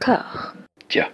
corps. 0.00 0.54
Tiens. 0.88 1.08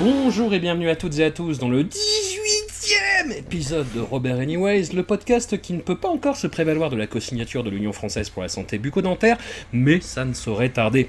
Bonjour 0.00 0.54
et 0.54 0.58
bienvenue 0.58 0.88
à 0.88 0.96
toutes 0.96 1.18
et 1.18 1.24
à 1.24 1.30
tous 1.30 1.58
dans 1.58 1.68
le 1.68 1.82
18e 1.84 2.19
épisode 3.50 3.92
de 3.96 4.00
Robert 4.00 4.38
Anyways, 4.38 4.92
le 4.94 5.02
podcast 5.02 5.60
qui 5.60 5.72
ne 5.72 5.80
peut 5.80 5.96
pas 5.96 6.08
encore 6.08 6.36
se 6.36 6.46
prévaloir 6.46 6.88
de 6.88 6.94
la 6.94 7.08
co-signature 7.08 7.64
de 7.64 7.70
l'Union 7.70 7.92
française 7.92 8.30
pour 8.30 8.42
la 8.42 8.48
santé 8.48 8.78
bucco-dentaire, 8.78 9.38
mais 9.72 10.00
ça 10.00 10.24
ne 10.24 10.34
saurait 10.34 10.68
tarder. 10.68 11.08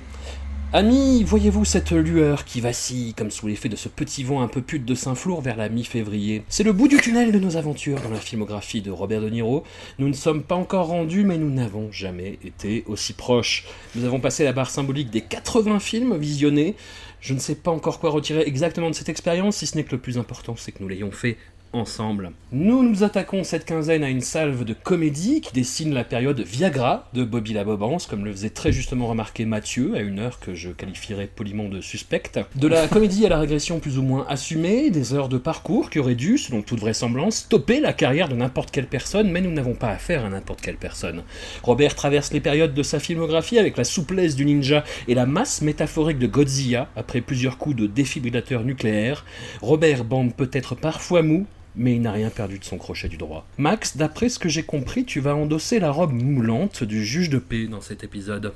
Amis, 0.73 1.23
voyez-vous 1.23 1.65
cette 1.65 1.91
lueur 1.91 2.43
qui 2.43 2.59
vacille 2.59 3.13
comme 3.13 3.29
sous 3.29 3.47
l'effet 3.47 3.69
de 3.69 3.75
ce 3.75 3.89
petit 3.89 4.23
vent 4.23 4.41
un 4.41 4.47
peu 4.47 4.61
pute 4.61 4.85
de 4.85 4.95
Saint-Flour 4.95 5.41
vers 5.41 5.55
la 5.55 5.69
mi-février? 5.69 6.41
C'est 6.49 6.63
le 6.63 6.73
bout 6.73 6.87
du 6.87 6.97
tunnel 6.97 7.31
de 7.31 7.37
nos 7.37 7.57
aventures 7.57 8.01
dans 8.01 8.09
la 8.09 8.17
filmographie 8.17 8.81
de 8.81 8.89
Robert 8.89 9.21
De 9.21 9.29
Niro. 9.29 9.63
Nous 9.99 10.07
ne 10.07 10.13
sommes 10.13 10.41
pas 10.41 10.55
encore 10.55 10.87
rendus, 10.87 11.25
mais 11.25 11.37
nous 11.37 11.51
n'avons 11.51 11.91
jamais 11.91 12.39
été 12.43 12.83
aussi 12.87 13.13
proches. 13.13 13.67
Nous 13.95 14.05
avons 14.05 14.19
passé 14.19 14.45
la 14.45 14.53
barre 14.53 14.71
symbolique 14.71 15.11
des 15.11 15.21
80 15.21 15.79
films 15.79 16.17
visionnés. 16.17 16.75
Je 17.19 17.35
ne 17.35 17.39
sais 17.39 17.53
pas 17.53 17.69
encore 17.69 17.99
quoi 17.99 18.09
retirer 18.09 18.41
exactement 18.47 18.89
de 18.89 18.95
cette 18.95 19.09
expérience, 19.09 19.57
si 19.57 19.67
ce 19.67 19.75
n'est 19.75 19.83
que 19.83 19.91
le 19.91 20.01
plus 20.01 20.17
important, 20.17 20.55
c'est 20.57 20.71
que 20.71 20.81
nous 20.81 20.87
l'ayons 20.87 21.11
fait 21.11 21.37
ensemble. 21.73 22.31
Nous 22.51 22.83
nous 22.83 23.03
attaquons 23.03 23.43
cette 23.43 23.65
quinzaine 23.65 24.03
à 24.03 24.09
une 24.09 24.21
salve 24.21 24.65
de 24.65 24.73
comédie 24.73 25.41
qui 25.41 25.53
dessine 25.53 25.93
la 25.93 26.03
période 26.03 26.41
Viagra 26.41 27.07
de 27.13 27.23
Bobby 27.23 27.53
la 27.53 27.63
Bobance, 27.63 28.07
comme 28.07 28.25
le 28.25 28.31
faisait 28.31 28.49
très 28.49 28.71
justement 28.71 29.07
remarquer 29.07 29.45
Mathieu, 29.45 29.95
à 29.95 29.99
une 29.99 30.19
heure 30.19 30.39
que 30.39 30.53
je 30.53 30.69
qualifierais 30.69 31.27
poliment 31.27 31.69
de 31.69 31.81
suspecte. 31.81 32.39
De 32.55 32.67
la 32.67 32.87
comédie 32.87 33.25
à 33.25 33.29
la 33.29 33.39
régression 33.39 33.79
plus 33.79 33.97
ou 33.97 34.03
moins 34.03 34.25
assumée, 34.27 34.89
des 34.89 35.13
heures 35.13 35.29
de 35.29 35.37
parcours 35.37 35.89
qui 35.89 35.99
auraient 35.99 36.15
dû, 36.15 36.37
selon 36.37 36.61
toute 36.61 36.79
vraisemblance, 36.79 37.37
stopper 37.37 37.79
la 37.79 37.93
carrière 37.93 38.27
de 38.27 38.35
n'importe 38.35 38.71
quelle 38.71 38.87
personne, 38.87 39.31
mais 39.31 39.41
nous 39.41 39.51
n'avons 39.51 39.75
pas 39.75 39.89
affaire 39.89 40.25
à 40.25 40.29
n'importe 40.29 40.61
quelle 40.61 40.77
personne. 40.77 41.23
Robert 41.63 41.95
traverse 41.95 42.33
les 42.33 42.41
périodes 42.41 42.73
de 42.73 42.83
sa 42.83 42.99
filmographie 42.99 43.59
avec 43.59 43.77
la 43.77 43.83
souplesse 43.83 44.35
du 44.35 44.45
ninja 44.45 44.83
et 45.07 45.15
la 45.15 45.25
masse 45.25 45.61
métaphorique 45.61 46.19
de 46.19 46.27
Godzilla, 46.27 46.89
après 46.95 47.21
plusieurs 47.21 47.57
coups 47.57 47.75
de 47.75 47.87
défibrillateur 47.87 48.63
nucléaire. 48.63 49.25
Robert 49.61 50.03
bande 50.03 50.33
peut-être 50.33 50.75
parfois 50.75 51.21
mou, 51.21 51.45
mais 51.75 51.95
il 51.95 52.01
n'a 52.01 52.11
rien 52.11 52.29
perdu 52.29 52.59
de 52.59 52.63
son 52.63 52.77
crochet 52.77 53.07
du 53.07 53.17
droit. 53.17 53.47
Max, 53.57 53.97
d'après 53.97 54.29
ce 54.29 54.39
que 54.39 54.49
j'ai 54.49 54.63
compris, 54.63 55.05
tu 55.05 55.19
vas 55.19 55.35
endosser 55.35 55.79
la 55.79 55.91
robe 55.91 56.13
moulante 56.13 56.83
du 56.83 57.05
juge 57.05 57.29
de 57.29 57.37
paix 57.37 57.67
dans 57.67 57.81
cet 57.81 58.03
épisode. 58.03 58.53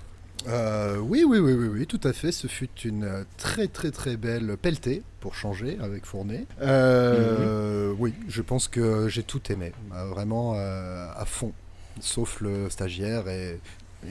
Euh, 0.47 0.97
oui, 0.97 1.23
oui, 1.27 1.39
oui, 1.39 1.53
oui, 1.53 1.67
oui, 1.67 1.87
tout 1.87 2.01
à 2.03 2.13
fait. 2.13 2.31
Ce 2.31 2.47
fut 2.47 2.69
une 2.83 3.03
euh, 3.03 3.23
très, 3.37 3.67
très, 3.67 3.91
très 3.91 4.15
belle 4.15 4.57
pelletée, 4.61 5.01
pour 5.19 5.33
changer, 5.33 5.77
avec 5.81 6.05
Fournet. 6.05 6.45
Euh, 6.61 7.93
Oui, 7.97 8.13
je 8.27 8.41
pense 8.41 8.67
que 8.67 9.07
j'ai 9.07 9.23
tout 9.23 9.41
aimé, 9.51 9.71
euh, 9.93 10.05
vraiment 10.05 10.53
euh, 10.55 11.07
à 11.15 11.25
fond, 11.25 11.51
sauf 11.99 12.41
le 12.41 12.69
stagiaire 12.69 13.27
et, 13.27 13.59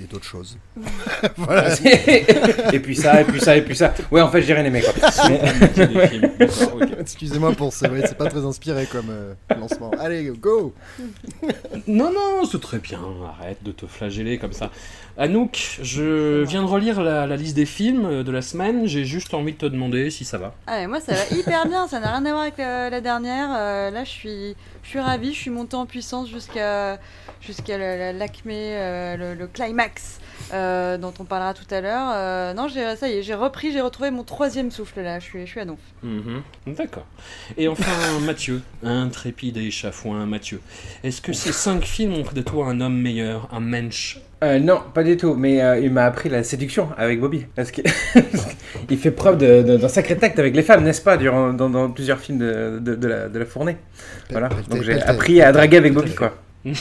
et 0.02 0.06
d'autres 0.06 0.24
choses. 0.24 0.58
voilà. 1.36 1.74
et 2.72 2.80
puis 2.80 2.96
ça, 2.96 3.20
et 3.20 3.24
puis 3.24 3.40
ça, 3.40 3.56
et 3.56 3.62
puis 3.62 3.76
ça. 3.76 3.94
Ouais, 4.10 4.20
en 4.20 4.28
fait, 4.28 4.42
j'ai 4.42 4.54
rien 4.54 4.64
aimé. 4.64 4.82
Excusez-moi 7.00 7.52
pour 7.52 7.72
ça, 7.72 7.90
ouais, 7.90 8.02
c'est 8.06 8.18
pas 8.18 8.28
très 8.28 8.44
inspiré 8.44 8.86
comme 8.86 9.10
euh, 9.10 9.34
lancement. 9.58 9.90
Allez, 9.98 10.30
go 10.38 10.74
Non, 11.86 12.12
non, 12.12 12.44
c'est 12.50 12.60
très 12.60 12.78
bien, 12.78 13.00
arrête 13.26 13.62
de 13.62 13.72
te 13.72 13.86
flageller 13.86 14.38
comme 14.38 14.52
ça. 14.52 14.70
Anouk, 15.16 15.78
je 15.80 16.42
viens 16.42 16.62
de 16.62 16.66
relire 16.66 17.00
la, 17.00 17.28
la 17.28 17.36
liste 17.36 17.54
des 17.54 17.66
films 17.66 18.24
de 18.24 18.32
la 18.32 18.42
semaine, 18.42 18.86
j'ai 18.88 19.04
juste 19.04 19.32
envie 19.32 19.52
de 19.52 19.58
te 19.58 19.66
demander 19.66 20.10
si 20.10 20.24
ça 20.24 20.38
va. 20.38 20.54
Ah, 20.66 20.88
moi 20.88 20.98
ça 21.00 21.12
va 21.14 21.36
hyper 21.38 21.68
bien, 21.68 21.86
ça 21.86 22.00
n'a 22.00 22.10
rien 22.16 22.26
à 22.26 22.30
voir 22.30 22.42
avec 22.42 22.58
la, 22.58 22.90
la 22.90 23.00
dernière. 23.00 23.48
Euh, 23.56 23.90
là 23.92 24.02
je 24.02 24.10
suis, 24.10 24.56
je 24.82 24.88
suis 24.88 24.98
ravie, 24.98 25.32
je 25.32 25.38
suis 25.38 25.50
montée 25.50 25.76
en 25.76 25.86
puissance 25.86 26.28
jusqu'à 26.28 26.98
jusqu'à 27.40 27.78
la- 27.78 27.96
la- 27.96 28.12
l'acmé, 28.12 28.56
euh, 28.76 29.16
le, 29.16 29.34
le 29.34 29.46
climax 29.46 30.18
euh, 30.52 30.98
dont 30.98 31.14
on 31.20 31.24
parlera 31.24 31.54
tout 31.54 31.72
à 31.72 31.80
l'heure. 31.80 32.10
Euh, 32.12 32.52
non, 32.52 32.66
j'ai- 32.66 32.96
ça 32.96 33.08
y 33.08 33.18
est, 33.18 33.22
j'ai 33.22 33.34
repris, 33.34 33.70
j'ai 33.70 33.80
retrouvé 33.82 34.10
mon 34.10 34.24
troisième 34.24 34.72
souffle 34.72 35.00
là, 35.00 35.20
je 35.20 35.24
suis, 35.26 35.46
je 35.46 35.50
suis 35.52 35.60
à 35.60 35.64
donf. 35.64 35.78
Mhm, 36.02 36.42
D'accord. 36.66 37.06
Et 37.56 37.68
enfin, 37.68 38.18
Mathieu, 38.22 38.62
intrépide 38.82 39.58
et 39.58 39.70
chafouin 39.70 40.26
Mathieu. 40.26 40.60
Est-ce 41.04 41.20
que 41.20 41.32
ces 41.32 41.52
cinq 41.52 41.84
films 41.84 42.14
ont 42.14 42.24
fait 42.24 42.34
de 42.34 42.42
toi 42.42 42.66
un 42.66 42.80
homme 42.80 42.96
meilleur, 43.00 43.48
un 43.52 43.60
mensch 43.60 44.18
Euh, 44.44 44.58
non, 44.58 44.80
pas 44.92 45.02
du 45.02 45.16
tout. 45.16 45.34
Mais 45.34 45.62
euh, 45.62 45.78
il 45.78 45.90
m'a 45.90 46.04
appris 46.04 46.28
la 46.28 46.42
séduction 46.42 46.88
avec 46.96 47.20
Bobby. 47.20 47.46
Parce 47.54 47.70
qu'il 47.70 47.84
il 48.90 48.98
fait 48.98 49.10
preuve 49.10 49.38
d'un 49.38 49.88
sacré 49.88 50.16
tact 50.16 50.38
avec 50.38 50.54
les 50.54 50.62
femmes, 50.62 50.84
n'est-ce 50.84 51.02
pas, 51.02 51.16
durant, 51.16 51.52
dans, 51.52 51.70
dans 51.70 51.90
plusieurs 51.90 52.18
films 52.18 52.38
de, 52.38 52.78
de, 52.80 52.94
de 52.94 53.08
la, 53.08 53.28
de 53.28 53.38
la 53.38 53.44
fournée. 53.46 53.76
Voilà. 54.30 54.48
Donc 54.70 54.82
j'ai 54.82 55.00
appris 55.02 55.40
à 55.40 55.52
draguer 55.52 55.78
avec 55.78 55.92
Bobby, 55.92 56.14
quoi. 56.14 56.34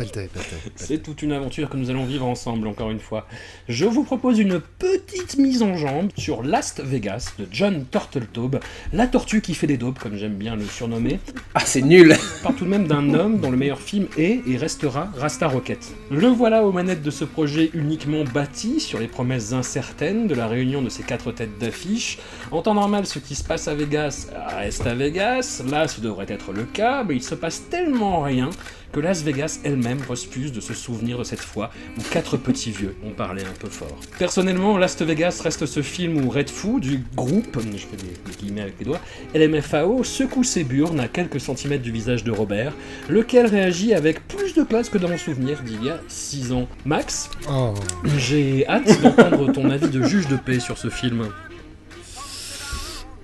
Pelleté, 0.00 0.30
pelleté, 0.32 0.56
pelleté. 0.62 0.70
C'est 0.76 1.02
toute 1.02 1.20
une 1.20 1.32
aventure 1.32 1.68
que 1.68 1.76
nous 1.76 1.90
allons 1.90 2.06
vivre 2.06 2.24
ensemble, 2.24 2.66
encore 2.68 2.90
une 2.90 3.00
fois. 3.00 3.26
Je 3.68 3.84
vous 3.84 4.02
propose 4.02 4.38
une 4.38 4.58
petite 4.58 5.36
mise 5.36 5.62
en 5.62 5.76
jambe 5.76 6.08
sur 6.16 6.42
Last 6.42 6.80
Vegas 6.82 7.34
de 7.38 7.46
John 7.52 7.84
Turtletaube, 7.90 8.60
la 8.94 9.06
tortue 9.06 9.42
qui 9.42 9.52
fait 9.52 9.66
des 9.66 9.76
daubes, 9.76 9.98
comme 9.98 10.16
j'aime 10.16 10.36
bien 10.36 10.56
le 10.56 10.64
surnommer, 10.64 11.20
Ah, 11.54 11.60
c'est 11.60 11.82
nul 11.82 12.16
par 12.42 12.54
tout 12.54 12.64
de 12.64 12.70
même 12.70 12.86
d'un 12.86 13.12
homme 13.12 13.40
dont 13.40 13.50
le 13.50 13.58
meilleur 13.58 13.78
film 13.78 14.06
est 14.16 14.40
et 14.48 14.56
restera 14.56 15.10
Rasta 15.18 15.48
Rocket. 15.48 15.92
Le 16.10 16.28
voilà 16.28 16.64
aux 16.64 16.72
manettes 16.72 17.02
de 17.02 17.10
ce 17.10 17.26
projet 17.26 17.70
uniquement 17.74 18.24
bâti 18.24 18.80
sur 18.80 19.00
les 19.00 19.08
promesses 19.08 19.52
incertaines 19.52 20.26
de 20.26 20.34
la 20.34 20.46
réunion 20.46 20.80
de 20.80 20.88
ces 20.88 21.02
quatre 21.02 21.30
têtes 21.30 21.58
d'affiche. 21.58 22.18
En 22.52 22.62
temps 22.62 22.74
normal, 22.74 23.04
ce 23.04 23.18
qui 23.18 23.34
se 23.34 23.44
passe 23.44 23.68
à 23.68 23.74
Vegas 23.74 24.28
reste 24.56 24.86
à 24.86 24.94
Vegas, 24.94 25.62
là 25.68 25.88
ce 25.88 26.00
devrait 26.00 26.26
être 26.28 26.52
le 26.52 26.64
cas, 26.64 27.04
mais 27.04 27.16
il 27.16 27.22
se 27.22 27.34
passe 27.34 27.68
tellement 27.68 28.22
rien 28.22 28.48
que 28.92 29.00
Las 29.00 29.22
Vegas 29.22 29.60
elle-même 29.64 29.98
refuse 30.08 30.52
de 30.52 30.60
se 30.60 30.74
souvenir 30.74 31.18
de 31.18 31.24
cette 31.24 31.40
fois 31.40 31.70
où 31.98 32.02
quatre 32.10 32.36
petits 32.36 32.70
vieux 32.70 32.94
ont 33.04 33.10
parlé 33.12 33.42
un 33.42 33.52
peu 33.58 33.68
fort. 33.68 33.98
Personnellement, 34.18 34.76
Las 34.78 35.00
Vegas 35.00 35.40
reste 35.42 35.66
ce 35.66 35.82
film 35.82 36.24
où 36.24 36.30
Red 36.30 36.50
Foo 36.50 36.80
du 36.80 37.04
groupe, 37.16 37.58
je 37.60 37.78
fais 37.78 37.96
des, 37.96 38.12
des 38.30 38.36
guillemets 38.38 38.62
avec 38.62 38.74
les 38.78 38.84
doigts, 38.86 39.00
LMFAO 39.34 40.04
secoue 40.04 40.44
ses 40.44 40.64
burnes 40.64 41.00
à 41.00 41.08
quelques 41.08 41.40
centimètres 41.40 41.82
du 41.82 41.92
visage 41.92 42.24
de 42.24 42.30
Robert, 42.30 42.72
lequel 43.08 43.46
réagit 43.46 43.94
avec 43.94 44.26
plus 44.26 44.54
de 44.54 44.62
classe 44.62 44.88
que 44.88 44.98
dans 44.98 45.08
mon 45.08 45.18
souvenir 45.18 45.62
d'il 45.62 45.84
y 45.84 45.90
a 45.90 46.00
6 46.08 46.52
ans. 46.52 46.68
Max, 46.84 47.30
Oh. 47.48 47.74
j'ai 48.18 48.66
hâte 48.68 49.00
d'entendre 49.02 49.52
ton 49.52 49.70
avis 49.70 49.88
de 49.88 50.02
juge 50.02 50.26
de 50.28 50.36
paix 50.36 50.60
sur 50.60 50.78
ce 50.78 50.88
film. 50.88 51.28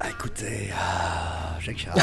Ah, 0.00 0.10
écoutez, 0.10 0.68
ah, 0.78 1.56
Jacques 1.58 1.76
Chirac. 1.76 1.96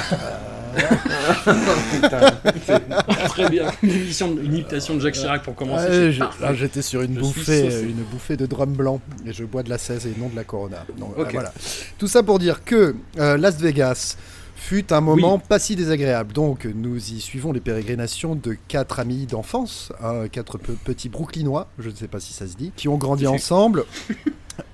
Très 3.30 3.50
bien, 3.50 3.72
une, 3.84 3.90
émission 3.92 4.31
de- 4.34 4.42
une 4.42 4.54
imitation 4.56 4.96
de 4.96 5.00
Jacques 5.00 5.14
Chirac 5.14 5.44
pour 5.44 5.54
commencer. 5.56 5.88
Ouais, 5.90 6.12
je- 6.12 6.20
là, 6.20 6.54
j'étais 6.54 6.81
sur 6.81 7.02
une 7.04 7.16
Je 7.16 7.20
bouffée, 7.20 7.81
une 7.84 8.04
bouffée 8.12 8.36
de 8.36 8.46
drum 8.48 8.74
blanc 8.74 9.00
et 9.26 9.34
je 9.34 9.44
bois 9.44 9.62
de 9.64 9.70
la 9.70 9.78
16 9.78 10.08
et 10.08 10.14
non 10.20 10.30
de 10.30 10.36
la 10.36 10.44
Corona. 10.44 10.86
Donc, 10.98 11.14
euh, 11.20 11.26
voilà. 11.31 11.54
Tout 12.00 12.08
ça 12.08 12.24
pour 12.24 12.40
dire 12.40 12.64
que 12.64 12.96
euh, 13.20 13.38
Las 13.38 13.58
Vegas 13.58 14.18
fut 14.56 14.92
un 14.94 15.02
moment 15.02 15.38
pas 15.40 15.60
si 15.60 15.75
désagréable. 15.75 16.34
Donc 16.34 16.66
nous 16.66 16.98
y 16.98 17.20
suivons 17.22 17.52
les 17.52 17.60
pérégrinations 17.60 18.34
de 18.36 18.56
quatre 18.68 19.00
amis 19.00 19.25
d'enfance, 19.28 19.92
hein, 20.04 20.28
quatre 20.31 20.58
pe- 20.58 20.72
petits 20.84 21.10
Brooklynois, 21.10 21.68
je 21.80 21.90
ne 21.90 21.96
sais 21.96 22.08
pas 22.08 22.20
si 22.20 22.34
ça 22.34 22.48
se 22.48 22.56
dit, 22.56 22.72
qui 22.75 22.88
ont 22.88 22.98
grandi 22.98 23.28
ensemble. 23.28 23.86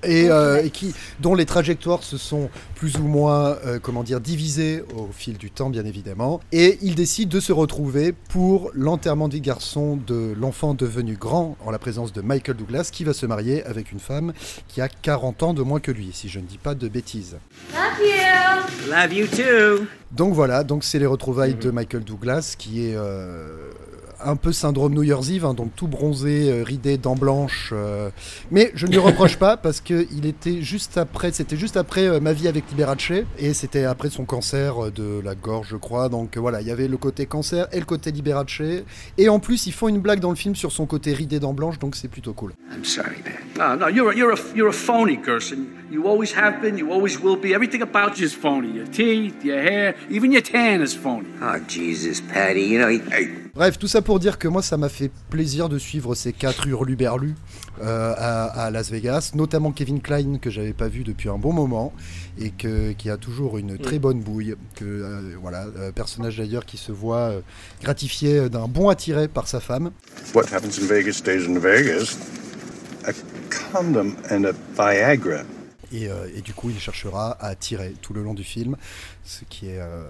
Et, 0.03 0.29
euh, 0.29 0.63
et 0.63 0.69
qui, 0.69 0.93
dont 1.19 1.35
les 1.35 1.45
trajectoires 1.45 2.03
se 2.03 2.17
sont 2.17 2.49
plus 2.75 2.97
ou 2.97 3.03
moins, 3.03 3.57
euh, 3.65 3.79
comment 3.81 4.03
dire, 4.03 4.21
divisées 4.21 4.83
au 4.95 5.09
fil 5.11 5.37
du 5.37 5.51
temps, 5.51 5.69
bien 5.69 5.85
évidemment. 5.85 6.39
Et 6.51 6.77
ils 6.81 6.95
décident 6.95 7.29
de 7.29 7.39
se 7.39 7.51
retrouver 7.51 8.13
pour 8.29 8.71
l'enterrement 8.73 9.27
du 9.27 9.41
garçon 9.41 9.99
de 10.07 10.33
l'enfant 10.39 10.73
devenu 10.73 11.15
grand 11.15 11.57
en 11.65 11.71
la 11.71 11.79
présence 11.79 12.13
de 12.13 12.21
Michael 12.21 12.55
Douglas, 12.55 12.89
qui 12.91 13.03
va 13.03 13.13
se 13.13 13.25
marier 13.25 13.63
avec 13.65 13.91
une 13.91 13.99
femme 13.99 14.33
qui 14.67 14.81
a 14.81 14.87
40 14.87 15.43
ans 15.43 15.53
de 15.53 15.61
moins 15.61 15.79
que 15.79 15.91
lui, 15.91 16.11
si 16.13 16.29
je 16.29 16.39
ne 16.39 16.45
dis 16.45 16.57
pas 16.57 16.75
de 16.75 16.87
bêtises. 16.87 17.37
Love 18.89 19.13
you 19.13 19.27
too. 19.27 19.85
Donc 20.11 20.33
voilà, 20.33 20.63
donc 20.63 20.83
c'est 20.83 20.97
les 20.97 21.05
retrouvailles 21.05 21.53
de 21.53 21.69
Michael 21.69 22.03
Douglas 22.03 22.55
qui 22.57 22.87
est 22.87 22.95
euh, 22.95 23.68
un 24.23 24.35
peu 24.35 24.51
syndrome 24.51 24.93
New 24.93 25.03
Year's 25.03 25.29
Eve, 25.29 25.45
hein, 25.45 25.53
donc 25.53 25.75
tout 25.75 25.87
bronzé, 25.87 26.49
euh, 26.49 26.63
ridé, 26.63 26.97
dents 26.97 27.15
blanches. 27.15 27.71
euh. 27.73 28.09
Mais 28.51 28.71
je 28.75 28.85
ne 28.85 28.91
lui 28.91 28.99
reproche 28.99 29.37
pas 29.37 29.57
parce 29.57 29.81
que 29.81 30.07
il 30.11 30.25
était 30.25 30.61
juste 30.61 30.97
après, 30.97 31.31
c'était 31.31 31.57
juste 31.57 31.77
après 31.77 32.07
euh, 32.07 32.19
ma 32.19 32.33
vie 32.33 32.47
avec 32.47 32.69
Liberace 32.69 33.11
et 33.37 33.53
c'était 33.53 33.85
après 33.85 34.09
son 34.09 34.25
cancer 34.25 34.91
de 34.91 35.21
la 35.23 35.35
gorge, 35.35 35.69
je 35.71 35.77
crois. 35.77 36.09
Donc 36.09 36.37
voilà, 36.37 36.61
il 36.61 36.67
y 36.67 36.71
avait 36.71 36.87
le 36.87 36.97
côté 36.97 37.25
cancer 37.25 37.67
et 37.71 37.79
le 37.79 37.85
côté 37.85 38.11
Liberace. 38.11 38.61
Et 39.17 39.29
en 39.29 39.39
plus, 39.39 39.67
ils 39.67 39.73
font 39.73 39.87
une 39.87 39.99
blague 39.99 40.19
dans 40.19 40.29
le 40.29 40.35
film 40.35 40.55
sur 40.55 40.71
son 40.71 40.85
côté 40.85 41.13
ridé, 41.13 41.39
dents 41.39 41.53
blanches, 41.53 41.79
donc 41.79 41.95
c'est 41.95 42.07
plutôt 42.07 42.33
cool. 42.33 42.53
I'm 42.73 42.85
sorry, 42.85 43.17
man. 43.23 43.35
No, 43.57 43.75
no, 43.75 43.89
you're 43.89 44.11
a, 44.11 44.15
you're 44.15 44.33
a, 44.33 44.37
you're 44.55 44.69
a 44.69 44.73
phony, 44.73 45.17
Gerson. 45.23 45.67
You 45.91 46.07
always 46.07 46.31
have 46.35 46.61
been, 46.61 46.77
you 46.77 46.91
always 46.91 47.19
will 47.19 47.35
be. 47.35 47.53
Everything 47.53 47.81
about 47.81 48.17
you 48.19 48.25
is 48.25 48.33
phony. 48.33 48.71
Your 48.71 48.85
teeth, 48.87 49.43
your 49.43 49.59
hair, 49.59 49.95
even 50.09 50.31
your 50.31 50.41
tan 50.43 50.81
is 50.81 50.93
phony. 50.95 51.27
Oh, 51.41 51.57
Jesus, 51.67 52.21
Patty. 52.21 52.61
You 52.61 52.79
know, 52.79 52.89
he, 52.89 52.99
Hey, 53.09 53.27
Bref, 53.59 53.77
tout 53.77 53.89
ça 53.89 54.01
pour 54.01 54.21
dire 54.21 54.39
que 54.39 54.47
moi, 54.47 54.61
ça 54.61 54.77
m'a 54.77 54.87
fait 54.87 55.11
plaisir 55.29 55.67
de 55.67 55.77
suivre 55.77 56.15
ces 56.15 56.31
quatre 56.31 56.65
hurluberlus 56.65 57.35
euh, 57.81 58.13
à, 58.17 58.45
à 58.45 58.71
Las 58.71 58.89
Vegas, 58.89 59.31
notamment 59.35 59.73
Kevin 59.73 59.99
Klein, 59.99 60.37
que 60.37 60.49
j'avais 60.49 60.71
pas 60.71 60.87
vu 60.87 61.03
depuis 61.03 61.27
un 61.27 61.37
bon 61.37 61.51
moment, 61.51 61.91
et 62.39 62.51
que, 62.51 62.93
qui 62.93 63.09
a 63.09 63.17
toujours 63.17 63.57
une 63.57 63.77
très 63.77 63.99
bonne 63.99 64.21
bouille. 64.21 64.55
Que, 64.75 64.85
euh, 64.85 65.35
voilà, 65.41 65.65
euh, 65.77 65.91
personnage 65.91 66.37
d'ailleurs 66.37 66.65
qui 66.65 66.77
se 66.77 66.93
voit 66.93 67.31
euh, 67.31 67.41
gratifié 67.81 68.47
d'un 68.49 68.69
bon 68.69 68.87
attiré 68.87 69.27
par 69.27 69.49
sa 69.49 69.59
femme. 69.59 69.91
What 70.33 70.45
happens 70.53 70.79
in 70.81 70.85
Vegas 70.85 71.15
stays 71.15 71.45
in 71.45 71.59
Vegas. 71.59 72.17
A 73.07 73.11
condom 73.73 74.13
and 74.31 74.45
a 74.45 74.53
Viagra. 74.77 75.43
Et, 75.91 76.07
euh, 76.07 76.27
et 76.35 76.41
du 76.41 76.53
coup, 76.53 76.69
il 76.69 76.79
cherchera 76.79 77.35
à 77.41 77.55
tirer 77.55 77.95
tout 78.01 78.13
le 78.13 78.21
long 78.21 78.35
du 78.35 78.43
film, 78.43 78.77
ce 79.29 79.45
qui 79.45 79.69
est 79.69 79.79
euh, 79.79 80.01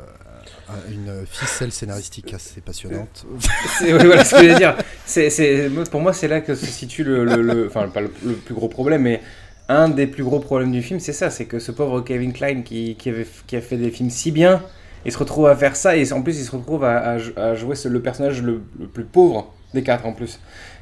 un- 0.69 0.91
une 0.91 1.25
ficelle 1.25 1.71
scénaristique 1.73 2.33
assez 2.33 2.61
passionnante. 2.61 3.25
C'est- 3.77 3.93
ouais, 3.93 4.05
voilà 4.05 4.23
ce 4.23 4.35
que 4.35 4.43
je 4.43 4.49
veux 4.49 4.55
dire. 4.55 4.77
C'est- 5.05 5.69
moi, 5.69 5.83
pour 5.91 5.99
moi, 5.99 6.13
c'est 6.13 6.27
là 6.29 6.39
que 6.41 6.55
se 6.55 6.65
situe 6.65 7.03
le, 7.03 7.25
le- 7.25 7.67
enfin 7.67 7.89
pas 7.89 7.99
le, 8.01 8.07
plus 8.09 8.53
gros 8.55 8.69
problème, 8.69 9.01
mais 9.01 9.21
un 9.67 9.89
des 9.89 10.07
plus 10.07 10.23
gros 10.23 10.39
problèmes 10.39 10.71
du 10.71 10.81
film, 10.81 10.99
c'est 11.01 11.13
ça, 11.13 11.29
c'est 11.29 11.45
que 11.45 11.59
ce 11.59 11.71
pauvre 11.71 12.01
Kevin 12.01 12.31
Klein 12.33 12.61
qui, 12.61 12.95
qui, 12.95 13.09
avait, 13.09 13.27
qui 13.45 13.55
a 13.57 13.61
fait 13.61 13.77
des 13.77 13.91
films 13.91 14.09
si 14.09 14.31
bien, 14.31 14.63
il 15.05 15.11
se 15.11 15.17
retrouve 15.17 15.47
à 15.47 15.55
faire 15.55 15.75
ça 15.75 15.95
et 15.97 16.11
en 16.13 16.21
plus 16.21 16.39
il 16.39 16.45
se 16.45 16.51
retrouve 16.51 16.83
à, 16.85 16.97
à 16.99 17.17
jou- 17.17 17.33
à 17.35 17.55
jouer 17.55 17.75
le 17.85 18.01
personnage 18.01 18.41
le 18.41 18.59
plus 18.93 19.03
pauvre 19.05 19.53
des 19.73 19.83
quatre 19.83 20.05
en 20.05 20.13
plus. 20.13 20.39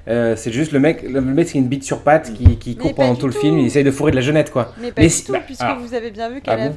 Euh, 0.07 0.37
c'est 0.37 0.53
juste 0.53 0.71
le 0.71 0.79
mec, 0.79 1.01
le 1.01 1.19
mec 1.19 1.49
c'est 1.49 1.57
une 1.57 1.67
bite 1.67 1.83
sur 1.83 2.01
patte 2.01 2.33
qui, 2.33 2.55
qui 2.57 2.77
court 2.77 2.95
pendant 2.95 3.15
tout 3.15 3.25
le 3.25 3.33
film, 3.33 3.57
il 3.59 3.65
essaye 3.65 3.83
de 3.83 3.91
fourrer 3.91 4.11
de 4.11 4.15
la 4.15 4.21
jeunette 4.21 4.51
quoi. 4.51 4.71
Mais 4.79 4.93
pas 4.93 5.01
Mais 5.01 5.09
du 5.09 5.23
tout, 5.25 5.33
bah, 5.33 5.41
puisque 5.45 5.61
alors- 5.61 5.79
vous 5.79 5.93
avez 5.93 6.11
bien 6.11 6.29
vu 6.29 6.39
qu'à 6.39 6.53
Ah 6.53 6.69
bon 6.69 6.75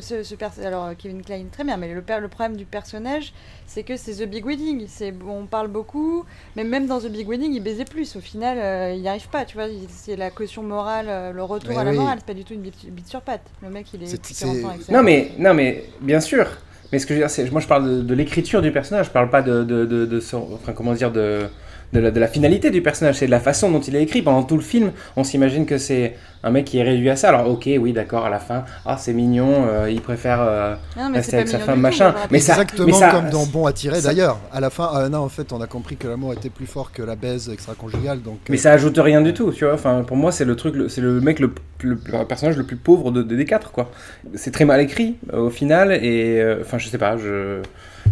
ce, 0.00 0.22
ce 0.22 0.34
perso- 0.34 0.62
alors 0.64 0.86
euh, 0.86 0.92
Kevin 0.96 1.20
Klein 1.22 1.44
très 1.52 1.62
bien, 1.62 1.76
mais 1.76 1.92
le, 1.92 2.00
per- 2.00 2.20
le 2.22 2.28
problème 2.28 2.56
du 2.56 2.64
personnage, 2.64 3.34
c'est 3.66 3.82
que 3.82 3.98
c'est 3.98 4.14
The 4.14 4.26
Big 4.30 4.46
Wedding. 4.46 4.86
C'est 4.88 5.12
on 5.28 5.44
parle 5.44 5.68
beaucoup, 5.68 6.24
mais 6.56 6.64
même 6.64 6.86
dans 6.86 7.00
The 7.00 7.08
Big 7.10 7.28
Wedding, 7.28 7.52
il 7.52 7.60
baisait 7.62 7.84
plus. 7.84 8.16
Au 8.16 8.20
final, 8.20 8.56
euh, 8.58 8.94
il 8.96 9.02
n'y 9.02 9.08
arrive 9.08 9.28
pas, 9.28 9.44
tu 9.44 9.56
vois. 9.58 9.66
il- 9.66 9.86
C'est 9.90 10.16
la 10.16 10.30
caution 10.30 10.62
morale, 10.62 11.34
le 11.34 11.42
retour 11.42 11.68
Mais 11.74 11.76
à 11.80 11.84
la 11.84 11.92
morale. 11.92 12.16
C'est 12.20 12.26
pas 12.28 12.32
du 12.34 12.44
tout 12.44 12.54
une 12.54 12.62
bite, 12.62 12.90
bite 12.90 13.08
sur 13.08 13.20
patte. 13.20 13.42
Le 13.62 13.68
mec, 13.68 13.88
il 13.92 14.02
est. 14.04 14.06
Avec 14.44 14.88
Non 14.88 15.02
mais, 15.02 15.32
non 15.38 15.52
mais 15.52 15.84
bien 16.00 16.20
sûr. 16.20 16.46
Mais 16.92 16.98
ce 16.98 17.04
que 17.06 17.12
je 17.14 17.18
veux 17.20 17.24
dire, 17.26 17.30
c'est, 17.30 17.48
moi 17.52 17.60
je 17.60 17.68
parle 17.68 17.84
de, 17.98 18.00
de 18.02 18.14
l'écriture 18.14 18.62
du 18.62 18.72
personnage, 18.72 19.06
je 19.06 19.10
parle 19.12 19.28
pas 19.30 19.42
de, 19.42 19.62
de, 19.64 19.84
de, 19.84 20.06
de 20.06 20.18
son- 20.20 20.48
enfin 20.54 20.72
comment 20.72 20.92
dire, 20.94 21.12
de, 21.12 21.42
de, 21.92 22.00
la, 22.00 22.10
de 22.10 22.20
la 22.20 22.28
finalité 22.28 22.70
du 22.70 22.82
personnage, 22.82 23.16
c'est 23.16 23.26
de 23.26 23.30
la 23.30 23.40
façon 23.40 23.70
dont 23.70 23.80
il 23.80 23.96
est 23.96 24.02
écrit. 24.02 24.22
Pendant 24.22 24.42
tout 24.42 24.56
le 24.56 24.62
film, 24.62 24.92
on 25.16 25.24
s'imagine 25.24 25.66
que 25.66 25.78
c'est 25.78 26.14
un 26.42 26.50
mec 26.50 26.64
qui 26.64 26.78
est 26.78 26.82
réduit 26.82 27.10
à 27.10 27.16
ça. 27.16 27.28
Alors 27.30 27.48
ok, 27.50 27.68
oui, 27.80 27.92
d'accord, 27.92 28.24
à 28.24 28.30
la 28.30 28.38
fin, 28.38 28.64
ah 28.86 28.96
c'est 28.98 29.12
mignon, 29.12 29.66
euh, 29.68 29.90
il 29.90 30.00
préfère 30.00 30.40
euh, 30.40 30.74
Non, 30.96 31.10
mais 31.10 31.18
rester 31.18 31.36
avec 31.36 31.48
sa 31.48 31.58
femme, 31.58 31.80
machin. 31.80 32.14
Mais 32.30 32.38
ça- 32.38 32.52
Exactement 32.52 32.86
mais 32.86 32.92
ça- 32.92 33.10
comme 33.10 33.28
dans 33.30 33.44
Bon 33.46 33.66
à 33.66 33.72
tirer 33.72 34.00
ça- 34.00 34.08
d'ailleurs. 34.08 34.38
À 34.52 34.60
la 34.60 34.70
fin, 34.70 34.88
ah, 34.92 35.08
non, 35.08 35.18
en 35.18 35.28
fait, 35.28 35.52
on 35.52 35.60
a 35.60 35.66
compris 35.66 35.96
que 35.96 36.06
l'amour 36.08 36.32
était 36.32 36.48
plus 36.50 36.66
fort 36.66 36.92
que 36.92 37.02
la 37.02 37.16
baise 37.16 37.50
extra-conjugale. 37.52 38.22
Donc, 38.22 38.38
Mais 38.48 38.56
euh, 38.56 38.60
ça 38.60 38.72
ajoute 38.72 38.96
rien 38.98 39.20
du 39.20 39.34
tout, 39.34 39.50
tu 39.52 39.64
vois. 39.64 39.74
Enfin, 39.74 40.02
pour 40.06 40.16
moi, 40.16 40.30
c'est 40.32 40.44
le 40.44 40.54
truc, 40.56 40.74
c'est 40.88 41.00
le 41.00 41.20
mec, 41.20 41.40
le, 41.40 41.52
le- 41.82 41.98
le 42.06 42.24
personnage 42.24 42.56
le 42.56 42.64
plus 42.64 42.76
pauvre 42.76 43.10
de, 43.10 43.22
de- 43.22 43.34
des 43.36 43.44
quatre, 43.44 43.72
quoi. 43.72 43.90
C'est 44.34 44.52
très 44.52 44.64
mal 44.64 44.80
écrit 44.80 45.16
euh, 45.34 45.40
au 45.40 45.50
final, 45.50 45.92
et 45.92 46.40
euh, 46.40 46.58
enfin, 46.62 46.78
je 46.78 46.88
sais 46.88 46.98
pas, 46.98 47.16
je, 47.18 47.60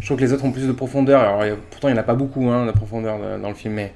je 0.01 0.07
trouve 0.07 0.17
que 0.19 0.23
les 0.25 0.33
autres 0.33 0.45
ont 0.45 0.53
plus 0.53 0.67
de 0.67 0.73
profondeur. 0.73 1.21
Alors, 1.21 1.45
il 1.45 1.49
y 1.49 1.53
a- 1.53 1.57
pourtant, 1.71 1.89
il 1.89 1.93
n'y 1.93 1.99
en 1.99 2.01
a 2.03 2.05
pas 2.05 2.15
beaucoup, 2.15 2.49
hein, 2.51 2.67
de 2.67 2.73
profondeur 2.73 3.19
dans 3.41 3.49
le 3.49 3.55
film, 3.55 3.75
mais, 3.75 3.93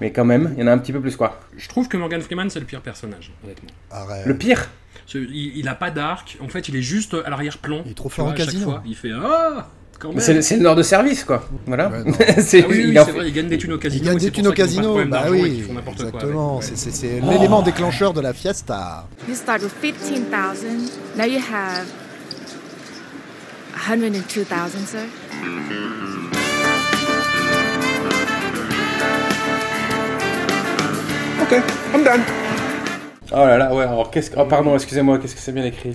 mais 0.00 0.12
quand 0.12 0.24
même, 0.24 0.54
il 0.56 0.60
y 0.60 0.64
en 0.64 0.66
a 0.68 0.72
un 0.72 0.78
petit 0.78 0.92
peu 0.92 1.00
plus, 1.00 1.16
quoi. 1.16 1.40
Je 1.56 1.68
trouve 1.68 1.88
que 1.88 1.96
Morgan 1.96 2.20
Freeman, 2.20 2.48
c'est 2.50 2.60
le 2.60 2.66
pire 2.66 2.80
personnage, 2.80 3.32
honnêtement. 3.44 3.70
arrête. 3.90 4.26
Le 4.26 4.36
pire, 4.36 4.68
Ce- 5.06 5.16
Il, 5.18 5.56
il 5.56 5.66
a 5.68 5.74
pas 5.74 5.90
d'arc, 5.90 6.36
en 6.42 6.48
fait, 6.48 6.68
il 6.68 6.76
est 6.76 6.82
juste 6.82 7.16
à 7.24 7.30
l'arrière-plan. 7.30 7.80
Il 7.86 7.92
est 7.92 7.94
trop 7.94 8.10
fort 8.10 8.26
vois, 8.26 8.32
en 8.32 8.34
à 8.34 8.38
chaque 8.38 8.46
casino. 8.46 8.64
fois, 8.64 8.82
il 8.84 8.94
fait 8.94 9.10
Ah 9.14 9.68
Quand 9.98 10.10
même 10.10 10.20
c'est 10.20 10.56
le- 10.56 10.62
nord 10.62 10.76
de 10.76 10.82
service, 10.82 11.24
quoi. 11.24 11.48
Voilà. 11.66 11.88
Ouais, 11.88 12.04
non. 12.06 12.12
c'est 12.38 12.62
Ah 12.62 12.66
oui, 12.68 12.76
oui, 12.84 12.86
il 12.90 12.98
en 13.00 13.04
vrai, 13.04 13.28
il 13.28 13.32
gagne 13.32 13.48
des 13.48 13.56
thunes 13.56 13.72
au 13.72 13.78
casino. 13.78 14.04
Il 14.04 14.06
gagne 14.06 14.18
des 14.18 14.30
thunes 14.30 14.46
au 14.48 14.52
casino, 14.52 15.04
bah 15.06 15.24
oui, 15.30 15.50
qu'ils 15.54 15.64
font 15.64 15.72
n'importe 15.72 15.96
quoi 15.98 16.06
avec. 16.08 16.14
exactement. 16.16 16.60
C'est 16.60 17.20
l'élément 17.22 17.62
déclencheur 17.62 18.12
de 18.12 18.20
la 18.20 18.34
fiesta. 18.34 19.08
You 19.28 19.34
start 19.34 19.62
with 19.62 19.72
15,000. 19.80 20.90
Now 21.16 21.24
you 21.24 21.38
have 21.52 21.86
102,000, 23.88 24.86
sir. 24.86 25.00
Okay, 31.42 31.62
I'm 31.94 32.04
done. 32.04 32.20
Oh 33.30 33.36
là 33.46 33.58
là, 33.58 33.74
ouais, 33.74 33.84
alors 33.84 34.10
qu'est-ce 34.10 34.30
que. 34.30 34.36
Oh, 34.38 34.44
pardon, 34.46 34.74
excusez-moi, 34.74 35.18
qu'est-ce 35.18 35.34
que 35.34 35.40
c'est 35.40 35.52
bien 35.52 35.64
écrit. 35.64 35.94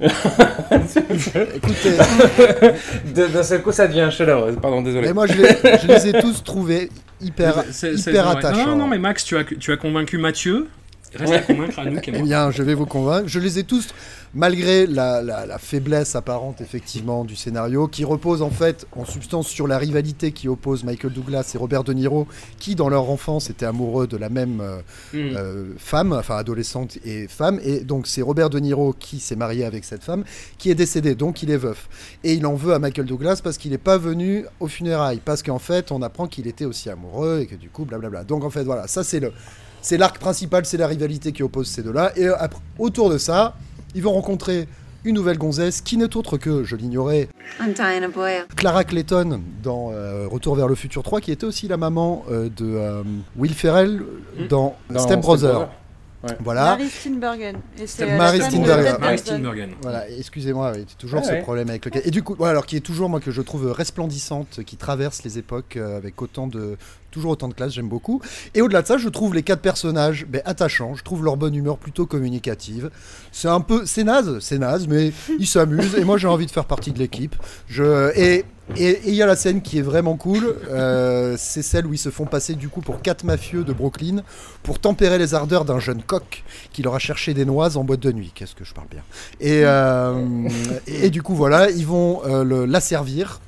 Écoutez, 0.00 1.90
De- 3.14 3.26
D'un 3.26 3.42
seul 3.42 3.62
coup, 3.62 3.72
ça 3.72 3.86
devient 3.88 4.02
un 4.02 4.10
chef-d'œuvre. 4.10 4.52
Pardon, 4.60 4.80
désolé. 4.82 5.08
mais 5.08 5.12
moi 5.12 5.26
je 5.26 5.34
les, 5.34 5.48
je 5.82 5.86
les 5.88 6.08
ai 6.08 6.12
tous 6.20 6.42
trouvés 6.44 6.88
hyper, 7.20 7.64
hyper 7.82 8.28
attachants. 8.28 8.66
Non, 8.68 8.76
non, 8.76 8.86
mais 8.86 8.98
Max, 8.98 9.24
tu 9.24 9.36
as, 9.36 9.44
tu 9.44 9.72
as 9.72 9.76
convaincu 9.76 10.18
Mathieu. 10.18 10.68
Reste 11.14 11.32
à 11.32 11.38
convaincre 11.40 11.78
à 11.78 11.84
nous 11.84 11.98
Eh 12.06 12.22
bien, 12.22 12.50
je 12.50 12.62
vais 12.62 12.74
vous 12.74 12.86
convaincre. 12.86 13.28
Je 13.28 13.38
les 13.38 13.58
ai 13.58 13.64
tous, 13.64 13.88
malgré 14.34 14.86
la, 14.86 15.22
la- 15.22 15.46
la 15.46 15.58
faiblesse 15.58 16.14
apparente 16.16 16.60
effectivement 16.60 17.24
du 17.24 17.34
scénario, 17.36 17.88
qui 17.88 18.04
repose 18.04 18.42
en 18.42 18.50
fait 18.50 18.86
en 18.96 19.04
substance 19.04 19.48
sur 19.48 19.66
la 19.66 19.78
rivalité 19.78 20.32
qui 20.32 20.48
oppose 20.48 20.84
Michael 20.84 21.12
Douglas 21.12 21.50
et 21.54 21.58
Robert 21.58 21.84
De 21.84 21.92
Niro, 21.92 22.26
qui 22.58 22.74
dans 22.74 22.88
leur 22.88 23.08
enfance 23.10 23.48
étaient 23.50 23.64
amoureux 23.66 24.06
de 24.06 24.16
la 24.16 24.28
même 24.28 24.60
euh, 24.60 24.78
Mm. 25.12 25.36
euh, 25.36 25.64
femme, 25.78 26.12
enfin 26.12 26.36
adolescente 26.36 26.98
et 27.04 27.26
femme. 27.28 27.58
Et 27.64 27.80
donc 27.80 28.06
c'est 28.06 28.22
Robert 28.22 28.50
De 28.50 28.58
Niro 28.58 28.92
qui 28.92 29.18
s'est 29.20 29.36
marié 29.36 29.64
avec 29.64 29.84
cette 29.84 30.04
femme, 30.04 30.24
qui 30.58 30.70
est 30.70 30.74
décédée, 30.74 31.14
donc 31.14 31.42
il 31.42 31.50
est 31.50 31.56
veuf. 31.56 31.88
Et 32.24 32.34
il 32.34 32.44
en 32.46 32.54
veut 32.54 32.74
à 32.74 32.78
Michael 32.78 33.06
Douglas 33.06 33.40
parce 33.42 33.56
qu'il 33.58 33.70
n'est 33.70 33.78
pas 33.78 33.96
venu 33.98 34.44
aux 34.60 34.68
funérailles, 34.68 35.20
parce 35.24 35.42
qu'en 35.42 35.58
fait 35.58 35.90
on 35.92 36.02
apprend 36.02 36.26
qu'il 36.26 36.46
était 36.46 36.64
aussi 36.66 36.90
amoureux 36.90 37.40
et 37.40 37.46
que 37.46 37.54
du 37.54 37.70
coup 37.70 37.84
blablabla. 37.84 38.24
Donc 38.24 38.44
en 38.44 38.50
fait 38.50 38.64
voilà, 38.64 38.86
ça 38.86 39.02
c'est 39.04 39.20
le, 39.20 39.32
c'est 39.82 39.96
l'arc 39.96 40.18
principal, 40.18 40.64
c'est 40.66 40.76
la 40.76 40.86
rivalité 40.86 41.32
qui 41.32 41.42
oppose 41.42 41.68
ces 41.68 41.82
deux-là. 41.82 42.12
Et 42.16 42.26
euh, 42.26 42.34
après, 42.38 42.60
autour 42.78 43.10
de 43.10 43.18
ça, 43.18 43.54
ils 43.94 44.02
vont 44.02 44.12
rencontrer 44.12 44.68
une 45.04 45.14
nouvelle 45.14 45.38
gonzesse 45.38 45.80
qui 45.80 45.96
n'est 45.96 46.16
autre 46.16 46.36
que, 46.36 46.64
je 46.64 46.76
l'ignorais. 46.76 47.28
Clara 48.56 48.84
Clayton 48.84 49.40
dans 49.62 49.90
euh, 49.92 50.26
Retour 50.28 50.56
vers 50.56 50.68
le 50.68 50.74
futur 50.74 51.02
3, 51.02 51.20
qui 51.20 51.30
était 51.32 51.46
aussi 51.46 51.68
la 51.68 51.76
maman 51.76 52.24
euh, 52.30 52.48
de 52.56 52.64
euh, 52.66 53.02
Will 53.36 53.54
Ferrell 53.54 54.02
dans, 54.50 54.76
Dans 54.90 54.98
Step 55.00 55.20
Brother. 55.20 55.68
Voilà. 56.40 56.64
Marie 56.70 56.88
Steenburgen. 56.88 57.56
Et 57.76 57.80
c'est 57.82 57.86
Step- 57.86 58.08
euh, 58.10 58.16
Marie. 58.18 58.40
Steenburgen. 59.18 59.70
Voilà, 59.82 60.10
excusez-moi, 60.10 60.72
oui, 60.74 60.84
c'est 60.88 60.98
toujours 60.98 61.20
Ah 61.22 61.26
ce 61.26 61.30
ouais. 61.32 61.42
problème 61.42 61.68
avec 61.70 61.84
lequel. 61.84 62.02
Et 62.04 62.10
du 62.10 62.24
coup, 62.24 62.44
alors 62.44 62.66
qui 62.66 62.76
est 62.76 62.80
toujours, 62.80 63.08
moi, 63.08 63.20
que 63.20 63.30
je 63.30 63.40
trouve 63.40 63.70
resplendissante, 63.70 64.64
qui 64.66 64.76
traverse 64.76 65.22
les 65.22 65.38
époques 65.38 65.76
euh, 65.76 65.96
avec 65.96 66.20
autant 66.20 66.48
de. 66.48 66.76
Toujours 67.10 67.32
autant 67.32 67.48
de 67.48 67.54
classe, 67.54 67.72
j'aime 67.72 67.88
beaucoup. 67.88 68.20
Et 68.54 68.62
au-delà 68.62 68.82
de 68.82 68.86
ça, 68.86 68.98
je 68.98 69.08
trouve 69.08 69.34
les 69.34 69.42
quatre 69.42 69.60
personnages 69.60 70.26
ben, 70.28 70.42
attachants, 70.44 70.94
je 70.94 71.02
trouve 71.02 71.24
leur 71.24 71.36
bonne 71.36 71.54
humeur 71.54 71.78
plutôt 71.78 72.06
communicative. 72.06 72.90
C'est 73.32 73.48
un 73.48 73.60
peu. 73.60 73.86
C'est 73.86 74.04
naze, 74.04 74.38
c'est 74.40 74.58
naze, 74.58 74.86
mais 74.88 75.12
ils 75.38 75.46
s'amusent, 75.46 75.94
et 75.94 76.04
moi 76.04 76.18
j'ai 76.18 76.28
envie 76.28 76.46
de 76.46 76.50
faire 76.50 76.66
partie 76.66 76.92
de 76.92 76.98
l'équipe. 76.98 77.36
Et. 78.16 78.44
Il 78.76 79.14
y 79.14 79.22
a 79.22 79.26
la 79.26 79.34
scène 79.34 79.62
qui 79.62 79.78
est 79.78 79.82
vraiment 79.82 80.16
cool, 80.16 80.54
euh, 80.68 81.36
c'est 81.38 81.62
celle 81.62 81.86
où 81.86 81.94
ils 81.94 81.98
se 81.98 82.10
font 82.10 82.26
passer 82.26 82.54
du 82.54 82.68
coup 82.68 82.82
pour 82.82 83.00
quatre 83.00 83.24
mafieux 83.24 83.64
de 83.64 83.72
Brooklyn 83.72 84.22
pour 84.62 84.78
tempérer 84.78 85.16
les 85.16 85.32
ardeurs 85.32 85.64
d'un 85.64 85.78
jeune 85.78 86.02
coq 86.02 86.44
qui 86.70 86.82
leur 86.82 86.94
a 86.94 86.98
cherché 86.98 87.32
des 87.32 87.46
noises 87.46 87.78
en 87.78 87.84
boîte 87.84 88.00
de 88.00 88.12
nuit. 88.12 88.30
Qu'est-ce 88.34 88.54
que 88.54 88.64
je 88.64 88.74
parle 88.74 88.88
bien. 88.88 89.02
Et, 89.40 89.62
euh, 89.64 90.12
du 91.08 91.22
coup 91.22 91.34
voilà, 91.34 91.70
ils 91.70 91.86
vont 91.86 92.20
euh, 92.26 92.66
la 92.66 92.80
servir. 92.80 93.40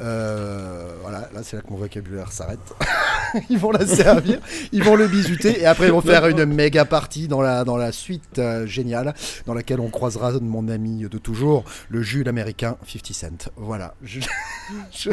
Euh, 0.00 0.92
voilà, 1.02 1.28
là 1.34 1.40
c'est 1.42 1.56
là 1.56 1.62
que 1.62 1.70
mon 1.70 1.76
vocabulaire 1.76 2.32
s'arrête. 2.32 2.58
ils 3.50 3.58
vont 3.58 3.70
la 3.70 3.84
servir, 3.86 4.38
ils 4.72 4.82
vont 4.82 4.96
le 4.96 5.06
bisuter 5.06 5.60
et 5.60 5.66
après 5.66 5.86
ils 5.86 5.92
vont 5.92 6.00
faire 6.00 6.26
une 6.26 6.44
méga 6.46 6.84
partie 6.84 7.28
dans 7.28 7.42
la, 7.42 7.64
dans 7.64 7.76
la 7.76 7.92
suite 7.92 8.38
euh, 8.38 8.66
géniale 8.66 9.14
dans 9.46 9.54
laquelle 9.54 9.80
on 9.80 9.90
croisera 9.90 10.32
mon 10.40 10.68
ami 10.68 11.06
de 11.08 11.18
toujours, 11.18 11.64
le 11.90 12.02
Jules 12.02 12.28
américain 12.28 12.76
50 12.86 13.12
Cent. 13.14 13.50
Voilà. 13.56 13.94
Je- 14.02 14.20
je- 14.90 15.10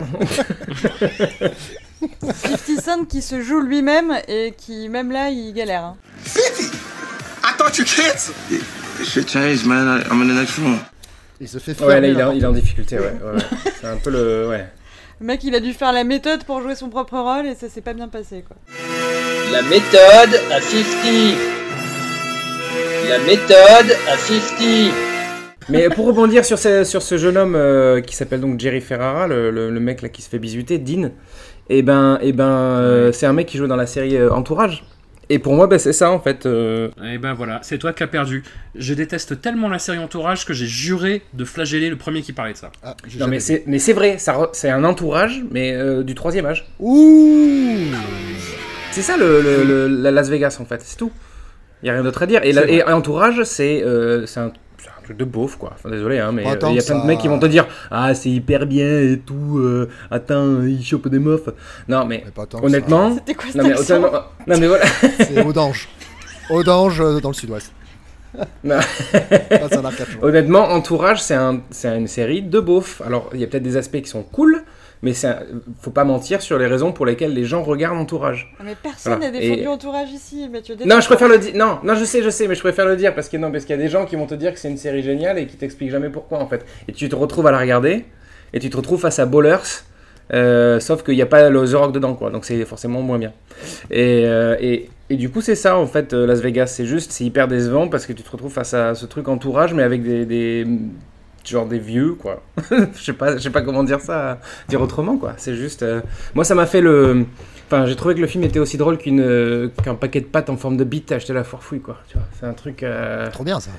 50 2.00 2.82
Cent 2.82 3.06
qui 3.06 3.22
se 3.22 3.42
joue 3.42 3.62
lui-même 3.62 4.14
et 4.28 4.54
qui, 4.58 4.88
même 4.90 5.12
là, 5.12 5.30
il 5.30 5.54
galère. 5.54 5.84
hein. 5.84 5.98
50! 6.26 6.72
I 7.44 7.58
thought 7.58 7.78
you 7.78 7.86
canceled. 7.86 8.36
Shit 9.04 9.30
changed, 9.30 9.66
man. 9.66 10.04
I'm 10.10 10.22
in 10.22 10.28
the 10.28 10.38
next 10.40 10.58
room. 10.58 10.80
Il 11.40 11.48
se 11.48 11.60
fait 11.60 11.80
Ouais, 11.82 12.02
là, 12.02 12.08
il 12.08 12.20
est, 12.20 12.24
en- 12.24 12.32
il 12.32 12.44
est 12.44 12.48
en 12.48 12.52
difficulté, 12.52 12.98
ouais. 13.00 13.14
ouais, 13.24 13.32
ouais. 13.36 13.44
C'est 13.80 13.88
un 13.88 13.98
peu 13.98 14.10
le. 14.10 14.48
Ouais. 14.50 14.66
Le 15.20 15.26
mec, 15.26 15.44
il 15.44 15.56
a 15.56 15.60
dû 15.60 15.74
faire 15.74 15.92
la 15.94 16.04
méthode 16.04 16.44
pour 16.44 16.62
jouer 16.62 16.76
son 16.76 16.90
propre 16.90 17.18
rôle 17.18 17.48
et 17.48 17.56
ça 17.56 17.70
s'est 17.70 17.82
pas 17.82 17.94
bien 17.94 18.08
passé, 18.08 18.44
quoi. 18.48 18.56
La 19.52 19.62
méthode 19.64 20.40
à 20.52 20.62
50. 20.62 21.38
La 23.10 23.20
méthode 23.20 23.98
à 24.12 24.18
50. 24.18 24.94
Mais 25.70 25.90
pour 25.90 26.06
rebondir 26.08 26.46
sur 26.46 26.60
ce, 26.60 26.84
sur 26.84 27.02
ce 27.02 27.18
jeune 27.18 27.36
homme 27.36 27.56
euh, 27.56 28.00
qui 28.00 28.16
s'appelle 28.16 28.40
donc 28.42 28.60
Jerry 28.60 28.80
Ferrara, 28.80 29.28
le, 29.28 29.50
le- 29.52 29.70
le 29.72 29.80
mec 29.80 30.02
là 30.02 30.10
qui 30.10 30.22
se 30.22 30.30
fait 30.30 30.40
bisuter, 30.40 30.78
Dean, 30.78 31.10
et 31.70 31.82
ben, 31.82 32.20
et 32.22 32.32
ben 32.32 32.46
euh, 32.48 33.12
c'est 33.12 33.26
un 33.26 33.34
mec 33.34 33.48
qui 33.48 33.58
joue 33.58 33.68
dans 33.68 33.76
la 33.76 33.88
série 33.88 34.16
euh, 34.16 34.30
Entourage. 34.32 34.86
Et 35.30 35.40
pour 35.40 35.54
moi, 35.56 35.68
bah, 35.68 35.78
c'est 35.78 35.92
ça 35.94 36.10
en 36.12 36.20
fait. 36.20 36.46
euh, 36.46 36.90
Et 37.04 37.18
ben 37.18 37.34
voilà, 37.34 37.60
c'est 37.62 37.78
toi 37.78 37.92
qui 37.94 38.02
as 38.04 38.08
perdu. 38.08 38.44
Je 38.76 38.94
déteste 38.94 39.42
tellement 39.42 39.68
la 39.68 39.78
série 39.80 39.98
Entourage 40.00 40.46
que 40.46 40.54
j'ai 40.54 40.66
juré 40.68 41.22
de 41.34 41.44
flageller 41.44 41.90
le 41.90 41.98
premier 41.98 42.22
qui 42.22 42.32
parlait 42.34 42.54
de 42.54 42.58
ça. 42.58 42.72
Ah, 42.84 42.96
Non 43.20 43.28
mais 43.28 43.40
c'est 43.42 43.64
mais 43.68 43.80
c'est 43.80 43.94
vrai, 43.94 44.18
ça 44.20 44.34
re- 44.34 44.50
c'est 44.54 44.70
un 44.70 44.84
entourage, 44.86 45.44
mais 45.52 45.74
euh, 45.74 46.04
du 46.04 46.16
troisième 46.16 46.46
âge. 46.46 46.66
Ouh 46.80 47.78
C'est 48.92 49.02
ça 49.02 49.18
le, 49.18 49.42
le- 49.42 49.64
le- 49.64 49.88
la 50.02 50.12
Las 50.12 50.30
Vegas 50.30 50.58
en 50.62 50.66
fait, 50.66 50.82
c'est 50.84 50.98
tout. 50.98 51.12
Il 51.84 51.88
y 51.88 51.90
a 51.90 51.94
rien 51.94 52.04
d'autre 52.04 52.24
à 52.24 52.26
dire. 52.26 52.42
Et, 52.44 52.54
la- 52.54 52.68
et 52.68 52.82
entourage, 52.84 53.44
c'est 53.44 53.84
euh, 53.84 54.26
c'est 54.26 54.40
un 54.40 54.52
truc 55.08 55.18
de 55.18 55.26
beauf 55.26 55.58
quoi. 55.58 55.72
Enfin 55.74 55.90
désolé 55.90 56.20
hein, 56.20 56.32
mais 56.32 56.44
euh, 56.46 56.56
il 56.70 56.76
y 56.76 56.80
a 56.80 56.84
plein 56.84 57.00
de 57.02 57.06
mecs 57.08 57.20
qui 57.20 57.28
vont 57.28 57.40
te 57.40 57.46
dire 57.48 57.66
ah 57.92 58.14
c'est 58.14 58.30
hyper 58.30 58.66
bien 58.66 58.86
et 59.02 59.20
tout. 59.26 59.58
euh, 59.60 59.90
attends, 60.12 60.62
il 60.64 60.84
chope 60.84 61.08
des 61.08 61.20
meufs. 61.20 61.50
Non 61.88 62.06
mais 62.06 62.22
Mais 62.26 62.32
pas 62.32 62.46
tant 62.46 62.60
que 62.60 62.66
honnêtement, 62.66 63.14
C'était 63.16 63.34
quoi 63.34 63.46
non 63.46 63.52
cet 63.52 63.90
mais, 63.90 63.96
honnêtement- 63.96 64.22
non 64.48 64.58
mais 64.60 64.68
voilà. 64.68 64.86
C'est 65.20 65.44
Audange. 65.46 65.88
Audange 66.50 67.02
euh, 67.02 67.20
dans 67.20 67.30
le 67.30 67.34
sud-ouest. 67.36 67.72
Non. 68.64 68.78
Honnêtement, 70.22 70.66
Entourage, 70.70 71.22
c'est 71.22 71.34
un, 71.36 71.62
c'est 71.72 71.96
une 71.98 72.08
série 72.08 72.42
de 72.42 72.60
beauf. 72.60 73.02
Alors, 73.06 73.30
il 73.34 73.40
y 73.40 73.44
a 73.44 73.48
peut-être 73.48 73.64
des 73.64 73.78
aspects 73.78 74.02
qui 74.02 74.10
sont 74.10 74.24
cool, 74.24 74.64
mais 75.02 75.26
un- 75.26 75.40
faut 75.82 75.92
pas 75.92 76.04
mentir 76.04 76.42
sur 76.42 76.58
les 76.58 76.68
raisons 76.68 76.92
pour 76.92 77.06
lesquelles 77.06 77.34
les 77.34 77.44
gens 77.46 77.64
regardent 77.64 77.98
Entourage. 77.98 78.54
Ah, 78.60 78.64
Mais 78.66 78.76
personne 78.82 79.14
n'a 79.14 79.30
Voilà. 79.30 79.40
défendu 79.40 79.62
Et- 79.62 79.68
entourage 79.68 80.12
ici, 80.12 80.50
tu 80.64 80.74
Non, 80.86 81.00
je 81.02 81.06
préfère 81.08 81.28
le 81.30 81.38
dire. 81.38 81.54
Non, 81.56 81.80
non, 81.84 81.96
je 81.96 82.04
sais, 82.06 82.22
je 82.24 82.30
sais, 82.30 82.48
mais 82.48 82.56
je 82.56 82.62
préfère 82.62 82.86
le 82.86 82.96
dire 82.96 83.14
parce 83.16 83.30
que 83.30 83.38
non, 83.38 83.52
parce 83.52 83.66
qu'il 83.66 83.76
y 83.76 83.80
a 83.80 83.82
des 83.82 83.90
gens 83.90 84.06
qui 84.06 84.16
vont 84.16 84.26
te 84.28 84.36
dire 84.36 84.54
que 84.54 84.60
c'est 84.60 84.70
une 84.70 84.78
série 84.78 85.04
géniale 85.04 85.38
et 85.40 85.46
qui 85.48 85.56
t'expliquent 85.58 85.92
jamais 85.92 86.10
pourquoi 86.10 86.40
en 86.40 86.48
fait. 86.48 86.66
Et 86.88 86.94
tu 86.94 87.08
te 87.10 87.16
retrouves 87.16 87.48
à 87.48 87.52
la 87.52 87.60
regarder 87.60 88.06
et 88.54 88.60
tu 88.60 88.70
te 88.70 88.78
retrouves 88.78 89.02
face 89.02 89.20
à 89.20 89.26
Ballers. 89.26 89.58
euh, 90.34 90.82
sauf 90.82 91.04
qu'il 91.04 91.14
n'y 91.16 91.22
a 91.22 91.26
pas 91.26 91.50
le 91.50 91.66
The 91.66 91.74
Rock 91.76 91.94
dedans, 91.94 92.14
quoi. 92.14 92.30
Donc 92.32 92.44
c'est 92.44 92.66
forcément 92.66 93.02
moins 93.02 93.18
bien. 93.18 93.32
Et, 93.90 94.24
euh, 94.26 94.58
et, 94.60 94.90
et 95.10 95.16
du 95.16 95.30
coup, 95.30 95.40
c'est 95.40 95.56
ça, 95.56 95.78
en 95.78 95.88
fait, 95.88 96.12
euh, 96.14 96.26
Las 96.28 96.42
Vegas. 96.42 96.68
C'est 96.68 96.86
juste, 96.86 97.14
c'est 97.14 97.24
hyper 97.24 97.48
décevant 97.48 97.88
parce 97.88 98.06
que 98.06 98.12
tu 98.12 98.24
te 98.24 98.30
retrouves 98.30 98.52
face 98.52 98.74
à 98.74 98.94
ce 98.94 99.06
truc 99.06 99.30
entourage, 99.30 99.74
mais 99.74 99.84
avec 99.84 100.04
des. 100.04 100.26
des 100.26 100.68
genre 101.50 101.66
des 101.68 101.80
vieux, 101.80 102.14
quoi. 102.14 102.42
Je 102.70 103.04
sais 103.04 103.14
pas, 103.14 103.38
je 103.38 103.42
sais 103.44 103.50
pas 103.50 103.62
comment 103.62 103.84
dire 103.84 104.02
ça, 104.02 104.40
dire 104.70 104.82
autrement, 104.82 105.18
quoi. 105.18 105.34
C'est 105.38 105.56
juste. 105.56 105.84
euh, 105.84 106.02
Moi, 106.36 106.44
ça 106.44 106.56
m'a 106.56 106.66
fait 106.66 106.82
le. 106.82 107.26
Enfin, 107.70 107.86
j'ai 107.86 107.98
trouvé 107.98 108.16
que 108.16 108.22
le 108.22 108.28
film 108.28 108.46
était 108.46 108.60
aussi 108.60 108.78
drôle 108.78 108.98
qu'une 108.98 109.20
euh, 109.20 109.68
qu'un 109.84 109.96
paquet 109.96 110.22
de 110.22 110.26
pâtes 110.26 110.50
en 110.50 110.56
forme 110.56 110.78
de 110.78 110.86
bite 110.86 111.12
acheté 111.12 111.34
à 111.34 111.36
la 111.36 111.44
foire 111.44 111.62
fouille, 111.62 111.82
quoi. 111.82 111.98
Tu 112.08 112.14
vois, 112.18 112.26
c'est 112.40 112.46
un 112.46 112.54
truc. 112.54 112.82
euh, 112.82 113.30
Trop 113.30 113.44
bien 113.44 113.60
ça. 113.60 113.72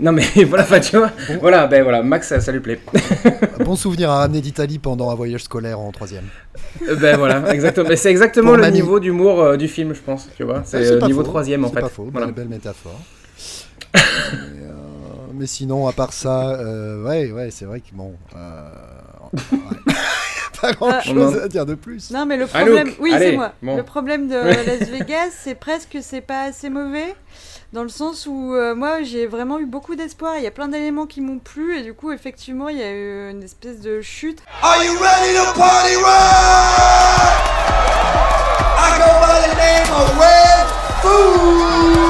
Non 0.00 0.12
mais 0.12 0.24
voilà, 0.48 0.64
tu 0.80 0.96
vois, 0.96 1.10
voilà, 1.42 1.66
ben 1.66 1.82
voilà, 1.82 2.02
Max 2.02 2.28
ça, 2.28 2.40
ça 2.40 2.50
lui 2.50 2.60
plaît. 2.60 2.80
Bon 3.64 3.76
souvenir 3.76 4.10
à 4.10 4.20
ramener 4.20 4.40
d'Italie 4.40 4.78
pendant 4.78 5.10
un 5.10 5.14
voyage 5.14 5.42
scolaire 5.44 5.78
en 5.80 5.90
troisième. 5.92 6.24
Ben 6.98 7.18
voilà, 7.18 7.52
exactement. 7.52 7.86
Mais 7.90 7.96
c'est 7.96 8.08
exactement 8.10 8.48
Pour 8.48 8.56
le 8.56 8.62
mamie. 8.62 8.76
niveau 8.76 8.98
d'humour 9.00 9.58
du 9.58 9.68
film, 9.68 9.92
je 9.94 10.00
pense, 10.00 10.30
tu 10.34 10.44
vois. 10.44 10.62
C'est 10.64 10.94
Ah, 10.96 10.98
pas 10.98 11.06
niveau 11.08 11.22
troisième 11.22 11.64
en 11.66 11.68
C'est 11.68 11.74
fait. 11.74 11.80
pas 11.82 11.88
faux, 11.90 12.08
Voilà. 12.10 12.28
belle, 12.28 12.36
belle 12.36 12.48
métaphore. 12.48 12.98
Mais, 15.38 15.44
euh, 15.44 15.46
sinon, 15.46 15.86
à 15.88 15.92
part 15.92 16.12
ça, 16.12 16.50
euh, 16.50 17.02
ouais, 17.04 17.30
ouais, 17.32 17.50
c'est 17.50 17.64
vrai 17.64 17.80
que 17.80 17.86
bon. 17.92 18.14
Euh, 18.36 18.68
ouais. 19.52 19.94
pas 20.60 20.72
grand 20.72 21.00
chose 21.00 21.38
à 21.40 21.48
dire 21.48 21.64
de 21.66 21.74
plus. 21.74 22.10
Non, 22.10 22.26
mais 22.26 22.36
le 22.36 22.44
Anouk, 22.52 22.74
problème, 22.74 22.94
oui, 23.00 23.12
c'est 23.16 23.32
moi. 23.32 23.52
bon. 23.62 23.76
Le 23.76 23.82
problème 23.84 24.28
de 24.28 24.34
Las 24.34 24.88
Vegas, 24.88 25.30
c'est 25.38 25.54
presque 25.54 25.90
que 25.90 26.00
c'est 26.02 26.20
pas 26.20 26.42
assez 26.42 26.68
mauvais, 26.68 27.14
dans 27.72 27.82
le 27.84 27.88
sens 27.88 28.26
où 28.26 28.54
euh, 28.54 28.74
moi 28.74 29.02
j'ai 29.02 29.26
vraiment 29.26 29.58
eu 29.60 29.66
beaucoup 29.66 29.94
d'espoir. 29.94 30.36
Il 30.38 30.42
y 30.42 30.46
a 30.46 30.50
plein 30.50 30.68
d'éléments 30.68 31.06
qui 31.06 31.20
m'ont 31.20 31.38
plu, 31.38 31.78
et 31.78 31.82
du 31.82 31.94
coup, 31.94 32.10
effectivement, 32.12 32.68
il 32.68 32.78
y 32.78 32.82
a 32.82 32.90
eu 32.90 33.30
une 33.30 33.42
espèce 33.42 33.80
de 33.80 34.00
chute. 34.00 34.40
Are 34.62 34.82
you 34.82 34.92
ready 34.98 35.34
to 35.36 35.44
party 35.58 35.94
rock? 35.96 36.08
I 38.80 38.98
go 38.98 39.10
by 39.20 39.48
the 39.48 39.54
name 39.56 39.90
of 39.94 40.18
Red 40.18 40.66
Food. 41.02 42.07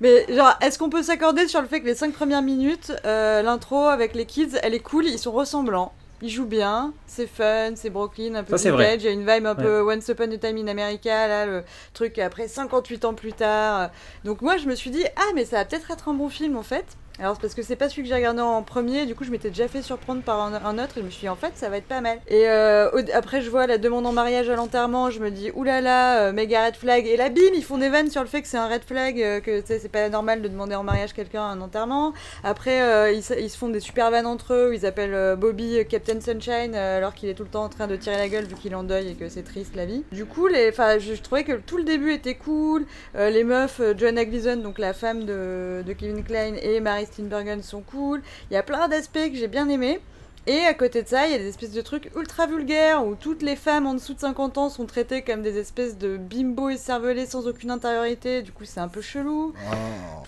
Mais 0.00 0.26
genre, 0.34 0.54
est-ce 0.60 0.78
qu'on 0.78 0.90
peut 0.90 1.02
s'accorder 1.02 1.48
sur 1.48 1.60
le 1.60 1.68
fait 1.68 1.80
que 1.80 1.86
les 1.86 1.94
5 1.94 2.12
premières 2.12 2.42
minutes, 2.42 2.92
euh, 3.04 3.42
l'intro 3.42 3.86
avec 3.86 4.14
les 4.14 4.26
kids, 4.26 4.58
elle 4.62 4.74
est 4.74 4.80
cool, 4.80 5.06
ils 5.06 5.18
sont 5.18 5.32
ressemblants. 5.32 5.92
Ils 6.22 6.30
jouent 6.30 6.46
bien, 6.46 6.94
c'est 7.06 7.26
fun, 7.26 7.72
c'est 7.74 7.90
Brooklyn, 7.90 8.36
un 8.36 8.42
peu 8.42 8.56
Ça, 8.56 8.62
c'est 8.62 8.70
vrai. 8.70 8.84
vintage, 8.84 9.02
il 9.02 9.06
y 9.06 9.08
a 9.08 9.12
une 9.12 9.26
vibe 9.26 9.46
un 9.46 9.54
peu 9.54 9.82
Once 9.82 10.08
Upon 10.08 10.32
a 10.32 10.38
Time 10.38 10.56
in 10.56 10.66
America, 10.68 11.28
là, 11.28 11.44
le 11.44 11.62
truc 11.92 12.18
après 12.18 12.48
58 12.48 13.04
ans 13.04 13.12
plus 13.12 13.34
tard. 13.34 13.90
Donc 14.24 14.40
moi, 14.40 14.56
je 14.56 14.66
me 14.66 14.74
suis 14.74 14.90
dit, 14.90 15.04
ah, 15.16 15.32
mais 15.34 15.44
ça 15.44 15.56
va 15.56 15.64
peut-être 15.66 15.90
être 15.90 16.08
un 16.08 16.14
bon 16.14 16.30
film 16.30 16.56
en 16.56 16.62
fait. 16.62 16.86
Alors 17.18 17.34
c'est 17.34 17.40
parce 17.40 17.54
que 17.54 17.62
c'est 17.62 17.76
pas 17.76 17.88
celui 17.88 18.02
que 18.02 18.08
j'ai 18.08 18.14
regardé 18.14 18.42
en 18.42 18.62
premier, 18.62 19.06
du 19.06 19.14
coup 19.14 19.24
je 19.24 19.30
m'étais 19.30 19.48
déjà 19.48 19.68
fait 19.68 19.80
surprendre 19.80 20.20
par 20.22 20.40
un, 20.40 20.78
autre 20.78 20.98
et 20.98 21.00
je 21.00 21.06
me 21.06 21.10
suis 21.10 21.20
dit 21.22 21.28
en 21.30 21.36
fait 21.36 21.52
ça 21.54 21.70
va 21.70 21.78
être 21.78 21.86
pas 21.88 22.02
mal. 22.02 22.18
Et 22.28 22.46
euh, 22.48 22.90
après 23.14 23.40
je 23.40 23.48
vois 23.48 23.66
la 23.66 23.78
demande 23.78 24.06
en 24.06 24.12
mariage 24.12 24.50
à 24.50 24.54
l'enterrement, 24.56 25.10
je 25.10 25.20
me 25.20 25.30
dis 25.30 25.50
oulala, 25.54 26.26
euh, 26.26 26.32
méga 26.32 26.66
red 26.66 26.76
flag. 26.76 27.06
Et 27.06 27.16
là 27.16 27.30
bim, 27.30 27.40
ils 27.54 27.64
font 27.64 27.78
des 27.78 27.88
vannes 27.88 28.10
sur 28.10 28.20
le 28.20 28.26
fait 28.26 28.42
que 28.42 28.48
c'est 28.48 28.58
un 28.58 28.68
red 28.68 28.82
flag, 28.84 29.20
euh, 29.22 29.40
que 29.40 29.62
c'est 29.64 29.88
pas 29.90 30.08
normal 30.10 30.42
de 30.42 30.48
demander 30.48 30.74
en 30.74 30.82
mariage 30.82 31.14
quelqu'un 31.14 31.40
à 31.42 31.46
un 31.46 31.60
enterrement. 31.62 32.12
Après 32.44 32.82
euh, 32.82 33.12
ils, 33.12 33.22
se- 33.22 33.56
font 33.56 33.70
des 33.70 33.80
super 33.80 34.10
vannes 34.10 34.26
entre 34.26 34.52
eux, 34.52 34.68
où 34.68 34.72
ils 34.72 34.84
appellent 34.84 35.36
Bobby 35.36 35.78
Captain 35.88 36.20
Sunshine 36.20 36.74
alors 36.74 37.14
qu'il 37.14 37.30
est 37.30 37.34
tout 37.34 37.44
le 37.44 37.48
temps 37.48 37.64
en 37.64 37.70
train 37.70 37.86
de 37.86 37.96
tirer 37.96 38.18
la 38.18 38.28
gueule 38.28 38.44
vu 38.44 38.54
qu'il 38.56 38.74
en 38.74 38.82
deuil 38.82 39.12
et 39.12 39.14
que 39.14 39.30
c'est 39.30 39.42
triste 39.42 39.74
la 39.74 39.86
vie. 39.86 40.04
Du 40.12 40.26
coup, 40.26 40.48
les, 40.48 40.70
je, 40.72 41.14
je 41.14 41.22
trouvais 41.22 41.44
que 41.44 41.52
tout 41.54 41.78
le 41.78 41.84
début 41.84 42.12
était 42.12 42.34
cool. 42.34 42.84
Les 43.14 43.44
meufs, 43.44 43.80
Joanna 43.96 44.24
Gleason, 44.26 44.56
donc 44.56 44.78
la 44.78 44.92
femme 44.92 45.24
de, 45.24 45.82
de 45.86 45.92
Kevin 45.94 46.22
Klein, 46.22 46.54
et 46.60 46.80
Mary 46.80 47.05
Steenburgen 47.06 47.62
sont 47.62 47.80
cool. 47.80 48.22
Il 48.50 48.54
y 48.54 48.56
a 48.56 48.62
plein 48.62 48.88
d'aspects 48.88 49.30
que 49.30 49.36
j'ai 49.36 49.48
bien 49.48 49.68
aimés. 49.68 50.00
Et 50.48 50.60
à 50.60 50.74
côté 50.74 51.02
de 51.02 51.08
ça, 51.08 51.26
il 51.26 51.32
y 51.32 51.34
a 51.34 51.38
des 51.38 51.48
espèces 51.48 51.72
de 51.72 51.80
trucs 51.80 52.10
ultra 52.16 52.46
vulgaires 52.46 53.04
où 53.04 53.16
toutes 53.16 53.42
les 53.42 53.56
femmes 53.56 53.86
en 53.86 53.94
dessous 53.94 54.14
de 54.14 54.20
50 54.20 54.58
ans 54.58 54.68
sont 54.68 54.86
traitées 54.86 55.22
comme 55.22 55.42
des 55.42 55.58
espèces 55.58 55.98
de 55.98 56.16
bimbos 56.16 56.68
et 56.70 56.76
cervelés 56.76 57.26
sans 57.26 57.48
aucune 57.48 57.70
intériorité. 57.72 58.42
Du 58.42 58.52
coup, 58.52 58.64
c'est 58.64 58.78
un 58.80 58.86
peu 58.88 59.00
chelou. 59.00 59.52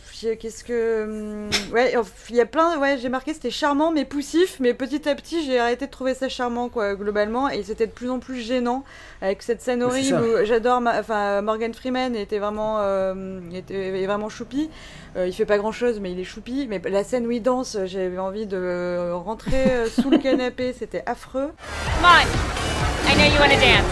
Puis, 0.09 0.27
euh, 0.29 0.35
Qu'est-ce 0.39 0.65
que. 0.65 1.05
hum, 1.05 1.51
Ouais, 1.73 1.95
il 2.31 2.35
y 2.37 2.41
a 2.41 2.47
plein. 2.47 2.79
Ouais, 2.81 2.99
j'ai 2.99 3.09
marqué 3.09 3.33
c'était 3.33 3.51
charmant 3.51 3.93
mais 3.93 4.05
poussif, 4.05 4.57
mais 4.59 4.75
petit 4.75 5.09
à 5.09 5.15
petit 5.15 5.45
j'ai 5.45 5.59
arrêté 5.61 5.87
de 5.87 5.91
trouver 5.91 6.15
ça 6.15 6.29
charmant, 6.29 6.69
quoi, 6.69 6.95
globalement. 6.97 7.49
Et 7.49 7.63
c'était 7.63 7.87
de 7.87 7.93
plus 7.93 8.11
en 8.11 8.19
plus 8.19 8.41
gênant 8.41 8.83
avec 9.23 9.43
cette 9.43 9.61
scène 9.63 9.83
horrible 9.85 10.21
où 10.21 10.45
j'adore. 10.45 10.81
ma- 10.81 10.99
Enfin, 10.99 11.43
Morgan 11.43 11.73
Freeman 11.73 12.17
était 12.17 12.39
vraiment. 12.41 12.79
euh, 12.81 13.39
était, 13.55 14.01
est 14.03 14.07
vraiment 14.07 14.29
choupi. 14.29 14.69
Euh, 15.17 15.27
il 15.27 15.33
fait 15.33 15.47
pas 15.47 15.59
grand 15.59 15.73
chose, 15.73 16.01
mais 16.01 16.11
il 16.13 16.19
est 16.21 16.25
choupi. 16.25 16.67
Mais 16.69 16.81
la 16.85 17.05
scène 17.05 17.27
où 17.27 17.31
il 17.31 17.43
danse, 17.43 17.77
j'avais 17.87 18.19
envie 18.19 18.47
de 18.47 19.11
rentrer 19.13 19.71
euh, 19.71 19.87
sous 20.09 20.17
le 20.17 20.23
canapé, 20.23 20.75
c'était 20.79 21.03
affreux. 21.07 21.53
Come 21.97 22.05
on. 22.05 23.11
I 23.11 23.15
know 23.15 23.25
you 23.25 23.39
want 23.41 23.51
to 23.51 23.61
dance. 23.61 23.85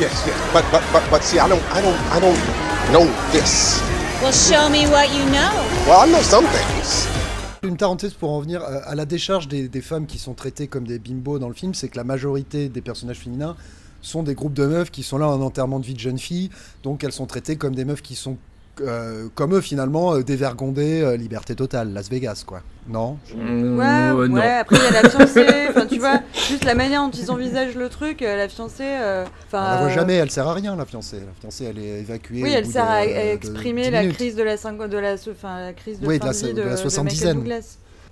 Yes, 0.00 0.24
yes. 0.26 0.34
But 0.52 0.64
but 0.72 0.82
but 0.92 1.02
but 1.10 1.22
see, 1.22 1.38
I 1.38 1.48
don't 1.48 1.62
I 1.74 1.82
don't 1.82 1.96
I 2.10 2.20
don't 2.20 2.36
know 2.90 3.06
this. 3.32 3.82
Well, 4.22 4.32
show 4.32 4.70
me 4.70 4.86
what 4.86 5.08
you 5.12 5.24
know. 5.26 5.52
Well, 5.86 6.00
I 6.00 6.10
know 6.10 6.22
some 6.22 6.46
things. 6.46 7.06
Une 7.62 7.76
parenthèse 7.76 8.14
pour 8.14 8.30
en 8.30 8.40
venir 8.40 8.62
à 8.62 8.90
à 8.90 8.94
la 8.94 9.04
décharge 9.04 9.46
des, 9.48 9.68
des 9.68 9.82
femmes 9.82 10.06
qui 10.06 10.18
sont 10.18 10.34
traitées 10.34 10.68
comme 10.68 10.86
des 10.86 10.98
bimbos 10.98 11.38
dans 11.38 11.48
le 11.48 11.54
film, 11.54 11.74
c'est 11.74 11.88
que 11.88 11.96
la 11.96 12.04
majorité 12.04 12.68
des 12.68 12.80
personnages 12.80 13.18
féminins 13.18 13.56
sont 14.00 14.22
des 14.22 14.34
groupes 14.34 14.54
de 14.54 14.66
meufs 14.66 14.90
qui 14.90 15.02
sont 15.02 15.18
là 15.18 15.28
en 15.28 15.40
enterrement 15.42 15.78
de 15.78 15.86
vie 15.86 15.94
de 15.94 16.00
jeune 16.00 16.18
fille, 16.18 16.50
donc 16.82 17.04
elles 17.04 17.12
sont 17.12 17.26
traitées 17.26 17.56
comme 17.56 17.74
des 17.74 17.84
meufs 17.84 18.02
qui 18.02 18.16
sont 18.16 18.36
euh, 18.80 19.28
comme 19.34 19.54
eux 19.54 19.60
finalement 19.60 20.14
euh, 20.14 20.22
dévergondées, 20.22 21.02
euh, 21.02 21.16
liberté 21.16 21.54
totale, 21.54 21.92
Las 21.92 22.08
Vegas 22.08 22.44
quoi. 22.46 22.62
Non? 22.88 23.18
Mm, 23.34 23.78
Ouais, 23.78 23.84
euh, 23.86 24.28
non. 24.28 24.34
ouais, 24.36 24.52
après 24.58 24.76
il 24.76 24.82
y 24.82 24.96
a 24.96 25.02
la 25.02 25.08
fiancée, 25.08 25.46
enfin 25.68 25.86
tu 25.86 25.98
vois, 25.98 26.20
juste 26.48 26.64
la 26.64 26.74
manière 26.74 27.02
dont 27.02 27.10
ils 27.10 27.30
envisagent 27.30 27.76
le 27.76 27.88
truc, 27.88 28.22
euh, 28.22 28.36
la 28.36 28.48
fiancée, 28.48 28.82
euh, 28.84 29.24
On 29.24 29.46
enfin... 29.46 29.70
la 29.74 29.80
voit 29.82 29.88
jamais, 29.90 30.14
elle 30.14 30.30
sert 30.30 30.48
à 30.48 30.54
rien 30.54 30.74
la 30.74 30.84
fiancée. 30.86 31.18
La 31.20 31.32
fiancée 31.40 31.64
elle 31.64 31.78
est 31.78 32.00
évacuée. 32.00 32.42
Oui, 32.42 32.50
au 32.50 32.54
elle 32.54 32.64
bout 32.64 32.72
sert 32.72 32.88
à, 32.90 33.06
de- 33.06 33.10
à 33.12 33.14
de 33.24 33.28
exprimer 33.30 33.82
10 33.84 33.90
la 33.90 34.00
minutes. 34.00 34.16
crise 34.16 34.34
de 34.36 34.42
la, 34.42 34.56
cinq- 34.56 34.78
de 34.78 34.98
la, 34.98 35.16
crise 35.74 36.00
de 36.00 36.06
Oui, 36.06 36.18
fin 36.18 36.30
de 36.30 36.32
la, 36.32 36.48
de 36.48 36.52
de 36.54 36.62
la 36.62 36.76
soixante-dizaine. 36.76 37.44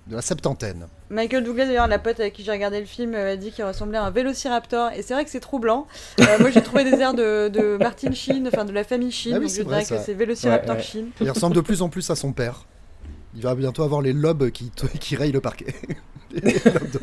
De 0.06 0.16
la 0.16 0.22
septantaine. 0.22 0.86
Michael 1.10 1.44
Douglas, 1.44 1.66
d'ailleurs, 1.66 1.86
la 1.86 1.98
pote 1.98 2.18
avec 2.20 2.32
qui 2.34 2.42
j'ai 2.42 2.50
regardé 2.50 2.80
le 2.80 2.86
film, 2.86 3.14
euh, 3.14 3.32
a 3.32 3.36
dit 3.36 3.52
qu'il 3.52 3.64
ressemblait 3.64 3.98
à 3.98 4.04
un 4.04 4.10
vélociraptor. 4.10 4.90
Et 4.92 5.02
c'est 5.02 5.14
vrai 5.14 5.24
que 5.24 5.30
c'est 5.30 5.40
troublant. 5.40 5.86
Euh, 6.20 6.24
moi, 6.40 6.50
j'ai 6.50 6.62
trouvé 6.62 6.84
des 6.84 6.98
airs 7.00 7.14
de, 7.14 7.48
de 7.48 7.76
Martin 7.76 8.12
Sheen, 8.12 8.48
enfin 8.48 8.64
de 8.64 8.72
la 8.72 8.82
famille 8.84 9.12
Sheen. 9.12 9.34
Ah 9.34 9.38
oui, 9.38 9.42
donc 9.44 9.50
c'est 9.50 9.58
je 9.62 9.62
vrai, 9.68 9.82
dirais 9.84 9.98
que 9.98 10.04
c'est 10.04 10.14
Vélociraptor 10.14 10.74
Ouais, 10.76 10.80
ouais. 10.80 10.86
Sheen. 10.86 11.10
Il 11.20 11.30
ressemble 11.30 11.54
de 11.54 11.60
plus 11.60 11.82
en 11.82 11.88
plus 11.88 12.08
à 12.10 12.16
son 12.16 12.32
père. 12.32 12.64
Il 13.34 13.42
va 13.42 13.54
bientôt 13.54 13.82
avoir 13.84 14.00
les 14.02 14.12
lobes 14.12 14.50
qui, 14.50 14.70
qui 15.00 15.14
rayent 15.16 15.32
le 15.32 15.40
parquet. 15.40 15.74
Les 16.32 16.40
lobes 16.54 16.90
de- 16.92 17.00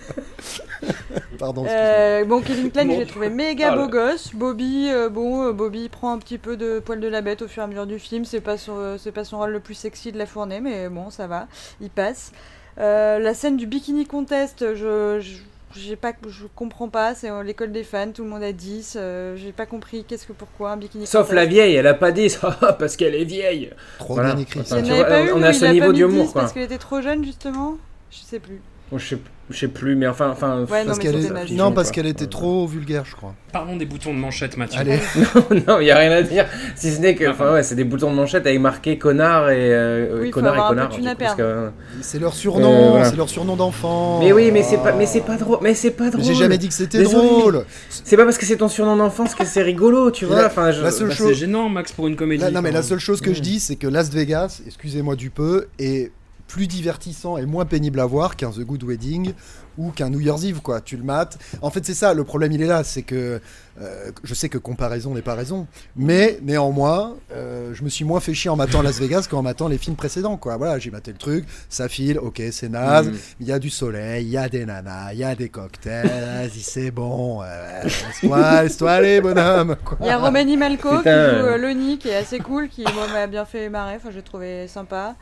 Pardon. 1.38 1.66
Euh, 1.70 2.26
bon, 2.26 2.42
Kevin 2.42 2.72
Klein, 2.72 2.86
l'ai 2.86 3.06
trouvé 3.06 3.30
méga 3.30 3.70
Ah, 3.72 3.76
beau 3.76 3.84
là. 3.84 4.12
gosse. 4.14 4.34
Bobby, 4.34 4.88
euh, 4.90 5.08
bon, 5.10 5.52
Bobby 5.54 5.88
prend 5.88 6.12
un 6.14 6.18
petit 6.18 6.38
peu 6.40 6.58
de 6.58 6.80
poil 6.80 7.00
de 7.00 7.08
la 7.08 7.22
bête 7.22 7.44
au 7.44 7.48
fur 7.48 7.62
et 7.62 7.66
à 7.66 7.68
mesure 7.68 7.86
du 7.86 8.00
film. 8.00 8.26
C'est 8.26 8.42
pas 8.42 8.58
son, 8.58 8.98
c'est 8.98 9.12
pas 9.12 9.24
son 9.24 9.38
rôle 9.38 9.52
le 9.52 9.60
plus 9.60 9.76
sexy 9.76 10.12
de 10.12 10.18
la 10.18 10.26
fournée, 10.26 10.62
mais 10.62 10.90
bon, 10.90 11.10
ça 11.12 11.28
va, 11.28 11.48
il 11.80 11.90
passe. 11.92 12.32
Euh, 12.80 13.20
la 13.20 13.34
scène 13.34 13.58
du 13.58 13.66
bikini 13.66 14.06
contest, 14.06 14.76
je, 14.76 15.20
je, 15.20 15.38
j'ai 15.80 15.96
pas, 15.96 16.14
je 16.28 16.46
comprends 16.56 16.90
pas. 16.90 17.16
C'est 17.16 17.30
euh, 17.30 17.42
l'école 17.44 17.72
des 17.72 17.84
fans, 17.84 18.12
tout 18.12 18.24
le 18.24 18.30
monde 18.30 18.44
a 18.44 18.52
10. 18.52 18.94
euh, 18.96 19.36
j'ai 19.36 19.52
pas 19.52 19.66
compris 19.66 20.04
qu'est-ce 20.08 20.28
que 20.28 20.34
pourquoi 20.34 20.72
un 20.72 20.78
bikini 20.78 21.08
Sauf 21.08 21.22
contest. 21.28 21.36
la 21.36 21.46
vieille, 21.46 21.74
elle 21.76 21.88
a 21.88 21.94
pas 21.96 22.12
dit 22.12 22.30
ça 22.30 22.52
parce 22.80 22.96
qu'elle 22.96 23.16
est 23.16 23.24
vieille. 23.26 23.72
Trop 23.98 24.14
Voilà. 24.14 24.34
bien 24.34 24.44
écrit. 24.44 24.60
Il 24.60 24.62
Enfin, 24.62 24.82
vois, 24.82 25.06
pas 25.06 25.22
une 25.22 25.32
on 25.32 25.42
à 25.44 25.50
il 25.50 25.56
ce 25.56 25.66
a 25.66 25.72
niveau 25.74 25.92
d'humour 25.94 26.26
10 26.26 26.34
parce 26.34 26.54
qu'elle 26.54 26.64
était 26.64 26.78
trop 26.78 27.02
jeune 27.02 27.24
justement 27.26 27.78
Je 28.12 28.18
sais 28.20 28.40
plus. 28.40 28.62
Bon, 28.92 28.98
je 29.00 29.08
sais- 29.08 29.18
Je 29.50 29.58
sais 29.60 29.68
plus, 29.70 29.96
mais 29.96 30.08
enfin. 30.08 30.30
enfin 30.30 30.66
Ouais, 30.70 30.82
non, 30.82 30.88
Parce 30.88 31.00
qu'elle 31.00 31.16
c'était 31.22 31.28
est- 31.28 31.34
naze. 31.34 31.52
Non, 31.54 31.72
parce 31.72 31.88
quoi. 31.88 31.96
qu'elle 31.96 32.08
était 32.08 32.28
trop 32.28 32.68
vulgaire, 32.68 33.06
je 33.06 33.16
crois. 33.16 33.34
Parlons 33.54 33.78
des 33.78 33.86
boutons 33.86 34.14
de 34.14 34.20
manchette, 34.20 34.58
Mathieu. 34.58 34.82
Allez. 34.82 35.00
non, 35.68 35.80
il 35.80 35.86
y 35.88 35.92
a 35.92 35.98
rien 35.98 36.12
à 36.12 36.22
dire. 36.22 36.46
Si 36.76 36.92
ce 36.92 37.00
n'est 37.00 37.16
que, 37.16 37.30
enfin, 37.30 37.54
ouais, 37.54 37.64
c'est 37.64 37.76
des 37.76 37.86
boutons 37.86 38.12
de 38.12 38.16
manchette 38.18 38.46
avec 38.46 38.60
marqué 38.60 38.98
connard 38.98 39.50
et 39.50 39.56
euh, 39.74 40.20
Oui, 40.22 40.32
connard 40.32 40.56
et 40.56 40.68
connard. 40.68 40.90
que- 41.38 41.70
C'est 42.02 42.20
leur 42.20 42.34
surnom, 42.34 42.72
Euh, 42.72 42.90
voilà. 42.90 43.06
c'est 43.10 43.16
leur 43.16 43.30
surnom 43.30 43.56
d'enfant. 43.56 44.20
Mais 44.20 44.34
oui, 44.34 44.52
mais 44.52 44.64
c'est 44.64 44.78
pas, 44.80 44.92
mais 44.92 45.06
c'est 45.06 45.22
pas 45.22 45.38
drôle. 45.38 45.60
Mais 45.62 45.74
c'est 45.74 45.92
pas 45.92 46.10
drôle. 46.10 46.26
J'ai 46.26 46.36
jamais 46.36 46.58
dit 46.58 46.68
que 46.68 46.74
c'était 46.74 46.98
Désolé. 47.00 47.26
drôle. 47.28 47.66
C'est 47.90 48.18
pas 48.18 48.26
parce 48.26 48.38
que 48.38 48.46
c'est 48.46 48.58
ton 48.58 48.68
surnom 48.68 48.98
d'enfance 48.98 49.34
que 49.34 49.46
c'est 49.46 49.62
rigolo, 49.64 50.12
tu 50.12 50.26
vois. 50.26 50.42
La- 50.42 50.48
Enfin, 50.48 50.72
je- 50.72 50.82
la 50.84 50.92
seule 50.92 51.08
Bah, 51.08 51.14
chose- 51.16 51.28
c'est 51.30 51.36
gênant, 51.36 51.70
Max, 51.70 51.94
pour 51.94 52.08
une 52.08 52.16
comédie. 52.18 52.44
La- 52.44 52.52
non, 52.52 52.62
mais 52.62 52.72
la 52.72 52.82
seule 52.84 53.00
chose 53.00 53.22
que 53.22 53.30
Mm. 53.30 53.36
je 53.36 53.42
dis, 53.42 53.60
c'est 53.62 53.76
que 53.78 53.88
Las 53.88 54.10
Vegas, 54.12 54.62
excusez-moi 54.68 55.16
du 55.16 55.30
peu, 55.30 55.68
est 55.80 56.12
plus 56.48 56.68
divertissant 56.68 57.38
et 57.38 57.46
moins 57.46 57.66
pénible 57.66 58.00
à 58.00 58.06
voir 58.06 58.36
qu'un 58.36 58.52
The 58.52 58.60
Good 58.62 58.84
Wedding 58.84 59.34
ou 59.78 59.92
qu'un 59.92 60.10
New 60.10 60.20
Year's 60.20 60.44
Eve, 60.44 60.62
quoi. 60.62 60.82
Tu 60.82 60.98
le 60.98 61.04
mates. 61.04 61.38
En 61.62 61.70
fait, 61.70 61.86
c'est 61.86 61.94
ça, 61.94 62.14
le 62.16 62.24
problème, 62.24 62.52
il 62.52 62.62
est 62.64 62.68
là. 62.68 62.84
C'est 62.84 63.04
que 63.04 63.40
euh, 63.80 64.12
je 64.24 64.34
sais 64.34 64.50
que 64.50 64.58
comparaison 64.58 65.14
n'est 65.14 65.22
pas 65.22 65.36
raison, 65.36 65.68
mais 65.96 66.40
néanmoins, 66.42 67.16
euh, 67.32 67.76
je 67.76 67.84
me 67.84 67.90
suis 67.90 68.04
moins 68.06 68.20
fait 68.20 68.34
chier 68.34 68.50
en 68.50 68.56
matant 68.56 68.82
Las 68.82 69.00
Vegas 69.00 69.28
qu'en 69.30 69.44
matant 69.44 69.68
les 69.68 69.78
films 69.78 69.96
précédents, 69.96 70.36
quoi. 70.38 70.58
Voilà, 70.58 70.80
j'ai 70.80 70.90
maté 70.90 71.12
le 71.12 71.20
truc, 71.20 71.46
ça 71.70 71.88
file, 71.88 72.18
ok, 72.18 72.42
c'est 72.52 72.70
naze, 72.70 73.10
Mm. 73.10 73.16
il 73.42 73.48
y 73.48 73.52
a 73.52 73.60
du 73.60 73.70
soleil, 73.70 74.26
il 74.26 74.32
y 74.32 74.38
a 74.38 74.50
des 74.50 74.66
nanas, 74.66 75.14
il 75.14 75.20
y 75.20 75.24
a 75.24 75.36
des 75.36 75.50
cocktails, 75.50 76.50
c'est 76.60 76.90
bon, 76.90 77.44
euh, 77.44 77.84
laisse-toi 77.84 78.64
laisse-toi 78.64 78.92
aller, 78.92 79.22
bonhomme. 79.22 79.76
Il 80.02 80.08
y 80.08 80.10
a 80.10 80.18
Romani 80.18 80.58
Malco 80.58 80.90
qui 80.98 81.04
joue 81.04 81.10
euh, 81.10 81.58
Lonnie, 81.58 82.00
qui 82.00 82.10
est 82.10 82.16
assez 82.16 82.40
cool, 82.40 82.70
qui 82.70 82.82
moi, 82.96 83.08
m'a 83.14 83.28
bien 83.28 83.46
fait 83.46 83.70
marrer, 83.70 83.98
enfin, 83.98 84.10
j'ai 84.12 84.24
trouvé 84.24 84.68
sympa. 84.68 85.16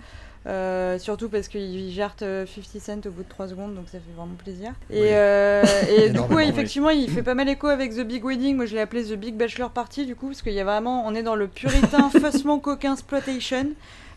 Euh, 0.47 0.99
surtout 0.99 1.27
parce 1.27 1.47
qu'il 1.47 1.89
gère 1.91 2.15
euh, 2.21 2.45
50 2.45 2.81
Cent 2.81 3.07
au 3.07 3.11
bout 3.11 3.23
de 3.23 3.29
3 3.29 3.47
secondes, 3.47 3.73
donc 3.73 3.85
ça 3.85 3.97
fait 3.97 4.13
vraiment 4.15 4.35
plaisir. 4.35 4.73
Et, 4.91 5.15
euh, 5.15 5.63
et 5.89 6.09
du 6.11 6.19
coup, 6.19 6.35
oui. 6.35 6.45
effectivement, 6.47 6.91
il 6.91 7.09
fait 7.09 7.23
pas 7.23 7.33
mal 7.33 7.49
écho 7.49 7.67
avec 7.67 7.95
The 7.95 8.01
Big 8.01 8.23
Wedding. 8.23 8.55
Moi, 8.55 8.67
je 8.67 8.75
l'ai 8.75 8.81
appelé 8.81 9.03
The 9.03 9.13
Big 9.13 9.35
Bachelor 9.35 9.71
Party, 9.71 10.05
du 10.05 10.15
coup, 10.15 10.27
parce 10.27 10.43
qu'il 10.43 10.53
y 10.53 10.59
a 10.59 10.63
vraiment, 10.63 11.05
on 11.07 11.15
est 11.15 11.23
dans 11.23 11.35
le 11.35 11.47
puritain, 11.47 12.09
faussement 12.21 12.59
coquin 12.59 12.93
exploitation. 12.93 13.69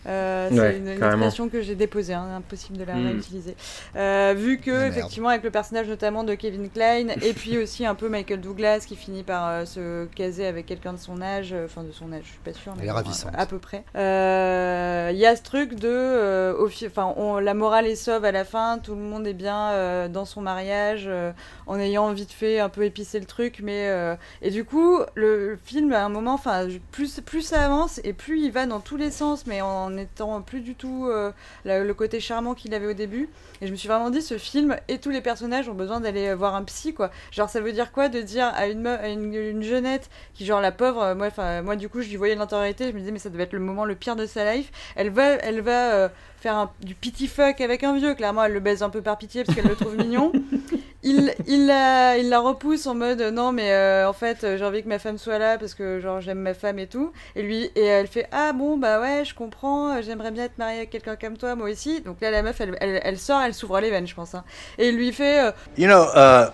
Euh, 0.08 0.48
c'est 0.50 0.58
Ouais, 0.60 0.76
une, 0.78 0.88
une 0.88 1.02
expression 1.04 1.48
que 1.48 1.60
j'ai 1.60 1.74
déposée, 1.74 2.14
hein, 2.14 2.26
impossible 2.38 2.78
de 2.78 2.84
la 2.84 2.94
Mm. 2.94 3.06
réutiliser. 3.06 3.54
Euh, 3.96 4.34
vu 4.36 4.58
que, 4.58 4.70
Merde. 4.70 4.88
effectivement, 4.96 5.28
avec 5.28 5.42
le 5.44 5.50
personnage 5.50 5.86
notamment 5.88 6.24
de 6.24 6.34
Kevin 6.34 6.68
Klein, 6.70 7.08
et 7.22 7.32
puis 7.34 7.58
aussi 7.62 7.84
un 7.86 7.94
peu 7.94 8.08
Michael 8.08 8.40
Douglas 8.40 8.84
qui 8.86 8.96
finit 8.96 9.22
par 9.22 9.48
euh, 9.48 9.64
se 9.66 10.06
caser 10.14 10.46
avec 10.46 10.66
quelqu'un 10.66 10.92
de 10.94 10.98
son 10.98 11.20
âge, 11.20 11.54
enfin 11.64 11.82
de 11.82 11.92
son 11.92 12.12
âge, 12.12 12.22
je 12.24 12.30
suis 12.30 12.40
pas 12.44 12.52
sûre, 12.54 12.72
mais 12.76 12.82
Elle 12.84 12.88
est 12.88 12.92
bon, 12.92 12.96
ravissante. 12.96 13.32
à, 13.36 13.40
à 13.42 13.46
peu 13.46 13.58
près. 13.58 13.84
Euh, 13.96 15.10
Il 15.12 15.18
y 15.18 15.26
a 15.26 15.36
ce 15.36 15.42
truc 15.42 15.74
de, 15.74 16.56
enfin, 16.86 17.14
la 17.40 17.54
morale 17.54 17.86
est 17.86 17.96
sauve 17.96 18.24
à 18.24 18.32
la 18.32 18.44
fin, 18.44 18.78
tout 18.78 18.94
le 18.94 19.00
monde 19.00 19.26
est 19.26 19.34
bien 19.34 19.70
euh, 19.72 20.08
dans 20.08 20.24
son 20.24 20.40
mariage, 20.40 21.04
euh, 21.06 21.32
en 21.66 21.78
ayant 21.78 22.12
vite 22.12 22.32
fait 22.32 22.60
un 22.60 22.68
peu 22.68 22.84
épicé 22.84 23.18
le 23.20 23.26
truc, 23.26 23.60
mais 23.62 23.88
euh, 23.88 24.14
et 24.42 24.50
du 24.50 24.64
coup, 24.64 24.98
le, 25.14 25.58
film 25.64 25.92
à 25.92 26.04
un 26.04 26.08
moment, 26.08 26.34
enfin, 26.34 26.66
plus 26.92 27.20
plus 27.20 27.42
ça 27.42 27.62
avance 27.64 28.00
et 28.04 28.12
plus 28.12 28.40
il 28.40 28.52
va 28.52 28.66
dans 28.66 28.80
tous 28.80 28.96
les 28.96 29.10
sens, 29.10 29.46
mais 29.46 29.60
en 29.60 29.96
étant 29.98 30.40
plus 30.40 30.60
du 30.60 30.74
tout 30.74 31.06
euh, 31.08 31.32
le 31.64 31.92
côté 31.92 32.20
charmant 32.20 32.54
qu'il 32.54 32.74
avait 32.74 32.86
au 32.86 32.94
début. 32.94 33.28
Et 33.60 33.66
je 33.66 33.72
me 33.72 33.76
suis 33.76 33.88
vraiment 33.88 34.10
dit, 34.10 34.22
ce 34.22 34.38
film 34.38 34.76
et 34.88 34.98
tous 34.98 35.10
les 35.10 35.20
personnages 35.20 35.68
ont 35.68 35.74
besoin 35.74 36.00
d'aller 36.00 36.34
voir 36.34 36.54
un 36.54 36.64
psy, 36.64 36.94
quoi. 36.94 37.10
Genre, 37.30 37.48
ça 37.48 37.60
veut 37.60 37.72
dire 37.72 37.92
quoi 37.92 38.08
de 38.08 38.20
dire 38.20 38.50
à 38.54 38.66
une, 38.66 38.86
une, 38.86 39.34
une 39.34 39.62
jeunette 39.62 40.08
qui, 40.34 40.46
genre, 40.46 40.60
la 40.60 40.72
pauvre, 40.72 41.02
euh, 41.02 41.14
moi, 41.14 41.28
moi, 41.62 41.76
du 41.76 41.88
coup, 41.88 42.00
je 42.00 42.08
lui 42.08 42.16
voyais 42.16 42.34
l'intériorité, 42.34 42.88
je 42.88 42.92
me 42.92 43.00
disais, 43.00 43.12
mais 43.12 43.18
ça 43.18 43.30
devait 43.30 43.44
être 43.44 43.52
le 43.52 43.60
moment 43.60 43.84
le 43.84 43.94
pire 43.94 44.16
de 44.16 44.26
sa 44.26 44.54
life. 44.54 44.70
Elle 44.96 45.10
va, 45.10 45.32
elle 45.32 45.60
va 45.60 45.92
euh, 45.92 46.08
faire 46.40 46.70
du 46.80 46.94
pity 46.94 47.26
fuck 47.26 47.60
avec 47.60 47.84
un 47.84 47.96
vieux. 47.96 48.14
Clairement, 48.14 48.44
elle 48.44 48.52
le 48.52 48.60
baise 48.60 48.82
un 48.82 48.90
peu 48.90 49.02
par 49.02 49.18
pitié 49.18 49.44
parce 49.44 49.56
qu'elle 49.56 49.68
le 49.68 49.76
trouve 49.76 49.96
mignon. 49.96 50.32
Il, 51.04 51.32
il, 51.46 51.66
la, 51.66 52.40
repousse 52.40 52.88
en 52.88 52.94
mode 52.96 53.20
non 53.20 53.52
mais 53.52 53.72
euh, 53.72 54.08
en 54.08 54.12
fait 54.12 54.42
euh, 54.42 54.58
j'ai 54.58 54.64
envie 54.64 54.82
que 54.82 54.88
ma 54.88 54.98
femme 54.98 55.16
soit 55.16 55.38
là 55.38 55.56
parce 55.56 55.74
que 55.74 56.00
genre 56.00 56.20
j'aime 56.20 56.40
ma 56.40 56.54
femme 56.54 56.80
et 56.80 56.88
tout 56.88 57.12
et 57.36 57.42
lui 57.42 57.70
et 57.76 57.84
elle 57.84 58.08
fait 58.08 58.26
ah 58.32 58.52
bon 58.52 58.76
bah 58.76 59.00
ouais 59.00 59.24
je 59.24 59.32
comprends 59.32 59.90
euh, 59.90 60.02
j'aimerais 60.02 60.32
bien 60.32 60.44
être 60.44 60.58
mariée 60.58 60.78
avec 60.78 60.90
quelqu'un 60.90 61.14
comme 61.14 61.36
toi 61.36 61.54
moi 61.54 61.70
aussi 61.70 62.00
donc 62.00 62.20
là 62.20 62.32
la 62.32 62.42
meuf 62.42 62.60
elle, 62.60 62.76
elle, 62.80 63.18
sort 63.18 63.40
elle 63.40 63.54
s'ouvre 63.54 63.78
les 63.78 63.90
veines 63.90 64.08
je 64.08 64.14
pense 64.16 64.34
hein. 64.34 64.42
et 64.76 64.88
il 64.88 64.96
lui 64.96 65.12
fait 65.12 65.46
euh, 65.46 65.52
You 65.76 65.86
know, 65.86 66.02
uh, 66.16 66.50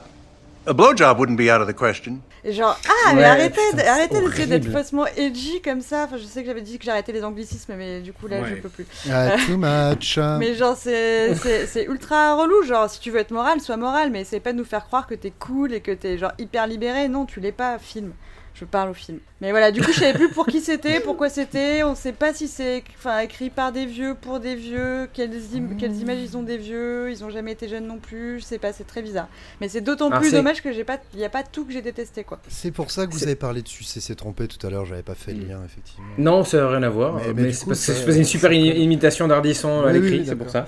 a 0.67 0.75
blowjob 0.75 1.19
wouldn't 1.19 1.39
be 1.39 1.49
out 1.51 1.63
of 1.63 1.67
the 1.67 1.75
question. 1.75 2.21
Et 2.45 2.53
genre 2.53 2.79
ah 2.87 3.13
mais 3.15 3.21
Ouais, 3.23 3.25
arrêtez 3.27 3.61
putain, 3.73 3.87
arrêtez 3.89 4.21
d'essayer 4.21 4.47
d'être 4.47 4.71
faussement 4.71 5.07
edgy 5.17 5.63
comme 5.63 5.81
ça 5.81 6.05
enfin 6.05 6.19
je 6.19 6.25
sais 6.25 6.43
que 6.43 6.47
j'avais 6.47 6.61
dit 6.61 6.79
que 6.79 6.85
j'arrêtais 6.85 7.13
les 7.13 7.25
anglicismes 7.25 7.75
mais 7.77 8.01
du 8.01 8.13
coup 8.13 8.27
là 8.27 8.45
je 8.45 8.55
Ouais. 8.55 8.61
peux 8.61 8.69
plus 8.69 8.87
Ah, 9.11 9.37
too 9.47 9.57
much. 9.57 10.19
mais 10.39 10.55
genre, 10.55 10.77
c'est- 10.77 11.35
c'est 11.37 11.67
c'est 11.67 11.85
ultra 11.85 12.35
relou. 12.37 12.63
Genre, 12.65 12.89
si 12.91 13.01
tu 13.01 13.11
veux 13.11 13.19
être 13.21 13.31
moral, 13.31 13.61
sois 13.61 13.77
moral, 13.79 14.11
mais 14.11 14.25
c'est 14.25 14.41
pas 14.41 14.53
de 14.53 14.59
nous 14.59 14.65
faire 14.65 14.85
croire 14.87 15.07
que 15.07 15.15
t'es 15.15 15.33
cool 15.39 15.73
et 15.73 15.81
que 15.81 15.93
t'es 15.93 16.19
genre 16.19 16.33
hyper 16.39 16.67
libéré. 16.67 17.09
Non, 17.09 17.25
tu 17.25 17.41
l'es 17.41 17.53
pas, 17.53 17.79
film. 17.79 18.13
Je 18.55 18.65
parle 18.65 18.91
au 18.91 18.95
film. 18.95 19.19
Mais 19.41 19.51
voilà, 19.51 19.73
du 19.73 19.83
coup, 19.83 19.91
je 19.93 19.99
savais 19.99 20.15
plus 20.17 20.29
pour 20.31 20.47
qui 20.47 20.61
c'était, 20.61 21.01
pourquoi 21.01 21.29
c'était. 21.29 21.83
On 21.83 21.97
sait 21.97 22.13
pas 22.13 22.33
si 22.33 22.47
c'est 22.47 22.85
enfin, 22.97 23.19
écrit 23.19 23.51
par 23.51 23.73
des 23.73 23.85
vieux, 23.85 24.15
pour 24.19 24.39
des 24.39 24.55
vieux, 24.55 25.09
quelles, 25.13 25.33
im- 25.57 25.77
quelles 25.77 25.97
images 25.97 26.19
ils 26.23 26.37
ont 26.37 26.45
des 26.45 26.57
vieux. 26.57 27.11
Ils 27.11 27.25
ont 27.25 27.31
jamais 27.31 27.51
été 27.53 27.67
jeunes 27.69 27.87
non 27.89 27.99
plus. 27.99 28.39
Je 28.39 28.45
sais 28.45 28.59
pas, 28.59 28.73
c'est 28.73 28.87
très 28.87 29.03
bizarre. 29.03 29.27
Mais 29.61 29.69
c'est 29.69 29.81
d'autant 29.81 30.09
plus 30.21 30.31
dommage 30.33 30.63
que 30.63 30.73
j'ai 30.73 30.85
pas, 30.85 30.99
il 31.15 31.21
y 31.21 31.25
a 31.25 31.29
pas 31.29 31.43
tout 31.43 31.65
que 31.65 31.73
j'ai 31.73 31.83
détesté, 31.83 32.23
quoi. 32.23 32.39
C'est 32.49 32.71
pour 32.71 32.93
ça 32.93 33.07
que 33.09 33.13
vous 33.13 33.25
avez 33.25 33.35
parlé 33.35 33.61
de 33.61 33.69
sucer 33.69 34.01
s'est 34.01 34.15
trompé 34.15 34.47
tout 34.47 34.65
à 34.65 34.71
l'heure, 34.71 34.87
j'avais 34.87 35.03
pas 35.03 35.17
fait 35.17 35.33
le 35.33 35.47
lien, 35.47 35.61
effectivement. 35.65 36.07
Non, 36.17 36.45
ça 36.45 36.59
n'a 36.59 36.69
rien 36.69 36.83
à 36.85 36.89
voir. 36.91 37.15
Mais- 37.17 37.23
Mais, 37.35 37.43
mais 37.43 37.49
du 37.49 37.53
c'est 37.55 37.65
coup, 37.65 37.71
parce 37.71 37.81
que 37.85 37.93
ça- 37.93 37.99
je 37.99 38.05
faisais 38.05 38.19
une 38.21 38.25
super 38.25 38.53
imitation 38.53 39.27
d'Ardisson 39.27 39.81
à 39.83 39.89
oui, 39.89 39.95
l'écrit, 39.95 40.19
oui, 40.21 40.27
c'est 40.29 40.37
pour 40.37 40.49
ça. 40.51 40.65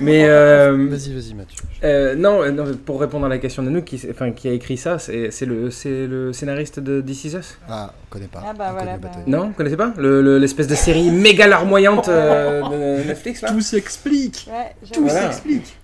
Mais 0.00 0.24
euh, 0.28 0.88
Vas-y, 0.90 1.12
vas-y, 1.14 1.34
Mathieu. 1.34 1.62
euh, 1.84 2.16
non, 2.16 2.42
euh, 2.42 2.50
non, 2.50 2.64
pour 2.84 3.00
répondre 3.00 3.26
à 3.26 3.28
la 3.28 3.38
question 3.38 3.62
de 3.62 3.70
nous, 3.70 3.82
qui, 3.82 4.00
enfin, 4.10 4.32
qui 4.32 4.48
a 4.48 4.52
écrit 4.52 4.76
ça, 4.76 4.98
c'est 4.98 5.30
c'est 5.30 5.46
le, 5.46 5.70
c'est 5.70 6.06
le 6.08 6.32
scénariste 6.32 6.80
de 6.80 7.00
This 7.28 7.34
Is 7.34 7.36
Us? 7.36 7.58
Ah, 7.68 7.92
on 7.92 8.12
connaît 8.12 8.26
pas. 8.26 8.42
Ah 8.46 8.52
bah 8.52 8.66
On 8.68 8.72
voilà, 8.72 8.92
connaît 8.92 8.98
bah- 8.98 9.08
pas. 9.08 9.18
Non, 9.30 9.46
vous 9.48 9.52
connaissez 9.52 9.76
pas? 9.76 9.92
Le- 9.96 10.22
le- 10.22 10.38
L'espèce 10.38 10.66
de 10.66 10.74
série 10.74 11.10
méga 11.10 11.46
larmoyante 11.46 12.08
euh, 12.08 12.62
de 13.02 13.04
Netflix 13.08 13.42
là? 13.42 13.50
Tout 13.52 13.60
s'explique. 13.60 14.48
Ouais, 14.50 14.74
Tout 14.92 15.02
Voilà. 15.04 15.22
s'explique. 15.32 15.74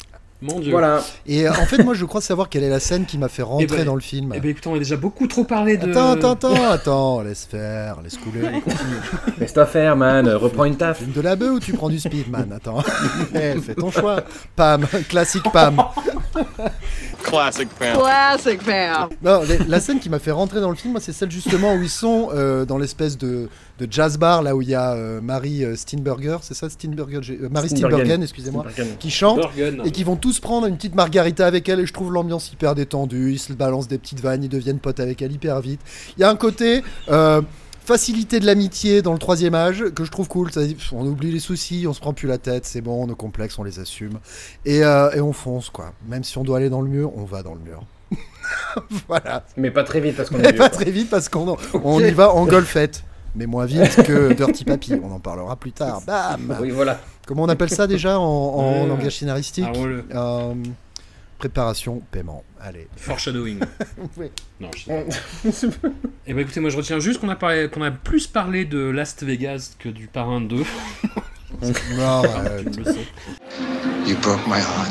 Mon 0.42 0.60
dieu. 0.60 0.72
Voilà. 0.72 1.00
Et 1.26 1.46
euh, 1.46 1.52
en 1.52 1.64
fait, 1.64 1.82
moi, 1.82 1.94
je 1.94 2.04
crois 2.04 2.20
savoir 2.20 2.50
quelle 2.50 2.64
est 2.64 2.68
la 2.68 2.80
scène 2.80 3.06
qui 3.06 3.16
m'a 3.16 3.28
fait 3.28 3.42
rentrer 3.42 3.78
ben, 3.78 3.84
dans 3.86 3.94
le 3.94 4.02
film. 4.02 4.32
Eh 4.34 4.40
ben 4.40 4.50
écoute, 4.50 4.66
on 4.66 4.74
a 4.74 4.78
déjà 4.78 4.96
beaucoup 4.96 5.26
trop 5.26 5.44
parlé 5.44 5.78
de. 5.78 5.90
Attends, 5.90 6.10
attends, 6.12 6.32
attends, 6.32 6.70
attends, 6.70 7.20
laisse 7.22 7.46
faire, 7.50 8.02
laisse 8.02 8.18
couler, 8.18 8.42
continue. 8.60 8.98
Laisse-toi 9.38 9.64
faire, 9.64 9.96
man. 9.96 10.28
Reprends 10.28 10.64
une 10.66 10.76
taf. 10.76 11.02
De 11.08 11.20
la 11.22 11.34
bœuf 11.36 11.52
ou 11.54 11.60
tu 11.60 11.72
prends 11.72 11.88
du 11.88 11.98
speed, 11.98 12.30
man? 12.30 12.52
Attends, 12.54 12.82
Eh, 13.34 13.54
fais 13.60 13.74
ton 13.74 13.90
choix. 13.90 14.22
Pam, 14.54 14.86
classique 15.08 15.50
Pam. 15.50 15.82
Classic 17.24 17.68
fam. 17.78 17.98
Classic 17.98 18.60
fam. 18.62 19.08
Non, 19.22 19.42
les- 19.42 19.58
la 19.66 19.80
scène 19.80 19.98
qui 19.98 20.08
m'a 20.10 20.18
fait 20.18 20.30
rentrer 20.30 20.60
dans 20.60 20.70
le 20.70 20.76
film, 20.76 20.92
moi, 20.92 21.00
c'est 21.00 21.12
celle 21.12 21.30
justement 21.30 21.74
où 21.74 21.82
ils 21.82 21.88
sont 21.88 22.28
euh, 22.34 22.64
dans 22.64 22.78
l'espèce 22.78 23.18
de, 23.18 23.48
de 23.78 23.88
jazz 23.90 24.18
bar, 24.18 24.42
là 24.42 24.54
où 24.54 24.62
il 24.62 24.68
y 24.68 24.74
a 24.74 24.92
euh, 24.92 25.20
Marie 25.20 25.64
euh, 25.64 25.74
Steenburgen, 25.76 26.38
c'est 26.42 26.54
ça 26.54 26.66
euh, 26.66 27.48
Marie. 27.50 27.68
Steenburgen, 27.68 28.22
excusez-moi, 28.22 28.64
qui 28.98 29.10
chante. 29.10 29.40
Et 29.84 29.90
qui 29.90 30.04
vont 30.04 30.16
tous 30.16 30.38
prendre 30.40 30.66
une 30.66 30.76
petite 30.76 30.94
margarita 30.94 31.46
avec 31.46 31.68
elle 31.68 31.80
et 31.80 31.86
je 31.86 31.92
trouve 31.92 32.12
l'ambiance 32.12 32.52
hyper 32.52 32.74
détendue, 32.74 33.32
ils 33.32 33.38
se 33.38 33.52
balancent 33.52 33.88
des 33.88 33.98
petites 33.98 34.20
vannes, 34.20 34.44
ils 34.44 34.48
deviennent 34.48 34.78
potes 34.78 35.00
avec 35.00 35.22
elle 35.22 35.32
hyper 35.32 35.60
vite. 35.60 35.80
Il 36.16 36.20
y 36.20 36.24
a 36.24 36.30
un 36.30 36.36
côté 36.36 36.82
euh, 37.10 37.40
facilité 37.84 38.40
de 38.40 38.46
l'amitié 38.46 39.02
dans 39.02 39.12
le 39.12 39.18
troisième 39.18 39.54
âge 39.54 39.84
que 39.94 40.04
je 40.04 40.10
trouve 40.10 40.26
cool, 40.28 40.50
on 40.92 41.06
oublie 41.06 41.30
les 41.30 41.38
soucis, 41.40 41.86
on 41.88 41.92
se 41.92 42.00
prend 42.00 42.12
plus 42.14 42.26
la 42.28 42.38
tête, 42.38 42.64
c'est 42.66 42.80
bon, 42.80 43.06
nos 43.06 43.14
complexes 43.14 43.58
on 43.58 43.62
les 43.62 43.78
assume 43.78 44.18
et, 44.64 44.82
euh, 44.84 45.10
et 45.12 45.20
on 45.20 45.32
fonce 45.32 45.70
quoi. 45.70 45.92
Même 46.08 46.24
si 46.24 46.38
on 46.38 46.44
doit 46.44 46.56
aller 46.58 46.70
dans 46.70 46.80
le 46.80 46.88
mur, 46.88 47.12
on 47.16 47.24
va 47.24 47.42
dans 47.42 47.54
le 47.54 47.60
mur. 47.60 47.84
voilà. 49.08 49.44
Mais 49.56 49.70
pas 49.70 49.84
très 49.84 50.00
vite 50.00 50.16
parce 50.16 50.30
qu'on 50.30 50.38
pas 50.40 50.52
quoi. 50.52 50.68
très 50.68 50.90
vite 50.90 51.10
parce 51.10 51.28
qu'on 51.28 51.56
on 51.84 52.00
y 52.00 52.10
va 52.12 52.32
en 52.32 52.46
golfette. 52.46 53.04
Mais 53.36 53.46
moins 53.46 53.66
vite 53.66 53.96
que 54.04 54.32
Dirty 54.32 54.64
Papi, 54.64 54.94
on 55.02 55.10
en 55.10 55.18
parlera 55.18 55.56
plus 55.56 55.72
tard. 55.72 56.02
Bam 56.06 56.56
Oui, 56.60 56.70
voilà. 56.70 57.00
Comment 57.26 57.42
on 57.42 57.48
appelle 57.48 57.70
ça 57.70 57.88
déjà 57.88 58.16
en, 58.18 58.22
en 58.22 58.84
Euh, 58.84 58.86
langage 58.86 59.18
scénaristique? 59.18 59.66
Euh, 60.14 60.54
Préparation, 61.38 62.00
paiement. 62.12 62.44
Allez. 62.66 62.88
Foreshadowing. 62.96 63.60
Oui. 64.16 64.30
Non, 64.60 64.70
je 64.74 65.50
sais 65.50 65.68
pas. 65.68 65.88
Eh 66.26 66.32
ben 66.32 66.40
écoutez, 66.40 66.60
moi 66.60 66.70
je 66.70 66.76
retiens 66.78 66.98
juste 67.00 67.20
qu'on 67.20 67.28
a, 67.28 67.36
parlé- 67.36 67.68
qu'on 67.68 67.82
a 67.82 67.90
plus 67.90 68.26
parlé 68.26 68.64
de 68.64 68.78
Las 68.78 69.22
Vegas 69.22 69.74
que 69.78 69.88
du 69.90 70.06
Parrain 70.06 70.40
2. 70.40 70.56
Non, 71.62 72.22
ouais. 72.22 72.64
Tu 72.72 72.80
le 72.80 72.84
sais. 72.84 73.06
You 74.06 74.16
broke 74.22 74.44
my 74.46 74.58
heart. 74.58 74.90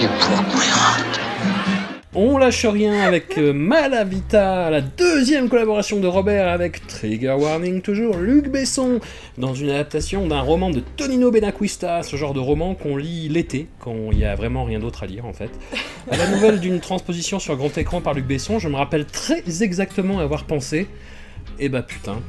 You 0.00 0.08
broke 0.08 0.54
my 0.54 0.66
heart. 0.66 1.75
On 2.18 2.38
lâche 2.38 2.64
rien 2.64 3.02
avec 3.02 3.36
euh, 3.36 3.52
Malavita, 3.52 4.70
la 4.70 4.80
deuxième 4.80 5.50
collaboration 5.50 6.00
de 6.00 6.06
Robert 6.06 6.48
avec 6.48 6.86
Trigger 6.86 7.36
Warning 7.38 7.82
toujours, 7.82 8.16
Luc 8.16 8.48
Besson, 8.48 9.00
dans 9.36 9.52
une 9.52 9.68
adaptation 9.68 10.26
d'un 10.26 10.40
roman 10.40 10.70
de 10.70 10.80
Tonino 10.80 11.30
Benacquista, 11.30 12.02
ce 12.02 12.16
genre 12.16 12.32
de 12.32 12.40
roman 12.40 12.74
qu'on 12.74 12.96
lit 12.96 13.28
l'été, 13.28 13.68
quand 13.80 13.94
il 14.12 14.16
n'y 14.16 14.24
a 14.24 14.34
vraiment 14.34 14.64
rien 14.64 14.78
d'autre 14.78 15.02
à 15.02 15.06
lire 15.06 15.26
en 15.26 15.34
fait. 15.34 15.50
À 16.10 16.16
la 16.16 16.26
nouvelle 16.30 16.58
d'une 16.58 16.80
transposition 16.80 17.38
sur 17.38 17.54
grand 17.54 17.76
écran 17.76 18.00
par 18.00 18.14
Luc 18.14 18.24
Besson, 18.24 18.58
je 18.58 18.70
me 18.70 18.76
rappelle 18.76 19.04
très 19.04 19.42
exactement 19.62 20.18
avoir 20.18 20.44
pensé, 20.44 20.86
eh 21.58 21.68
bah 21.68 21.82
putain, 21.82 22.22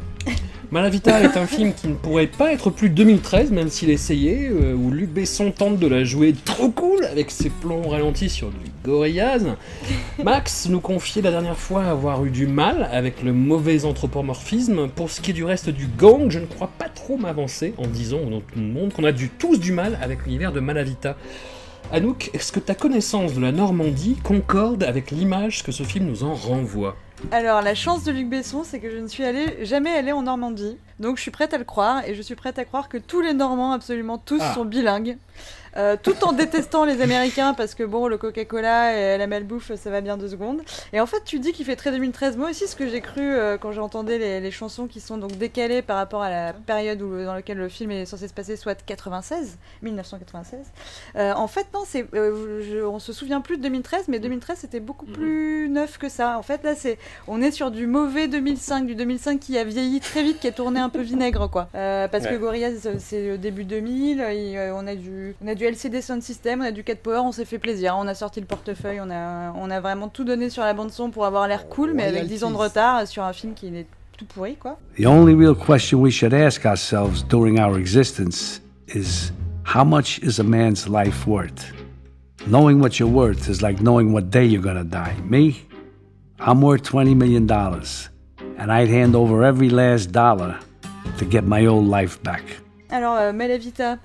Malavita 0.70 1.22
est 1.22 1.38
un 1.38 1.48
film 1.48 1.74
qui 1.74 1.88
ne 1.88 1.94
pourrait 1.94 2.28
pas 2.28 2.52
être 2.52 2.70
plus 2.70 2.90
2013, 2.90 3.52
même 3.52 3.70
s'il 3.70 3.90
essayait, 3.90 4.50
euh, 4.52 4.74
où 4.74 4.92
Luc 4.92 5.10
Besson 5.10 5.52
tente 5.52 5.80
de 5.80 5.88
la 5.88 6.04
jouer 6.04 6.36
trop 6.44 6.70
cool 6.70 7.06
avec 7.06 7.32
ses 7.32 7.50
plans 7.50 7.88
ralentis 7.88 8.30
sur 8.30 8.50
du 8.50 8.70
Gorillaz. 8.84 9.56
Max 10.22 10.68
nous 10.68 10.82
confiait 10.82 11.22
la 11.22 11.32
dernière 11.32 11.58
fois 11.58 11.86
avoir 11.86 12.26
eu 12.26 12.32
du 12.32 12.48
mal 12.48 12.90
avec 12.92 13.24
le 13.24 13.32
mauvais 13.32 13.86
anthropomorphisme. 13.86 14.90
Pour 14.90 15.10
ce 15.10 15.22
qui 15.22 15.32
est 15.32 15.34
du 15.34 15.46
reste 15.46 15.70
du 15.70 15.88
gang, 15.88 16.30
je 16.30 16.40
ne 16.40 16.46
crois 16.46 16.70
pas 16.78 16.90
trop 16.90 17.16
m'avancer 17.16 17.74
en 17.78 17.88
disant 17.88 18.26
dans 18.30 18.42
tout 18.42 18.58
le 18.58 18.64
monde 18.64 18.92
qu'on 18.92 19.06
a 19.06 19.14
du, 19.14 19.30
tous 19.30 19.62
du 19.62 19.72
mal 19.72 19.98
avec 20.02 20.26
l'univers 20.26 20.52
de 20.52 20.60
Malavita. 20.60 21.16
Anouk, 21.94 22.30
est-ce 22.34 22.52
que 22.52 22.60
ta 22.60 22.76
connaissance 22.76 23.34
de 23.34 23.40
la 23.40 23.54
Normandie 23.54 24.18
concorde 24.22 24.84
avec 24.84 25.12
l'image 25.12 25.64
que 25.64 25.72
ce 25.72 25.84
film 25.84 26.08
nous 26.08 26.26
en 26.26 26.34
renvoie? 26.34 26.98
Alors, 27.32 27.62
la 27.62 27.74
chance 27.76 28.04
de 28.04 28.12
Luc 28.12 28.30
Besson, 28.30 28.64
c'est 28.64 28.80
que 28.80 28.90
je 28.92 28.98
ne 28.98 29.08
suis 29.08 29.24
allée, 29.24 29.66
jamais 29.66 29.90
allée 29.92 30.12
en 30.12 30.22
Normandie. 30.22 30.78
Donc, 31.00 31.18
je 31.18 31.24
suis 31.24 31.32
prête 31.32 31.54
à 31.54 31.58
le 31.58 31.64
croire, 31.64 32.06
et 32.08 32.14
je 32.16 32.22
suis 32.22 32.36
prête 32.36 32.60
à 32.60 32.66
croire 32.66 32.90
que 32.90 32.98
tous 32.98 33.22
les 33.22 33.34
Normands, 33.34 33.72
absolument 33.72 34.18
tous, 34.18 34.40
Ah. 34.42 34.54
sont 34.54 34.66
bilingues. 34.66 35.18
Euh, 35.78 35.96
tout 36.02 36.16
en 36.24 36.32
détestant 36.34 36.86
les 36.86 37.02
Américains 37.02 37.54
parce 37.54 37.76
que 37.76 37.84
bon, 37.84 38.08
le 38.08 38.18
Coca-Cola 38.18 38.98
et 38.98 39.18
la 39.18 39.28
malbouffe, 39.28 39.72
ça 39.76 39.90
va 39.90 40.02
bien 40.02 40.18
deux 40.18 40.30
secondes. 40.30 40.62
Et 40.94 41.00
en 41.00 41.06
fait, 41.06 41.22
tu 41.26 41.40
dis 41.40 41.52
qu'il 41.54 41.66
fait 41.66 41.76
très 41.76 41.92
2013. 41.92 42.36
Moi 42.38 42.50
aussi, 42.50 42.68
ce 42.68 42.76
que 42.76 42.88
j'ai 42.88 43.02
cru 43.02 43.22
euh, 43.22 43.58
quand 43.58 43.72
j'entendais 43.72 44.18
les, 44.18 44.40
les 44.42 44.52
chansons 44.52 44.88
qui 44.88 45.00
sont 45.00 45.18
donc 45.18 45.38
décalées 45.38 45.82
par 45.82 45.98
rapport 45.98 46.22
à 46.24 46.30
la 46.30 46.54
période 46.54 47.02
où, 47.02 47.24
dans 47.24 47.34
laquelle 47.34 47.58
le 47.58 47.70
film 47.70 47.92
est 47.92 48.06
censé 48.06 48.28
se 48.28 48.34
passer, 48.34 48.56
soit 48.56 48.82
96, 48.84 49.58
1996. 49.84 50.60
Euh, 51.16 51.34
en 51.34 51.48
fait, 51.48 51.68
non, 51.74 51.84
c'est, 51.86 52.08
je- 52.14 52.84
on 52.84 53.00
se 53.00 53.14
souvient 53.14 53.42
plus 53.42 53.58
de 53.58 53.64
2013, 53.64 54.06
mais 54.08 54.20
2013 54.20 54.58
c'était 54.60 54.80
beaucoup 54.80 55.06
plus 55.06 55.70
neuf 55.70 55.98
que 55.98 56.10
ça. 56.10 56.38
En 56.38 56.44
fait, 56.44 56.64
là, 56.64 56.74
c'est, 56.76 56.98
on 57.28 57.42
est 57.42 57.52
sur 57.52 57.72
du 57.72 57.88
mauvais 57.88 58.28
2005, 58.28 58.86
du 58.86 58.96
2005 58.96 59.40
qui 59.40 59.58
a 59.58 59.64
vieilli 59.64 60.00
très 60.00 60.24
vite, 60.24 60.40
qui 60.40 60.48
a 60.48 60.52
tourné 60.52 60.80
un 60.80 60.90
peu 60.90 61.02
vinaigre, 61.02 61.50
quoi. 61.50 61.68
Parce 62.08 62.24
que. 62.26 62.36
Gorillaz, 62.38 62.88
c'est 63.00 63.28
le 63.28 63.38
début 63.38 63.64
2000. 63.64 64.22
et, 64.22 64.58
euh, 64.58 64.74
on 64.76 64.86
a 64.88 64.96
du, 64.96 65.36
on 65.44 65.48
a 65.48 65.56
du 65.56 65.66
LCD 65.68 66.02
Sound 66.02 66.22
System, 66.22 66.62
on 66.62 66.66
a 66.66 66.72
du 66.72 66.84
4 66.84 67.02
Power, 67.02 67.18
on 67.18 67.32
s'est 67.32 67.46
fait 67.46 67.60
plaisir. 67.60 67.96
On 67.98 68.08
a 68.08 68.14
sorti 68.14 68.40
le 68.40 68.46
portefeuille, 68.46 69.00
on 69.02 69.10
a, 69.10 69.52
on 69.56 69.70
a 69.70 69.80
vraiment 69.82 70.08
tout 70.08 70.24
donné 70.24 70.50
sur 70.50 70.64
la 70.64 70.74
bande 70.74 70.92
son 70.92 71.10
pour 71.10 71.26
avoir 71.26 71.48
l'air 71.48 71.68
cool, 71.68 71.94
mais 71.94 72.04
avec 72.04 72.26
10 72.26 72.46
ans 72.46 72.52
de 72.52 72.56
retard 72.56 73.06
sur 73.08 73.24
un 73.24 73.34
film 73.34 73.54
qui 73.54 73.68
est 73.68 73.86
tout 74.18 74.26
pourri, 74.26 74.56
quoi. 74.56 74.78
The 74.98 75.06
only 75.06 75.36
real 75.36 75.56
question 75.56 76.00
we 76.00 76.12
should 76.12 76.34
ask 76.34 76.66
ourselves 76.66 77.24
during 77.24 77.60
our 77.60 77.78
existence 77.78 78.62
is 78.88 79.32
how 79.66 79.84
much 79.84 80.20
is 80.24 80.40
a 80.40 80.44
man's 80.44 80.88
life 80.88 81.28
worth? 81.28 81.74
Knowing 82.48 82.80
what 82.80 82.98
you're 82.98 83.12
worth 83.12 83.50
is 83.50 83.62
like 83.62 83.82
knowing 83.82 84.14
what 84.14 84.30
day 84.30 84.46
you're 84.46 84.64
gonna 84.64 84.86
die. 84.86 85.16
Me, 85.30 85.62
I'm 86.40 86.62
worth 86.62 86.84
$20 86.84 87.16
million, 87.16 87.50
and 88.58 88.72
I'd 88.72 88.90
hand 88.90 89.16
over 89.16 89.44
every 89.44 89.70
last 89.70 90.12
dollar 90.12 90.58
to 91.18 91.26
get 91.26 91.44
my 91.44 91.66
old 91.66 91.88
life 91.88 92.22
back. 92.24 92.44
Alors, 92.90 93.18
euh, 93.18 93.34
Malavita, 93.34 93.98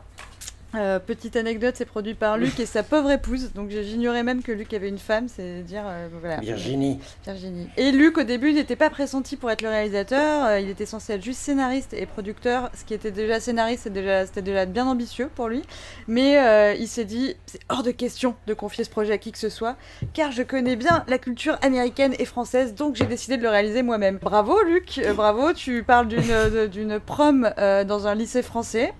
euh, 0.74 0.98
petite 0.98 1.36
anecdote, 1.36 1.74
c'est 1.76 1.84
produit 1.84 2.14
par 2.14 2.38
Luc 2.38 2.58
et 2.58 2.66
sa 2.66 2.82
pauvre 2.82 3.10
épouse. 3.10 3.52
Donc, 3.54 3.70
j'ignorais 3.70 4.22
même 4.22 4.42
que 4.42 4.52
Luc 4.52 4.72
avait 4.72 4.88
une 4.88 4.98
femme, 4.98 5.28
c'est 5.28 5.62
dire. 5.62 5.82
euh, 5.86 6.08
voilà. 6.20 6.36
Virginie. 6.36 6.98
Virginie. 7.24 7.68
Et 7.76 7.92
Luc, 7.92 8.16
au 8.16 8.22
début, 8.22 8.48
il 8.50 8.54
n'était 8.54 8.76
pas 8.76 8.88
pressenti 8.88 9.36
pour 9.36 9.50
être 9.50 9.60
le 9.62 9.68
réalisateur. 9.68 10.46
euh, 10.46 10.60
il 10.60 10.70
était 10.70 10.86
censé 10.86 11.12
être 11.14 11.22
juste 11.22 11.40
scénariste 11.40 11.92
et 11.92 12.06
producteur. 12.06 12.70
Ce 12.74 12.84
qui 12.84 12.94
était 12.94 13.10
déjà 13.10 13.38
scénariste, 13.38 13.82
c'était 13.84 14.00
déjà, 14.00 14.24
déjà 14.24 14.66
bien 14.66 14.86
ambitieux 14.86 15.28
pour 15.34 15.48
lui. 15.48 15.62
Mais 16.08 16.76
il 16.78 16.88
s'est 16.88 17.04
dit, 17.04 17.34
c'est 17.46 17.60
hors 17.68 17.82
de 17.82 17.90
question 17.90 18.34
de 18.46 18.54
confier 18.54 18.84
ce 18.84 18.90
projet 18.90 19.12
à 19.12 19.18
qui 19.18 19.32
que 19.32 19.38
ce 19.38 19.48
soit, 19.48 19.76
car 20.14 20.32
je 20.32 20.42
connais 20.42 20.76
bien 20.76 21.04
la 21.08 21.18
culture 21.18 21.58
américaine 21.62 22.14
et 22.18 22.24
française, 22.24 22.74
donc 22.74 22.96
j'ai 22.96 23.06
décidé 23.06 23.36
de 23.36 23.42
le 23.42 23.48
réaliser 23.48 23.82
moi-même. 23.82 24.18
Bravo, 24.22 24.62
Luc. 24.62 25.00
bravo. 25.14 25.52
Tu 25.52 25.82
parles 25.82 26.08
d'une, 26.08 27.00
prom 27.00 27.50
dans 27.58 28.06
un 28.06 28.14
lycée 28.14 28.42
français. 28.42 28.92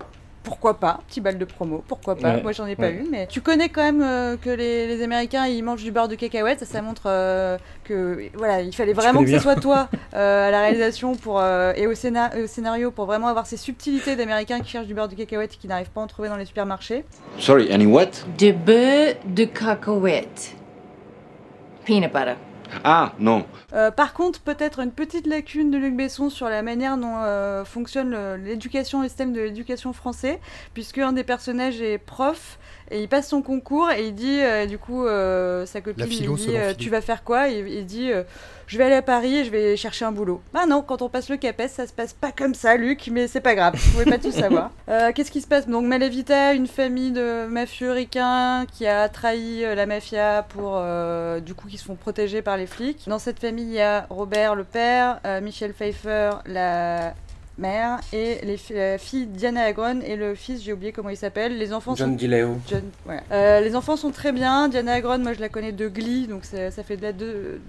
Pourquoi 0.43 0.73
pas 0.77 0.99
Petit 1.07 1.21
bal 1.21 1.37
de 1.37 1.45
promo, 1.45 1.83
pourquoi 1.87 2.15
pas 2.17 2.35
Ouais, 2.35 2.43
Moi 2.43 2.51
j'en 2.51 2.65
ai 2.65 2.75
pas 2.75 2.83
ouais. 2.87 2.95
eu, 2.95 3.07
mais 3.09 3.27
tu 3.27 3.39
connais 3.39 3.69
quand 3.69 3.81
même 3.81 4.01
euh, 4.03 4.35
que 4.35 4.49
les, 4.49 4.87
les 4.87 5.01
Américains 5.01 5.45
ils 5.47 5.63
mangent 5.63 5.83
du 5.83 5.91
beurre 5.91 6.09
de 6.09 6.15
cacahuète, 6.15 6.59
ça, 6.59 6.65
ça 6.65 6.81
montre 6.81 7.03
euh, 7.05 7.57
que 7.85 8.29
voilà, 8.35 8.61
il 8.61 8.75
fallait 8.75 8.91
vraiment 8.91 9.23
que 9.23 9.29
ce 9.31 9.39
soit 9.39 9.55
toi 9.55 9.87
euh, 10.13 10.47
à 10.49 10.51
la 10.51 10.59
réalisation 10.59 11.15
pour, 11.15 11.39
euh, 11.39 11.71
et 11.77 11.87
au, 11.87 11.93
scénar- 11.93 12.37
au 12.43 12.47
scénario 12.47 12.91
pour 12.91 13.05
vraiment 13.05 13.27
avoir 13.27 13.45
ces 13.47 13.55
subtilités 13.55 14.17
d'Américains 14.17 14.59
qui 14.59 14.69
cherchent 14.69 14.87
du 14.87 14.93
beurre 14.93 15.07
de 15.07 15.15
cacahuète 15.15 15.53
et 15.53 15.57
qui 15.57 15.67
n'arrivent 15.69 15.91
pas 15.91 16.01
à 16.01 16.03
en 16.03 16.07
trouver 16.07 16.27
dans 16.27 16.35
les 16.37 16.45
supermarchés. 16.45 17.05
Sorry, 17.39 17.71
any 17.71 17.85
what? 17.85 18.07
De 18.37 18.51
beurre 18.51 19.15
de 19.25 19.45
cacahuète. 19.45 20.55
Peanut 21.85 22.11
butter. 22.11 22.35
Ah, 22.83 23.13
non. 23.19 23.45
Euh, 23.73 23.91
par 23.91 24.13
contre, 24.13 24.41
peut-être 24.41 24.79
une 24.79 24.91
petite 24.91 25.27
lacune 25.27 25.71
de 25.71 25.77
Luc 25.77 25.95
Besson 25.95 26.29
sur 26.29 26.49
la 26.49 26.61
manière 26.61 26.97
dont 26.97 27.17
euh, 27.17 27.65
fonctionne 27.65 28.35
l'éducation, 28.43 29.01
le 29.01 29.07
système 29.07 29.33
de 29.33 29.41
l'éducation 29.41 29.93
français, 29.93 30.39
puisque 30.73 30.97
un 30.97 31.13
des 31.13 31.23
personnages 31.23 31.81
est 31.81 31.97
prof 31.97 32.57
et 32.93 33.01
il 33.01 33.07
passe 33.07 33.27
son 33.27 33.41
concours 33.41 33.89
et 33.89 34.05
il 34.05 34.13
dit, 34.13 34.39
euh, 34.39 34.67
du 34.67 34.77
coup, 34.77 35.07
euh, 35.07 35.65
sa 35.65 35.81
copine 35.81 36.05
philo 36.05 36.35
lui 36.35 36.45
dit, 36.45 36.55
euh, 36.55 36.75
tu 36.77 36.91
vas 36.91 37.01
faire 37.01 37.23
quoi 37.23 37.49
Et 37.49 37.65
il 37.79 37.87
dit, 37.87 38.11
je 38.67 38.77
vais 38.77 38.83
aller 38.83 38.95
à 38.95 39.01
Paris 39.01 39.37
et 39.37 39.45
je 39.45 39.49
vais 39.49 39.75
chercher 39.75 40.05
un 40.05 40.11
boulot. 40.11 40.41
Ah 40.53 40.67
non, 40.67 40.83
quand 40.83 41.01
on 41.01 41.09
passe 41.09 41.27
le 41.29 41.37
CAPES, 41.37 41.69
ça 41.69 41.87
se 41.87 41.93
passe 41.93 42.13
pas 42.13 42.31
comme 42.31 42.53
ça, 42.53 42.77
Luc, 42.77 43.09
mais 43.11 43.27
c'est 43.27 43.41
pas 43.41 43.55
grave, 43.55 43.73
vous 43.75 43.91
pouvez 43.93 44.05
pas 44.05 44.19
tout 44.19 44.31
savoir. 44.31 44.69
Qu'est-ce 45.15 45.31
qui 45.31 45.41
se 45.41 45.47
passe? 45.47 45.67
Donc 45.67 45.85
Malavita, 45.85 46.53
une 46.53 46.67
famille 46.67 47.11
de 47.11 47.47
mafieux 47.47 47.91
ricains 47.91 48.67
qui 48.71 48.85
a 48.85 49.09
trahi 49.09 49.61
la 49.61 49.87
mafia 49.87 50.45
pour, 50.47 50.79
du 51.41 51.55
coup, 51.55 51.67
qui 51.67 51.79
se 51.79 51.85
font 51.85 51.95
protéger 51.95 52.43
par 52.43 52.57
les 52.57 52.67
flics. 52.67 53.05
Dans 53.07 53.19
cette 53.19 53.39
famille, 53.39 53.65
il 53.65 53.73
y 53.73 53.81
a 53.81 54.05
Robert 54.11 54.53
le 54.53 54.65
père, 54.65 55.19
Michel 55.41 55.73
Pfeiffer 55.73 56.29
la 56.45 57.15
mère 57.57 57.99
et 58.13 58.39
les 58.43 58.57
la 58.73 58.97
fille 58.97 59.27
Diana 59.27 59.61
Agron 59.63 59.99
et 60.01 60.15
le 60.15 60.33
fils, 60.35 60.61
j'ai 60.63 60.73
oublié 60.73 60.91
comment 60.91 61.09
il 61.09 61.17
s'appelle. 61.17 61.57
Les 61.57 61.71
enfants 61.73 61.95
John 61.95 62.09
sont 62.11 62.15
DiLeo. 62.15 62.57
John, 62.67 62.83
voilà. 63.05 63.21
Euh, 63.31 63.59
les 63.61 63.75
enfants 63.75 63.95
sont 63.95 64.11
très 64.11 64.31
bien. 64.31 64.67
Diana 64.69 64.93
Agron, 64.93 65.19
moi 65.19 65.33
je 65.33 65.39
la 65.39 65.49
connais 65.49 65.71
de 65.71 65.87
Glee, 65.87 66.27
donc 66.27 66.45
ça, 66.45 66.71
ça 66.71 66.83
fait 66.83 66.97
de 66.97 67.03
la 67.03 67.13
deux- 67.13 67.59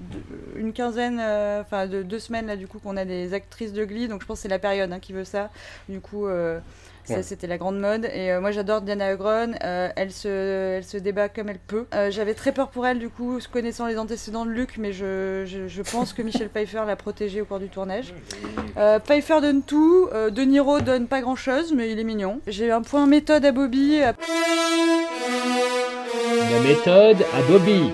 de- 0.54 0.60
une 0.60 0.72
quinzaine, 0.72 1.18
euh, 1.20 1.60
enfin 1.60 1.86
de 1.86 2.02
deux 2.02 2.18
semaines 2.18 2.46
là 2.46 2.56
du 2.56 2.66
coup 2.66 2.78
qu'on 2.78 2.96
a 2.96 3.04
des 3.04 3.34
actrices 3.34 3.72
de 3.72 3.84
Glee, 3.84 4.08
donc 4.08 4.22
je 4.22 4.26
pense 4.26 4.38
que 4.38 4.42
c'est 4.42 4.48
la 4.48 4.58
période 4.58 4.92
hein, 4.92 4.98
qui 5.00 5.12
veut 5.12 5.24
ça. 5.24 5.50
Du 5.88 6.00
coup, 6.00 6.26
euh, 6.26 6.58
ça, 7.04 7.16
Ouais. 7.16 7.22
c'était 7.22 7.46
la 7.46 7.58
grande 7.58 7.78
mode. 7.78 8.06
Et 8.06 8.32
euh, 8.32 8.40
moi 8.40 8.50
j'adore 8.50 8.80
Diana 8.80 9.08
Agron. 9.08 9.52
Euh, 9.62 9.90
elle 9.94 10.10
se, 10.10 10.76
elle 10.78 10.84
se 10.84 10.96
débat 10.96 11.28
comme 11.28 11.50
elle 11.50 11.58
peut. 11.58 11.84
Euh, 11.94 12.10
J'avais 12.10 12.32
très 12.32 12.52
peur 12.52 12.68
pour 12.70 12.86
elle 12.86 12.98
du 12.98 13.10
coup, 13.10 13.38
connaissant 13.52 13.86
les 13.86 13.98
antécédents 13.98 14.46
de 14.46 14.50
Luc, 14.50 14.78
mais 14.78 14.92
je, 14.94 15.44
je, 15.46 15.68
je 15.68 15.82
pense 15.82 16.14
que 16.14 16.22
Michel 16.22 16.48
Pfeiffer 16.48 16.82
l'a 16.86 16.96
protégée 16.96 17.42
au 17.42 17.44
cours 17.44 17.58
du 17.58 17.68
tournage. 17.68 18.14
Euh, 18.78 18.98
Pfeiffer 19.00 19.42
donne 19.42 19.62
tout, 19.62 19.73
euh, 20.12 20.30
De 20.30 20.42
Niro 20.42 20.80
donne 20.80 21.06
pas 21.06 21.20
grand 21.20 21.36
chose, 21.36 21.72
mais 21.72 21.90
il 21.90 21.98
est 21.98 22.04
mignon. 22.04 22.40
J'ai 22.46 22.70
un 22.70 22.82
point 22.82 23.06
méthode 23.06 23.44
à 23.44 23.52
Bobby. 23.52 23.98
La 23.98 24.14
méthode 26.60 27.24
à 27.34 27.42
Bobby. 27.50 27.90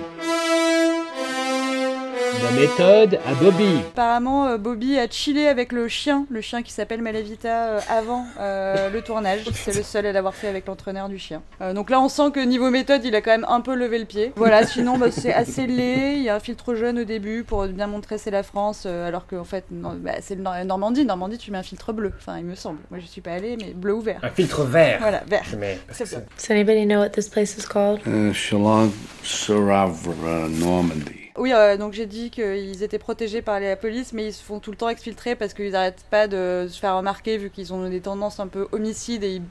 La 2.51 2.59
méthode 2.59 3.19
à 3.25 3.33
Bobby. 3.35 3.79
Apparemment, 3.93 4.47
euh, 4.47 4.57
Bobby 4.57 4.97
a 4.99 5.07
chillé 5.09 5.47
avec 5.47 5.71
le 5.71 5.87
chien, 5.87 6.25
le 6.29 6.41
chien 6.41 6.63
qui 6.63 6.73
s'appelle 6.73 7.01
Malavita, 7.01 7.47
euh, 7.47 7.79
avant 7.89 8.25
euh, 8.39 8.89
le 8.89 9.01
tournage. 9.01 9.45
C'est 9.53 9.73
le 9.73 9.83
seul 9.83 10.05
à 10.05 10.11
l'avoir 10.11 10.35
fait 10.35 10.47
avec 10.47 10.67
l'entraîneur 10.67 11.07
du 11.07 11.17
chien. 11.17 11.41
Euh, 11.61 11.73
donc 11.73 11.89
là, 11.89 12.01
on 12.01 12.09
sent 12.09 12.31
que 12.33 12.41
niveau 12.41 12.69
méthode, 12.69 13.05
il 13.05 13.15
a 13.15 13.21
quand 13.21 13.31
même 13.31 13.45
un 13.47 13.61
peu 13.61 13.73
levé 13.73 13.99
le 13.99 14.05
pied. 14.05 14.33
Voilà, 14.35 14.65
sinon, 14.67 14.97
bah, 14.97 15.11
c'est 15.11 15.33
assez 15.33 15.65
laid. 15.65 16.17
Il 16.17 16.23
y 16.23 16.29
a 16.29 16.35
un 16.35 16.39
filtre 16.41 16.75
jaune 16.75 16.99
au 16.99 17.03
début 17.05 17.43
pour 17.45 17.65
bien 17.67 17.87
montrer 17.87 18.17
c'est 18.17 18.31
la 18.31 18.43
France, 18.43 18.83
euh, 18.85 19.07
alors 19.07 19.27
qu'en 19.27 19.45
fait, 19.45 19.63
bah, 19.69 20.13
c'est 20.21 20.37
Normandie. 20.37 21.05
Normandie, 21.05 21.37
tu 21.37 21.51
mets 21.51 21.57
un 21.59 21.63
filtre 21.63 21.93
bleu. 21.93 22.11
Enfin, 22.17 22.37
il 22.37 22.45
me 22.45 22.55
semble. 22.55 22.79
Moi, 22.89 22.99
je 22.99 23.05
suis 23.05 23.21
pas 23.21 23.31
allée, 23.31 23.55
mais 23.55 23.71
bleu 23.73 23.93
ou 23.93 24.01
vert. 24.01 24.19
Un 24.23 24.29
filtre 24.29 24.63
vert. 24.63 24.97
Voilà, 24.99 25.21
vert. 25.25 25.45
Bleu. 25.53 25.75
Does 25.97 26.49
anybody 26.49 26.85
know 26.85 26.99
what 26.99 27.09
this 27.11 27.29
place 27.29 27.57
is 27.57 27.65
called? 27.65 28.01
Uh, 28.05 28.33
Normandy. 30.49 31.20
Oui, 31.41 31.53
euh, 31.53 31.75
donc 31.75 31.93
j'ai 31.93 32.05
dit 32.05 32.29
qu'ils 32.29 32.83
étaient 32.83 32.99
protégés 32.99 33.41
par 33.41 33.59
la 33.59 33.75
police, 33.75 34.13
mais 34.13 34.27
ils 34.27 34.33
se 34.33 34.43
font 34.43 34.59
tout 34.59 34.69
le 34.69 34.77
temps 34.77 34.89
exfiltrer 34.89 35.35
parce 35.35 35.55
qu'ils 35.55 35.71
n'arrêtent 35.71 36.05
pas 36.11 36.27
de 36.27 36.67
se 36.69 36.79
faire 36.79 36.95
remarquer 36.95 37.39
vu 37.39 37.49
qu'ils 37.49 37.73
ont 37.73 37.89
des 37.89 37.99
tendances 37.99 38.39
un 38.39 38.45
peu 38.45 38.67
homicides 38.71 39.23
et 39.23 39.41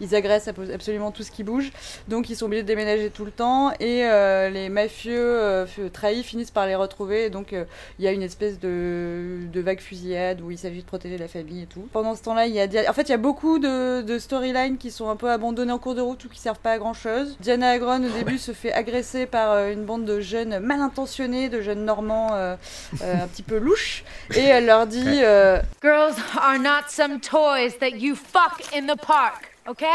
ils, 0.00 0.14
agressent 0.14 0.46
absolument 0.46 1.10
tout 1.10 1.24
ce 1.24 1.32
qui 1.32 1.42
bouge. 1.42 1.72
Donc 2.06 2.30
ils 2.30 2.36
sont 2.36 2.46
obligés 2.46 2.62
de 2.62 2.68
déménager 2.68 3.10
tout 3.10 3.24
le 3.24 3.32
temps 3.32 3.72
et 3.80 4.04
euh, 4.04 4.50
les 4.50 4.68
mafieux 4.68 5.18
euh, 5.18 5.66
trahis 5.92 6.22
finissent 6.22 6.52
par 6.52 6.64
les 6.68 6.76
retrouver. 6.76 7.24
Et 7.24 7.30
donc 7.30 7.52
il 7.98 8.04
y 8.04 8.06
a 8.06 8.12
une 8.12 8.22
espèce 8.22 8.60
de, 8.60 9.48
vague 9.56 9.80
fusillade 9.80 10.40
où 10.42 10.52
il 10.52 10.58
s'agit 10.58 10.82
de 10.82 10.86
protéger 10.86 11.18
la 11.18 11.26
famille 11.26 11.62
et 11.62 11.66
tout. 11.66 11.88
Pendant 11.92 12.14
ce 12.14 12.22
temps-là, 12.22 12.46
il 12.46 12.54
y 12.54 12.60
a 12.60 12.88
en 12.88 12.92
fait 12.92 13.02
il 13.02 13.10
y 13.10 13.14
a 13.14 13.18
beaucoup 13.18 13.58
de, 13.58 14.18
storylines 14.20 14.78
qui 14.78 14.92
sont 14.92 15.08
un 15.08 15.16
peu 15.16 15.28
abandonnées 15.32 15.72
en 15.72 15.80
cours 15.80 15.96
de 15.96 16.02
route 16.02 16.24
ou 16.24 16.28
qui 16.28 16.38
servent 16.38 16.60
pas 16.60 16.74
à 16.74 16.78
grand 16.78 16.94
chose. 16.94 17.36
Diana 17.40 17.70
Agron 17.70 18.04
au 18.04 18.16
début 18.16 18.38
se 18.38 18.52
fait 18.52 18.72
agresser 18.72 19.26
par 19.26 19.66
une 19.66 19.84
bande 19.84 20.04
de 20.04 20.20
jeunes 20.20 20.60
mal 20.60 20.80
intentionnés, 20.80 21.15
de 21.18 21.60
jeunes 21.62 21.84
normands 21.84 22.34
euh, 22.34 22.56
euh, 23.02 23.14
un 23.24 23.26
petit 23.26 23.42
peu 23.42 23.58
louches, 23.58 24.04
et 24.34 24.40
elle 24.40 24.66
leur 24.66 24.86
dit 24.86 25.22
euh, 25.22 25.60
Girls 25.82 26.14
are 26.38 26.58
not 26.58 26.88
some 26.88 27.20
toys 27.20 27.78
that 27.80 27.96
you 27.96 28.14
fuck 28.14 28.60
in 28.74 28.82
the 28.82 28.98
park, 28.98 29.50
okay? 29.66 29.86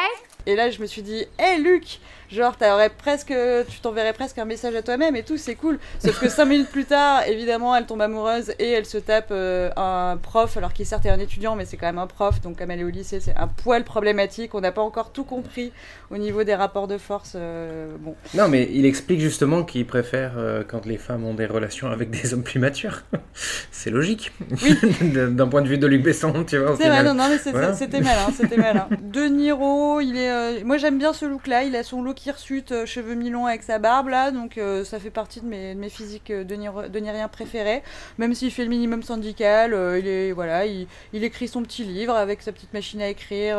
Et 0.48 0.56
là, 0.56 0.72
je 0.72 0.80
me 0.82 0.88
suis 0.88 1.04
dit, 1.04 1.26
hé 1.38 1.58
Luc, 1.60 2.00
Genre, 2.32 2.56
t'aurais 2.56 2.90
presque, 2.90 3.34
tu 3.70 3.80
t'enverrais 3.82 4.14
presque 4.14 4.38
un 4.38 4.46
message 4.46 4.74
à 4.76 4.82
toi-même 4.82 5.16
et 5.16 5.24
tout, 5.24 5.38
c'est 5.38 5.56
cool. 5.56 5.80
Sauf 6.00 6.20
que 6.20 6.30
cinq 6.30 6.46
minutes 6.52 6.70
plus 6.70 6.86
tard, 6.86 7.24
évidemment, 7.28 7.76
elle 7.76 7.86
tombe 7.86 8.02
amoureuse 8.02 8.54
et 8.58 8.72
elle 8.72 8.86
se 8.86 8.98
tape 8.98 9.28
euh, 9.32 9.70
un 9.76 10.18
prof, 10.18 10.56
alors 10.56 10.72
qu'il 10.74 10.86
certes 10.86 11.06
est 11.06 11.10
un 11.10 11.20
étudiant, 11.20 11.56
mais 11.56 11.66
c'est 11.66 11.76
quand 11.78 11.88
même 11.88 11.98
un 11.98 12.08
prof. 12.08 12.40
Donc, 12.42 12.58
comme 12.58 12.72
elle 12.72 12.80
est 12.80 12.84
au 12.86 12.90
lycée, 12.90 13.20
c'est 13.20 13.36
un 13.36 13.48
poil 13.48 13.84
problématique. 13.84 14.56
On 14.56 14.62
n'a 14.62 14.72
pas 14.72 14.82
encore 14.82 15.12
tout 15.12 15.24
compris 15.26 15.74
au 16.10 16.18
niveau 16.18 16.44
des 16.44 16.56
rapports 16.56 16.88
de 16.88 16.98
force. 16.98 17.34
euh, 17.36 17.90
bon. 18.00 18.16
Non, 18.34 18.48
mais 18.48 18.70
il 18.72 18.86
explique 18.86 19.20
justement 19.20 19.64
qu'il 19.64 19.86
préfère 19.86 20.34
euh, 20.38 20.64
quand 20.66 20.86
les 20.86 20.98
femmes 20.98 21.26
ont 21.26 21.34
des 21.34 21.46
relations 21.46 21.92
avec 21.92 22.10
des 22.12 22.34
hommes 22.34 22.44
plus 22.44 22.60
matures. 22.60 23.02
c'est 23.72 23.90
logique. 23.90 24.32
D'un 25.02 25.48
point 25.48 25.62
de 25.62 25.68
vue 25.68 25.78
de 25.78 25.88
Luc 25.88 26.04
Besson, 26.04 26.46
tu 26.46 26.58
vois. 26.58 26.76
C'est 26.78 26.88
vrai, 26.88 27.04
non, 27.04 27.14
non, 27.14 27.28
mais 27.30 27.38
c'est- 27.38 27.52
Voilà. 27.52 27.74
c'était 27.74 28.00
malin, 28.02 28.28
c'était 28.36 28.58
malin. 28.58 28.88
De 29.02 29.26
Niro, 29.26 30.00
il 30.00 30.16
est. 30.18 30.64
moi 30.64 30.78
j'aime 30.78 30.98
bien 30.98 31.12
ce 31.14 31.26
look-là, 31.26 31.64
il 31.64 31.76
a 31.76 31.84
son 31.84 32.02
look 32.02 32.21
hirsute, 32.26 32.72
euh, 32.72 32.86
cheveux 32.86 33.16
mi-longs 33.16 33.46
avec 33.46 33.64
sa 33.64 33.80
barbe 33.80 34.10
là, 34.10 34.32
donc 34.32 34.58
euh, 34.58 34.84
ça 34.84 35.00
fait 35.00 35.10
partie 35.10 35.42
de 35.42 35.46
mes, 35.46 35.76
de 35.76 35.80
mes 35.80 35.90
physiques 35.90 36.32
euh, 36.32 36.44
de, 36.44 36.56
Niro, 36.56 36.84
de 36.84 37.00
Nirien 37.00 37.28
préférés. 37.28 37.84
Même 38.18 38.34
s'il 38.34 38.52
fait 38.52 38.64
le 38.64 38.70
minimum 38.70 39.04
syndical, 39.04 39.72
il 40.04 40.34
voilà, 40.34 40.66
il, 40.66 40.88
écrit 41.14 41.48
son 41.48 41.64
petit 41.64 41.84
livre 41.84 42.16
avec 42.16 42.42
sa 42.42 42.52
petite 42.52 42.74
machine 42.74 43.02
à 43.02 43.08
écrire. 43.08 43.58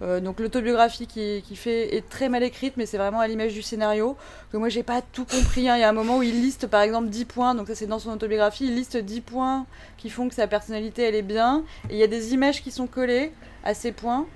donc 0.00 0.40
l'autobiographie 0.40 1.06
qu'il 1.06 1.42
qui 1.42 1.56
fait 1.56 1.96
est 1.96 2.08
très 2.08 2.28
mal 2.28 2.42
écrite, 2.42 2.74
mais 2.76 2.86
c'est 2.86 2.98
vraiment 2.98 3.20
à 3.20 3.26
l'image 3.26 3.54
du 3.54 3.62
scénario. 3.62 4.16
Que 4.52 4.56
moi 4.56 4.68
j'ai 4.68 4.82
pas 4.82 5.02
tout 5.02 5.24
compris. 5.24 5.68
hein. 5.68 5.76
Il 5.76 5.80
y 5.80 5.84
a 5.84 5.88
un 5.88 5.92
moment 5.92 6.18
où 6.18 6.22
il 6.22 6.40
liste 6.40 6.66
par 6.66 6.82
exemple 6.82 7.08
10 7.08 7.24
points, 7.24 7.54
donc 7.54 7.68
ça 7.68 7.74
c'est 7.74 7.86
dans 7.86 7.98
son 7.98 8.10
autobiographie, 8.10 8.66
il 8.66 8.74
liste 8.74 8.96
10 8.96 9.20
points 9.20 9.66
qui 9.96 10.10
font 10.10 10.28
que 10.28 10.34
sa 10.34 10.46
personnalité 10.46 11.02
elle 11.02 11.14
est 11.14 11.22
bien. 11.22 11.64
Et 11.88 11.94
il 11.94 11.98
y 11.98 12.02
a 12.02 12.08
des 12.08 12.34
images 12.34 12.62
qui 12.62 12.70
sont 12.70 12.86
collées 12.86 13.32
à 13.64 13.74
ces 13.74 13.92
points. 13.92 14.26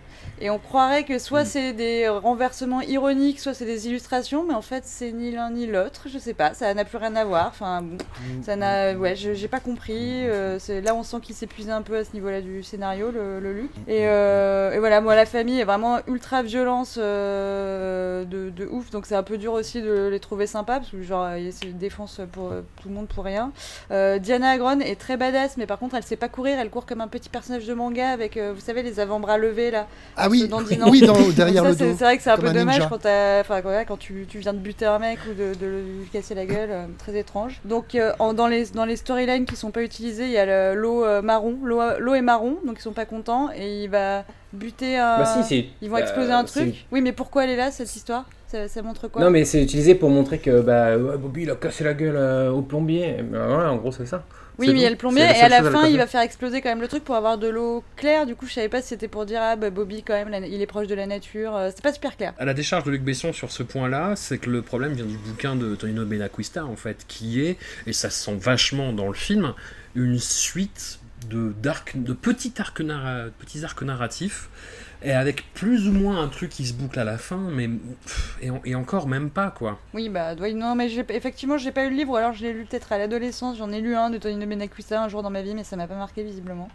Et 0.41 0.51
on 0.51 0.59
croirait 0.59 1.05
que 1.05 1.19
soit 1.19 1.45
c'est 1.45 1.73
des 1.73 2.09
renversements 2.09 2.81
ironiques, 2.83 3.41
soit 3.41 3.55
c'est 3.55 3.65
des 3.65 3.87
illustrations, 3.89 4.45
mais 4.47 4.55
en 4.55 4.63
fait 4.63 4.85
c'est 4.85 5.13
ni 5.13 5.31
l'un 5.31 5.51
ni 5.51 5.67
l'autre. 5.67 6.07
Je 6.13 6.19
sais 6.19 6.35
pas, 6.35 6.55
ça 6.55 6.73
n'a 6.75 6.85
plus 6.85 6.99
rien 6.99 7.15
à 7.17 7.25
voir. 7.25 7.47
Enfin, 7.49 7.83
bon, 7.83 7.97
ça 8.43 8.57
n'a, 8.57 8.95
ouais, 8.95 9.15
j'ai 9.17 9.49
pas 9.49 9.61
compris. 9.61 10.27
euh, 10.29 10.59
c'est- 10.59 10.81
là, 10.81 10.95
on 10.95 11.03
sent 11.03 11.19
qu'il 11.23 11.35
s'épuisait 11.35 11.71
un 11.73 11.83
peu 11.83 11.97
à 11.97 12.05
ce 12.05 12.13
niveau-là 12.15 12.41
du 12.41 12.63
scénario, 12.63 13.11
le, 13.11 13.41
le 13.41 13.53
Luc. 13.53 13.71
Et, 13.89 14.07
euh, 14.09 14.73
et 14.73 14.79
voilà, 14.79 15.01
moi 15.01 15.15
la 15.15 15.27
famille 15.27 15.61
est 15.61 15.65
vraiment 15.65 15.99
ultra 16.07 16.43
violence 16.43 16.99
euh, 16.99 18.25
de, 18.25 18.51
de 18.51 18.67
ouf, 18.67 18.91
donc 18.91 19.07
c'est 19.07 19.15
un 19.15 19.23
peu 19.23 19.39
dur 19.39 19.53
aussi 19.53 19.81
de 19.83 20.09
les 20.11 20.21
trouver 20.21 20.47
sympas 20.47 20.79
parce 20.79 20.91
que 20.91 21.03
genre 21.03 21.25
a 21.25 21.37
cette 21.51 21.79
défense 21.79 22.21
pour 22.33 22.51
euh, 22.51 22.61
tout 22.83 22.89
le 22.89 22.95
monde 22.95 23.09
pour 23.09 23.25
rien. 23.25 23.53
Euh, 23.91 24.19
Diana 24.19 24.51
Agron 24.51 24.81
est 24.81 24.99
très 24.99 25.17
badass, 25.17 25.57
mais 25.57 25.67
par 25.67 25.79
contre 25.79 25.95
elle 25.95 26.03
sait 26.03 26.17
pas 26.17 26.29
courir, 26.29 26.59
elle 26.59 26.71
court 26.71 26.87
comme 26.87 27.01
un 27.01 27.09
petit 27.09 27.29
personnage 27.29 27.67
de 27.67 27.75
manga 27.75 28.11
avec, 28.11 28.37
euh, 28.37 28.53
vous 28.55 28.61
savez, 28.61 28.83
les 28.83 29.01
avant-bras 29.01 29.39
levés 29.39 29.71
là. 29.71 29.87
Ah 30.17 30.29
oui, 30.31 30.49
oui, 30.91 31.01
dans- 31.01 31.31
derrière 31.31 31.63
ça, 31.65 31.69
le 31.71 31.75
c'est- 31.77 31.91
dos, 31.91 31.97
C'est 31.99 32.05
vrai 32.05 32.17
que 32.17 32.23
c'est 32.23 32.31
un 32.31 32.37
peu 32.37 32.47
un 32.47 32.53
dommage 32.53 32.77
ninja. 32.77 32.89
quand, 32.89 32.97
enfin, 33.41 33.97
tu, 33.99 34.27
tu 34.29 34.39
viens 34.39 34.53
de 34.53 34.59
buter 34.59 34.87
un 34.87 34.99
mec 34.99 35.19
ou 35.29 35.35
de, 35.35 35.55
de 35.59 35.67
lui 35.67 36.07
casser 36.13 36.35
la 36.35 36.47
gueule, 36.47 36.71
euh, 36.71 36.87
très 36.99 37.17
étrange. 37.19 37.61
Donc 37.65 37.95
euh, 37.95 38.13
en- 38.19 38.33
dans 38.33 38.47
les, 38.47 38.67
dans 38.67 38.85
les 38.85 38.97
storylines 38.97 39.45
qui 39.45 39.57
sont 39.57 39.71
pas 39.71 39.83
utilisées, 39.83 40.25
il 40.27 40.31
y 40.31 40.39
a 40.39 40.47
le- 40.75 40.81
l'eau 40.81 41.05
euh, 41.05 41.23
marron, 41.23 41.59
l'eau 41.65 42.15
est 42.15 42.23
marron, 42.23 42.59
donc 42.67 42.77
ils 42.79 42.83
sont 42.83 42.93
pas 42.93 43.07
contents 43.07 43.51
et 43.57 43.85
il 43.85 43.91
va 43.91 44.25
buter 44.53 44.99
un. 44.99 45.19
Bah 45.19 45.43
si, 45.43 45.73
ils 45.83 45.91
vont 45.91 45.97
euh, 45.97 46.01
exploser 46.01 46.33
un 46.33 46.45
truc. 46.45 46.87
Oui, 46.93 47.01
mais 47.01 47.13
pourquoi 47.13 47.45
elle 47.45 47.51
est 47.51 47.57
là 47.57 47.71
cette 47.71 47.95
histoire? 47.95 48.25
Ça, 48.47 48.69
ça 48.69 48.83
montre 48.83 49.09
quoi? 49.09 49.21
Non, 49.23 49.31
mais 49.31 49.45
c'est 49.45 49.63
utilisé 49.63 49.97
pour 49.97 50.11
montrer 50.11 50.39
que 50.39 50.61
bah, 50.61 50.97
Bobby 50.97 51.43
il 51.43 51.51
a 51.51 51.57
cassé 51.57 51.83
la 51.83 51.95
gueule 51.95 52.17
euh, 52.17 52.51
au 52.53 52.63
plombier. 52.63 53.17
Voilà, 53.31 53.73
en 53.73 53.77
gros, 53.77 53.91
c'est 53.91 54.07
ça. 54.07 54.23
Oui, 54.59 54.67
C'est 54.67 54.73
mais 54.73 54.79
il 54.79 54.83
y 54.83 54.87
a 54.87 54.91
le 54.91 54.97
plombier 54.97 55.27
C'est 55.29 55.39
et 55.39 55.43
à 55.43 55.49
la 55.49 55.63
fin 55.71 55.87
il 55.89 55.97
va 55.97 56.07
faire 56.07 56.21
exploser 56.21 56.61
quand 56.61 56.69
même 56.69 56.81
le 56.81 56.87
truc 56.89 57.03
pour 57.05 57.17
avoir 57.17 57.39
de 57.39 57.49
l'eau 57.49 57.83
claire. 57.97 58.25
Du 58.27 58.37
coup, 58.37 58.47
je 58.47 58.53
savais 58.53 58.69
pas 58.69 58.81
si 58.83 58.89
c'était 58.89 59.09
pour 59.09 59.27
dire 59.27 59.41
ah 59.43 59.57
bah 59.57 59.71
Bobby 59.71 60.03
quand 60.03 60.15
même 60.15 60.29
la- 60.29 60.47
il 60.47 60.63
est 60.63 60.67
proche 60.67 60.87
de 60.87 60.95
la 60.95 61.07
nature. 61.07 61.57
Euh, 61.57 61.71
C'était 61.71 61.83
pas 61.83 61.93
super 61.93 62.17
clair. 62.17 62.35
À 62.39 62.45
la 62.45 62.55
décharge 62.55 62.85
de 62.85 62.91
Luc 62.93 63.03
Besson 63.03 63.33
sur 63.33 63.51
ce 63.51 63.63
point-là, 63.65 64.15
c'est 64.17 64.39
que 64.39 64.51
le 64.51 64.63
problème 64.63 64.93
vient 64.93 65.07
du 65.07 65.17
bouquin 65.17 65.57
de 65.57 65.75
Tonino 65.75 66.05
Benacquista, 66.05 66.65
en 66.65 66.77
fait, 66.77 67.05
qui 67.09 67.41
est, 67.41 67.57
et 67.87 67.93
ça 67.93 68.11
se 68.11 68.25
sent 68.25 68.37
vachement 68.39 68.93
dans 68.93 69.09
le 69.09 69.15
film, 69.15 69.55
une 69.97 70.19
suite 70.21 71.01
de, 71.31 71.53
d'arcs- 71.63 72.01
de 72.03 72.13
petits, 72.13 72.53
arcs 72.59 72.81
narra- 72.81 73.31
petits 73.39 73.65
arcs 73.65 73.83
narratifs, 73.83 74.49
et 75.05 75.13
avec 75.13 75.53
plus 75.55 75.87
ou 75.89 75.93
moins 75.93 76.23
un 76.23 76.29
truc 76.29 76.51
qui 76.51 76.65
se 76.67 76.73
boucle 76.73 76.99
à 76.99 77.05
la 77.05 77.19
fin, 77.19 77.37
mais 77.53 77.69
pff, 77.69 78.37
et, 78.43 78.51
en- 78.51 78.61
et 78.65 78.75
encore 78.75 79.07
même 79.07 79.31
pas, 79.31 79.51
quoi. 79.57 79.79
Oui, 79.93 80.09
bah, 80.09 80.35
oui, 80.41 80.55
non, 80.55 80.75
mais 80.75 80.89
j'ai- 80.89 81.05
effectivement, 81.11 81.59
j'ai 81.59 81.73
pas 81.73 81.85
eu 81.85 81.91
le 81.91 81.97
livre, 81.97 82.17
alors 82.17 82.33
je 82.33 82.43
l'ai 82.43 82.53
lu 82.53 82.65
peut-être 82.65 82.93
à 82.93 82.99
l'adolescence. 82.99 83.59
J'en 83.59 83.71
ai 83.71 83.81
lu 83.81 83.95
un 83.95 84.11
de 84.11 84.19
Tonino 84.19 84.47
Benacquista 84.47 85.03
un 85.03 85.09
jour 85.09 85.23
dans 85.23 85.31
ma 85.31 85.43
vie, 85.43 85.55
mais 85.55 85.63
ça 85.65 85.77
m'a 85.77 85.87
pas 85.87 85.95
marqué 85.95 86.23
visiblement. 86.23 86.69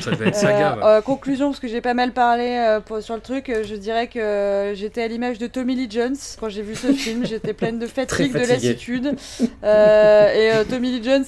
Ça 0.00 0.10
devait 0.10 0.28
être 0.28 0.34
saga, 0.36 0.76
Euh, 0.82 0.84
euh, 0.98 1.00
conclusion, 1.02 1.48
parce 1.50 1.60
que 1.60 1.68
j'ai 1.68 1.80
pas 1.80 1.94
mal 1.94 2.12
parlé 2.12 2.56
euh, 2.58 2.80
pour- 2.80 3.00
sur 3.00 3.14
le 3.14 3.20
truc, 3.20 3.52
je 3.64 3.74
dirais 3.76 4.08
que 4.08 4.72
j'étais 4.74 5.02
à 5.02 5.08
l'image 5.08 5.38
de 5.38 5.46
Tommy 5.46 5.74
Lee 5.76 5.88
Jones 5.90 6.16
quand 6.40 6.48
j'ai 6.48 6.62
vu 6.62 6.74
ce 6.74 6.92
film. 6.92 7.24
J'étais 7.26 7.52
pleine 7.54 7.78
de 7.78 7.86
fatigue, 7.86 8.32
de 8.32 8.38
lassitude. 8.38 9.14
Et 9.62 10.50
Tommy 10.68 10.90
Lee 10.98 11.02
Jones, 11.04 11.24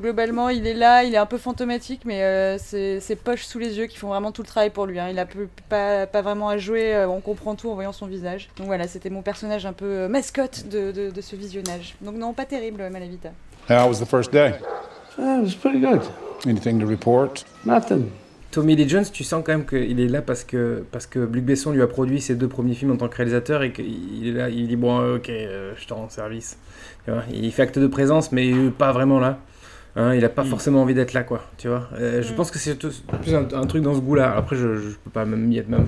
globalement, 0.00 0.48
il 0.48 0.66
est 0.66 0.74
là, 0.74 1.04
il 1.04 1.14
est 1.14 1.18
un 1.18 1.26
peu 1.26 1.38
fantomatique, 1.38 2.02
mais 2.04 2.56
c'est 2.58 3.00
ses 3.00 3.16
poches 3.16 3.44
sous 3.44 3.58
les 3.58 3.78
yeux 3.78 3.86
qui 3.86 3.96
font 3.96 4.08
vraiment 4.08 4.32
tout 4.32 4.42
le 4.42 4.48
travail 4.48 4.70
pour 4.70 4.86
lui. 4.86 4.98
hein. 4.98 5.08
Il 5.10 5.18
a 5.18 5.26
peu- 5.26 5.48
pas, 5.68 5.73
pas 6.06 6.22
vraiment 6.22 6.48
à 6.48 6.58
jouer, 6.58 6.94
euh, 6.94 7.08
on 7.08 7.20
comprend 7.20 7.54
tout 7.54 7.68
en 7.70 7.74
voyant 7.74 7.92
son 7.92 8.06
visage. 8.06 8.48
Donc 8.56 8.66
voilà, 8.66 8.86
c'était 8.88 9.10
mon 9.10 9.22
personnage 9.22 9.66
un 9.66 9.72
peu 9.72 9.84
euh, 9.86 10.08
mascotte 10.08 10.66
de, 10.68 10.92
de- 10.92 11.10
de 11.10 11.20
ce 11.20 11.36
visionnage. 11.36 11.94
Donc 12.00 12.14
non, 12.16 12.32
pas 12.32 12.44
terrible, 12.44 12.88
Malavita. 12.90 13.30
How 13.68 13.88
was 13.88 13.98
the 14.00 14.06
first 14.06 14.32
day? 14.32 14.54
Uh, 15.18 15.38
it 15.40 15.42
was 15.44 15.54
pretty 15.54 15.80
good. 15.80 16.00
Anything 16.46 16.80
to 16.80 16.86
report? 16.86 17.44
Nothing. 17.64 18.06
Tommy 18.50 18.76
Lee 18.76 18.88
Jones, 18.88 19.06
tu 19.12 19.24
sens 19.24 19.42
quand 19.44 19.52
même 19.52 19.66
qu'il 19.66 19.98
est 19.98 20.06
là 20.08 20.22
parce 20.22 20.44
que, 20.44 20.84
parce 20.92 21.06
que 21.06 21.18
Luc 21.18 21.44
Besson 21.44 21.72
lui 21.72 21.82
a 21.82 21.88
produit 21.88 22.20
ses 22.20 22.36
deux 22.36 22.46
premiers 22.46 22.74
films 22.74 22.92
en 22.92 22.96
tant 22.96 23.08
que 23.08 23.16
réalisateur 23.16 23.62
et 23.64 23.72
qu'il 23.72 24.28
est 24.28 24.32
là, 24.32 24.48
il 24.48 24.68
dit 24.68 24.76
bon, 24.76 25.16
ok, 25.16 25.28
euh, 25.28 25.72
je 25.76 25.86
te 25.86 25.92
rends 25.94 26.08
service. 26.08 26.56
Il 27.32 27.50
fait 27.52 27.62
acte 27.62 27.78
de 27.80 27.86
présence, 27.88 28.30
mais 28.32 28.52
euh, 28.52 28.70
pas 28.70 28.92
vraiment 28.92 29.18
là. 29.18 29.38
Hein, 29.96 30.14
il 30.14 30.24
a 30.24 30.28
pas 30.28 30.44
forcément 30.44 30.82
envie 30.82 30.94
d'être 30.94 31.12
là, 31.12 31.22
quoi. 31.22 31.44
Tu 31.56 31.68
vois. 31.68 31.88
Euh, 31.94 32.20
Je 32.22 32.32
Mm. 32.32 32.36
pense 32.36 32.50
que 32.50 32.58
c'est 32.58 32.76
plus 32.78 33.34
un, 33.34 33.46
un 33.54 33.66
truc 33.66 33.82
dans 33.82 33.94
ce 33.94 34.00
goût-là. 34.00 34.34
Après, 34.36 34.56
je, 34.56 34.76
je 34.76 34.88
peux 35.04 35.10
pas 35.10 35.24
même 35.24 35.50
y, 35.52 35.58
être 35.58 35.68
même, 35.68 35.86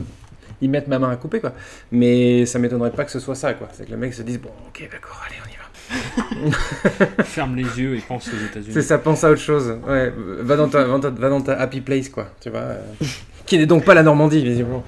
y 0.62 0.68
mettre 0.68 0.88
ma 0.88 0.98
main 0.98 1.10
à 1.10 1.16
couper, 1.16 1.40
quoi. 1.40 1.52
Mais 1.90 2.46
ça 2.46 2.58
m'étonnerait 2.60 2.92
pas 2.92 3.04
que 3.04 3.10
ce 3.10 3.18
soit 3.20 3.34
ça, 3.34 3.54
quoi. 3.54 3.68
C'est 3.72 3.84
que 3.86 3.90
le 3.90 3.96
mec 3.96 4.14
se 4.14 4.22
dise 4.22 4.40
bon, 4.40 4.50
ok, 4.68 4.88
d'accord, 4.92 5.20
allez, 5.26 5.36
on 5.44 5.48
y 5.48 6.50
va. 6.50 6.56
Ferme 7.24 7.56
les 7.56 7.62
yeux 7.80 7.96
et 7.96 8.00
pense 8.00 8.28
aux 8.28 8.36
États-Unis. 8.46 8.72
C'est 8.72 8.82
ça, 8.82 8.98
pense 8.98 9.24
à 9.24 9.30
autre 9.30 9.40
chose. 9.40 9.76
Ouais, 9.86 10.12
va 10.40 10.56
dans 10.56 10.68
ta, 10.68 10.84
va 10.84 10.88
dans 10.88 11.00
ta, 11.00 11.10
va 11.10 11.28
dans 11.28 11.40
ta 11.40 11.54
happy 11.60 11.80
place, 11.80 12.08
quoi. 12.08 12.28
Tu 12.40 12.50
vois. 12.50 12.60
euh, 12.60 12.80
qui 13.44 13.58
n'est 13.58 13.66
donc 13.66 13.84
pas 13.84 13.94
la 13.94 14.02
Normandie, 14.02 14.42
visiblement. 14.44 14.84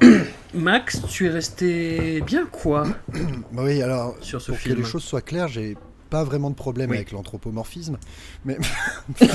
Max, 0.54 1.02
tu 1.08 1.26
es 1.26 1.28
resté 1.30 2.20
bien 2.24 2.46
quoi 2.50 2.84
Bah 3.52 3.62
oui, 3.64 3.82
alors, 3.82 4.16
Sur 4.20 4.40
ce 4.40 4.52
pour 4.52 4.58
film. 4.60 4.74
que 4.76 4.80
les 4.80 4.86
choses 4.86 5.02
soient 5.02 5.20
claires, 5.20 5.48
j'ai 5.48 5.76
pas 6.16 6.24
vraiment 6.24 6.48
de 6.50 6.54
problème 6.54 6.90
Oui. 6.90 6.96
avec 6.96 7.12
l'anthropomorphisme, 7.12 7.98
mais 8.46 8.56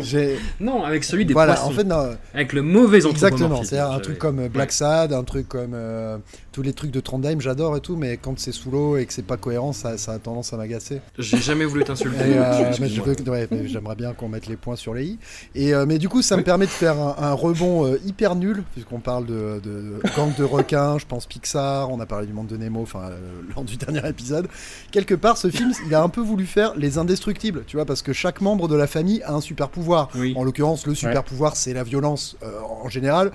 j'ai 0.00 0.38
Non, 0.60 0.84
avec 0.84 1.04
celui 1.04 1.24
des 1.24 1.32
voilà, 1.32 1.54
poissons. 1.54 1.68
en 1.68 1.72
fait, 1.72 1.84
non. 1.84 2.16
Avec 2.34 2.52
le 2.52 2.62
mauvais 2.62 2.98
Exactement, 2.98 3.26
anthropomorphisme, 3.34 3.70
c'est 3.76 3.78
un 3.80 3.98
truc 4.00 4.18
comme 4.18 4.48
Black 4.48 4.72
Sad, 4.72 5.12
un 5.12 5.22
truc 5.24 5.48
comme 5.48 5.72
euh, 5.74 6.18
tous 6.58 6.62
les 6.64 6.72
trucs 6.72 6.90
de 6.90 6.98
Trondheim, 6.98 7.40
j'adore 7.40 7.76
et 7.76 7.80
tout, 7.80 7.94
mais 7.94 8.16
quand 8.16 8.36
c'est 8.36 8.50
sous 8.50 8.72
l'eau 8.72 8.96
et 8.96 9.06
que 9.06 9.12
c'est 9.12 9.24
pas 9.24 9.36
cohérent, 9.36 9.72
ça, 9.72 9.96
ça 9.96 10.14
a 10.14 10.18
tendance 10.18 10.52
à 10.52 10.56
m'agacer. 10.56 11.00
J'ai 11.16 11.36
jamais 11.36 11.64
voulu 11.64 11.84
t'insulter. 11.84 12.36
Euh, 12.36 12.72
ouais, 12.72 13.46
j'aimerais 13.66 13.94
bien 13.94 14.12
qu'on 14.12 14.28
mette 14.28 14.48
les 14.48 14.56
points 14.56 14.74
sur 14.74 14.92
les 14.92 15.04
i. 15.04 15.18
Et 15.54 15.72
euh, 15.72 15.86
mais 15.86 15.98
du 15.98 16.08
coup, 16.08 16.20
ça 16.20 16.36
me 16.36 16.42
permet 16.42 16.66
de 16.66 16.70
faire 16.72 16.98
un, 16.98 17.14
un 17.16 17.32
rebond 17.32 17.86
euh, 17.86 18.00
hyper 18.04 18.34
nul, 18.34 18.64
puisqu'on 18.72 18.98
parle 18.98 19.24
de, 19.26 19.60
de, 19.62 19.70
de 19.70 20.16
gang 20.16 20.34
de 20.36 20.42
requins, 20.42 20.98
je 20.98 21.06
pense 21.06 21.26
Pixar, 21.26 21.92
on 21.92 22.00
a 22.00 22.06
parlé 22.06 22.26
du 22.26 22.32
monde 22.32 22.48
de 22.48 22.56
Nemo, 22.56 22.82
enfin 22.82 23.04
euh, 23.04 23.20
lors 23.54 23.62
du 23.62 23.76
dernier 23.76 24.08
épisode. 24.08 24.48
Quelque 24.90 25.14
part, 25.14 25.38
ce 25.38 25.50
film, 25.50 25.70
il 25.86 25.94
a 25.94 26.02
un 26.02 26.08
peu 26.08 26.22
voulu 26.22 26.44
faire 26.44 26.74
les 26.76 26.98
indestructibles, 26.98 27.62
tu 27.68 27.76
vois, 27.76 27.86
parce 27.86 28.02
que 28.02 28.12
chaque 28.12 28.40
membre 28.40 28.66
de 28.66 28.74
la 28.74 28.88
famille 28.88 29.22
a 29.22 29.32
un 29.32 29.40
super 29.40 29.68
pouvoir. 29.68 30.08
En 30.34 30.42
l'occurrence, 30.42 30.88
le 30.88 30.96
super 30.96 31.22
pouvoir, 31.22 31.54
c'est 31.54 31.72
la 31.72 31.84
violence 31.84 32.36
euh, 32.42 32.50
en 32.82 32.88
général. 32.88 33.30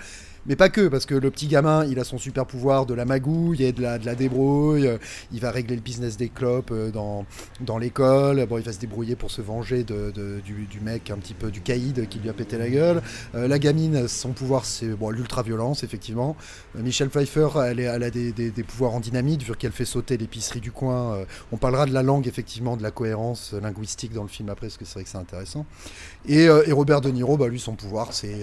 Mais 0.45 0.55
pas 0.57 0.67
que, 0.69 0.89
parce 0.89 1.05
que 1.05 1.15
le 1.15 1.31
petit 1.31 1.47
gamin, 1.47 1.85
il 1.85 1.99
a 1.99 2.03
son 2.03 2.17
super 2.17 2.45
pouvoir 2.45 2.85
de 2.85 2.93
la 2.93 3.05
magouille 3.05 3.63
et 3.63 3.71
de 3.71 3.81
la, 3.81 3.97
de 3.97 4.05
la 4.05 4.13
débrouille. 4.13 4.89
Il 5.31 5.39
va 5.39 5.51
régler 5.51 5.75
le 5.75 5.81
business 5.81 6.17
des 6.17 6.27
clopes 6.27 6.71
euh, 6.71 6.91
dans, 6.91 7.25
dans 7.61 7.77
l'école. 7.77 8.45
Bon, 8.47 8.57
il 8.57 8.63
va 8.63 8.73
se 8.73 8.79
débrouiller 8.79 9.15
pour 9.15 9.31
se 9.31 9.41
venger 9.41 9.83
de, 9.85 10.11
du, 10.11 10.79
mec, 10.81 11.11
un 11.11 11.17
petit 11.17 11.33
peu 11.33 11.49
du 11.49 11.61
caïd 11.61 12.09
qui 12.09 12.19
lui 12.19 12.29
a 12.29 12.33
pété 12.33 12.57
la 12.57 12.69
gueule. 12.69 13.01
Euh, 13.35 13.47
la 13.47 13.57
gamine, 13.57 14.07
son 14.09 14.31
pouvoir, 14.33 14.65
c'est 14.65 14.87
bon, 14.87 15.11
l'ultra-violence, 15.11 15.83
effectivement. 15.83 16.35
Euh, 16.75 16.81
Michelle 16.81 17.09
Pfeiffer, 17.09 17.47
elle, 17.65 17.79
a 18.03 18.09
des, 18.09 18.31
des- 18.33 18.63
pouvoirs 18.63 18.93
en 18.93 18.99
dynamite, 18.99 19.43
vu 19.43 19.53
qu'elle 19.55 19.71
fait 19.71 19.85
sauter 19.85 20.17
l'épicerie 20.17 20.59
du 20.61 20.71
coin. 20.71 21.13
Euh, 21.13 21.25
on 21.53 21.57
parlera 21.57 21.85
de 21.85 21.93
la 21.93 22.03
langue, 22.03 22.27
effectivement, 22.27 22.75
de 22.75 22.83
la 22.83 22.91
cohérence 22.91 23.53
linguistique 23.53 24.13
dans 24.13 24.23
le 24.23 24.29
film 24.29 24.49
après, 24.49 24.67
parce 24.67 24.77
que 24.77 24.83
c'est 24.85 24.95
vrai 24.95 25.03
que 25.03 25.09
c'est 25.09 25.17
intéressant. 25.17 25.65
Et, 26.27 26.43
et 26.43 26.71
Robert 26.71 26.99
De 27.01 27.09
Niro, 27.09 27.37
bah, 27.37 27.47
lui, 27.47 27.59
son 27.59 27.75
pouvoir, 27.75 28.11
c'est. 28.13 28.41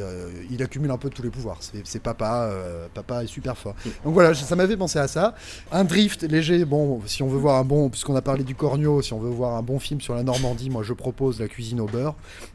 il 0.51 0.63
accumule 0.63 0.91
un 0.91 0.99
peu 0.99 1.11
tous 1.11 1.23
les 1.23 1.31
pouvoirs. 1.31 1.59
C'est 1.91 2.03
papa, 2.03 2.49
euh, 2.51 2.87
papa 2.95 3.25
est 3.25 3.27
super 3.27 3.57
fort. 3.57 3.75
Donc 4.05 4.15
voilà, 4.15 4.35
ça 4.35 4.57
m'avait 4.57 4.77
pensé 4.77 4.99
à 4.99 5.09
ça. 5.09 5.35
Un 5.73 5.85
drift 5.85 6.23
léger, 6.23 6.65
bon, 6.65 7.01
si 7.07 7.23
on 7.23 7.29
veut 7.29 7.39
voir 7.39 7.57
un 7.57 7.65
bon. 7.65 7.89
Puisqu'on 7.91 8.17
a 8.17 8.23
parlé 8.23 8.45
du 8.45 8.55
corneau, 8.55 9.03
si 9.03 9.13
on 9.13 9.19
veut 9.19 9.31
voir 9.31 9.57
un 9.57 9.63
bon 9.63 9.79
film 9.79 10.01
sur 10.01 10.15
la 10.15 10.23
Normandie, 10.23 10.71
moi 10.71 10.83
je 10.83 10.93
propose 10.93 11.41
La 11.41 11.49
cuisine 11.49 11.81
au 11.81 11.87
beurre. 11.87 12.15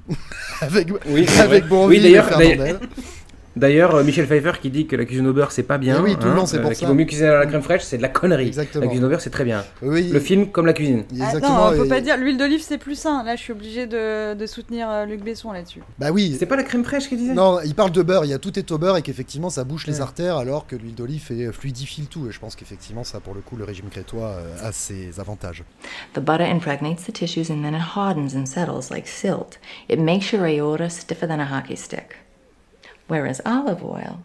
avec 0.61 0.89
Oui, 1.07 1.27
avec 1.39 1.65
Oui, 1.69 1.97
et 1.97 2.21
Fernandel. 2.21 2.79
D'ailleurs, 3.55 3.95
euh, 3.95 4.03
Michel 4.03 4.25
Pfeiffer 4.27 4.51
qui 4.61 4.69
dit 4.69 4.85
que 4.87 4.95
la 4.95 5.05
cuisine 5.05 5.27
au 5.27 5.33
beurre 5.33 5.51
c'est 5.51 5.63
pas 5.63 5.77
bien. 5.77 6.01
Oui, 6.01 6.15
tout 6.15 6.25
le 6.25 6.31
hein, 6.31 6.35
long, 6.35 6.45
c'est 6.45 6.59
pour 6.59 6.69
Qu'il 6.71 6.79
ça. 6.79 6.87
vaut 6.87 6.93
mieux 6.93 7.05
cuisiner 7.05 7.29
à 7.29 7.39
la 7.39 7.45
crème 7.45 7.61
fraîche, 7.61 7.83
c'est 7.83 7.97
de 7.97 8.01
la 8.01 8.09
connerie. 8.09 8.47
Exactement. 8.47 8.81
La 8.83 8.87
cuisine 8.87 9.05
au 9.05 9.09
beurre 9.09 9.21
c'est 9.21 9.29
très 9.29 9.45
bien. 9.45 9.63
Oui. 9.81 10.09
Le 10.11 10.19
film 10.19 10.47
comme 10.51 10.65
la 10.65 10.73
cuisine. 10.73 11.03
Ah, 11.21 11.25
Exactement. 11.27 11.71
non, 11.71 11.73
on 11.73 11.83
peut 11.83 11.87
pas 11.87 12.01
dire 12.01 12.17
l'huile 12.17 12.37
d'olive 12.37 12.61
c'est 12.61 12.77
plus 12.77 12.95
sain. 12.95 13.23
Là, 13.23 13.35
je 13.35 13.41
suis 13.41 13.53
obligé 13.53 13.87
de, 13.87 14.33
de 14.33 14.45
soutenir 14.45 14.89
euh, 14.89 15.05
Luc 15.05 15.23
Besson 15.23 15.51
là-dessus. 15.51 15.81
Bah 15.99 16.11
oui. 16.11 16.35
C'est 16.37 16.45
pas 16.45 16.55
la 16.57 16.63
crème 16.63 16.83
fraîche 16.83 17.07
qu'il 17.07 17.17
disait? 17.17 17.33
Non, 17.33 17.59
il 17.63 17.75
parle 17.75 17.91
de 17.91 18.01
beurre, 18.01 18.25
il 18.25 18.31
y 18.31 18.33
a 18.33 18.39
tout 18.39 18.57
est 18.59 18.71
au 18.71 18.77
beurre 18.77 18.97
et 18.97 19.01
qu'effectivement 19.01 19.49
ça 19.49 19.63
bouche 19.63 19.87
les 19.87 20.01
artères 20.01 20.37
alors 20.37 20.67
que 20.67 20.75
l'huile 20.75 20.95
d'olive 20.95 21.21
fait- 21.21 21.51
fluidifie 21.51 22.01
le 22.01 22.07
tout. 22.07 22.27
Et 22.27 22.31
je 22.31 22.39
pense 22.39 22.55
qu'effectivement 22.55 23.03
ça 23.03 23.19
pour 23.19 23.33
le 23.33 23.41
coup 23.41 23.55
le 23.55 23.63
régime 23.63 23.87
crétois 23.89 24.31
euh, 24.37 24.67
a 24.67 24.71
ses 24.71 25.19
avantages. 25.19 25.63
The 26.13 26.19
butter 26.19 26.43
impregnates 26.43 27.05
the 27.05 27.13
tissues 27.13 27.49
and 27.51 27.61
then 27.63 27.73
it 27.73 27.81
hardens 27.95 28.35
and 28.35 28.45
settles 28.45 28.89
like 28.91 29.07
silt. 29.07 29.59
It 29.89 29.99
makes 29.99 30.31
your 30.33 30.45
aorta 30.45 30.89
stiffer 30.89 31.27
than 31.27 31.39
a 31.39 31.45
hockey 31.45 31.77
stick. 31.77 32.17
Whereas 33.09 33.41
olive 33.45 33.83
oil 33.83 34.19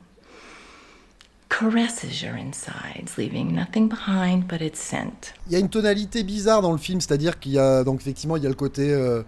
caresses 1.51 2.23
your 2.23 2.35
insides, 2.35 3.19
leaving 3.19 3.55
nothing 3.55 3.89
behind 3.89 4.47
but 4.47 4.63
its 4.63 4.81
scent. 4.81 5.35
Il 5.49 5.53
y 5.53 5.57
a 5.57 5.59
une 5.59 5.69
tonalité 5.69 6.23
bizarre 6.23 6.63
dans 6.63 6.73
le 6.73 6.79
film, 6.79 7.01
c'est-à-dire 7.01 7.39
qu'il 7.39 7.53
y 7.53 7.59
a 7.59 7.85
donc 7.85 8.01
effectivement 8.01 8.37
il 8.37 8.43
y 8.43 8.47
a 8.47 8.49
le 8.49 8.55
côté 8.55 8.93
euh, 8.93 9.23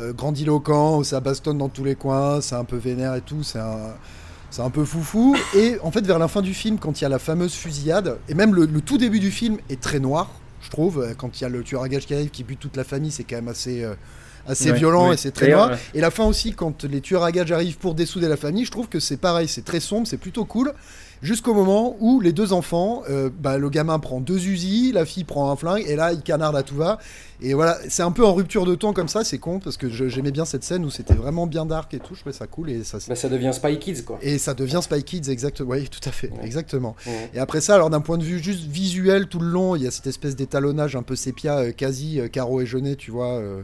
euh, 0.00 0.12
grandiloquent 0.12 0.98
où 0.98 1.04
ça 1.04 1.20
bastonne 1.20 1.58
dans 1.58 1.68
tous 1.68 1.84
les 1.84 1.94
coins, 1.94 2.40
c'est 2.40 2.54
un 2.54 2.64
peu 2.64 2.76
vénère 2.76 3.14
et 3.14 3.20
tout, 3.20 3.42
c'est 3.42 3.58
un 3.58 4.70
peu 4.70 4.84
foufou. 4.84 5.36
Et 5.56 5.78
en 5.82 5.90
fait, 5.90 6.06
vers 6.06 6.18
la 6.18 6.28
fin 6.28 6.42
du 6.42 6.54
film, 6.54 6.78
quand 6.78 7.00
il 7.00 7.04
y 7.04 7.06
a 7.06 7.08
la 7.08 7.18
fameuse 7.18 7.54
fusillade, 7.54 8.18
et 8.28 8.34
même 8.34 8.54
le, 8.54 8.66
tout 8.80 8.98
début 8.98 9.20
du 9.20 9.30
film 9.30 9.58
est 9.68 9.80
très 9.80 9.98
noir, 9.98 10.30
je 10.62 10.70
trouve. 10.70 11.14
Quand 11.16 11.40
il 11.40 11.42
y 11.42 11.46
a 11.46 11.48
le 11.48 11.62
tueur 11.62 11.82
à 11.82 11.88
gage 11.88 12.06
qui 12.06 12.14
arrive, 12.14 12.30
qui 12.30 12.44
bute 12.44 12.60
toute 12.60 12.76
la 12.76 12.84
famille, 12.84 13.10
c'est 13.10 13.24
quand 13.24 13.36
même 13.36 13.48
assez, 13.48 13.82
euh, 13.82 13.94
assez 14.48 14.70
Ouais, 14.72 14.76
violent 14.78 15.08
oui. 15.08 15.14
et 15.14 15.16
c'est 15.16 15.30
très 15.30 15.50
noir. 15.50 15.70
ouais. 15.70 15.76
Et 15.94 16.00
la 16.00 16.10
fin 16.10 16.24
aussi, 16.24 16.52
quand 16.52 16.84
les 16.84 17.00
tueurs 17.00 17.22
à 17.22 17.30
gages 17.32 17.52
arrivent 17.52 17.78
pour 17.78 17.94
dessouder 17.94 18.28
la 18.28 18.36
famille, 18.36 18.64
je 18.64 18.70
trouve 18.70 18.88
que 18.88 18.98
c'est 19.00 19.16
pareil, 19.18 19.46
c'est 19.48 19.64
très 19.64 19.80
sombre, 19.80 20.06
c'est 20.06 20.16
plutôt 20.18 20.44
cool. 20.44 20.72
Jusqu'au 21.20 21.52
moment 21.52 21.96
où 21.98 22.20
les 22.20 22.32
deux 22.32 22.52
enfants, 22.52 23.02
euh, 23.10 23.28
bah, 23.40 23.58
le 23.58 23.68
gamin 23.70 23.98
prend 23.98 24.20
deux 24.20 24.38
Uzi, 24.46 24.92
la 24.92 25.04
fille 25.04 25.24
prend 25.24 25.50
un 25.50 25.56
flingue, 25.56 25.82
et 25.88 25.96
là 25.96 26.12
il 26.12 26.20
canarde 26.22 26.54
à 26.54 26.62
tout 26.62 26.76
va. 26.76 26.98
Et 27.40 27.54
voilà, 27.54 27.76
c'est 27.88 28.04
un 28.04 28.12
peu 28.12 28.24
en 28.24 28.32
rupture 28.34 28.64
de 28.64 28.76
ton 28.76 28.92
comme 28.92 29.08
ça, 29.08 29.24
c'est 29.24 29.38
con, 29.38 29.58
parce 29.58 29.76
que 29.76 29.88
j'aimais 29.90 30.30
bien 30.30 30.44
cette 30.44 30.62
scène 30.62 30.84
où 30.84 30.90
c'était 30.90 31.14
vraiment 31.14 31.48
bien 31.48 31.66
dark 31.66 31.92
et 31.92 31.98
tout, 31.98 32.14
je 32.14 32.20
trouvais 32.20 32.32
ça 32.32 32.46
cool. 32.46 32.70
Et 32.70 32.84
ça, 32.84 32.98
Bah, 33.08 33.16
ça 33.16 33.28
devient 33.28 33.50
Spy 33.52 33.80
Kids 33.80 34.04
quoi. 34.04 34.20
et 34.22 34.38
ça 34.38 34.54
devient 34.54 34.78
Spy 34.80 35.02
Kids, 35.02 35.28
exactement. 35.28 35.70
Oui, 35.72 35.88
tout 35.88 36.08
à 36.08 36.12
fait, 36.12 36.30
exactement. 36.44 36.94
Ouais. 37.04 37.30
Et 37.34 37.40
après 37.40 37.60
ça, 37.60 37.74
alors 37.74 37.90
d'un 37.90 38.00
point 38.00 38.16
de 38.18 38.22
vue 38.24 38.40
juste 38.40 38.62
visuel, 38.64 39.26
tout 39.26 39.40
le 39.40 39.48
long, 39.48 39.74
il 39.74 39.82
y 39.82 39.88
a 39.88 39.90
cette 39.90 40.06
espèce 40.06 40.36
d'étalonnage 40.36 40.94
un 40.94 41.02
peu 41.02 41.16
sépia, 41.16 41.58
euh, 41.58 41.72
quasi 41.72 42.20
euh, 42.20 42.28
Caro 42.28 42.60
et 42.60 42.66
Jeunet, 42.66 42.94
tu 42.94 43.10
vois, 43.10 43.32
euh, 43.38 43.62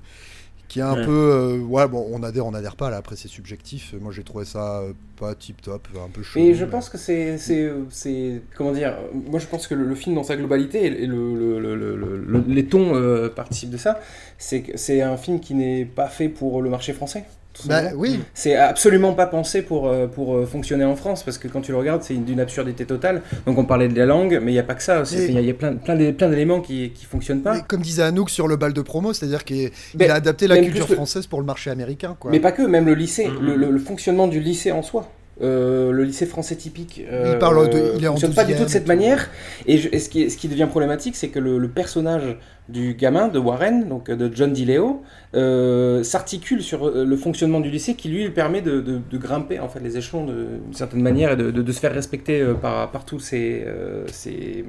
qui 0.69 0.79
est 0.81 0.83
un 0.83 0.95
Ouais. 0.97 1.05
peu. 1.05 1.11
euh, 1.33 1.59
ouais, 1.61 1.87
bon, 1.89 2.07
on 2.11 2.23
adhère, 2.23 2.47
on 2.47 2.55
adhère 2.55 2.75
pas, 2.77 2.91
là, 2.91 2.97
après 2.97 3.17
c'est 3.17 3.29
subjectif. 3.29 3.95
Moi 4.01 4.13
j'ai 4.13 4.25
trouvé 4.25 4.45
ça 4.45 4.81
euh, 4.81 4.93
pas 5.21 5.35
tip 5.35 5.61
top, 5.63 5.87
un 6.05 6.09
peu 6.11 6.23
chaud. 6.23 6.41
Et 6.41 6.55
je 6.55 6.65
pense 6.65 6.89
que 6.89 6.99
c'est, 6.99 7.39
c'est, 7.39 7.71
c'est- 7.91 8.43
comment 8.57 8.73
dire, 8.73 8.97
moi 9.13 9.39
je 9.39 9.47
pense 9.47 9.67
que 9.69 9.75
le, 9.75 9.85
le 9.85 9.95
film 9.95 10.15
dans 10.17 10.25
sa 10.25 10.37
globalité 10.37 10.85
et 10.87 11.07
le, 11.07 11.35
le- 11.35 11.61
le- 11.61 11.75
le- 11.77 11.97
le- 11.97 12.17
le- 12.19 12.45
les 12.49 12.67
tons 12.67 12.95
euh, 12.95 13.29
participent 13.29 13.71
de 13.71 13.77
ça, 13.77 14.01
c'est 14.39 14.65
c'est 14.77 15.01
un 15.03 15.17
film 15.17 15.39
qui 15.41 15.55
n'est 15.55 15.85
pas 15.85 16.09
fait 16.09 16.29
pour 16.29 16.63
le 16.63 16.71
marché 16.71 16.93
français. 16.93 17.25
Bah, 17.67 17.83
oui. 17.97 18.21
C'est 18.35 18.57
absolument 18.57 19.13
pas 19.15 19.27
pensé 19.27 19.63
pour, 19.63 19.89
euh, 19.89 20.07
pour 20.07 20.35
euh, 20.35 20.47
fonctionner 20.47 20.85
en 20.85 20.97
France 20.97 21.23
parce 21.23 21.39
que 21.39 21.49
quand 21.49 21.61
tu 21.61 21.73
le 21.73 21.79
regardes, 21.79 22.03
c'est 22.03 22.15
d'une 22.15 22.41
absurdité 22.41 22.85
totale. 22.85 23.23
Donc 23.47 23.59
on 23.59 23.65
parlait 23.65 23.89
de 23.89 23.97
la 23.97 24.07
langue, 24.07 24.41
mais 24.43 24.51
il 24.51 24.55
n'y 24.55 24.61
a 24.61 24.65
pas 24.65 24.75
que 24.75 24.83
ça 24.83 25.03
Il 25.13 25.33
y 25.33 25.37
a, 25.39 25.41
il 25.41 25.47
y 25.47 25.51
a 25.51 25.55
plein, 25.55 25.75
plein, 25.77 25.95
d'é- 25.97 26.13
plein 26.13 26.29
d'éléments 26.29 26.61
qui, 26.61 26.91
qui 26.91 27.05
fonctionnent 27.07 27.43
pas. 27.43 27.55
Mais 27.55 27.63
comme 27.67 27.81
disait 27.83 28.03
Anouk 28.03 28.31
sur 28.31 28.49
le 28.49 28.57
bal 28.57 28.73
de 28.73 28.83
promo, 28.83 29.13
c'est-à-dire 29.13 29.45
qu'il 29.45 29.71
a 30.01 30.15
adapté 30.15 30.47
la 30.49 30.59
culture 30.59 30.89
française 30.89 31.27
pour 31.27 31.41
le 31.41 31.47
marché 31.47 31.71
américain, 31.71 32.17
quoi. 32.19 32.31
Mais 32.31 32.41
pas 32.41 32.53
que, 32.53 32.63
même 32.63 32.87
le 32.87 32.95
lycée, 32.95 33.29
le, 33.41 33.55
le- 33.57 33.71
le 33.71 33.79
fonctionnement 33.79 34.27
du 34.29 34.41
lycée 34.41 34.73
en 34.73 34.83
soi. 34.83 35.09
Euh, 35.43 35.91
le 35.91 36.05
lycée 36.05 36.27
français 36.27 36.55
typique 36.55 37.03
euh, 37.11 37.33
Il 37.33 37.39
parle 37.41 37.69
de- 37.69 37.95
il 37.97 38.05
est 38.05 38.07
en 38.07 38.13
fonctionne 38.13 38.35
pas 38.35 38.45
du 38.45 38.53
tout 38.55 38.61
de 38.61 38.65
12e 38.67 38.69
cette 38.69 38.87
manière 38.87 39.31
et, 39.67 39.79
je- 39.79 39.89
et 39.91 39.99
ce, 39.99 40.09
qui, 40.09 40.23
est- 40.23 40.29
ce 40.29 40.37
qui 40.37 40.47
devient 40.47 40.69
problématique 40.71 41.17
c'est 41.17 41.27
que 41.27 41.41
le, 41.41 41.59
le 41.59 41.67
personnage 41.67 42.37
du 42.69 42.95
gamin 42.95 43.29
de 43.29 43.39
Warren 43.39 43.89
donc 43.89 44.09
euh, 44.09 44.17
de 44.17 44.35
John 44.35 44.53
DiLeo 44.53 45.03
euh, 45.35 46.03
s'articule 46.03 46.63
sur 46.63 46.87
euh, 46.89 47.05
le 47.05 47.17
fonctionnement 47.17 47.61
du 47.61 47.69
lycée 47.71 47.95
qui 47.95 48.09
lui 48.09 48.31
permet 48.31 48.63
de, 48.63 48.81
de- 48.81 49.01
de 49.11 49.19
grimper 49.19 49.61
en 49.61 49.69
fait 49.69 49.81
les 49.81 49.99
échelons 49.99 50.25
d'une 50.25 50.73
certaine 50.73 51.03
manière 51.03 51.33
et 51.33 51.37
de, 51.37 51.73
se 51.73 51.81
faire 51.81 51.93
respecter 51.93 52.43
par, 52.63 52.91
par 52.91 53.05
tous 53.05 53.19
ses, 53.21 53.65
euh, 53.67 54.05
ses, 54.07 54.65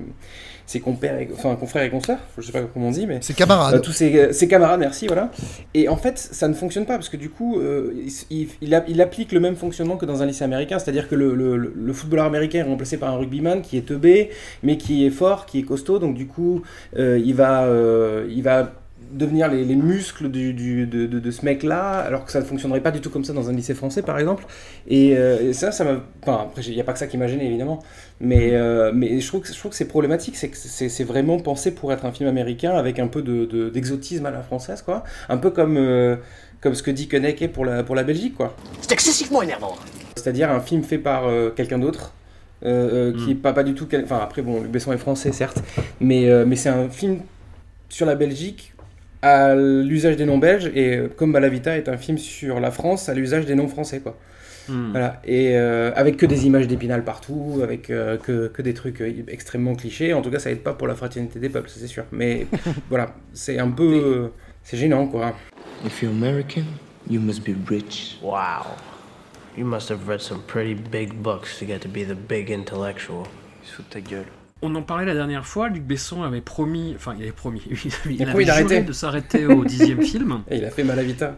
ses 0.65 0.79
compères 0.81 1.19
et, 1.19 1.29
enfin 1.33 1.55
confrères 1.55 1.83
et 1.83 1.89
consoeurs 1.89 2.17
je 2.37 2.45
sais 2.47 2.51
pas 2.51 2.63
comment 2.73 2.87
on 2.87 2.91
dit 2.91 3.05
mais 3.07 3.19
Ses 3.21 3.33
camarades. 3.33 3.75
euh, 3.75 3.79
tous 3.79 3.91
ses, 3.93 4.33
ses 4.33 4.47
camarades, 4.47 4.79
merci, 4.79 5.07
voilà. 5.07 5.31
Et 5.73 5.87
en 5.87 5.95
fait, 5.95 6.17
ça 6.17 6.47
ne 6.47 6.53
fonctionne 6.53 6.85
pas 6.85 6.95
parce 6.95 7.07
que 7.09 7.17
du 7.17 7.29
coup, 7.29 7.61
il, 7.61 8.11
il- 8.29 8.47
il 8.61 8.73
a- 8.75 8.83
il 8.87 8.99
applique 9.01 9.31
le 9.31 9.39
même 9.39 9.55
fonctionnement 9.55 9.95
que 9.97 10.05
dans 10.05 10.21
un 10.21 10.25
lycée 10.25 10.43
américain, 10.43 10.79
c'est-à-dire 10.79 11.07
que 11.07 11.15
le, 11.15 11.33
le- 11.35 11.55
le- 11.55 11.73
le 11.75 11.93
footballeur 11.93 12.25
américain 12.25 12.59
est 12.59 12.63
remplacé 12.63 12.97
par 12.97 13.09
un 13.13 13.17
rugbyman 13.17 13.61
qui 13.61 13.77
est 13.77 13.85
teubé, 13.87 14.31
mais 14.63 14.77
qui 14.77 15.05
est 15.05 15.09
fort, 15.11 15.45
qui 15.45 15.59
est 15.59 15.63
costaud, 15.63 15.99
donc 15.99 16.15
du 16.15 16.27
coup, 16.27 16.63
il 16.97 17.33
va, 17.35 17.67
il 18.29 18.41
va 18.43 18.71
devenir 19.11 19.49
les, 19.49 19.63
les 19.63 19.75
muscles 19.75 20.29
du, 20.29 20.53
du- 20.53 20.87
de, 20.87 21.05
de- 21.05 21.19
de 21.19 21.31
ce 21.31 21.45
mec-là, 21.45 21.99
alors 21.99 22.25
que 22.25 22.31
ça 22.31 22.39
ne 22.39 22.45
fonctionnerait 22.45 22.81
pas 22.81 22.91
du 22.91 23.01
tout 23.01 23.09
comme 23.09 23.23
ça 23.23 23.33
dans 23.33 23.49
un 23.49 23.53
lycée 23.53 23.73
français, 23.75 24.01
par 24.01 24.17
exemple. 24.19 24.45
Et, 24.87 25.15
euh, 25.15 25.49
et 25.49 25.53
ça, 25.53 25.71
ça 25.71 25.83
m'a... 25.83 26.01
Enfin, 26.23 26.41
après, 26.49 26.63
il 26.63 26.73
n'y 26.73 26.81
a 26.81 26.83
pas 26.83 26.91
que 26.93 26.99
ça 26.99 27.07
qui 27.07 27.17
m'a 27.17 27.27
gêné, 27.27 27.45
évidemment. 27.45 27.79
Mais, 28.19 28.49
euh, 28.53 28.91
mais 28.93 29.19
je 29.21 29.27
trouve 29.27 29.41
que, 29.41 29.47
je 29.53 29.57
trouve 29.57 29.71
que 29.71 29.77
c'est 29.77 29.87
problématique, 29.87 30.35
c'est 30.35 30.49
que 30.49 30.57
c'est 30.57 31.03
vraiment 31.03 31.39
pensé 31.39 31.71
pour 31.71 31.93
être 31.93 32.03
un 32.05 32.11
film 32.11 32.27
américain 32.27 32.71
avec 32.75 32.97
un 32.99 33.07
peu 33.07 33.21
de- 33.21 33.45
de- 33.45 33.69
d'exotisme 33.69 34.25
à 34.25 34.31
la 34.31 34.41
française, 34.41 34.81
quoi. 34.81 35.03
Un 35.29 35.37
peu 35.37 35.51
comme, 35.51 35.77
euh, 35.77 36.15
comme 36.59 36.73
ce 36.73 36.81
que 36.83 36.91
dit 36.91 37.07
Koenig 37.07 37.41
est 37.41 37.47
pour 37.47 37.63
la, 37.63 37.83
pour 37.83 37.95
la 37.95 38.03
Belgique, 38.03 38.35
quoi. 38.35 38.55
C'est 38.81 38.91
excessivement 38.91 39.41
énervant. 39.43 39.75
C'est-à-dire 40.15 40.49
un 40.49 40.59
film 40.61 40.83
fait 40.83 40.97
par 40.97 41.27
euh, 41.27 41.51
quelqu'un 41.55 41.79
d'autre. 41.79 42.13
euh, 42.65 43.11
euh, 43.11 43.13
Mm. 43.13 43.17
qui 43.25 43.31
est 43.31 43.35
pas, 43.35 43.53
pas 43.53 43.63
du 43.63 43.73
tout 43.75 43.85
quel- 43.85 44.05
enfin 44.05 44.19
après 44.23 44.41
bon 44.41 44.61
Luc 44.61 44.71
Besson 44.71 44.93
est 44.93 44.97
français 44.97 45.33
certes 45.33 45.61
mais, 45.99 46.29
euh, 46.29 46.45
mais 46.47 46.55
c'est 46.55 46.69
un 46.69 46.87
film 46.89 47.19
sur 47.95 48.05
la 48.05 48.15
Belgique 48.15 48.73
à 49.21 49.55
l'usage 49.55 50.17
des 50.17 50.25
noms 50.25 50.37
belges 50.37 50.69
et 50.75 50.97
euh, 50.97 51.07
comme 51.17 51.31
Malavita 51.31 51.77
est 51.77 51.87
un 51.87 51.97
film 51.97 52.17
sur 52.17 52.59
la 52.59 52.71
France 52.71 53.09
à 53.09 53.13
l'usage 53.13 53.45
des 53.45 53.55
noms 53.55 53.69
français 53.69 53.99
quoi 54.01 54.15
Hmm. 54.67 54.89
voilà 54.93 55.21
et 55.25 55.55
euh, 55.55 55.91
avec 55.95 56.17
que 56.17 56.25
des 56.25 56.47
images 56.47 56.67
d'épinal 56.67 57.03
partout 57.03 57.59
avec 57.61 57.91
euh, 57.91 58.17
que, 58.17 58.47
que 58.47 58.63
des 58.63 58.73
trucs 58.73 58.99
euh, 58.99 59.23
extrêmement 59.27 59.75
clichés 59.75 60.11
en 60.15 60.23
tout 60.23 60.31
cas 60.31 60.39
ça 60.39 60.49
aide 60.49 60.63
pas 60.63 60.73
pour 60.73 60.87
la 60.87 60.95
fraternité 60.95 61.37
des 61.39 61.49
peuples 61.49 61.69
c'est 61.69 61.85
sûr 61.85 62.05
mais 62.11 62.47
voilà 62.89 63.13
c'est 63.33 63.59
un 63.59 63.69
peu 63.69 63.83
euh, 63.83 64.27
c'est 64.63 64.77
gênant 64.77 65.05
quoi 65.05 65.35
If 65.85 66.01
you're 66.01 66.11
American, 66.11 66.65
you 67.07 67.21
must 67.21 67.43
be 67.43 67.53
rich. 67.69 68.17
Wow. 68.23 68.73
You 69.55 69.65
must 69.65 69.91
have 69.91 70.07
read 70.07 70.21
some 70.21 70.41
pretty 70.47 70.73
big 70.73 71.13
books 71.13 71.59
to 71.59 71.65
get 71.65 71.81
to 71.81 71.87
be 71.87 72.03
the 72.03 72.15
big 72.15 72.49
intellectual. 72.49 73.27
Sous 73.63 73.83
ta 73.87 73.99
gueule. 73.99 74.25
On 74.61 74.73
en 74.75 74.83
parlait 74.83 75.03
la 75.05 75.13
dernière 75.13 75.45
fois, 75.45 75.67
Luc 75.67 75.83
Besson 75.83 76.23
avait 76.23 76.39
promis, 76.39 76.93
enfin 76.95 77.13
il 77.19 77.23
avait 77.23 77.33
promis, 77.33 77.61
il, 77.69 77.75
a 77.75 77.91
promis 77.97 78.21
avait 78.21 78.45
d'arrêter. 78.45 78.69
juré 78.69 78.81
de 78.83 78.93
s'arrêter 78.93 79.45
au 79.45 79.65
dixième 79.65 80.01
film. 80.01 80.43
et 80.49 80.55
il 80.55 80.63
a 80.63 80.69
fait 80.71 80.85
Malavita 80.85 81.35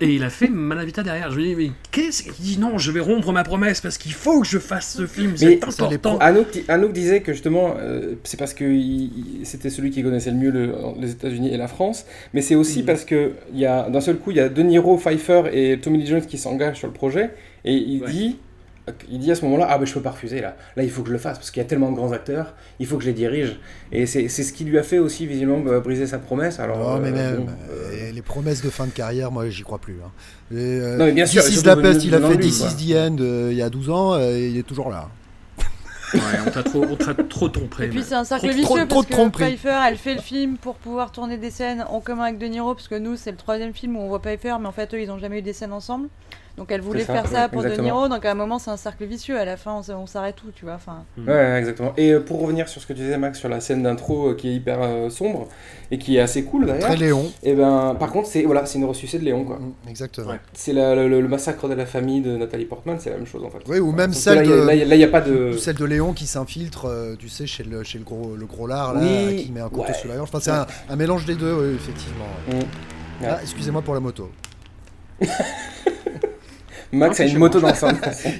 Et 0.00 0.14
il 0.16 0.24
a 0.24 0.30
fait 0.30 0.48
Malavita 0.48 1.04
derrière. 1.04 1.30
Je 1.30 1.36
lui 1.36 1.44
dis, 1.44 1.54
mais 1.54 1.70
qu'est-ce 1.92 2.24
qu'il 2.24 2.32
dit? 2.44 2.58
Non, 2.58 2.76
je 2.76 2.90
vais 2.90 2.98
rompre 2.98 3.30
ma 3.32 3.44
promesse 3.44 3.80
parce 3.80 3.98
qu'il 3.98 4.12
faut 4.12 4.40
que 4.40 4.48
je 4.48 4.58
fasse 4.58 4.96
ce 4.96 5.06
film, 5.06 5.34
c'est 5.36 5.62
important. 5.62 6.18
Anouk, 6.18 6.64
Anouk 6.66 6.92
disait 6.92 7.20
que 7.22 7.32
justement, 7.32 7.76
euh, 7.78 8.16
c'est 8.24 8.36
parce 8.36 8.52
que 8.52 8.64
il- 8.64 9.12
il- 9.42 9.46
c'était 9.46 9.70
celui 9.70 9.90
qui 9.90 10.02
connaissait 10.02 10.32
le 10.32 10.36
mieux 10.36 10.50
le- 10.50 10.74
les 11.00 11.12
États-Unis 11.12 11.54
et 11.54 11.56
la 11.56 11.68
France, 11.68 12.04
mais 12.34 12.42
c'est 12.42 12.56
aussi 12.56 12.82
Mm. 12.82 12.86
parce 12.86 13.04
que 13.04 13.30
il 13.54 13.60
y 13.60 13.66
a 13.66 13.88
d'un 13.88 14.00
seul 14.00 14.16
coup, 14.18 14.32
il 14.32 14.38
y 14.38 14.40
a 14.40 14.48
De 14.48 14.62
Niro, 14.64 14.96
Pfeiffer 14.98 15.44
et 15.52 15.78
Tommy 15.78 15.98
Lee 15.98 16.06
Jones 16.08 16.26
qui 16.26 16.36
s'engagent 16.36 16.78
sur 16.78 16.88
le 16.88 16.94
projet, 16.94 17.30
et 17.64 17.74
il 17.74 18.02
dit. 18.02 18.38
Il 19.10 19.18
dit 19.18 19.32
à 19.32 19.34
ce 19.34 19.44
moment-là, 19.46 19.66
ah 19.68 19.78
ben 19.78 19.84
je 19.84 19.92
peux 19.92 20.00
pas 20.00 20.12
refuser 20.12 20.40
là, 20.40 20.56
là 20.76 20.84
il 20.84 20.90
faut 20.90 21.02
que 21.02 21.08
je 21.08 21.12
le 21.12 21.18
fasse 21.18 21.38
parce 21.38 21.50
qu'il 21.50 21.60
y 21.60 21.66
a 21.66 21.68
tellement 21.68 21.90
de 21.90 21.96
grands 21.96 22.12
acteurs, 22.12 22.54
il 22.78 22.86
faut 22.86 22.96
que 22.96 23.02
je 23.02 23.08
les 23.08 23.14
dirige. 23.14 23.58
Et 23.90 24.06
c'est 24.06 24.28
c'est 24.28 24.44
ce 24.44 24.52
qui 24.52 24.64
lui 24.64 24.78
a 24.78 24.82
fait 24.84 24.98
aussi 24.98 25.26
visiblement 25.26 25.58
bah, 25.58 25.80
briser 25.80 26.06
sa 26.06 26.18
promesse. 26.18 26.60
Alors, 26.60 27.00
mais 27.00 27.08
euh, 27.08 27.12
même, 27.12 27.36
bon, 27.46 27.52
euh, 27.70 28.12
les 28.12 28.22
promesses 28.22 28.62
de 28.62 28.70
fin 28.70 28.86
de 28.86 28.92
carrière, 28.92 29.32
moi 29.32 29.48
j'y 29.48 29.62
crois 29.62 29.78
plus. 29.78 29.96
Hein. 30.04 30.10
Et, 30.52 30.56
euh, 30.58 30.96
Non, 30.96 31.06
mais 31.06 31.12
bien 31.12 31.26
sûr, 31.26 31.42
This 31.42 31.50
ils 31.50 31.54
is 31.54 31.60
sont 31.62 31.66
la 31.66 31.76
peste, 31.76 32.04
il 32.04 32.14
a 32.14 32.20
fait 32.20 32.38
This 32.38 32.60
is 32.60 32.76
the 32.92 32.96
End 32.96 33.16
euh, 33.20 33.48
il 33.50 33.56
y 33.56 33.62
a 33.62 33.70
12 33.70 33.90
ans, 33.90 34.14
euh, 34.14 34.36
et 34.36 34.48
il 34.50 34.56
est 34.56 34.62
toujours 34.62 34.90
là. 34.90 35.08
Ouais, 36.14 36.20
on 36.46 36.50
t'a 36.50 36.62
trop, 36.62 37.48
trompé. 37.48 37.84
Et 37.84 37.88
puis 37.88 38.02
c'est 38.04 38.14
un 38.14 38.22
cercle 38.24 38.46
Trop- 38.46 38.56
vicieux 38.56 38.86
trop- 38.86 39.02
parce 39.02 39.08
trop 39.08 39.28
que. 39.30 39.38
Pfeiffer, 39.38 39.76
elle 39.88 39.96
fait 39.96 40.14
le 40.14 40.20
film 40.20 40.56
pour 40.56 40.76
pouvoir 40.76 41.10
tourner 41.10 41.36
des 41.36 41.50
scènes 41.50 41.84
en 41.88 42.00
commun 42.00 42.24
avec 42.24 42.38
De 42.38 42.46
Niro, 42.46 42.74
parce 42.74 42.86
que 42.86 42.94
nous 42.94 43.16
c'est 43.16 43.32
le 43.32 43.36
troisième 43.36 43.74
film 43.74 43.96
où 43.96 44.00
on 44.00 44.08
voit 44.08 44.20
Pfeiffer, 44.20 44.54
mais 44.60 44.68
en 44.68 44.72
fait 44.72 44.94
eux 44.94 45.00
ils 45.00 45.10
ont 45.10 45.18
jamais 45.18 45.40
eu 45.40 45.42
des 45.42 45.52
scènes 45.52 45.72
ensemble. 45.72 46.08
Donc 46.56 46.72
elle 46.72 46.80
voulait 46.80 47.04
ça, 47.04 47.12
faire 47.12 47.26
ça 47.28 47.48
pour 47.48 47.62
De. 47.62 47.68
Niro, 47.80 48.08
donc 48.08 48.24
à 48.24 48.30
un 48.30 48.34
moment 48.34 48.58
c'est 48.58 48.70
un 48.70 48.76
cercle 48.78 49.04
vicieux. 49.04 49.38
À 49.38 49.44
la 49.44 49.56
fin 49.56 49.82
on, 49.88 50.06
s'arrête 50.06 50.36
tout, 50.36 50.50
tu 50.54 50.64
vois. 50.64 50.74
Enfin. 50.74 51.04
Mm. 51.18 51.28
Ouais, 51.28 51.58
exactement. 51.58 51.92
Et 51.96 52.12
euh, 52.12 52.20
pour 52.20 52.40
revenir 52.40 52.68
sur 52.68 52.80
ce 52.80 52.86
que 52.86 52.92
tu 52.94 53.00
disais, 53.00 53.18
Max, 53.18 53.38
sur 53.38 53.48
la 53.48 53.60
scène 53.60 53.82
d'intro 53.82 54.30
euh, 54.30 54.34
qui 54.34 54.48
est 54.48 54.54
hyper 54.54 54.78
euh, 54.80 55.10
sombre 55.10 55.48
et 55.90 55.98
qui 55.98 56.16
est 56.16 56.20
assez 56.20 56.44
cool 56.44 56.66
d'ailleurs. 56.66 56.88
Très 56.88 56.96
Léon. 56.96 57.30
Et 57.42 57.54
ben, 57.54 57.94
par 57.98 58.10
contre, 58.10 58.28
c'est 58.28 58.42
voilà, 58.44 58.64
c'est 58.64 58.78
une 58.78 58.86
ressucée 58.86 59.18
de 59.18 59.24
Léon, 59.24 59.44
quoi. 59.44 59.58
Exactement. 59.88 60.32
C'est 60.54 60.72
le, 60.72 61.08
le 61.08 61.28
massacre 61.28 61.68
de 61.68 61.74
la 61.74 61.84
famille 61.86 62.22
de 62.22 62.36
Nathalie 62.36 62.64
Portman, 62.64 62.96
c'est 62.98 63.10
la 63.10 63.16
même 63.16 63.26
chose 63.26 63.44
en 63.44 63.50
fait. 63.50 63.58
Oui, 63.68 63.78
ou 63.78 63.92
même 63.92 64.12
celle 64.14 64.36
là, 64.38 64.44
il 64.44 64.50
y 64.50 64.52
a- 64.52 64.56
de, 64.56 64.66
là, 64.66 64.74
il 64.74 64.78
y 64.78 64.82
a- 64.82 64.86
là, 64.86 64.94
il 64.94 65.00
y 65.00 65.04
a 65.04 65.08
pas 65.08 65.20
de. 65.20 65.52
celle 65.58 65.76
de 65.76 65.84
Léon 65.84 66.14
qui 66.14 66.26
s'infiltre, 66.26 66.86
euh, 66.86 67.16
tu 67.18 67.28
sais, 67.28 67.46
chez 67.46 67.64
le, 67.64 67.82
chez 67.82 67.98
le 67.98 68.04
gros, 68.04 68.34
le 68.34 68.46
gros 68.46 68.66
lard, 68.66 68.94
là, 68.94 69.00
Oui, 69.02 69.44
qui 69.44 69.52
met 69.52 69.60
un 69.60 69.68
couteau 69.68 69.88
ouais. 69.88 69.94
sous 69.94 70.08
la 70.08 70.16
gorge. 70.16 70.30
Enfin, 70.32 70.40
c'est 70.40 70.50
un, 70.50 70.66
un 70.88 70.96
mélange 70.96 71.26
des 71.26 71.34
deux, 71.34 71.52
oui, 71.52 71.74
effectivement. 71.74 72.24
ouais. 72.48 72.54
Mm. 72.60 73.24
Ah, 73.24 73.38
excusez-moi 73.42 73.82
pour 73.82 73.94
la 73.94 74.00
moto. 74.00 74.30
Max 76.92 77.20
Ah, 77.20 77.22
a 77.24 77.26
une 77.26 77.38
moto 77.38 77.60
dans 77.60 77.74
son. 77.74 77.88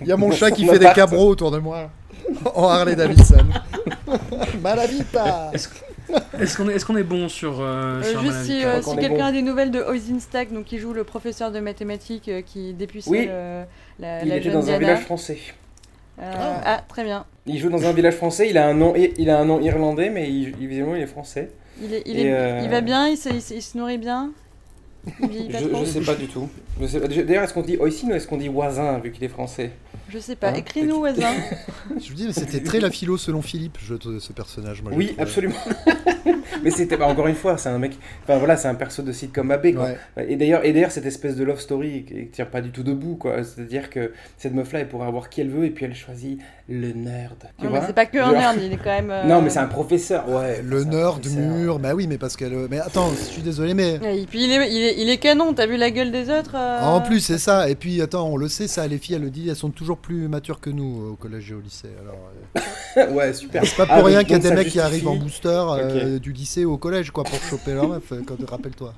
Il 0.02 0.06
y 0.08 0.12
a 0.12 0.16
mon 0.16 0.30
chat 0.30 0.50
qui 0.50 0.66
fait 0.66 0.78
des 0.78 0.90
cabros 0.94 1.28
autour 1.28 1.50
de 1.50 1.58
moi. 1.58 1.90
En 2.54 2.68
Harley 2.68 2.96
Davidson. 2.96 3.46
Malavita 4.62 5.50
Est-ce 5.52 6.56
qu'on 6.56 6.68
est, 6.68 6.74
est, 6.76 6.84
qu'on 6.84 6.96
est 6.96 7.02
bon 7.02 7.28
sur, 7.28 7.60
euh, 7.60 8.00
Euh, 8.00 8.02
sur 8.02 8.20
juste 8.20 8.32
Malavita 8.32 8.44
si, 8.60 8.64
euh, 8.64 8.82
si 8.82 8.96
quelqu'un 8.96 9.16
bon. 9.16 9.24
a 9.24 9.32
des 9.32 9.42
nouvelles 9.42 9.70
de 9.70 9.80
Oisinstack, 9.80 10.52
donc 10.52 10.64
qui 10.64 10.78
joue 10.78 10.92
le 10.92 11.04
professeur 11.04 11.50
de 11.52 11.60
mathématiques 11.60 12.28
euh, 12.28 12.42
qui 12.42 12.72
dépucelle 12.72 13.12
Oui. 13.12 13.26
la, 13.98 14.22
Il 14.22 14.28
la 14.28 14.36
était 14.36 14.44
jeune 14.50 14.54
dans 14.60 14.70
un 14.70 14.78
village 14.78 15.00
français. 15.00 15.38
Euh, 16.20 16.32
ah. 16.64 16.80
très 16.88 17.04
bien. 17.04 17.24
Il 17.46 17.58
joue 17.58 17.68
dans 17.68 17.84
un 17.86 17.92
village 17.92 18.14
français. 18.14 18.48
Il 18.50 18.58
a 18.58 18.66
un 18.66 18.74
nom, 18.74 18.94
il 18.96 19.30
a 19.30 19.38
un 19.38 19.44
nom 19.44 19.60
irlandais, 19.60 20.08
mais 20.10 20.28
il, 20.28 20.54
il- 20.58 20.64
évidemment 20.64 20.94
il 20.96 21.02
est 21.02 21.06
français. 21.06 21.50
Il, 21.82 21.92
est, 21.92 22.02
il, 22.06 22.18
Et, 22.18 22.22
est- 22.26 22.32
euh, 22.34 22.60
il 22.64 22.70
va 22.70 22.80
bien, 22.80 23.08
il 23.08 23.16
se, 23.16 23.28
il 23.28 23.42
se- 23.42 23.54
il 23.54 23.62
se 23.62 23.76
nourrit 23.76 23.98
bien? 23.98 24.30
Je, 25.20 25.68
je 25.80 25.84
sais 25.84 26.00
pas 26.00 26.14
du 26.14 26.26
tout. 26.26 26.48
D'ailleurs, 26.80 27.44
est-ce 27.44 27.54
qu'on 27.54 27.62
dit 27.62 27.76
Oisin 27.76 28.08
ou 28.08 28.12
est-ce 28.14 28.26
qu'on 28.26 28.36
dit 28.36 28.48
Voisin 28.48 28.98
vu 28.98 29.12
qu'il 29.12 29.24
est 29.24 29.28
français? 29.28 29.70
Je 30.08 30.18
sais 30.18 30.36
pas. 30.36 30.50
Hein 30.50 30.54
Écris-nous, 30.54 31.00
Wazin. 31.00 31.32
Je 32.00 32.08
vous 32.08 32.14
dis, 32.14 32.26
mais 32.26 32.32
c'était 32.32 32.60
très 32.62 32.80
la 32.80 32.90
philo 32.90 33.16
selon 33.16 33.42
Philippe, 33.42 33.78
je, 33.82 33.94
ce 34.20 34.32
personnage. 34.32 34.82
Moi, 34.82 34.92
Oui, 34.94 35.14
absolument. 35.18 35.56
mais 36.62 36.70
c'était 36.70 36.96
bah, 36.96 37.06
encore 37.06 37.26
une 37.26 37.34
fois, 37.34 37.56
c'est 37.58 37.68
un 37.68 37.78
mec. 37.78 37.96
Enfin 38.24 38.38
voilà, 38.38 38.56
c'est 38.56 38.68
un 38.68 38.74
perso 38.74 39.02
de 39.02 39.12
sitcom 39.12 39.50
AB 39.50 39.74
quoi. 39.74 39.88
Ouais. 40.16 40.26
Et 40.30 40.36
d'ailleurs, 40.36 40.64
et 40.64 40.72
d'ailleurs, 40.72 40.90
cette 40.90 41.06
espèce 41.06 41.36
de 41.36 41.44
love 41.44 41.60
story 41.60 42.04
qui 42.04 42.26
tient 42.28 42.46
pas 42.46 42.60
du 42.60 42.70
tout 42.70 42.82
debout 42.82 43.16
quoi. 43.16 43.42
C'est-à-dire 43.44 43.90
que 43.90 44.12
cette 44.36 44.54
meuf-là, 44.54 44.80
elle 44.80 44.88
pourrait 44.88 45.06
avoir 45.08 45.28
qui 45.28 45.40
elle 45.40 45.50
veut 45.50 45.64
et 45.64 45.70
puis 45.70 45.84
elle 45.84 45.94
choisit 45.94 46.38
le 46.68 46.92
nerd. 46.92 47.36
Tu 47.60 47.66
vois 47.68 47.82
c'est 47.86 47.92
pas 47.92 48.06
que 48.06 48.18
un 48.18 48.24
Genre- 48.24 48.32
nerd, 48.32 48.58
il 48.62 48.72
est 48.72 48.76
quand 48.76 48.84
même. 48.86 49.10
euh, 49.12 49.24
Non, 49.24 49.40
mais 49.42 49.50
c'est 49.50 49.58
un 49.60 49.66
professeur. 49.66 50.28
Ouais. 50.28 50.60
Le 50.64 50.84
nerd 50.84 51.24
mûr, 51.26 51.78
bah 51.78 51.94
oui, 51.94 52.06
mais 52.08 52.18
parce 52.18 52.36
qu'elle. 52.36 52.66
Mais 52.70 52.78
attends, 52.80 53.10
je 53.10 53.22
suis 53.24 53.42
désolé, 53.42 53.74
mais. 53.74 53.94
Et 54.20 54.26
puis 54.26 54.44
il 54.44 54.50
est, 54.52 54.70
il 54.72 54.82
est, 54.82 54.94
il 55.02 55.08
est 55.10 55.18
canon, 55.18 55.52
t'as 55.52 55.66
vu 55.66 55.76
la 55.76 55.90
gueule 55.90 56.10
des 56.10 56.30
autres 56.30 56.54
euh, 56.56 56.80
En 56.82 57.00
plus, 57.00 57.20
c'est 57.20 57.38
ça. 57.38 57.68
Et 57.68 57.74
puis, 57.74 58.00
attends, 58.02 58.28
on 58.28 58.36
le 58.36 58.48
sait, 58.48 58.66
ça, 58.68 58.86
les 58.86 58.98
filles, 58.98 59.16
elles 59.16 59.22
le 59.22 59.30
disent, 59.30 59.48
elles 59.50 59.56
sont 59.56 59.70
toujours 59.70 59.98
plus 59.98 60.26
matures 60.28 60.60
que 60.60 60.70
nous 60.70 61.02
euh, 61.06 61.10
au 61.12 61.14
collège 61.16 61.50
et 61.50 61.54
au 61.54 61.60
lycée. 61.60 61.88
Alors, 62.02 62.30
euh, 62.96 63.12
ouais, 63.14 63.32
super. 63.32 63.64
c'est 63.64 63.76
pas 63.76 63.86
Ah, 63.88 63.98
pour 63.98 64.06
rien 64.06 64.18
donc- 64.18 64.26
qu'il 64.26 64.32
y 64.36 64.46
a 64.46 64.50
des 64.50 64.54
mecs 64.54 64.68
qui 64.68 64.80
arrivent 64.80 65.08
en 65.08 65.16
booster 65.16 65.48
euh, 65.48 66.18
du 66.18 66.32
lycée 66.32 66.45
au 66.64 66.78
collège, 66.78 67.10
quoi, 67.10 67.24
pour 67.24 67.40
choper 67.42 67.74
leur 67.74 67.88
meuf. 67.88 68.12
euh, 68.12 68.22
Quand, 68.26 68.36
rappelle-toi. 68.48 68.94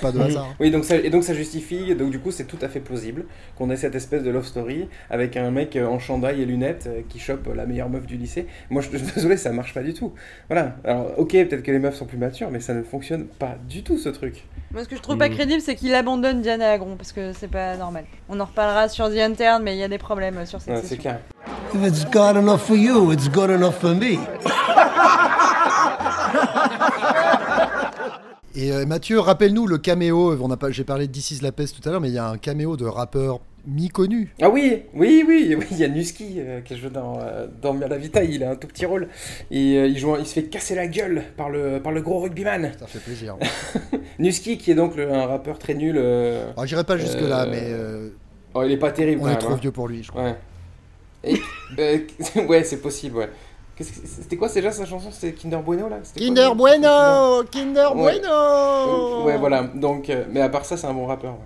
Pas 0.00 0.10
de 0.10 0.18
hasard. 0.18 0.52
Oui, 0.58 0.70
donc 0.72 0.84
ça, 0.84 0.96
et 0.96 1.10
donc 1.10 1.22
ça 1.22 1.32
justifie, 1.32 1.94
donc 1.94 2.10
du 2.10 2.18
coup 2.18 2.32
c'est 2.32 2.44
tout 2.44 2.58
à 2.60 2.68
fait 2.68 2.80
plausible 2.80 3.24
qu'on 3.56 3.70
ait 3.70 3.76
cette 3.76 3.94
espèce 3.94 4.24
de 4.24 4.30
love 4.30 4.44
story 4.44 4.88
avec 5.10 5.36
un 5.36 5.52
mec 5.52 5.76
euh, 5.76 5.86
en 5.86 6.00
chandail 6.00 6.42
et 6.42 6.44
lunettes 6.44 6.88
euh, 6.88 7.02
qui 7.08 7.20
chope 7.20 7.48
la 7.54 7.64
meilleure 7.64 7.88
meuf 7.88 8.04
du 8.04 8.16
lycée. 8.16 8.46
Moi 8.68 8.82
je, 8.82 8.90
je 8.92 8.96
suis 8.98 9.12
désolé, 9.14 9.36
ça 9.36 9.52
marche 9.52 9.72
pas 9.72 9.84
du 9.84 9.94
tout. 9.94 10.12
Voilà, 10.48 10.76
alors 10.82 11.16
ok, 11.18 11.30
peut-être 11.30 11.62
que 11.62 11.70
les 11.70 11.78
meufs 11.78 11.94
sont 11.94 12.06
plus 12.06 12.18
matures, 12.18 12.50
mais 12.50 12.58
ça 12.58 12.74
ne 12.74 12.82
fonctionne 12.82 13.26
pas 13.26 13.56
du 13.68 13.84
tout 13.84 13.96
ce 13.96 14.08
truc. 14.08 14.44
Moi, 14.74 14.82
ce 14.82 14.88
que 14.88 14.96
je 14.96 15.00
trouve 15.02 15.16
pas 15.16 15.28
Mm. 15.28 15.34
crédible, 15.34 15.60
c'est 15.60 15.76
qu'il 15.76 15.94
abandonne 15.94 16.42
Diana 16.42 16.72
Agron, 16.72 16.96
parce 16.96 17.12
que 17.12 17.32
c'est 17.32 17.46
pas 17.48 17.76
normal. 17.76 18.04
On 18.28 18.40
en 18.40 18.44
reparlera 18.44 18.88
sur 18.88 19.08
The 19.08 19.18
Intern, 19.18 19.62
mais 19.62 19.76
il 19.76 19.78
y 19.78 19.84
a 19.84 19.88
des 19.88 19.98
problèmes 19.98 20.36
euh, 20.38 20.46
sur 20.46 20.60
cette 20.60 20.74
Ouais, 20.74 20.82
c'est 20.84 20.96
clair. 20.96 21.20
If 21.72 21.80
it's 21.86 22.04
good 22.10 22.36
enough 22.36 22.58
for 22.58 22.76
you, 22.76 23.12
it's 23.12 23.28
good 23.30 23.50
enough 23.50 23.74
for 23.80 23.94
me. 23.94 24.18
Et 28.56 28.72
euh, 28.72 28.86
Mathieu, 28.86 29.18
rappelle-nous 29.20 29.66
le 29.66 29.78
caméo. 29.78 30.36
On 30.40 30.50
a 30.50 30.56
pas, 30.56 30.70
j'ai 30.70 30.84
parlé 30.84 31.06
de 31.08 31.12
This 31.12 31.32
is 31.32 31.40
la 31.40 31.52
peste 31.52 31.80
tout 31.80 31.88
à 31.88 31.92
l'heure, 31.92 32.00
mais 32.00 32.08
il 32.08 32.14
y 32.14 32.18
a 32.18 32.26
un 32.28 32.38
caméo 32.38 32.76
de 32.76 32.86
rappeur 32.86 33.40
mi-connu. 33.66 34.34
Ah 34.42 34.50
oui, 34.50 34.82
oui, 34.94 35.24
oui, 35.26 35.54
oui, 35.58 35.66
il 35.70 35.78
y 35.78 35.84
a 35.84 35.88
Nusky 35.88 36.36
euh, 36.38 36.60
qui 36.60 36.76
joue 36.76 36.88
dans, 36.90 37.18
euh, 37.20 37.46
dans 37.62 37.72
Miravita, 37.74 38.22
il 38.24 38.42
a 38.44 38.50
un 38.50 38.56
tout 38.56 38.66
petit 38.68 38.86
rôle. 38.86 39.08
Et 39.50 39.76
euh, 39.78 39.86
il, 39.86 39.98
joue, 39.98 40.16
il 40.18 40.26
se 40.26 40.34
fait 40.34 40.44
casser 40.44 40.74
la 40.74 40.86
gueule 40.86 41.22
par 41.36 41.50
le, 41.50 41.80
par 41.80 41.92
le 41.92 42.00
gros 42.02 42.20
rugbyman. 42.20 42.72
Ça 42.78 42.86
fait 42.86 42.98
plaisir. 43.00 43.36
Nusky 44.18 44.58
qui 44.58 44.70
est 44.70 44.74
donc 44.74 44.96
le- 44.96 45.12
un 45.12 45.26
rappeur 45.26 45.58
très 45.58 45.74
nul. 45.74 45.96
euh, 45.98 46.50
Alors, 46.52 46.66
j'irai 46.66 46.84
pas 46.84 46.96
jusque-là, 46.96 47.44
euh, 47.44 47.50
mais 47.50 47.62
euh, 47.62 48.08
Oh, 48.54 48.62
il 48.62 48.70
est 48.72 48.76
pas 48.76 48.92
terrible. 48.92 49.20
on 49.22 49.26
est 49.26 49.30
même, 49.30 49.38
trop 49.38 49.52
hein. 49.54 49.58
vieux 49.60 49.72
pour 49.72 49.88
lui, 49.88 50.02
je 50.02 50.10
crois. 50.10 50.22
Ouais. 50.22 50.36
Et, 51.24 51.36
euh, 51.78 52.44
ouais, 52.46 52.62
c'est 52.64 52.80
possible, 52.80 53.16
ouais. 53.16 53.30
C'était 53.80 54.36
quoi 54.36 54.48
déjà 54.48 54.70
sa 54.70 54.86
chanson? 54.86 55.10
C'était 55.10 55.32
Kinder 55.32 55.58
Bueno 55.64 55.88
là? 55.88 55.96
Kinder 56.16 56.54
Bueno 56.54 57.42
Kinder 57.50 57.88
Ouais. 57.96 58.20
Bueno 58.20 59.24
Ouais, 59.24 59.36
voilà. 59.36 59.64
Donc, 59.74 60.08
euh, 60.10 60.24
mais 60.30 60.40
à 60.40 60.48
part 60.48 60.64
ça, 60.64 60.76
c'est 60.76 60.86
un 60.86 60.94
bon 60.94 61.06
rappeur. 61.06 61.32
Ouais. 61.32 61.38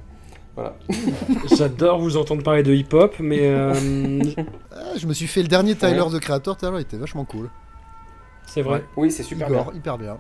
Voilà. 0.58 0.74
J'adore 1.56 2.00
vous 2.00 2.16
entendre 2.16 2.42
parler 2.42 2.64
de 2.64 2.74
hip-hop, 2.74 3.14
mais 3.20 3.42
euh, 3.42 3.72
Ah, 4.72 4.96
je 4.96 5.06
me 5.06 5.12
suis 5.12 5.28
fait 5.28 5.42
le 5.42 5.46
dernier 5.48 5.76
Tyler 5.76 6.00
Ouais. 6.00 6.10
The 6.10 6.18
Creator 6.20 6.56
tout 6.56 6.66
à 6.66 6.70
l'heure, 6.70 6.80
il 6.80 6.82
était 6.82 6.96
vachement 6.96 7.24
cool. 7.24 7.48
c'est 8.46 8.62
vrai. 8.62 8.82
Oui, 8.96 9.12
c'est 9.12 9.22
super 9.22 9.48
Igor, 9.48 9.66
bien. 9.70 9.74
hyper 9.78 9.98
bien. 9.98 10.16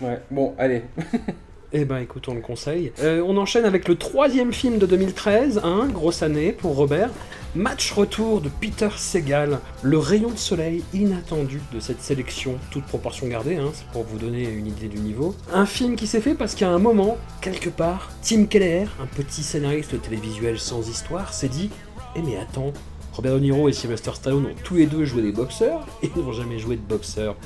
Ouais. 0.00 0.20
Bon, 0.32 0.54
allez. 0.58 0.82
Eh 1.74 1.84
ben 1.84 1.98
écoute, 1.98 2.28
on 2.28 2.34
le 2.34 2.40
conseille. 2.40 2.92
Euh, 3.00 3.22
on 3.26 3.36
enchaîne 3.36 3.66
avec 3.66 3.88
le 3.88 3.96
troisième 3.96 4.54
film 4.54 4.78
de 4.78 4.86
2013, 4.86 5.60
hein, 5.62 5.88
grosse 5.92 6.22
année 6.22 6.52
pour 6.52 6.76
Robert. 6.76 7.10
Match 7.54 7.92
retour 7.92 8.40
de 8.40 8.48
Peter 8.48 8.88
Segal, 8.96 9.58
le 9.82 9.98
rayon 9.98 10.30
de 10.30 10.38
soleil 10.38 10.82
inattendu 10.94 11.60
de 11.74 11.80
cette 11.80 12.00
sélection, 12.00 12.56
toute 12.70 12.84
proportion 12.84 13.26
gardée, 13.26 13.56
hein, 13.56 13.70
c'est 13.74 13.86
pour 13.88 14.04
vous 14.04 14.16
donner 14.16 14.48
une 14.48 14.66
idée 14.66 14.88
du 14.88 14.98
niveau. 14.98 15.34
Un 15.52 15.66
film 15.66 15.96
qui 15.96 16.06
s'est 16.06 16.22
fait 16.22 16.34
parce 16.34 16.54
qu'à 16.54 16.70
un 16.70 16.78
moment, 16.78 17.18
quelque 17.42 17.68
part, 17.68 18.10
Tim 18.22 18.46
Keller, 18.46 18.86
un 19.02 19.06
petit 19.06 19.42
scénariste 19.42 20.00
télévisuel 20.00 20.58
sans 20.58 20.88
histoire, 20.88 21.34
s'est 21.34 21.48
dit 21.48 21.68
Eh 22.16 22.22
mais 22.22 22.38
attends, 22.38 22.72
Robert 23.12 23.34
De 23.34 23.40
Niro 23.40 23.68
et 23.68 23.72
Sylvester 23.72 24.12
Stallone 24.14 24.46
ont 24.46 24.62
tous 24.62 24.76
les 24.76 24.86
deux 24.86 25.04
joué 25.04 25.22
des 25.22 25.32
boxeurs 25.32 25.86
et 26.02 26.10
n'ont 26.16 26.32
jamais 26.32 26.58
joué 26.58 26.76
de 26.76 26.82
boxeurs 26.82 27.36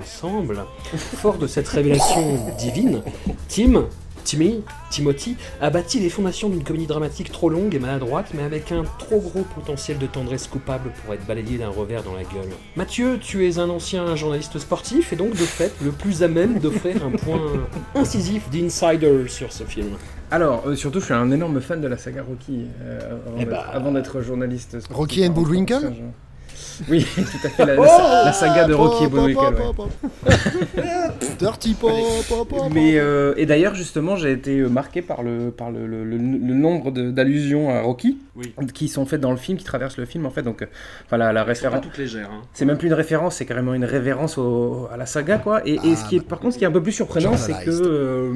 ensemble. 0.00 0.64
Fort 0.96 1.38
de 1.38 1.46
cette 1.46 1.68
révélation 1.68 2.38
divine, 2.58 3.02
Tim, 3.48 3.86
Timmy, 4.24 4.62
Timothy, 4.90 5.36
a 5.60 5.68
bâti 5.68 6.00
les 6.00 6.08
fondations 6.08 6.48
d'une 6.48 6.64
comédie 6.64 6.86
dramatique 6.86 7.30
trop 7.30 7.50
longue 7.50 7.74
et 7.74 7.78
maladroite, 7.78 8.28
mais 8.32 8.42
avec 8.42 8.72
un 8.72 8.84
trop 8.98 9.20
gros 9.20 9.42
potentiel 9.54 9.98
de 9.98 10.06
tendresse 10.06 10.46
coupable 10.46 10.90
pour 11.04 11.12
être 11.12 11.26
balayé 11.26 11.58
d'un 11.58 11.68
revers 11.68 12.02
dans 12.02 12.14
la 12.14 12.22
gueule. 12.22 12.48
Mathieu, 12.74 13.18
tu 13.20 13.46
es 13.46 13.58
un 13.58 13.68
ancien 13.68 14.16
journaliste 14.16 14.58
sportif 14.58 15.12
et 15.12 15.16
donc 15.16 15.32
de 15.32 15.36
fait 15.36 15.72
le 15.82 15.90
plus 15.90 16.22
à 16.22 16.28
même 16.28 16.58
d'offrir 16.58 17.04
un 17.04 17.10
point 17.10 17.38
incisif 17.94 18.48
d'insider 18.50 19.24
sur 19.28 19.52
ce 19.52 19.64
film. 19.64 19.90
Alors, 20.30 20.64
euh, 20.66 20.74
surtout, 20.74 21.00
je 21.00 21.04
suis 21.04 21.14
un 21.14 21.30
énorme 21.30 21.60
fan 21.60 21.80
de 21.82 21.86
la 21.86 21.98
saga 21.98 22.22
Rocky. 22.26 22.64
euh, 22.80 22.98
avant 23.26 23.36
Eh 23.36 23.40
d'être- 23.40 23.50
bah. 23.50 23.66
avant 23.72 23.92
d'être 23.92 24.20
journaliste. 24.22 24.80
sportif. 24.80 24.96
Rocky 24.96 25.26
and 25.26 25.30
Bullwinkle 25.32 25.92
Oui, 26.88 27.06
tout 27.16 27.46
à 27.46 27.48
fait. 27.50 27.66
La, 27.66 27.74
la- 27.76 27.80
Oh 27.82 28.24
la 28.26 28.32
saga 28.32 28.64
de 28.66 28.74
Rocky 28.74 29.04
et 29.04 29.08
Pop, 29.08 29.16
pop, 29.16 29.20
Bullwinkle. 29.24 29.54
pop, 29.56 29.76
pop, 29.76 29.90
pop. 30.22 30.28
Dirty 31.38 31.74
pop, 31.74 31.90
pop, 32.28 32.48
pop, 32.48 32.62
Mais 32.72 32.98
euh, 32.98 33.34
et 33.36 33.46
d'ailleurs 33.46 33.74
justement 33.74 34.16
j'ai 34.16 34.32
été 34.32 34.58
euh, 34.58 34.68
marqué 34.68 35.02
par 35.02 35.22
le 35.22 35.50
par 35.50 35.70
le, 35.70 35.86
le- 35.86 36.04
le- 36.04 36.16
le 36.16 36.54
nombre 36.54 36.90
de- 36.90 37.10
d'allusions 37.10 37.70
à 37.70 37.80
Rocky 37.80 38.18
Oui. 38.36 38.54
qui 38.72 38.88
sont 38.88 39.06
faites 39.06 39.20
dans 39.20 39.30
le 39.30 39.36
film 39.36 39.58
qui 39.58 39.64
traversent 39.64 39.96
le 39.98 40.04
film 40.04 40.26
en 40.26 40.30
fait 40.30 40.42
donc 40.42 40.62
euh, 40.62 40.66
voilà 41.08 41.32
la 41.32 41.42
Pas 41.42 41.48
référence 41.48 41.84
légères. 41.98 42.30
Hein. 42.32 42.42
c'est 42.52 42.64
même 42.64 42.78
plus 42.78 42.88
une 42.88 42.94
référence 42.94 43.36
c'est 43.36 43.46
carrément 43.46 43.74
une 43.74 43.84
révérence 43.84 44.38
au- 44.38 44.88
à 44.92 44.96
la 44.96 45.06
saga 45.06 45.38
quoi 45.38 45.62
et, 45.66 45.74
et 45.74 45.80
Ah, 45.92 45.96
ce 45.96 46.08
qui 46.08 46.16
est 46.16 46.20
par 46.20 46.38
contre 46.40 46.54
ce 46.54 46.58
qui 46.58 46.64
est 46.64 46.68
un 46.68 46.72
peu 46.72 46.82
plus 46.82 46.92
surprenant 46.92 47.36
c'est 47.36 47.52
que 47.64 47.70
euh, 47.70 48.32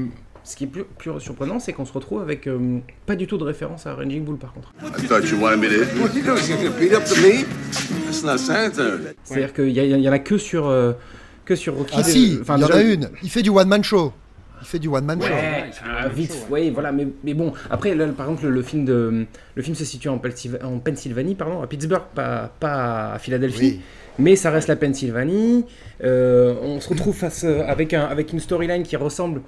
ce 0.49 0.57
qui 0.57 0.65
est 0.65 0.69
plus, 0.69 0.85
plus 0.97 1.21
surprenant 1.21 1.59
c'est 1.61 1.73
qu'on 1.73 1.85
se 1.85 1.93
retrouve 1.93 2.23
avec 2.23 2.47
euh, 2.47 2.79
pas 3.07 3.17
du 3.17 3.27
tout 3.27 3.37
de 3.39 3.45
référence 3.45 3.87
à 3.87 3.95
Raging 3.95 4.25
Bull 4.25 4.39
par 4.39 4.53
contre 4.53 4.73
I 4.83 5.07
thought 5.07 5.25
you 5.31 5.39
wanted 5.41 5.61
me 5.61 5.69
to. 5.69 6.01
What 6.03 6.11
you 6.15 6.23
doing? 6.25 6.41
You 6.49 6.57
gonna 6.57 6.79
beat 6.81 6.93
up 6.95 7.05
the 7.05 7.19
meat? 7.23 7.47
That's 8.07 8.23
not 8.25 8.39
sanitary. 8.39 9.15
c'est 9.25 9.35
à 9.35 9.39
dire 9.39 9.53
qu'il 9.53 9.71
y, 9.71 10.09
en 10.09 10.13
a 10.13 10.19
que 10.19 10.39
sur 10.39 10.67
euh, 10.69 10.93
que 11.45 11.55
sur 11.55 11.75
Rocky 11.77 11.95
Ah 11.97 12.03
de- 12.03 12.07
si, 12.07 12.35
il 12.35 12.61
y 12.61 12.65
en 12.65 12.69
a 12.71 12.83
une. 12.83 13.11
Il 13.23 13.31
fait 13.31 13.43
du 13.43 13.51
one-man 13.51 13.83
show. 13.85 14.13
Il 14.61 14.67
fait 14.67 14.79
du 14.81 14.89
one-man 14.89 15.21
show. 15.23 15.29
Ouais, 15.29 15.71
ah, 15.87 16.09
vite, 16.09 16.35
oui, 16.51 16.71
voilà, 16.71 16.91
mais, 16.91 17.07
mais 17.23 17.33
bon, 17.33 17.53
après, 17.71 17.95
là, 17.95 18.07
par 18.09 18.27
exemple, 18.29 18.49
le, 18.49 18.63
film, 18.63 18.85
de, 18.85 19.25
le 19.55 19.63
film 19.63 19.77
se 19.77 19.85
situe 19.85 20.09
en, 20.09 20.19
Pennsylva- 20.19 20.65
en 20.65 20.81
Pennsylvanie, 20.81 21.37
pardon, 21.37 21.63
à 21.63 21.69
Pittsburgh, 21.69 22.03
pas, 22.13 22.53
pas 22.59 23.13
à 23.13 23.19
Philadelphie, 23.21 23.75
Oui. 23.77 23.81
mais 24.19 24.35
ça 24.35 24.51
reste 24.51 24.67
la 24.67 24.75
Pennsylvanie. 24.75 25.65
Euh, 26.03 26.55
on 26.61 26.81
se 26.81 26.89
retrouve 26.89 27.15
face 27.15 27.45
euh, 27.45 27.63
avec, 27.69 27.95
un, 27.95 28.05
avec 28.05 28.33
une 28.33 28.41
storyline 28.41 28.83
qui 28.83 28.97
ressemble 28.97 29.43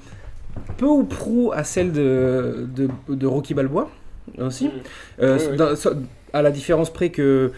peu 0.77 0.87
ou 0.87 1.05
prou 1.05 1.53
à 1.55 1.65
celle 1.65 1.93
de, 1.93 2.67
de, 2.75 2.89
de 3.09 3.27
Rocky 3.27 3.55
Balboa 3.55 3.89
aussi, 4.39 4.71
Euh, 5.21 5.37
Oui, 5.39 5.45
oui. 5.51 5.57
dans- 5.57 5.77
so- 5.77 5.91
à 6.33 6.43
la 6.43 6.51
différence 6.51 6.91
près 6.93 7.11
que 7.11 7.51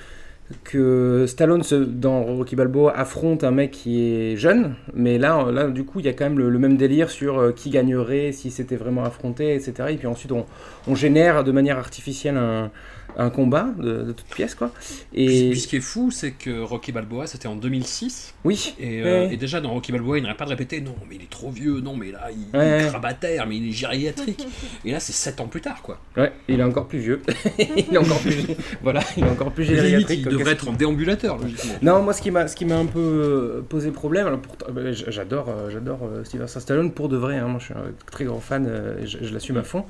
que 0.64 1.24
Stallone 1.26 1.62
se- 1.62 1.74
dans 1.76 2.24
Rocky 2.24 2.57
Balboa 2.57 2.93
affronte 2.95 3.43
un 3.43 3.51
mec 3.53 3.70
qui 3.70 4.03
est 4.03 4.36
jeune, 4.36 4.74
mais 4.93 5.16
là, 5.16 5.51
là 5.51 5.68
du 5.68 5.82
coup, 5.84 6.01
il 6.01 6.05
y 6.07 6.09
a 6.11 6.12
quand 6.12 6.24
même 6.24 6.38
le, 6.38 6.51
le 6.51 6.59
même 6.59 6.76
délire 6.76 7.09
sur 7.11 7.38
euh, 7.38 7.53
qui 7.53 7.70
gagnerait, 7.70 8.32
si 8.32 8.51
c'était 8.51 8.76
vraiment 8.76 9.03
affronté, 9.05 9.55
etc. 9.55 9.72
Et 9.93 9.97
puis 9.97 10.07
ensuite, 10.07 10.30
on, 10.32 10.45
on 10.88 10.95
génère 10.95 11.43
de 11.45 11.53
manière 11.53 11.78
artificielle 11.78 12.36
un, 12.36 12.70
un 13.16 13.30
combat 13.30 13.68
de, 13.78 14.02
de 14.02 14.12
toute 14.12 14.26
pièce, 14.26 14.54
quoi. 14.54 14.70
Et... 15.14 15.50
Puis 15.50 15.60
ce 15.60 15.68
qui 15.68 15.76
est 15.76 15.80
fou, 15.80 16.10
c'est 16.10 16.32
que 16.32 16.60
Rocky 16.62 16.92
Balboa, 16.92 17.26
c'était 17.26 17.48
en 17.48 17.56
2006. 17.56 18.34
oui, 18.44 18.74
Et, 18.78 19.00
euh, 19.02 19.26
Ouais. 19.26 19.34
et 19.34 19.36
déjà 19.36 19.60
dans 19.60 19.70
Rocky 19.70 19.92
Balboa, 19.92 20.18
il 20.18 20.22
n'arrête 20.22 20.38
pas 20.38 20.44
de 20.44 20.50
répéter 20.50 20.80
non, 20.80 20.94
mais 21.08 21.16
il 21.16 21.22
est 21.22 21.30
trop 21.30 21.50
vieux, 21.50 21.80
non, 21.80 21.96
mais 21.96 22.10
là, 22.12 22.28
il, 22.30 22.56
Ouais. 22.58 22.80
il 22.80 22.84
est 22.84 22.88
crabataire, 22.88 23.46
mais 23.46 23.56
il 23.56 23.68
est 23.68 23.72
gériatrique. 23.72 24.46
et 24.84 24.92
là, 24.92 25.00
c'est 25.00 25.12
7 25.12 25.40
ans 25.40 25.46
plus 25.48 25.60
tard, 25.60 25.82
quoi. 25.82 25.98
ouais, 26.16 26.32
il 26.48 26.60
est 26.60 26.62
encore 26.64 26.86
plus 26.88 26.98
vieux. 26.98 27.20
il 27.58 27.94
est 27.94 27.98
encore 27.98 28.20
plus, 28.20 28.36
voilà, 28.82 29.00
il 29.16 29.24
est 29.24 29.28
encore 29.30 29.52
plus 29.52 29.64
Limite, 29.64 29.80
gériatrique 29.82 30.20
il 30.24 30.28
devrait 30.28 30.52
être 30.52 30.68
en 30.68 30.72
déambulateur, 30.72 31.38
logiquement. 31.38 31.74
Non, 31.82 32.02
moi 32.02 32.12
ce 32.12 32.22
qui 32.22 32.30
m'a 32.30 32.48
ce 32.48 32.56
qui 32.56 32.64
m'a 32.64 32.76
un 32.76 32.86
peu 32.86 32.98
euh, 32.98 33.60
posé 33.68 33.90
problème, 33.90 34.26
alors 34.26 34.40
pourtant, 34.40 34.66
euh, 34.76 34.92
j'adore 35.08 35.52
j'adore 35.70 36.00
Sylvester 36.24 36.60
Stallone 36.60 36.92
pour 36.92 37.08
de 37.08 37.16
vrai. 37.16 37.36
hein, 37.36 37.46
moi 37.48 37.58
je 37.60 37.66
suis 37.66 37.74
un 37.74 37.92
très 38.10 38.24
grand 38.24 38.40
fan, 38.40 38.66
et 39.00 39.06
je, 39.06 39.18
je 39.22 39.32
l'assume 39.32 39.56
à 39.58 39.62
fond. 39.62 39.84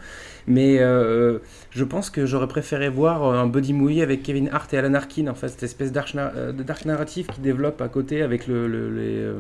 Mais 0.47 0.79
euh, 0.81 1.39
je 1.71 1.85
pense 1.85 2.11
que 2.11 2.27
j'aurais 2.27 2.49
préféré 2.49 2.89
voir 2.89 3.23
euh, 3.25 3.39
un 3.39 3.47
buddy 3.47 3.73
movie 3.73 4.03
avec 4.03 4.23
Kevin 4.23 4.49
Hart 4.53 4.73
et 4.75 4.79
Alan 4.79 4.95
Arkin 4.95 5.29
en 5.29 5.35
fait, 5.35 5.49
cette 5.49 5.63
espèce 5.63 5.93
d'arc 5.93 6.15
na- 6.15 6.33
euh, 6.37 6.53
de 6.53 6.63
dark 6.63 6.85
narrative 6.85 7.27
qui 7.29 7.41
développe 7.41 7.81
à 7.81 7.89
côté 7.89 8.23
avec 8.23 8.47
le, 8.49 8.67
le- 8.67 8.91
les 8.91 9.19
euh, 9.21 9.39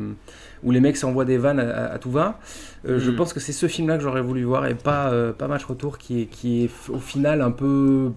où 0.62 0.70
les 0.70 0.80
mecs 0.80 0.96
s'envoient 0.96 1.24
des 1.24 1.38
vannes 1.38 1.58
à, 1.60 1.70
à- 1.70 1.92
à 1.94 1.98
tout 1.98 2.10
va. 2.10 2.38
Euh, 2.86 2.98
Je 3.00 3.10
Mm. 3.10 3.16
pense 3.16 3.32
que 3.32 3.40
c'est 3.40 3.52
ce 3.52 3.66
film-là 3.66 3.96
que 3.96 4.02
j'aurais 4.04 4.22
voulu 4.22 4.44
voir 4.44 4.66
et 4.66 4.74
pas 4.74 5.10
euh, 5.10 5.32
pas 5.32 5.48
Match 5.48 5.64
Retour 5.64 5.98
qui 5.98 6.22
est 6.22 6.26
qui 6.26 6.64
est 6.64 6.70
au 6.88 6.98
final 6.98 7.42
un 7.42 7.50
peu 7.50 8.12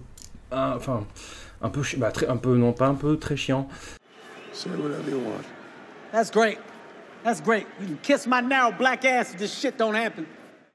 un- 0.52 0.74
enfin 0.76 1.04
un 1.62 1.68
peu 1.70 1.80
bah, 1.96 2.12
très, 2.12 2.28
un 2.28 2.36
peu 2.36 2.56
non 2.56 2.72
pas 2.72 2.86
un 2.86 2.94
peu 2.94 3.16
très 3.16 3.36
chiant. 3.36 3.68
Say 4.52 4.70
whatever 4.70 5.10
you 5.10 5.16
want. 5.16 5.42
That's 6.12 6.30
great. 6.30 6.58
That's 7.24 7.42
great. 7.42 7.66
You 7.80 7.88
can 7.88 7.96
kiss 8.02 8.26
my 8.28 8.40
narrow 8.40 8.72
black 8.78 9.04
ass 9.04 9.32
if 9.32 9.38
this 9.38 9.52
shit 9.52 9.76
don't 9.76 9.94
happen. 9.96 10.24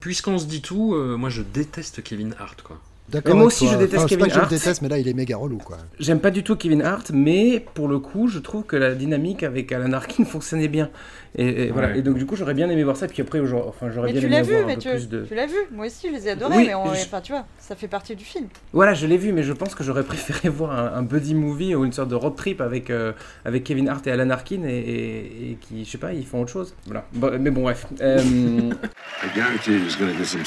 Puisqu'on 0.02 0.39
se 0.39 0.45
dit 0.45 0.64
tout, 0.64 0.95
euh, 0.95 1.16
moi 1.16 1.30
je 1.30 1.43
déteste 1.43 2.04
Kevin 2.04 2.36
Hart, 2.39 2.64
quoi. 2.64 2.82
D'accord. 3.12 3.36
Moi 3.36 3.45
aussi, 3.45 3.66
toi. 3.66 3.74
je 3.74 3.78
déteste 3.80 3.97
Enfin, 3.97 4.07
c'est 4.07 4.16
pas 4.18 4.26
Kevin 4.26 4.28
que 4.28 4.34
je 4.34 4.36
le 4.38 4.41
Hart. 4.43 4.49
déteste, 4.51 4.82
mais 4.82 4.89
là, 4.89 4.97
il 4.97 5.07
est 5.07 5.14
méga 5.14 5.36
relou, 5.38 5.57
quoi. 5.57 5.78
J'aime 5.99 6.20
pas 6.20 6.32
du 6.32 6.43
tout 6.43 6.55
Kevin 6.55 6.82
Hart, 6.82 7.12
mais 7.14 7.66
pour 7.74 7.88
le 7.88 7.99
coup, 7.99 8.28
je 8.28 8.39
trouve 8.39 8.64
que 8.64 8.76
la 8.76 8.95
dynamique 8.95 9.43
avec 9.43 9.72
Alan 9.72 9.91
Arkin 9.93 10.24
fonctionnait 10.26 10.68
bien. 10.68 10.89
Et, 11.38 11.64
et 11.68 11.72
voilà. 11.72 11.95
Et 11.95 12.01
donc 12.01 12.18
du 12.18 12.26
coup, 12.26 12.36
j'aurais 12.36 12.53
bien 12.53 12.70
aimé 12.70 12.84
voir 12.84 12.97
ça. 12.97 13.07
Puis 13.07 13.22
après, 13.22 13.39
j'aurais- 13.45 13.68
enfin, 13.70 13.89
j'aurais 13.89 14.07
Mais 14.07 14.20
bien 14.20 14.22
tu 14.22 14.28
aimé 14.28 14.36
l'as 14.38 14.41
vu, 14.43 14.53
avoir 14.55 14.66
un 14.66 14.68
mais 14.68 14.76
peu 14.76 14.82
tu, 14.82 14.89
plus 14.89 15.07
de. 15.09 15.26
tu 15.26 15.36
l'as 15.36 15.45
vu. 15.45 15.55
Moi 15.72 15.86
aussi, 15.86 16.07
je 16.09 16.14
les 16.14 16.28
ai 16.28 16.32
adorés, 16.32 16.57
Oui, 16.57 16.64
mais 16.68 16.76
on- 16.76 16.93
je- 16.93 17.01
enfin, 17.01 17.22
tu 17.22 17.32
vois, 17.32 17.45
ça 17.57 17.76
fait 17.76 17.88
partie 17.88 18.16
du 18.16 18.26
film. 18.26 18.47
Voilà, 18.74 18.93
je 18.93 19.05
l'ai 19.07 19.18
vu, 19.18 19.32
mais 19.32 19.43
je 19.43 19.53
pense 19.53 19.74
que 19.76 19.84
j'aurais 19.84 20.03
préféré 20.14 20.49
voir 20.49 20.72
un, 20.78 20.97
un 20.99 21.03
buddy 21.03 21.34
movie 21.34 21.74
ou 21.76 21.86
une 21.86 21.93
sorte 21.93 22.09
de 22.09 22.16
road 22.16 22.36
trip 22.36 22.59
avec, 22.59 22.89
euh, 22.89 23.14
avec 23.45 23.64
Kevin 23.64 23.88
Hart 23.88 24.05
et 24.07 24.12
Alan 24.12 24.30
Arkin 24.30 24.64
et, 24.66 24.70
et- 24.78 25.51
et 25.51 25.57
qui, 25.62 25.86
je 25.86 25.89
sais 25.89 25.97
pas, 25.97 26.12
ils 26.14 26.26
font 26.26 26.41
autre 26.41 26.51
chose. 26.51 26.74
Voilà. 26.86 27.05
Bon, 27.14 27.32
mais 27.39 27.49
bon, 27.51 27.62
bref. 27.64 27.88
Euh, 28.01 28.18
I 29.24 29.28
guarantee 29.36 29.72
you 29.72 29.86
he's 29.86 29.97
gonna 29.97 30.14
get 30.14 30.26
some 30.26 30.41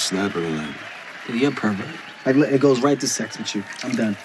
You're 1.32 1.48
a 1.48 1.50
pervert. 1.60 1.86
Like, 2.26 2.36
look, 2.36 2.50
it 2.50 2.60
goes 2.60 2.80
right 2.80 2.98
to 3.00 3.06
sex 3.06 3.38
with 3.38 3.54
you. 3.54 3.62
I'm 3.82 3.94
done. 3.94 4.16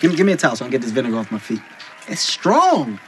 Give 0.00 0.10
me, 0.10 0.16
give 0.16 0.26
me 0.26 0.32
a 0.32 0.36
towel 0.36 0.56
so 0.56 0.64
I 0.64 0.68
can 0.68 0.72
get 0.72 0.82
this 0.82 0.90
vinegar 0.90 1.16
off 1.16 1.30
my 1.30 1.38
feet. 1.38 1.62
It's 2.08 2.20
strong. 2.20 2.98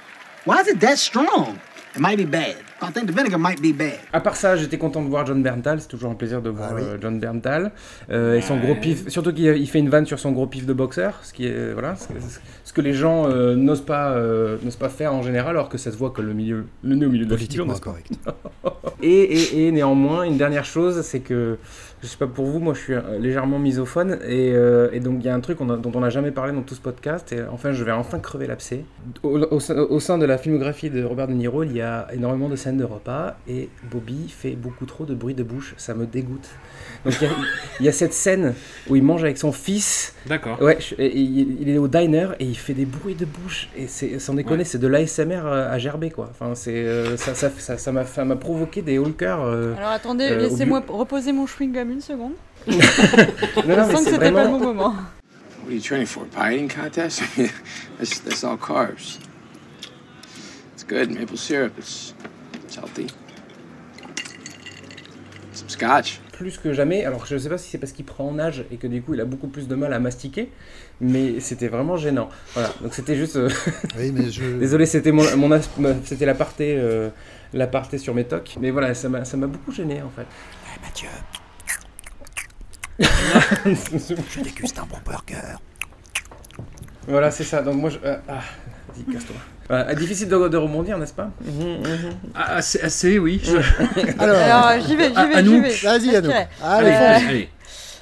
Why 0.45 0.61
is 0.61 0.69
it 0.69 0.81
that 0.81 0.99
strong? 0.99 1.61
It 1.95 2.01
might 2.01 2.19
be 2.19 2.25
bad. 2.25 2.57
I 2.81 2.93
think 2.93 3.07
the 3.07 3.13
vinegar 3.13 3.39
might 3.39 3.61
be 3.61 3.73
bad. 3.73 3.99
À 4.13 4.21
part 4.21 4.37
ça, 4.37 4.55
j'étais 4.57 4.79
content 4.79 5.03
de 5.03 5.09
voir 5.09 5.27
John 5.27 5.43
Berntal. 5.43 5.81
C'est 5.81 5.89
toujours 5.89 6.13
un 6.13 6.15
plaisir 6.15 6.41
de 6.41 6.51
voir 6.51 6.75
euh, 6.75 6.97
John 7.01 7.19
Berntal 7.19 7.73
euh, 8.11 8.37
et 8.37 8.41
son 8.41 8.57
gros 8.59 8.77
pif. 8.77 9.09
Surtout 9.09 9.33
qu'il 9.33 9.47
il 9.47 9.69
fait 9.69 9.81
une 9.81 9.89
vanne 9.89 10.07
sur 10.07 10.21
son 10.21 10.31
gros 10.31 10.47
pif 10.47 10.65
de 10.65 10.73
boxeur, 10.73 11.19
ce 11.23 11.33
qui 11.33 11.47
est 11.47 11.73
voilà, 11.73 11.97
ce 11.97 12.07
que, 12.07 12.15
ce 12.65 12.73
que 12.73 12.81
les 12.81 12.95
gens 12.95 13.29
euh, 13.29 13.57
n'osent 13.57 13.85
pas 13.85 14.11
euh, 14.13 14.59
n'osent 14.63 14.77
pas 14.77 14.91
faire 14.91 15.13
en 15.13 15.23
général, 15.23 15.51
alors 15.51 15.69
que 15.69 15.79
ça 15.79 15.91
se 15.91 15.97
voit 15.97 16.11
que 16.11 16.23
le 16.23 16.35
milieu, 16.35 16.67
le 16.85 16.95
nez 16.95 17.07
au 17.07 17.11
milieu 17.11 17.27
de 17.27 17.33
la 17.33 17.39
figure. 17.39 17.67
Pas 17.67 17.97
et, 19.03 19.09
et, 19.09 19.67
et 19.67 19.73
néanmoins, 19.73 20.23
une 20.23 20.39
dernière 20.39 20.65
chose, 20.65 21.03
c'est 21.03 21.21
que 21.21 21.59
je 22.03 22.07
sais 22.07 22.17
pas 22.17 22.27
pour 22.27 22.47
vous, 22.47 22.61
moi 22.61 22.75
je 22.75 22.79
suis 22.81 22.93
euh, 22.95 23.19
légèrement 23.19 23.59
misophone 23.59 24.19
et, 24.27 24.53
euh, 24.55 24.89
et 24.93 25.01
donc 25.01 25.17
il 25.21 25.27
y 25.27 25.29
a 25.29 25.35
un 25.35 25.41
truc 25.41 25.61
on 25.61 25.69
a- 25.71 25.77
dont 25.77 25.91
on 25.95 26.01
n'a 26.01 26.11
jamais 26.11 26.31
parlé 26.31 26.53
dans 26.53 26.63
tout 26.63 26.75
ce 26.75 26.81
podcast 26.81 27.33
et 27.33 27.43
enfin 27.51 27.73
je 27.73 27.83
vais 27.83 27.91
enfin 27.93 28.19
crever 28.21 28.47
l'abcès. 28.47 28.85
Au, 29.23 29.39
au 29.39 29.61
sein- 29.61 29.77
au 29.77 29.99
sein 30.01 30.19
de 30.19 30.25
la 30.25 30.39
filmographie 30.39 30.91
de 30.91 31.03
Robert 31.03 31.29
De 31.29 31.33
Niro, 31.35 31.65
il 31.65 31.73
y 31.77 31.81
a 31.81 32.07
énormément 32.13 32.49
de 32.49 32.57
scènes 32.57 32.77
de 32.79 32.85
repas 32.85 33.37
et 33.49 33.69
Bobby 33.91 34.29
fait 34.29 34.53
beaucoup 34.53 34.87
trop 34.87 35.05
de 35.05 35.15
bruit 35.15 35.35
de 35.35 35.43
bouche, 35.43 35.75
ça 35.77 35.95
me 35.95 36.07
dégoûte. 36.07 36.49
Donc 37.05 37.15
il 37.21 37.25
y 37.25 37.31
a, 37.31 37.35
il 37.81 37.87
y 37.87 37.89
a 37.89 37.93
cette 37.93 38.15
scène 38.15 38.55
où 38.89 38.97
il 38.97 39.03
mange 39.03 39.23
avec 39.25 39.39
son 39.39 39.53
fils. 39.53 40.15
D'accord. 40.27 40.61
Ouais, 40.63 40.79
je- 40.81 40.95
et 40.99 41.17
il, 41.17 41.61
il 41.63 41.69
est 41.69 41.79
au 41.79 41.89
diner 41.89 42.29
et 42.39 42.45
il 42.45 42.57
fait 42.57 42.75
des 42.75 42.85
bruits 42.87 43.15
de 43.15 43.25
bouche 43.25 43.69
et 43.77 43.87
c'est 43.89 44.19
sans 44.19 44.35
déconner, 44.35 44.59
Ouais. 44.59 44.65
c'est 44.65 44.79
de 44.79 44.87
l'ASMR 44.87 45.47
à 45.47 45.79
gerber 45.79 46.11
quoi. 46.11 46.29
Enfin 46.31 46.55
c'est 46.55 46.75
euh, 46.75 47.17
ça 47.17 47.35
ça 47.35 47.51
ça 47.57 47.77
ça 47.79 47.93
m'a 47.93 48.05
ça 48.05 48.25
m'a 48.25 48.37
provoqué 48.37 48.83
des 48.83 48.99
hulkers. 48.99 49.41
euh, 49.43 49.75
Alors 49.77 49.91
attendez, 49.91 50.25
euh, 50.31 50.39
laissez-moi 50.39 50.83
reposer 50.89 51.33
mon 51.33 51.47
chewing-gum 51.89 51.93
une 51.93 52.01
seconde. 52.01 52.33
non, 52.67 52.75
Je 52.77 53.67
mais 53.67 53.77
sens 53.77 53.93
que 53.93 53.97
c'est 53.99 54.05
c'était 54.05 54.17
vraiment- 54.31 54.37
pas 54.37 54.45
le 54.45 54.51
bon 54.51 54.59
moment. 54.75 54.95
What 55.65 55.69
are 55.69 55.73
you 55.73 55.81
training 55.81 56.07
for? 56.07 56.23
A 56.25 56.27
pie 56.49 56.55
eating 56.55 56.69
contest? 56.71 57.23
that's, 57.99 58.21
that's 58.21 58.45
all 58.45 58.57
carbs. 58.57 59.19
It's 60.75 60.85
good. 60.85 61.11
Maple 61.11 61.37
syrup. 61.37 61.73
It's, 61.79 62.15
it's 62.65 62.77
healthy. 62.77 63.07
Some 65.53 65.69
scotch. 65.69 66.21
plus 66.33 66.57
que 66.57 66.73
jamais. 66.73 67.05
Alors 67.05 67.27
je 67.27 67.37
sais 67.37 67.49
pas 67.49 67.59
si 67.59 67.69
c'est 67.69 67.79
parce 67.79 67.91
qu'il 67.93 68.05
prend 68.05 68.29
en 68.29 68.39
âge 68.39 68.65
et 68.71 68.77
que 68.77 68.87
du 68.87 69.03
coup 69.03 69.13
il 69.15 69.21
a 69.21 69.25
beaucoup 69.25 69.49
plus 69.49 69.67
de 69.67 69.75
mal 69.75 69.93
à 69.93 69.99
mastiquer, 69.99 70.53
mais 71.01 71.41
c'était 71.41 71.67
vraiment 71.67 71.97
gênant. 71.97 72.29
Voilà, 72.55 72.71
donc 72.81 72.95
c'était 72.95 73.17
juste. 73.17 73.35
euh, 73.37 73.51
Oui, 73.99 74.13
mais 74.15 74.31
je- 74.31 74.57
Désolé, 74.59 74.87
c'était 74.87 75.11
mon, 75.11 75.25
mon 75.37 75.51
as- 75.51 75.69
c'était 76.05 76.27
l'aparté, 76.27 76.77
euh, 76.79 77.09
l'aparté 77.53 77.99
sur 77.99 78.15
mes 78.15 78.23
tocs, 78.25 78.55
mais 78.61 78.71
voilà, 78.71 78.95
ça 78.95 79.09
m'a, 79.09 79.25
ça 79.25 79.37
m'a 79.37 79.49
beaucoup 79.49 79.73
gêné 79.73 80.01
en 80.01 80.11
fait. 80.11 80.27
Mathieu. 80.81 81.09
je 83.65 84.41
déguste 84.43 84.79
un 84.79 84.83
bon 84.87 84.99
burger. 85.05 85.57
Voilà, 87.07 87.31
c'est 87.31 87.45
ça. 87.45 87.63
Donc 87.63 87.77
moi, 87.77 87.91
je, 87.91 87.99
ah, 88.05 88.19
ah, 88.29 88.41
vas-y, 88.89 89.13
casse-toi. 89.13 89.37
Voilà, 89.69 89.95
difficile 89.95 90.29
de, 90.29 90.49
de 90.49 90.57
rebondir, 90.57 90.99
n'est-ce 90.99 91.13
pas? 91.13 91.31
Ah, 92.35 92.57
assez, 92.57 92.81
assez, 92.81 93.19
oui. 93.19 93.41
Alors, 94.19 94.37
Alors, 94.37 94.87
j'y 94.87 94.97
vais, 94.97 95.09
j'y 95.09 95.13
Ah, 95.17 95.27
vais, 95.27 95.45
j'y 95.45 95.61
vais. 95.61 95.69
Vas-y, 95.69 96.11
Je 96.11 96.17
Anouk. 96.17 96.33
Allez, 96.33 96.47
Euh, 96.91 97.15
Allez, 97.17 97.27
allez. 97.27 97.49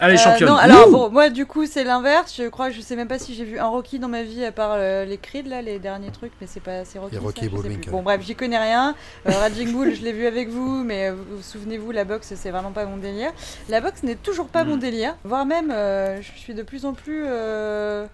Allez, 0.01 0.15
Euh, 0.15 0.19
championne. 0.19 0.49
non, 0.49 0.57
alors 0.57 0.91
bon, 0.91 1.11
moi 1.11 1.31
du 1.31 1.47
coup 1.47 1.67
c'est 1.67 1.85
l'inverse. 1.85 2.35
Je 2.37 2.49
crois, 2.49 2.71
je 2.71 2.81
sais 2.81 2.97
même 2.97 3.09
pas 3.09 3.19
si 3.19 3.35
j'ai 3.35 3.45
vu 3.45 3.59
un 3.59 3.67
Rocky 3.67 3.99
dans 3.99 4.09
ma 4.09 4.23
vie 4.23 4.45
à 4.45 4.53
part 4.53 4.73
euh, 4.75 5.05
les 5.05 5.19
Creed 5.19 5.47
là, 5.47 5.63
les 5.63 5.79
derniers 5.79 6.11
trucs, 6.11 6.33
mais 6.41 6.47
c'est 6.47 6.61
pas 6.61 6.85
c'est 6.85 6.99
Rocky. 6.99 7.17
Et 7.17 7.19
Rocky 7.19 7.41
ça, 7.41 7.47
je 7.47 7.51
sais 7.51 7.57
Bullwinkle. 7.63 7.81
plus. 7.83 7.91
Bon 7.91 8.03
bref, 8.03 8.21
j'y 8.23 8.35
connais 8.35 8.59
rien. 8.59 8.95
Euh, 9.27 9.31
Raging 9.41 9.73
Bull, 9.73 9.95
je 9.95 10.03
l'ai 10.03 10.13
vu 10.13 10.27
avec 10.27 10.49
vous, 10.49 10.83
mais 10.85 11.09
euh, 11.09 11.13
vous, 11.15 11.37
vous 11.39 11.43
souvenez-vous, 11.43 11.91
la 11.93 12.05
boxe 12.05 12.33
c'est 12.37 12.51
vraiment 12.51 12.73
pas 12.73 12.85
mon 12.85 12.97
délire. 12.99 13.33
La 13.69 13.81
boxe 13.81 14.03
n'est 14.03 14.17
toujours 14.17 14.49
pas 14.49 14.65
mon 14.65 14.77
délire, 14.77 15.17
voire 15.25 15.47
même 15.47 15.71
euh, 15.71 16.21
je 16.21 16.39
suis 16.39 16.55
de 16.55 16.63
plus 16.63 16.85
en 16.85 16.93
plus 16.93 17.25
euh, 17.27 18.07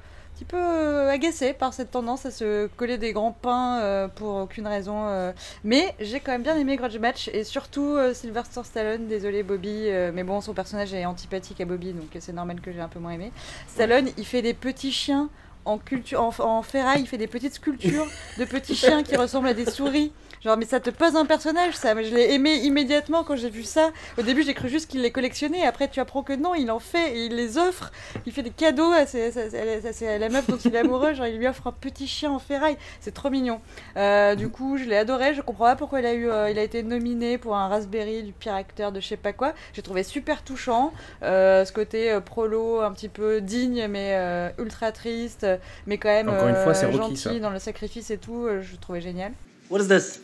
petit 0.43 0.45
peu 0.45 0.57
euh, 0.59 1.09
agacée 1.09 1.53
par 1.53 1.73
cette 1.73 1.91
tendance 1.91 2.27
à 2.27 2.31
se 2.31 2.67
coller 2.77 2.99
des 2.99 3.13
grands 3.13 3.33
pains 3.33 3.79
euh, 3.81 4.09
pour 4.09 4.35
aucune 4.37 4.67
raison. 4.67 5.07
euh. 5.07 5.33
Mais 5.63 5.95
j'ai 6.01 6.21
quand 6.21 6.33
même 6.33 6.43
bien 6.43 6.57
aimé 6.57 6.77
Grudge 6.77 6.99
Match 6.99 7.29
et 7.33 7.45
surtout 7.45 7.97
Sylvester 8.13 8.63
Stallone. 8.65 9.07
Désolé 9.07 9.43
Bobby, 9.43 9.89
mais 10.13 10.25
bon, 10.25 10.41
son 10.41 10.55
personnage 10.55 10.93
est 10.95 11.05
antipathique 11.05 11.61
à 11.61 11.65
Bobby, 11.65 11.93
donc 11.93 12.09
c'est 12.19 12.33
normal 12.33 12.61
que 12.61 12.73
j'ai 12.73 12.81
un 12.81 12.89
peu 12.89 12.99
moins 12.99 13.13
aimé. 13.13 13.33
Stallone, 13.69 14.09
il 14.17 14.27
fait 14.27 14.43
des 14.43 14.55
petits 14.55 14.93
chiens. 14.93 15.29
En, 15.65 15.79
culture, 15.79 16.21
en, 16.21 16.33
en 16.41 16.63
ferraille, 16.63 17.03
il 17.03 17.07
fait 17.07 17.19
des 17.19 17.29
petites 17.29 17.55
sculptures 17.55 18.09
de 18.37 18.45
petits 18.45 18.75
chiens 18.75 19.05
qui 19.05 19.15
ressemblent 19.15 19.47
à 19.47 19.55
des 19.55 19.71
souris. 19.71 20.11
Genre, 20.45 20.57
mais 20.57 20.65
ça 20.65 20.81
te 20.81 20.91
pose 20.91 21.15
un 21.15 21.25
personnage, 21.25 21.75
ça. 21.75 21.95
Mais 21.95 22.03
je 22.05 22.13
l'ai 22.15 22.33
aimé 22.35 22.55
immédiatement 22.57 23.23
quand 23.23 23.37
j'ai 23.37 23.49
vu 23.51 23.63
ça. 23.63 23.91
Au 24.19 24.23
début, 24.23 24.43
j'ai 24.43 24.55
cru 24.55 24.69
juste 24.69 24.91
qu'il 24.91 25.01
les 25.03 25.13
collectionnait. 25.13 25.65
Après, 25.65 25.87
tu 25.89 26.01
apprends 26.01 26.25
que 26.25 26.33
non, 26.33 26.55
il 26.57 26.71
en 26.73 26.81
fait 26.81 27.17
et 27.17 27.27
il 27.27 27.37
les 27.37 27.59
offre. 27.59 27.93
Il 28.27 28.33
fait 28.33 28.43
des 28.43 28.51
cadeaux 28.51 28.91
à, 28.91 29.07
ses- 29.07 29.27
à 29.39 29.51
ses- 29.51 29.87
à 29.87 29.93
ses- 29.93 30.09
à 30.09 30.19
la 30.19 30.29
meuf 30.29 30.49
dont 30.49 30.57
il 30.57 30.75
est 30.75 30.79
amoureux. 30.79 31.15
Genre, 31.15 31.27
il 31.27 31.39
lui 31.39 31.47
offre 31.47 31.69
un 31.69 31.73
petit 31.73 32.09
chien 32.09 32.31
en 32.33 32.41
ferraille. 32.41 32.77
C'est 33.01 33.15
trop 33.15 33.31
mignon. 33.31 33.61
Euh, 33.97 34.35
du 34.35 34.49
coup, 34.49 34.79
je 34.79 34.85
l'ai 34.85 34.97
adoré. 34.97 35.33
Je 35.35 35.43
comprends 35.43 35.67
pas 35.67 35.77
pourquoi 35.77 36.01
il 36.01 36.07
a, 36.07 36.15
eu, 36.15 36.29
euh, 36.29 36.51
il 36.51 36.59
a 36.59 36.63
été 36.65 36.83
nominé 36.83 37.39
pour 37.39 37.55
un 37.57 37.69
Raspberry 37.69 38.25
du 38.25 38.33
pire 38.33 38.55
acteur 38.55 38.91
de 38.91 38.99
je 39.01 39.07
sais 39.07 39.17
pas 39.17 39.33
quoi. 39.33 39.53
J'ai 39.75 39.83
trouvé 39.83 40.03
super 40.03 40.43
touchant. 40.43 40.93
Euh, 41.23 41.65
ce 41.65 41.73
côté 41.73 42.11
euh, 42.11 42.21
prolo, 42.21 42.81
un 42.81 42.91
petit 42.91 43.09
peu 43.09 43.41
digne, 43.41 43.87
mais 43.89 44.15
euh, 44.17 44.49
ultra 44.59 44.91
triste. 44.91 45.47
Mais 45.87 45.99
quand 45.99 46.09
même 46.09 46.29
Encore 46.29 46.49
une 46.49 46.57
fois, 46.57 46.75
c'est 46.75 46.87
euh, 46.87 46.91
Rocky, 46.91 46.99
gentil 47.17 47.17
ça. 47.17 47.39
dans 47.39 47.51
le 47.51 47.61
sacrifice 47.61 48.11
et 48.11 48.19
tout. 48.19 48.47
euh, 48.47 48.61
je 48.61 48.75
trouvais 48.77 49.01
génial. 49.01 49.31
What 49.71 49.81
is 49.83 49.87
this? 49.89 50.21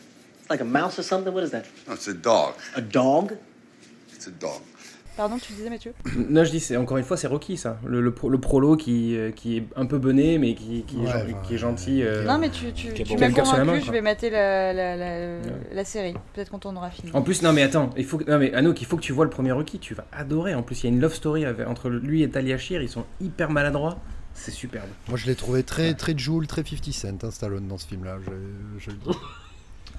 Like 0.49 0.61
a 0.61 0.65
mouse 0.65 0.97
or 0.99 1.03
something? 1.03 1.31
What 1.33 1.43
is 1.43 1.51
that? 1.51 1.63
No, 1.87 1.93
it's 1.93 2.07
a 2.07 2.13
dog. 2.13 2.53
A 2.75 2.81
dog? 2.81 3.33
It's 4.13 4.27
a 4.27 4.31
dog. 4.31 4.61
Pardon, 5.15 5.37
tu 5.37 5.51
disais 5.53 5.69
Mathieu? 5.69 5.93
Non, 6.29 6.43
je 6.45 6.49
dis, 6.51 6.59
c'est 6.61 6.77
encore 6.77 6.97
une 6.97 7.03
fois, 7.03 7.17
c'est 7.17 7.27
Rocky, 7.27 7.57
ça. 7.57 7.77
Le, 7.85 7.99
le, 8.01 8.11
pro- 8.11 8.29
le 8.29 8.39
prolo 8.39 8.77
qui, 8.77 9.17
euh, 9.17 9.31
qui 9.31 9.57
est 9.57 9.63
un 9.75 9.85
peu 9.85 9.97
bené, 9.99 10.37
mais 10.39 10.55
qui, 10.55 10.83
qui, 10.87 10.95
est, 10.95 10.99
Ouais, 11.01 11.05
gen- 11.11 11.21
enfin, 11.35 11.41
qui 11.45 11.53
est 11.55 11.57
gentil. 11.57 12.03
euh, 12.03 12.23
Non, 12.23 12.37
mais 12.37 12.49
tu, 12.49 12.71
tu, 12.71 12.93
tu 12.93 13.03
bon- 13.03 13.19
m'as 13.19 13.27
sur 13.29 13.37
la 13.37 13.43
convaincu, 13.43 13.65
main, 13.65 13.79
je 13.79 13.83
quoi. 13.83 13.93
vais 13.93 14.01
mater 14.01 14.29
la, 14.29 14.71
la, 14.73 14.95
la, 14.95 15.39
la 15.73 15.83
série. 15.85 16.13
Peut-être 16.33 16.49
quand 16.49 16.65
on 16.65 16.75
aura 16.77 16.89
fini. 16.89 17.11
En 17.13 17.21
plus, 17.21 17.41
non, 17.43 17.51
mais 17.53 17.63
attends, 17.63 17.89
il 17.97 18.05
faut 18.05 18.17
que, 18.17 18.31
non, 18.31 18.39
mais 18.39 18.53
Anouk, 18.53 18.81
il 18.81 18.85
faut 18.87 18.95
que 18.95 19.01
tu 19.03 19.11
vois 19.11 19.25
le 19.25 19.29
premier 19.31 19.51
Rocky, 19.51 19.77
tu 19.77 19.93
vas 19.93 20.05
adorer. 20.13 20.55
En 20.55 20.63
plus, 20.63 20.81
il 20.81 20.83
y 20.85 20.89
a 20.89 20.95
une 20.95 21.01
love 21.01 21.13
story 21.13 21.43
avec- 21.45 21.67
entre 21.67 21.89
lui 21.89 22.23
et 22.23 22.29
Talia 22.29 22.57
Shire, 22.57 22.81
ils 22.81 22.89
sont 22.89 23.05
hyper 23.21 23.49
maladroits. 23.51 23.99
C'est 24.33 24.51
superbe. 24.51 24.87
Moi, 25.09 25.17
je 25.17 25.25
l'ai 25.27 25.35
trouvé 25.35 25.63
très, 25.63 25.95
très 25.95 26.17
Joule, 26.17 26.47
très 26.47 26.63
50 26.63 26.93
Cent, 26.93 27.23
hein, 27.23 27.31
Stallone, 27.31 27.67
dans 27.67 27.77
ce 27.77 27.87
film-là. 27.87 28.19
Je, 28.25 28.31
je 28.79 28.89
le 28.91 28.95
dis. 28.95 29.17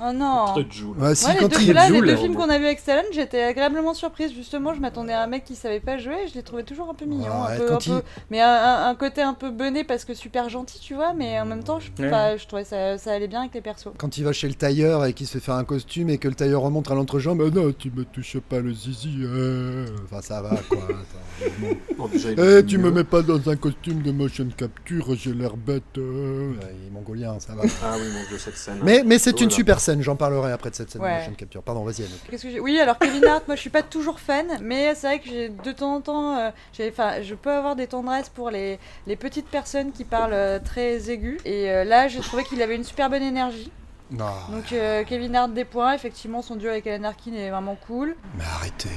Oh 0.02 0.12
non 0.14 0.46
Très 0.54 0.66
Joule. 0.70 0.96
Ouais, 0.98 1.14
si, 1.14 1.26
Ouais, 1.26 1.34
les 1.34 1.38
quand 1.40 1.48
deux, 1.48 1.60
il- 1.60 1.72
là, 1.72 1.90
les 1.90 2.00
deux 2.00 2.16
films 2.16 2.34
qu'on 2.34 2.48
a 2.48 2.58
vus 2.58 2.64
avec 2.64 2.78
Stallone, 2.78 3.04
j'étais 3.12 3.42
agréablement 3.42 3.92
surprise. 3.92 4.32
Justement, 4.34 4.72
je 4.72 4.80
m'attendais 4.80 5.12
à 5.12 5.22
un 5.22 5.26
mec 5.26 5.44
qui 5.44 5.54
savait 5.56 5.80
pas 5.80 5.98
jouer. 5.98 6.26
Je 6.28 6.34
l'ai 6.34 6.42
trouvé 6.42 6.64
toujours 6.64 6.88
un 6.88 6.94
peu 6.94 7.04
mignon, 7.04 7.24
Ouais, 7.46 7.54
un 7.54 7.76
peu, 7.78 8.02
mais 8.30 8.40
un, 8.40 8.94
côté 8.94 9.20
un 9.22 9.34
peu 9.34 9.50
bené 9.50 9.84
parce 9.84 10.04
que 10.04 10.14
super 10.14 10.48
gentil, 10.48 10.78
tu 10.80 10.94
vois. 10.94 11.12
Mais 11.12 11.38
en 11.40 11.44
même 11.44 11.62
temps, 11.62 11.80
je, 11.80 11.90
je 11.98 12.46
trouvais 12.46 12.64
ça, 12.64 12.96
ça 12.98 13.12
allait 13.12 13.28
bien 13.28 13.40
avec 13.40 13.54
les 13.54 13.60
persos. 13.60 13.88
Quand 13.98 14.16
il 14.16 14.24
va 14.24 14.32
chez 14.32 14.48
le 14.48 14.54
tailleur 14.54 15.04
et 15.04 15.12
qu'il 15.12 15.26
se 15.26 15.32
fait 15.32 15.40
faire 15.40 15.56
un 15.56 15.64
costume 15.64 16.08
et 16.08 16.18
que 16.18 16.28
le 16.28 16.34
tailleur 16.34 16.62
remonte 16.62 16.90
à 16.90 16.94
l'entrejambe, 16.94 17.42
Ah 17.46 17.50
non, 17.54 17.72
tu 17.76 17.90
me 17.90 18.04
touches 18.04 18.38
pas 18.38 18.60
le 18.60 18.72
zizi. 18.72 19.18
euh. 19.22 19.86
Enfin, 20.04 20.22
ça 20.22 20.40
va 20.40 20.56
quoi. 20.68 20.78
Attends, 20.88 21.50
bon. 21.60 21.76
Bon, 21.98 22.08
déjà, 22.08 22.30
Eh, 22.30 22.64
tu 22.64 22.78
mieux. 22.78 22.84
me 22.84 22.90
mets 22.90 23.04
pas 23.04 23.22
dans 23.22 23.48
un 23.50 23.56
costume 23.56 24.02
de 24.02 24.12
motion 24.12 24.46
capture, 24.56 25.14
j'ai 25.14 25.32
l'air 25.34 25.56
bête. 25.56 25.82
euh. 25.98 26.52
Ouais, 26.52 26.74
il 26.80 26.86
est 26.86 26.90
mongolien, 26.90 27.38
ça 27.38 27.54
va. 27.54 27.62
Ah 27.82 27.94
oui, 27.96 28.06
mon 28.14 28.28
dieu, 28.28 28.38
cette 28.38 28.56
scène. 28.56 28.78
Mais, 28.82 29.02
mais 29.04 29.18
c'est 29.18 29.32
une 29.32 29.36
Voilà. 29.48 29.50
super 29.56 29.80
scène, 29.80 29.89
j'en 30.00 30.16
parlerai 30.16 30.52
après 30.52 30.70
de 30.70 30.74
cette 30.74 30.90
scène 30.90 31.02
Ouais. 31.02 31.12
de 31.14 31.18
motion 31.18 31.32
capture. 31.34 31.62
Pardon, 31.62 31.84
vas-y 31.84 32.02
que 32.04 32.60
Oui, 32.60 32.78
alors 32.80 32.98
Kevin 32.98 33.24
Hart, 33.24 33.46
moi 33.46 33.56
je 33.56 33.60
suis 33.60 33.70
pas 33.70 33.82
toujours 33.82 34.20
fan, 34.20 34.46
mais 34.62 34.94
c'est 34.94 35.06
vrai 35.06 35.18
que 35.18 35.28
j'ai 35.28 35.48
de 35.48 35.72
temps 35.72 35.94
en 35.96 36.00
temps, 36.00 36.38
euh, 36.38 36.50
je 36.78 37.34
peux 37.34 37.50
avoir 37.50 37.76
des 37.76 37.86
tendresses 37.86 38.28
pour 38.28 38.50
les, 38.50 38.78
les 39.06 39.16
petites 39.16 39.48
personnes 39.48 39.92
qui 39.92 40.04
parlent 40.04 40.32
euh, 40.34 40.58
très 40.58 41.10
aigus. 41.10 41.38
Et 41.44 41.70
euh, 41.70 41.84
là, 41.84 42.08
j'ai 42.08 42.20
trouvé 42.20 42.44
qu'il 42.44 42.60
avait 42.62 42.76
une 42.76 42.84
super 42.84 43.10
bonne 43.10 43.22
énergie. 43.22 43.70
Non, 44.10 44.26
Donc 44.50 44.72
euh, 44.72 45.04
Kevin 45.04 45.36
Hart 45.36 45.52
des 45.52 45.64
points, 45.64 45.92
effectivement 45.94 46.42
son 46.42 46.56
duo 46.56 46.68
avec 46.70 46.86
Alan 46.86 47.04
Arkin 47.04 47.32
est 47.32 47.50
vraiment 47.50 47.76
cool. 47.86 48.16
mais 48.36 48.44
arrêtez. 48.44 48.88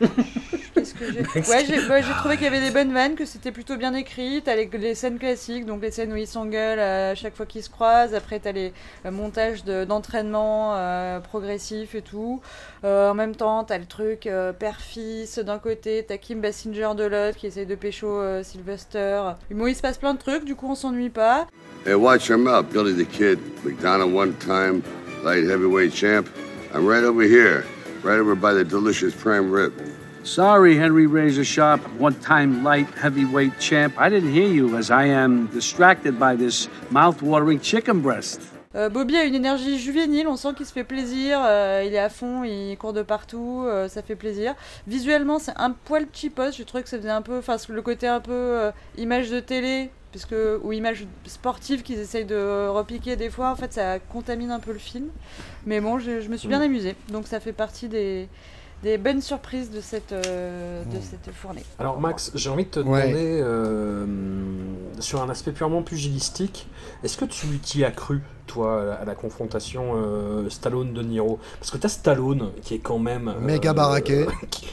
Qu'est-ce 0.74 0.94
que 0.94 1.12
j'ai 1.12 1.20
Ouais, 1.50 1.64
j'ai 1.66 1.88
ouais, 1.88 2.02
j'ai 2.02 2.12
trouvé 2.14 2.36
qu'il 2.36 2.44
y 2.44 2.48
avait 2.48 2.60
des 2.60 2.70
bonnes 2.70 2.92
vannes, 2.92 3.14
que 3.16 3.26
c'était 3.26 3.52
plutôt 3.52 3.76
bien 3.76 3.92
écrit. 3.94 4.40
T'as 4.42 4.54
les, 4.56 4.66
les 4.66 4.94
scènes 4.94 5.18
classiques, 5.18 5.66
donc 5.66 5.82
les 5.82 5.90
scènes 5.90 6.12
où 6.12 6.16
ils 6.16 6.26
s'engueulent 6.26 6.78
à 6.80 7.14
chaque 7.14 7.36
fois 7.36 7.44
qu'ils 7.44 7.62
se 7.62 7.68
croisent. 7.68 8.14
Après, 8.14 8.38
t'as 8.38 8.52
les 8.52 8.72
montages 9.10 9.62
de- 9.64 9.84
d'entraînement 9.84 10.74
euh, 10.76 11.20
progressif 11.20 11.94
et 11.94 12.00
tout. 12.02 12.40
Euh, 12.84 13.10
en 13.10 13.14
même 13.14 13.36
temps, 13.36 13.64
t'as 13.64 13.76
le 13.78 13.84
truc 13.86 14.26
euh, 14.26 14.52
père-fils 14.54 15.38
d'un 15.38 15.58
côté, 15.58 16.04
t'as 16.08 16.16
Kim 16.16 16.40
Basinger 16.40 16.90
de 16.96 17.04
l'autre 17.04 17.36
qui 17.36 17.46
essaye 17.48 17.66
de 17.66 17.74
pécho 17.74 18.06
euh, 18.08 18.42
Sylvester. 18.42 19.22
Bon, 19.50 19.66
il 19.66 19.74
se 19.76 19.82
passe 19.82 19.98
plein 19.98 20.14
de 20.14 20.18
trucs, 20.18 20.44
du 20.46 20.54
coup, 20.54 20.68
on 20.70 20.74
s'ennuie 20.74 21.10
pas. 21.10 21.46
Hey, 21.86 21.94
watch 21.94 22.28
your 22.28 22.38
mouth, 22.38 22.66
Billy 22.72 22.94
the 23.04 23.08
Kid. 23.08 23.38
McDonough 23.64 24.10
one-time 24.50 24.82
light 25.22 25.44
heavyweight 25.44 25.92
champ. 25.92 26.28
I'm 26.74 26.84
right 26.84 27.04
over 27.04 27.22
here, 27.22 27.64
right 28.02 28.18
over 28.18 28.34
by 28.34 28.52
the 28.52 28.64
delicious 28.64 29.14
prime 29.14 29.48
rib. 29.50 29.72
Sorry, 30.24 30.76
Henry 30.76 31.06
Razor 31.06 31.44
Sharp, 31.44 31.80
one 31.98 32.14
time 32.20 32.64
light 32.64 32.88
heavyweight 32.94 33.58
champ. 33.60 33.94
I 33.96 34.08
didn't 34.08 34.32
hear 34.32 34.48
you 34.48 34.76
as 34.76 34.90
I 34.90 35.04
am 35.04 35.46
distracted 35.46 36.18
by 36.18 36.34
this 36.34 36.68
mouth-watering 36.90 37.60
chicken 37.60 38.00
breast. 38.00 38.40
Euh, 38.74 38.88
Bobby 38.88 39.16
a 39.16 39.24
une 39.24 39.34
énergie 39.34 39.78
juvénile, 39.78 40.28
on 40.28 40.36
sent 40.36 40.54
qu'il 40.56 40.66
se 40.66 40.72
fait 40.72 40.84
plaisir, 40.84 41.40
euh, 41.44 41.82
il 41.84 41.92
est 41.92 41.98
à 41.98 42.08
fond, 42.08 42.44
il 42.44 42.76
court 42.76 42.92
de 42.92 43.02
partout, 43.02 43.64
euh, 43.66 43.88
ça 43.88 44.00
fait 44.00 44.14
plaisir. 44.14 44.54
Visuellement, 44.86 45.40
c'est 45.40 45.54
un 45.56 45.70
poil 45.72 46.06
cheapos, 46.12 46.52
je 46.56 46.62
trouvais 46.62 46.84
que 46.84 46.88
ça 46.88 46.96
faisait 46.98 47.10
un 47.10 47.22
peu, 47.22 47.38
enfin, 47.38 47.56
le 47.68 47.82
côté 47.82 48.06
un 48.06 48.20
peu 48.20 48.30
euh, 48.32 48.70
image 48.96 49.28
de 49.30 49.40
télé, 49.40 49.90
puisque, 50.10 50.34
ou 50.62 50.72
image 50.72 51.06
sportive 51.26 51.82
qu'ils 51.82 51.98
essayent 51.98 52.24
de 52.24 52.68
repiquer 52.68 53.16
des 53.16 53.30
fois, 53.30 53.50
en 53.50 53.56
fait, 53.56 53.72
ça 53.72 53.98
contamine 53.98 54.50
un 54.50 54.60
peu 54.60 54.72
le 54.72 54.78
film. 54.78 55.06
Mais 55.66 55.80
bon, 55.80 55.98
je, 55.98 56.20
je 56.20 56.28
me 56.28 56.36
suis 56.36 56.48
bien 56.48 56.58
Mm. 56.60 56.62
amusée, 56.62 56.96
donc 57.12 57.26
ça 57.26 57.38
fait 57.40 57.52
partie 57.52 57.88
des, 57.88 58.28
des 58.82 58.96
bonnes 58.98 59.20
surprises 59.20 59.70
de 59.70 59.80
cette, 59.80 60.12
euh, 60.12 60.82
de 60.84 60.96
Mm. 60.96 61.02
cette 61.02 61.34
fournée. 61.34 61.64
Alors 61.78 62.00
Max, 62.00 62.32
j'ai 62.34 62.50
envie 62.50 62.64
de 62.64 62.70
te 62.70 62.80
Ouais. 62.80 63.02
demander, 63.02 63.40
euh, 63.42 64.06
sur 64.98 65.22
un 65.22 65.30
aspect 65.30 65.52
purement 65.52 65.82
pugilistique, 65.82 66.66
est-ce 67.04 67.16
que 67.16 67.24
tu 67.24 67.46
t'y 67.58 67.84
as 67.84 67.90
cru, 67.90 68.20
toi, 68.46 68.94
à 68.94 69.04
la 69.04 69.14
confrontation 69.14 69.92
euh, 69.94 70.48
Stallone-De 70.50 71.02
Niro? 71.02 71.38
Parce 71.58 71.70
que 71.70 71.78
t'as 71.78 71.88
Stallone, 71.88 72.50
qui 72.62 72.74
est 72.74 72.78
quand 72.78 72.98
même... 72.98 73.28
euh, 73.28 73.38
Méga 73.40 73.72
baraqué. 73.72 74.26
qui, 74.50 74.66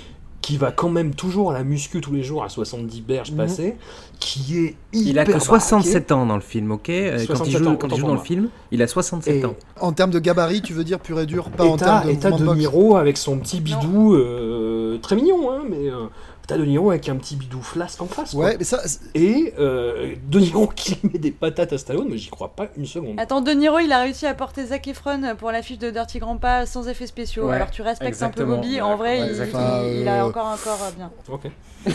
qui 0.48 0.56
va 0.56 0.72
quand 0.72 0.88
même 0.90 1.14
toujours 1.14 1.52
à 1.52 1.54
la 1.54 1.66
muscu 1.66 2.00
tous 2.00 2.14
les 2.14 2.24
jours 2.24 2.42
à 2.42 2.48
70 2.48 3.02
berges 3.02 3.32
Mhm. 3.32 3.38
passées, 3.38 3.76
qui 4.22 4.58
est 4.60 4.76
Il 4.94 5.20
a 5.20 5.24
hyper 5.24 5.36
que 5.40 5.44
67 5.44 6.08
baraqué. 6.08 6.14
ans 6.14 6.26
dans 6.26 6.36
le 6.36 6.42
film, 6.42 6.72
ok 6.72 6.90
Euh, 6.90 7.12
Quand 7.12 7.20
il 7.20 7.26
67 7.26 7.58
joue, 7.64 7.68
ans, 7.70 7.76
quand 7.76 7.82
il 7.82 7.86
autant 7.88 7.96
joue 7.98 8.02
pour 8.04 8.10
dans 8.16 8.16
le 8.16 8.26
film, 8.26 8.48
il 8.72 8.82
a 8.82 8.88
67 8.88 9.36
Et- 9.36 9.46
ans. 9.46 9.56
En 9.82 9.92
termes 9.92 10.12
de 10.12 10.20
gabarit, 10.20 10.62
tu 10.62 10.72
veux 10.72 10.86
dire 10.86 11.00
pur 11.02 11.20
et 11.20 11.26
dur, 11.26 11.50
pas 11.50 11.66
Et 11.66 11.70
en 11.70 11.76
termes 11.76 12.06
de 12.06 12.12
et 12.12 12.18
t'as 12.18 12.32
De. 12.32 12.46
Niro 12.56 12.96
avec 12.96 13.18
son 13.18 13.38
petit 13.40 13.60
bidou 13.60 14.16
euh, 14.16 14.98
très 15.00 15.18
mignon, 15.18 15.52
hein, 15.52 15.64
mais 15.70 15.90
euh, 15.90 16.06
t'as 16.48 16.58
De 16.58 16.66
Niro 16.66 16.90
avec 16.92 17.08
un 17.10 17.16
petit 17.18 17.36
bidou 17.36 17.62
flasque 17.62 18.02
en 18.02 18.08
face. 18.08 18.32
quoi. 18.34 18.46
Ouais, 18.46 18.56
mais 18.58 18.64
ça, 18.64 18.82
Et 19.14 19.54
euh, 19.60 20.16
De 20.30 20.40
Niro 20.40 20.68
qui 20.68 20.98
met 21.12 21.20
des 21.20 21.32
patates 21.32 21.74
à 21.74 21.78
Stallone, 21.78 22.08
mais 22.10 22.18
j'y 22.18 22.30
crois 22.30 22.50
pas 22.56 22.68
une 22.78 22.86
seconde. 22.86 23.16
Attends, 23.20 23.42
De 23.42 23.52
Niro, 23.52 23.80
il 23.80 23.92
a 23.92 24.00
réussi 24.02 24.26
à 24.26 24.34
porter 24.34 24.66
Zac 24.66 24.88
Efron 24.88 25.36
pour 25.38 25.52
l'affiche 25.52 25.78
de 25.80 25.90
Dirty 25.92 26.20
Grandpa 26.20 26.66
sans 26.66 26.88
effets 26.88 27.08
spéciaux. 27.08 27.48
Ouais, 27.50 27.56
Alors 27.56 27.70
tu 27.72 27.82
respectes 27.82 28.22
un 28.24 28.30
peu. 28.30 28.46
Bobby, 28.46 28.76
Ouais, 28.76 28.82
en 28.82 28.96
vrai, 28.96 29.20
ouais, 29.22 29.28
il, 29.30 29.36
il- 29.36 30.02
il 30.02 30.08
a 30.08 30.24
Euh, 30.24 30.28
encore 30.30 30.48
un 30.48 30.58
corps 30.58 30.80
bien. 30.98 31.12
Ok. 31.30 31.42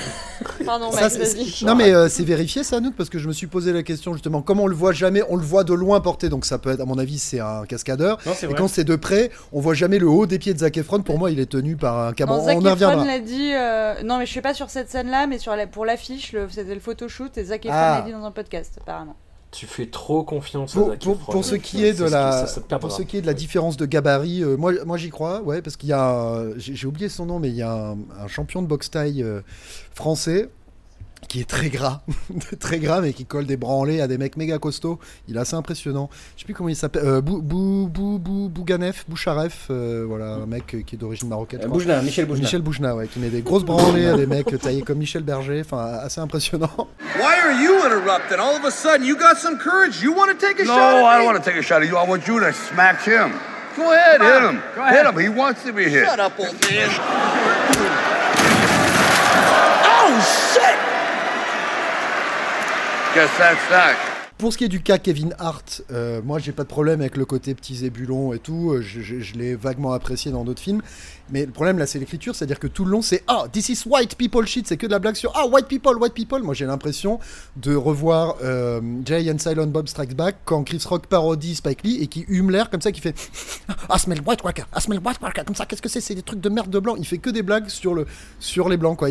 Pardon, 0.64 0.90
Ça, 0.92 1.08
vas-y. 1.08 1.64
non 1.64 1.74
mais 1.74 1.92
euh, 1.92 2.08
c'est 2.08 2.22
vérifié 2.24 2.62
ça 2.64 2.76
Anouk 2.76 2.94
parce 2.94 3.10
que 3.10 3.18
je 3.18 3.28
me 3.28 3.32
suis 3.32 3.46
posé 3.46 3.72
la 3.72 3.82
question 3.82 4.12
justement 4.12 4.40
comment 4.42 4.62
on 4.64 4.66
le 4.66 4.74
voit 4.76 4.92
jamais 4.92 5.22
on 5.28 5.36
le 5.36 5.42
voit 5.42 5.64
de 5.64 5.74
loin 5.74 6.00
porter 6.00 6.28
donc 6.28 6.44
ça 6.46 6.58
peut 6.58 6.70
être 6.70 6.80
à 6.80 6.84
mon 6.84 6.98
avis 6.98 7.18
c'est 7.18 7.40
un 7.40 7.64
cascadeur 7.66 8.18
Non, 8.24 8.32
c'est 8.34 8.46
et 8.46 8.48
vrai. 8.48 8.58
quand 8.58 8.68
c'est 8.68 8.84
de 8.84 8.96
près 8.96 9.30
on 9.52 9.60
voit 9.60 9.74
jamais 9.74 9.98
le 9.98 10.08
haut 10.08 10.24
des 10.26 10.38
pieds 10.38 10.54
de 10.54 10.58
Zac 10.60 10.76
Efron 10.78 11.02
pour 11.02 11.18
moi 11.18 11.30
il 11.30 11.40
est 11.40 11.50
tenu 11.50 11.76
par 11.76 11.98
un 11.98 12.06
Non, 12.06 12.12
caban 12.12 12.44
Zac 12.44 12.56
on 12.58 12.64
y 12.64 12.68
reviendra 12.68 12.94
Efron 13.02 13.04
l'a 13.06 13.18
dit. 13.18 13.52
euh, 13.52 14.02
Non, 14.04 14.18
mais 14.18 14.26
je 14.26 14.30
suis 14.30 14.40
pas 14.42 14.54
sur 14.54 14.68
cette 14.70 14.90
scène-là, 14.90 15.26
mais 15.26 15.38
sur 15.38 15.56
la... 15.56 15.66
pour 15.66 15.84
l'affiche, 15.86 16.32
le... 16.32 16.48
c'était 16.50 16.74
le 16.74 16.80
photoshoot 16.80 17.36
et 17.38 17.44
Zac 17.44 17.64
Efron 17.64 17.76
Ah. 17.78 17.98
l'a 18.00 18.02
dit 18.06 18.12
dans 18.12 18.24
un 18.24 18.30
podcast, 18.32 18.76
apparemment. 18.80 19.16
Tu 19.52 19.66
fais 19.66 19.84
trop 19.86 20.22
confiance 20.24 20.74
à 20.74 20.80
pour, 20.80 20.88
Zac 20.90 20.98
pour, 21.02 21.14
Efron. 21.16 21.32
pour 21.32 21.44
ce 21.44 21.54
qui 21.56 21.84
est 21.84 21.92
de 21.92 22.04
la 22.04 22.46
pour 22.80 22.90
ce 22.90 23.02
qui 23.02 23.18
est 23.18 23.20
de 23.20 23.26
la 23.26 23.34
différence 23.34 23.76
de 23.76 23.84
gabarit 23.84 24.42
euh, 24.42 24.56
moi 24.56 24.72
moi 24.86 24.96
j'y 24.96 25.10
crois 25.10 25.42
ouais 25.42 25.60
parce 25.60 25.76
qu'il 25.76 25.90
y 25.90 25.92
a 25.92 26.02
un- 26.02 26.56
j'ai 26.58 26.74
j'ai 26.74 26.86
oublié 26.86 27.10
son 27.10 27.26
nom 27.26 27.38
mais 27.38 27.50
il 27.50 27.56
y 27.56 27.60
a 27.62 27.70
un, 27.70 27.98
un 28.18 28.28
champion 28.28 28.62
de 28.62 28.66
boxe 28.66 28.90
taille 28.90 29.22
euh, 29.22 29.42
français 29.94 30.48
qui 31.28 31.40
est 31.40 31.48
très 31.48 31.70
gras, 31.70 32.02
très 32.60 32.78
gras, 32.78 33.00
mais 33.00 33.12
qui 33.14 33.24
colle 33.24 33.46
des 33.46 33.56
branlés 33.56 34.00
à 34.02 34.06
des 34.06 34.18
mecs 34.18 34.36
méga 34.36 34.58
costauds. 34.58 34.98
Il 35.28 35.36
est 35.36 35.40
assez 35.40 35.54
impressionnant. 35.56 36.10
Je 36.36 36.40
sais 36.40 36.44
plus 36.44 36.52
comment 36.52 36.68
il 36.68 36.76
s'appelle. 36.76 37.02
Euh, 37.06 37.20
Bou, 37.22 37.40
Bou, 37.40 37.88
Bou, 37.90 38.18
Bou- 38.18 38.48
Bouganef, 38.50 39.04
Boucharef, 39.08 39.68
euh, 39.70 40.04
voilà, 40.06 40.26
un 40.34 40.46
mec 40.46 40.74
euh, 40.74 40.82
qui 40.82 40.96
est 40.96 40.98
d'origine 40.98 41.28
marocaine. 41.28 41.60
Euh. 41.62 41.68
Boujna, 41.68 42.02
Michel 42.02 42.26
Boujna. 42.26 42.42
Michel 42.42 42.60
Boujna, 42.62 42.94
ouais, 42.94 43.08
qui 43.08 43.18
met 43.18 43.28
des 43.30 43.40
grosses 43.40 43.64
branlées 43.64 44.06
à 44.08 44.14
des 44.16 44.26
mecs 44.26 44.58
taillés 44.60 44.82
comme 44.82 44.98
Michel 44.98 45.22
Berger. 45.22 45.62
Enfin, 45.64 45.98
assez 46.02 46.20
impressionnant. 46.20 46.70
Why 47.16 47.34
are 47.44 47.52
you 47.62 47.76
interrupting? 47.86 48.38
All 48.38 48.56
of 48.56 48.64
a 48.66 48.70
sudden, 48.70 49.06
you 49.06 49.16
got 49.16 49.36
some 49.38 49.56
courage. 49.58 50.02
You 50.02 50.12
want 50.14 50.28
to 50.28 50.46
take 50.46 50.60
a 50.60 50.64
No, 50.64 50.74
shot? 50.74 50.96
at 50.98 51.04
I 51.04 51.16
don't 51.18 51.26
want 51.26 51.42
to 51.42 51.44
take 51.50 51.58
a 51.58 51.62
shot 51.62 51.82
at 51.82 51.88
you. 51.88 51.96
I 51.96 52.06
want 52.06 52.26
you 52.26 52.40
to 52.40 52.52
smack 52.52 53.02
him. 53.04 53.32
Go 53.76 53.90
ahead, 53.90 54.18
Come 54.18 54.26
hit 54.26 54.42
on, 54.42 54.54
him. 54.56 54.62
go 54.74 54.82
ahead. 54.82 55.06
Hit 55.06 55.14
him. 55.14 55.18
He 55.22 55.28
wants 55.40 55.62
to 55.64 55.72
be 55.72 55.84
hit. 55.84 56.04
Shut 56.04 56.20
up, 56.20 56.38
old 56.38 56.52
man. 56.70 56.90
Oh, 60.04 60.52
shit! 60.52 60.91
Guess 63.14 63.36
that's 63.36 63.68
that. 63.68 64.11
Pour 64.42 64.52
ce 64.52 64.58
qui 64.58 64.64
est 64.64 64.68
du 64.68 64.82
cas 64.82 64.98
Kevin 64.98 65.36
Hart, 65.38 65.82
euh, 65.92 66.20
moi 66.24 66.40
j'ai 66.40 66.50
pas 66.50 66.64
de 66.64 66.68
problème 66.68 67.00
avec 67.00 67.16
le 67.16 67.24
côté 67.24 67.54
petit 67.54 67.76
zébulon 67.76 68.32
et 68.32 68.40
tout, 68.40 68.72
euh, 68.72 68.82
je, 68.82 69.38
l'ai 69.38 69.54
vaguement 69.54 69.92
apprécié 69.92 70.32
dans 70.32 70.42
d'autres 70.42 70.60
films, 70.60 70.82
mais 71.30 71.46
le 71.46 71.52
problème 71.52 71.78
là 71.78 71.86
c'est 71.86 72.00
l'écriture, 72.00 72.34
c'est-à-dire 72.34 72.58
que 72.58 72.66
tout 72.66 72.84
le 72.84 72.90
long 72.90 73.02
c'est 73.02 73.22
Ah, 73.28 73.44
this 73.52 73.68
is 73.68 73.84
white 73.86 74.16
people 74.16 74.44
shit, 74.44 74.66
c'est 74.66 74.76
que 74.76 74.86
de 74.86 74.90
la 74.90 74.98
blague 74.98 75.14
sur 75.14 75.30
Ah, 75.36 75.46
white 75.46 75.68
people, 75.68 75.96
white 75.96 76.12
people. 76.12 76.42
Moi 76.42 76.54
j'ai 76.54 76.66
l'impression 76.66 77.20
de 77.54 77.76
revoir 77.76 78.34
euh, 78.42 78.80
Jay 79.04 79.30
and 79.30 79.38
Silent 79.38 79.68
Bob 79.68 79.86
Strikes 79.86 80.16
Back 80.16 80.34
quand 80.44 80.64
Chris 80.64 80.82
Rock 80.86 81.06
parodie 81.06 81.54
Spike 81.54 81.84
Lee 81.84 81.98
et 82.02 82.08
qui 82.08 82.24
hume 82.26 82.50
l'air 82.50 82.68
comme 82.68 82.80
ça, 82.80 82.90
qui 82.90 83.00
fait 83.00 83.14
Ah, 83.88 83.96
smell 84.00 84.22
white 84.26 84.42
worker, 84.42 84.66
ah, 84.72 84.80
smell 84.80 84.98
white 85.04 85.20
worker, 85.22 85.44
comme 85.44 85.54
ça, 85.54 85.66
qu'est-ce 85.66 85.82
que 85.82 85.88
c'est? 85.88 86.00
C'est 86.00 86.16
des 86.16 86.22
trucs 86.22 86.40
de 86.40 86.48
merde 86.48 86.68
de 86.68 86.80
blanc. 86.80 86.96
Il 86.98 87.06
fait 87.06 87.18
que 87.18 87.30
des 87.30 87.44
blagues 87.44 87.68
sur, 87.68 87.94
le, 87.94 88.08
sur 88.40 88.68
les 88.68 88.76
blancs 88.76 88.98
quoi. 88.98 89.08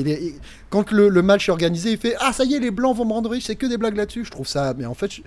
Quand 0.69 0.91
le, 0.91 1.07
le 1.07 1.21
match 1.21 1.47
est 1.47 1.53
organisé, 1.53 1.91
il 1.91 1.97
fait 1.97 2.15
Ah, 2.19 2.33
ça 2.33 2.43
y 2.43 2.53
est, 2.53 2.59
les 2.59 2.71
blancs 2.71 2.97
vont 2.97 3.05
me 3.05 3.13
rendre 3.13 3.29
riche, 3.29 3.45
c'est 3.45 3.55
que 3.55 3.65
des 3.65 3.77
blagues 3.77 3.95
là-dessus. 3.95 4.25
Je 4.25 4.31
trouve 4.31 4.45
ça, 4.45 4.73
mais 4.77 4.85
en 4.85 4.93
fait. 4.93 5.20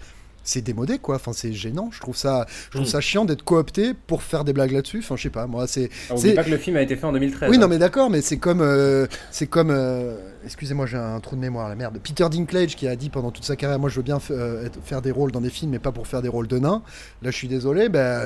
C'est 0.46 0.60
démodé 0.60 0.98
quoi 0.98 1.16
enfin 1.16 1.32
c'est 1.32 1.54
gênant 1.54 1.88
je 1.90 2.00
trouve 2.00 2.16
ça 2.16 2.44
je 2.66 2.70
trouve 2.76 2.82
Mm. 2.82 2.90
ça 2.90 3.00
chiant 3.00 3.24
d'être 3.24 3.42
coopté 3.44 3.94
pour 3.94 4.22
faire 4.22 4.44
des 4.44 4.52
blagues 4.52 4.72
là-dessus 4.72 4.98
enfin 4.98 5.16
je 5.16 5.22
sais 5.22 5.30
pas 5.30 5.46
moi 5.46 5.66
c'est 5.66 5.88
Ah, 6.10 6.14
c'est- 6.18 6.34
pas 6.34 6.44
que 6.44 6.50
le 6.50 6.58
film 6.58 6.76
a 6.76 6.82
été 6.82 6.96
fait 6.96 7.06
en 7.06 7.12
2013. 7.12 7.48
oui 7.48 7.56
hein. 7.56 7.60
non 7.60 7.68
mais 7.68 7.78
d'accord 7.78 8.10
mais 8.10 8.20
c'est 8.20 8.36
comme 8.36 8.60
euh, 8.60 9.06
c'est 9.30 9.46
comme 9.46 9.70
euh, 9.70 10.18
excusez-moi 10.44 10.84
j'ai 10.84 10.98
un 10.98 11.18
trou 11.20 11.34
de 11.36 11.40
mémoire 11.40 11.70
la 11.70 11.76
merde 11.76 11.98
Peter 12.02 12.26
Dinklage 12.30 12.76
qui 12.76 12.86
a 12.86 12.94
dit 12.94 13.08
pendant 13.08 13.30
toute 13.30 13.44
sa 13.44 13.56
carrière 13.56 13.78
moi 13.78 13.88
je 13.88 13.96
veux 13.96 14.02
bien 14.02 14.18
euh, 14.30 14.66
être- 14.66 14.78
faire 14.84 15.00
des 15.00 15.12
rôles 15.12 15.32
dans 15.32 15.40
des 15.40 15.48
films 15.48 15.70
mais 15.70 15.78
pas 15.78 15.92
pour 15.92 16.06
faire 16.06 16.20
des 16.20 16.28
rôles 16.28 16.46
de 16.46 16.58
nains 16.58 16.82
là 17.22 17.30
je 17.30 17.36
suis 17.36 17.48
désolé 17.48 17.88
ben 17.88 18.20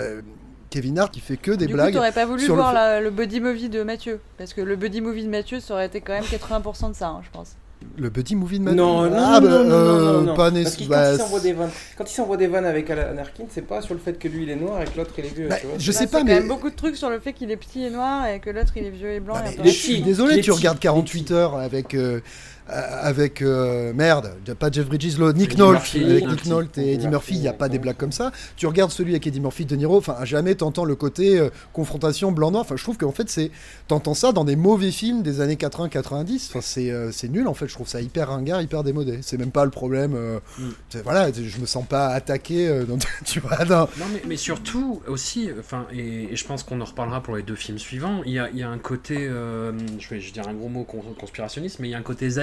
Kevin 0.70 0.98
Hart 0.98 1.16
il 1.16 1.22
fait 1.22 1.36
que 1.36 1.52
des 1.52 1.66
du 1.66 1.72
blagues 1.74 1.90
coup, 1.92 1.98
t'aurais 1.98 2.10
pas 2.12 2.26
voulu 2.26 2.46
le 2.46 2.52
voir 2.52 2.70
fait- 2.70 2.74
la- 2.74 3.00
le 3.00 3.10
buddy 3.10 3.38
movie 3.40 3.68
de 3.68 3.84
Mathieu 3.84 4.18
Parce 4.36 4.52
que 4.54 4.60
le 4.60 4.74
buddy 4.76 5.00
movie 5.00 5.22
de 5.24 5.30
Mathieu, 5.30 5.60
ça 5.60 5.72
aurait 5.74 5.86
été 5.86 6.00
quand 6.02 6.12
même 6.12 6.24
80% 6.24 6.90
de 6.90 6.94
ça, 6.94 7.08
hein, 7.08 7.20
je 7.24 7.30
pense. 7.30 7.52
Le 7.96 8.10
buddy 8.10 8.34
movie 8.36 8.58
de 8.58 8.64
Mad- 8.64 8.74
Non, 8.76 9.02
non, 9.08 9.16
ah, 9.16 9.40
non, 9.40 9.46
bah, 9.46 9.50
non, 9.50 9.64
non, 9.64 9.74
euh, 9.74 10.12
non, 10.12 10.20
non. 10.22 10.34
pas 10.34 10.50
Parce 10.50 10.76
que 10.76 10.84
bah, 10.84 11.04
quand 11.10 11.14
il 11.14 11.18
s'envoie 11.18 11.40
des 11.40 11.52
vannes, 11.52 11.70
quand 11.96 12.10
il 12.10 12.14
s'envoie 12.14 12.36
des 12.36 12.46
vannes 12.46 12.64
avec 12.66 12.90
Alan 12.90 13.18
Arkin, 13.18 13.44
c'est 13.50 13.66
pas 13.66 13.82
sur 13.82 13.94
le 13.94 14.00
fait 14.00 14.18
que 14.18 14.28
lui 14.28 14.44
il 14.44 14.50
est 14.50 14.56
noir 14.56 14.80
et 14.82 14.84
que 14.84 14.96
l'autre 14.96 15.12
il 15.18 15.24
est 15.26 15.34
vieux. 15.34 15.48
Bah, 15.48 15.56
tu 15.60 15.66
vois, 15.66 15.76
je 15.78 15.92
sais 15.92 16.06
Bah, 16.06 16.10
pas, 16.18 16.24
mais- 16.24 16.34
quand 16.34 16.38
même 16.40 16.48
beaucoup 16.48 16.70
de 16.70 16.76
trucs 16.76 16.96
sur 16.96 17.10
le 17.10 17.18
fait 17.20 17.32
qu'il 17.32 17.50
est 17.50 17.56
petit 17.56 17.84
et 17.84 17.90
noir 17.90 18.26
et 18.26 18.40
que 18.40 18.50
l'autre 18.50 18.72
il 18.76 18.84
est 18.84 18.90
vieux 18.90 19.12
et 19.12 19.20
blanc. 19.20 19.34
et 19.36 19.48
un 19.48 19.52
peu 19.62 19.64
Je 19.64 19.68
suis 19.70 20.00
désolé, 20.02 20.36
il 20.36 20.42
tu 20.42 20.50
petit, 20.50 20.58
regardes 20.58 20.78
48 20.78 21.30
heures 21.32 21.56
avec, 21.56 21.94
euh, 21.94 22.20
avec 22.68 23.42
euh, 23.42 23.92
merde, 23.94 24.34
pas 24.58 24.70
Jeff 24.70 24.86
Bridges, 24.88 25.16
l'autre, 25.18 25.38
Nick 25.38 25.56
Nolte, 25.56 25.72
Murphy, 25.80 26.04
avec 26.04 26.28
Nick 26.28 26.46
Nolte 26.46 26.78
et 26.78 26.92
Eddie 26.94 27.08
Murphy, 27.08 27.34
il 27.34 27.40
n'y 27.40 27.48
a 27.48 27.52
pas 27.52 27.68
des 27.68 27.78
blagues 27.78 27.96
comme 27.96 28.12
ça. 28.12 28.30
Tu 28.56 28.66
regardes 28.66 28.90
celui 28.90 29.12
avec 29.12 29.26
Eddie 29.26 29.40
Murphy, 29.40 29.64
De 29.64 29.76
Niro, 29.76 29.96
enfin, 29.98 30.16
à 30.18 30.24
jamais 30.24 30.54
t'entends 30.54 30.84
le 30.84 30.94
côté 30.94 31.38
euh, 31.38 31.48
confrontation 31.72 32.32
blanc-noir. 32.32 32.62
Enfin, 32.62 32.76
je 32.76 32.82
trouve 32.82 32.98
qu'en 32.98 33.12
fait, 33.12 33.28
c'est, 33.30 33.50
t'entends 33.86 34.14
ça 34.14 34.32
dans 34.32 34.44
des 34.44 34.56
mauvais 34.56 34.90
films 34.90 35.22
des 35.22 35.40
années 35.40 35.54
80-90. 35.56 36.46
Enfin, 36.50 36.60
c'est, 36.62 36.90
euh, 36.90 37.10
nul, 37.30 37.48
en 37.48 37.54
fait. 37.54 37.68
Je 37.68 37.74
trouve 37.74 37.88
ça 37.88 38.00
hyper 38.00 38.28
ringard, 38.28 38.60
hyper 38.62 38.84
démodé. 38.84 39.18
C'est 39.22 39.38
même 39.38 39.50
pas 39.50 39.64
le 39.64 39.70
problème. 39.70 40.14
euh, 40.14 40.38
Mm. 40.58 40.98
Voilà, 41.04 41.30
je 41.32 41.58
me 41.60 41.66
sens 41.66 41.84
pas 41.86 42.08
attaqué, 42.08 42.68
euh, 42.68 42.84
dans- 42.84 42.98
tu 43.24 43.40
vois, 43.40 43.64
dans- 43.64 43.88
Non, 43.98 44.06
mais, 44.12 44.22
mais 44.26 44.36
surtout 44.36 45.00
aussi, 45.06 45.48
enfin, 45.58 45.86
et, 45.92 46.32
et 46.32 46.36
je 46.36 46.44
pense 46.44 46.62
qu'on 46.62 46.80
en 46.80 46.84
reparlera 46.84 47.22
pour 47.22 47.36
les 47.36 47.42
deux 47.42 47.54
films 47.54 47.78
suivants. 47.78 48.22
Il 48.26 48.32
y 48.32 48.38
a, 48.38 48.48
il 48.50 48.58
y 48.58 48.62
a 48.62 48.68
un 48.68 48.78
côté, 48.78 49.16
euh, 49.20 49.72
je 49.98 50.08
vais 50.08 50.20
je 50.20 50.26
vais 50.26 50.32
dire 50.32 50.48
un 50.48 50.54
gros 50.54 50.68
mot 50.68 50.84
con- 50.84 51.02
conspirationniste, 51.18 51.78
mais 51.78 51.88
il 51.88 51.90
y 51.92 51.94
a 51.94 51.98
un 51.98 52.02
côté 52.02 52.38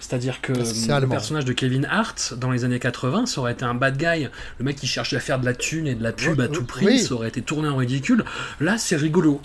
c'est-à-dire 0.00 0.40
que 0.40 0.64
C'est 0.64 0.90
euh, 0.90 1.00
le 1.00 1.08
personnage 1.08 1.44
de 1.44 1.52
Kevin 1.52 1.86
Hart 1.90 2.34
dans 2.36 2.50
les 2.50 2.64
années 2.64 2.78
80, 2.78 3.26
ça 3.26 3.40
aurait 3.40 3.52
été 3.52 3.64
un 3.64 3.74
bad 3.74 3.96
guy, 3.96 4.28
le 4.58 4.64
mec 4.64 4.76
qui 4.76 4.86
cherche 4.86 5.12
à 5.12 5.20
faire 5.20 5.38
de 5.38 5.44
la 5.44 5.54
thune 5.54 5.86
et 5.86 5.94
de 5.94 6.02
la 6.02 6.12
pub 6.12 6.40
à 6.40 6.48
tout 6.48 6.60
oui. 6.60 6.66
prix, 6.66 6.98
ça 7.00 7.14
aurait 7.14 7.28
été 7.28 7.42
tourné 7.42 7.68
en 7.68 7.76
ridicule. 7.76 8.24
Là, 8.60 8.78
c'est 8.78 8.96
rigolo. 8.96 9.40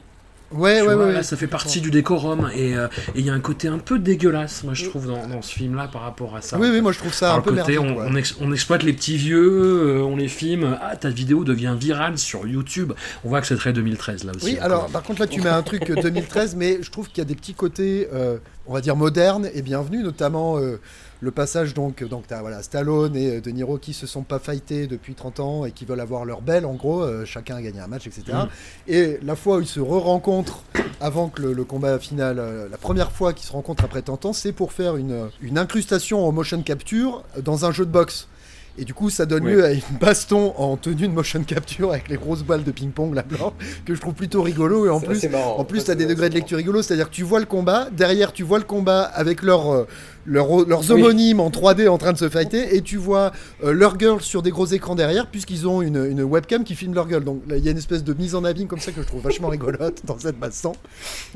Ouais, 0.55 0.79
Tu 0.81 0.87
ouais, 0.87 0.95
vois, 0.95 1.05
ouais, 1.05 1.11
Là, 1.11 1.17
ouais. 1.19 1.23
ça 1.23 1.37
fait 1.37 1.47
partie 1.47 1.81
du 1.81 1.91
décorum 1.91 2.49
et 2.55 2.75
euh, 2.75 2.87
et 3.13 3.19
il 3.19 3.25
y 3.25 3.29
a 3.29 3.33
un 3.33 3.39
côté 3.39 3.67
un 3.67 3.77
peu 3.77 3.99
dégueulasse, 3.99 4.63
moi 4.63 4.73
je 4.73 4.85
trouve, 4.85 5.07
dans, 5.07 5.27
dans 5.27 5.41
ce 5.41 5.53
film-là 5.53 5.87
par 5.87 6.01
rapport 6.03 6.35
à 6.35 6.41
ça. 6.41 6.57
Oui, 6.57 6.69
oui, 6.71 6.81
moi, 6.81 6.91
je 6.91 6.99
trouve 6.99 7.13
ça 7.13 7.27
Par 7.27 7.35
un 7.37 7.41
peu 7.41 7.51
côté, 7.55 7.73
merdique, 7.77 7.79
on, 7.97 7.99
ouais. 8.01 8.07
on 8.09 8.15
ex- 8.15 8.35
on 8.41 8.51
exploite 8.53 8.83
les 8.83 8.93
petits 8.93 9.17
vieux, 9.17 9.49
euh, 9.97 10.01
on 10.03 10.15
les 10.15 10.27
filme. 10.27 10.77
Ah, 10.81 10.95
ta 10.95 11.09
vidéo 11.09 11.43
devient 11.43 11.75
virale 11.79 12.17
sur 12.17 12.47
YouTube. 12.47 12.93
On 13.23 13.29
voit 13.29 13.41
que 13.41 13.47
c'est 13.47 13.55
très 13.57 13.73
2013 13.73 14.23
là 14.23 14.31
aussi. 14.35 14.45
Oui, 14.45 14.57
alors 14.59 14.87
par 14.87 15.03
contre 15.03 15.19
là 15.21 15.27
tu 15.27 15.41
mets 15.41 15.49
un 15.49 15.61
truc 15.63 15.89
euh, 15.89 15.95
2013, 16.01 16.55
mais 16.55 16.79
je 16.81 16.89
trouve 16.91 17.07
qu'il 17.09 17.19
y 17.19 17.21
a 17.21 17.25
des 17.25 17.35
petits 17.35 17.53
côtés, 17.53 18.07
euh, 18.13 18.37
on 18.67 18.73
va 18.73 18.81
dire 18.81 18.95
modernes 18.95 19.49
et 19.53 19.61
bienvenus, 19.61 20.03
notamment 20.03 20.57
euh, 20.57 20.79
le 21.25 21.31
passage 21.31 21.73
donc, 21.73 22.03
donc 22.03 22.25
t'as 22.27 22.41
voilà, 22.41 22.61
Stallone 22.61 23.15
et 23.15 23.37
euh, 23.37 23.41
De 23.41 23.49
Niro 23.49 23.77
qui 23.79 23.93
se 23.93 24.05
sont 24.05 24.21
pas 24.21 24.37
fightés 24.39 24.85
depuis 24.85 25.15
30 25.15 25.39
ans 25.39 25.65
et 25.65 25.71
qui 25.71 25.83
veulent 25.83 25.99
avoir 25.99 26.23
leur 26.23 26.41
belle 26.41 26.65
en 26.65 26.75
gros, 26.75 27.01
euh, 27.01 27.25
chacun 27.25 27.55
a 27.55 27.61
gagné 27.61 27.79
un 27.79 27.87
match, 27.87 28.05
etc. 28.05 28.23
Mhm. 28.33 28.47
Et 28.87 29.19
la 29.23 29.35
fois 29.35 29.57
où 29.57 29.61
ils 29.61 29.67
se 29.67 29.79
re-rencontrent 29.79 30.63
avant 31.01 31.27
que 31.29 31.41
le, 31.41 31.53
le 31.53 31.63
combat 31.63 31.97
final, 31.99 32.37
euh, 32.39 32.67
la 32.69 32.77
première 32.77 33.11
fois 33.11 33.33
qu'ils 33.33 33.47
se 33.47 33.51
rencontrent 33.53 33.83
après 33.83 34.03
30 34.03 34.27
ans, 34.27 34.33
c'est 34.33 34.53
pour 34.53 34.71
faire 34.71 34.95
une, 34.97 35.27
une 35.41 35.57
incrustation 35.57 36.25
en 36.27 36.31
motion 36.31 36.61
capture 36.61 37.23
dans 37.43 37.65
un 37.65 37.71
jeu 37.71 37.85
de 37.85 37.91
boxe. 37.91 38.27
Et 38.77 38.83
du 38.83 38.93
coup, 38.93 39.09
ça 39.09 39.25
donne 39.25 39.45
Ouais. 39.45 39.53
lieu 39.53 39.63
à 39.63 39.71
une 39.71 39.81
baston 40.01 40.53
en 40.57 40.75
tenue 40.75 41.07
de 41.07 41.13
motion 41.13 41.41
capture 41.45 41.91
avec 41.91 42.09
les 42.09 42.17
grosses 42.17 42.43
balles 42.43 42.65
de 42.65 42.71
ping-pong 42.71 43.15
là 43.15 43.21
blanc 43.23 43.53
que 43.85 43.95
je 43.95 44.01
trouve 44.01 44.13
plutôt 44.13 44.41
rigolo. 44.41 44.85
Et 44.85 44.89
en 44.89 44.99
plus, 44.99 45.23
marrant. 45.29 45.57
en 45.59 45.63
plus, 45.63 45.85
t'as 45.85 45.95
des 45.95 46.05
degrés 46.05 46.27
de 46.27 46.33
lecture 46.35 46.57
rigolos, 46.57 46.81
c'est-à-dire 46.83 47.09
que 47.09 47.15
tu 47.15 47.23
vois 47.23 47.39
le 47.39 47.45
combat, 47.45 47.87
derrière 47.89 48.33
tu 48.33 48.43
vois 48.43 48.57
le 48.59 48.65
combat 48.65 49.03
avec 49.03 49.43
leur, 49.43 49.87
leur- 50.25 50.67
leurs 50.67 50.89
homonymes 50.91 51.39
en 51.39 51.49
3D 51.49 51.87
en 51.87 51.97
train 51.97 52.13
de 52.13 52.17
se 52.17 52.29
fighter, 52.29 52.75
et 52.75 52.81
tu 52.81 52.97
vois 52.97 53.31
euh, 53.63 53.71
leur 53.73 53.97
gueule 53.97 54.21
sur 54.21 54.41
des 54.41 54.49
gros 54.51 54.65
écrans 54.65 54.95
derrière, 54.95 55.27
puisqu'ils 55.27 55.67
ont 55.67 55.81
une, 55.81 56.03
une 56.05 56.21
webcam 56.23 56.63
qui 56.63 56.75
filme 56.75 56.93
leur 56.93 57.07
gueule. 57.07 57.23
Donc 57.23 57.43
il 57.49 57.57
y 57.63 57.67
a 57.67 57.71
une 57.71 57.77
espèce 57.77 58.03
de 58.03 58.13
mise 58.13 58.35
en 58.35 58.43
abîme 58.43 58.67
comme 58.67 58.79
ça 58.79 58.91
que 58.91 59.01
je 59.01 59.07
trouve 59.07 59.21
vachement 59.21 59.49
rigolote 59.49 60.01
dans 60.05 60.17
cette 60.19 60.39
baston. 60.39 60.73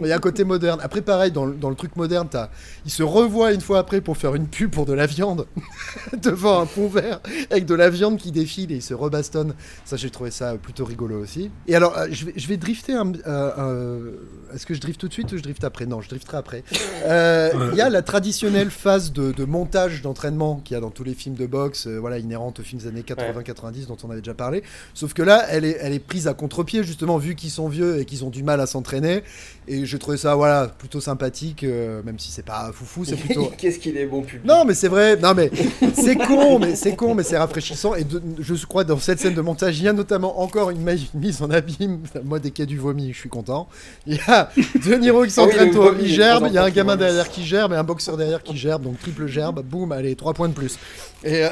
Il 0.01 0.07
y 0.07 0.11
a 0.11 0.15
un 0.15 0.19
côté 0.19 0.43
moderne. 0.43 0.79
Après, 0.81 1.01
pareil, 1.01 1.31
dans, 1.31 1.45
le- 1.45 1.53
dans 1.55 1.69
le 1.69 1.75
truc 1.75 1.95
moderne, 1.95 2.27
t'as- 2.29 2.49
ils 2.85 2.91
se 2.91 3.03
revoient 3.03 3.51
une 3.53 3.61
fois 3.61 3.79
après 3.79 4.01
pour 4.01 4.17
faire 4.17 4.35
une 4.35 4.47
pub 4.47 4.71
pour 4.71 4.85
de 4.85 4.93
la 4.93 5.05
viande 5.05 5.45
devant 6.23 6.61
un 6.61 6.65
pont 6.65 6.87
vert 6.87 7.19
avec 7.51 7.65
de 7.65 7.75
la 7.75 7.89
viande 7.89 8.17
qui 8.17 8.31
défile 8.31 8.71
et 8.71 8.75
ils 8.75 8.81
se 8.81 8.93
rebastonnent. 8.93 9.53
Ça, 9.85 9.97
j'ai 9.97 10.09
trouvé 10.09 10.31
ça 10.31 10.55
plutôt 10.55 10.85
rigolo 10.85 11.19
aussi. 11.21 11.51
Et 11.67 11.75
alors, 11.75 11.97
euh, 11.97 12.07
je, 12.11 12.25
vais, 12.25 12.33
je 12.35 12.47
vais 12.47 12.57
drifter 12.57 12.93
un. 12.93 13.11
euh, 13.27 13.51
euh, 13.57 14.11
Est-ce 14.53 14.65
que 14.65 14.73
je 14.73 14.79
drift 14.81 14.99
tout 14.99 15.07
de 15.07 15.13
suite 15.13 15.31
ou 15.31 15.37
je 15.37 15.43
drift 15.43 15.63
après? 15.63 15.85
Non, 15.85 16.01
je 16.01 16.09
drifterai 16.09 16.37
après. 16.37 16.63
Euh, 17.05 17.51
Il 17.71 17.77
y 17.77 17.81
a 17.81 17.89
la 17.89 18.01
traditionnelle 18.01 18.69
phase 18.79 19.11
de, 19.11 19.31
de 19.31 19.45
montage 19.45 20.01
d'entraînement 20.01 20.61
qu'il 20.63 20.75
y 20.75 20.77
a 20.77 20.79
dans 20.79 20.89
tous 20.89 21.03
les 21.03 21.13
films 21.13 21.35
de 21.35 21.45
boxe, 21.45 21.87
euh, 21.87 21.97
voilà, 21.99 22.17
inhérente 22.17 22.59
aux 22.59 22.63
films 22.63 22.81
des 22.81 22.87
années 22.87 23.01
80-90 23.01 23.87
dont 23.87 23.97
on 24.03 24.09
avait 24.09 24.21
déjà 24.21 24.33
parlé. 24.33 24.63
Sauf 24.93 25.13
que 25.13 25.21
là, 25.21 25.45
elle 25.49 25.65
est, 25.65 25.77
elle 25.81 25.93
est 25.93 25.99
prise 25.99 26.27
à 26.27 26.33
contre-pied, 26.33 26.83
justement, 26.83 27.17
vu 27.17 27.35
qu'ils 27.35 27.49
sont 27.49 27.67
vieux 27.67 27.99
et 27.99 28.05
qu'ils 28.05 28.23
ont 28.23 28.29
du 28.29 28.41
mal 28.41 28.61
à 28.61 28.65
s'entraîner. 28.65 29.23
Et 29.67 29.85
j'ai 29.85 29.99
trouvé 29.99 30.17
ça, 30.17 30.35
voilà, 30.35 30.67
plutôt 30.67 31.01
sympathique, 31.01 31.63
euh, 31.63 32.01
même 32.03 32.17
si 32.17 32.31
c'est 32.31 32.45
pas 32.45 32.71
foufou, 32.73 33.05
c'est 33.05 33.17
plutôt. 33.17 33.51
Qu'est-ce 33.57 33.79
qu'il 33.79 33.97
est 33.97 34.05
bon 34.05 34.21
public. 34.21 34.45
Non, 34.45 34.63
mais 34.65 34.73
c'est 34.73 34.87
vrai. 34.87 35.17
Non, 35.17 35.33
mais 35.35 35.51
c'est 35.93 36.15
con, 36.15 36.57
mais 36.59 36.75
c'est 36.75 36.95
con, 36.95 37.13
mais 37.15 37.23
c'est 37.23 37.37
rafraîchissant. 37.37 37.95
Et 37.95 38.03
de- 38.05 38.21
je 38.39 38.65
crois 38.65 38.83
dans 38.83 38.97
cette 38.97 39.19
scène 39.19 39.35
de 39.35 39.41
montage, 39.41 39.77
il 39.79 39.83
y 39.83 39.87
a 39.87 39.93
notamment 39.93 40.41
encore 40.41 40.69
une, 40.69 40.79
mise 41.13 41.41
en 41.41 41.49
abîme. 41.51 41.99
Moi, 42.23 42.39
dès 42.39 42.51
qu'il 42.51 42.63
y 42.63 42.67
a 42.67 42.69
du 42.69 42.77
vomi, 42.77 43.11
je 43.13 43.19
suis 43.19 43.29
content. 43.29 43.67
Il 44.07 44.15
y 44.15 44.19
a 44.27 44.49
De 44.85 44.95
Niro 44.95 45.23
qui 45.23 45.33
Ah 45.37 45.41
s'entraîne 45.41 45.71
il 45.99 46.07
gerbe. 46.07 46.45
Il 46.47 46.53
y 46.53 46.57
a 46.57 46.63
un 46.63 46.69
gamin 46.69 46.95
derrière 46.95 47.29
qui 47.29 47.43
gerbe 47.45 47.73
et 47.73 47.75
un 47.75 47.83
boxeur 47.83 48.17
derrière 48.17 48.41
qui 48.41 48.57
gerbe. 48.57 48.68
Donc 48.77 48.99
triple 48.99 49.25
gerbe, 49.27 49.63
boum, 49.63 49.91
allez, 49.91 50.15
trois 50.15 50.33
points 50.33 50.49
de 50.49 50.53
plus. 50.53 50.77
Et 51.23 51.45
euh, 51.45 51.49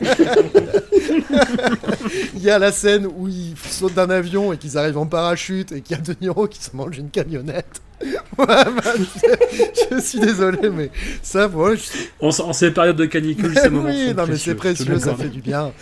il 2.34 2.42
y 2.42 2.50
a 2.50 2.58
la 2.58 2.72
scène 2.72 3.06
où 3.06 3.28
ils 3.28 3.54
sautent 3.56 3.94
d'un 3.94 4.10
avion 4.10 4.52
et 4.52 4.56
qu'ils 4.56 4.78
arrivent 4.78 4.98
en 4.98 5.06
parachute 5.06 5.72
et 5.72 5.82
qu'il 5.82 5.96
y 5.96 6.00
a 6.00 6.02
De 6.02 6.16
Niro 6.20 6.48
qui 6.48 6.62
se 6.62 6.74
mange 6.74 6.96
une 6.96 7.10
camionnette. 7.10 7.82
Bah, 8.38 8.64
je, 9.90 10.00
suis 10.00 10.18
désolé, 10.18 10.70
mais 10.70 10.90
ça, 11.22 11.46
voilà, 11.46 11.74
je- 11.76 12.08
En, 12.20 12.28
en 12.28 12.52
ces 12.54 12.70
périodes 12.70 12.96
de 12.96 13.04
canicule, 13.04 13.54
ces 13.58 13.68
moments 13.68 13.88
oui, 13.90 14.14
non, 14.14 14.24
mais 14.26 14.38
c'est 14.38 14.54
précieux, 14.54 14.98
ça 14.98 15.14
fait 15.14 15.28
du 15.28 15.42
bien. 15.42 15.72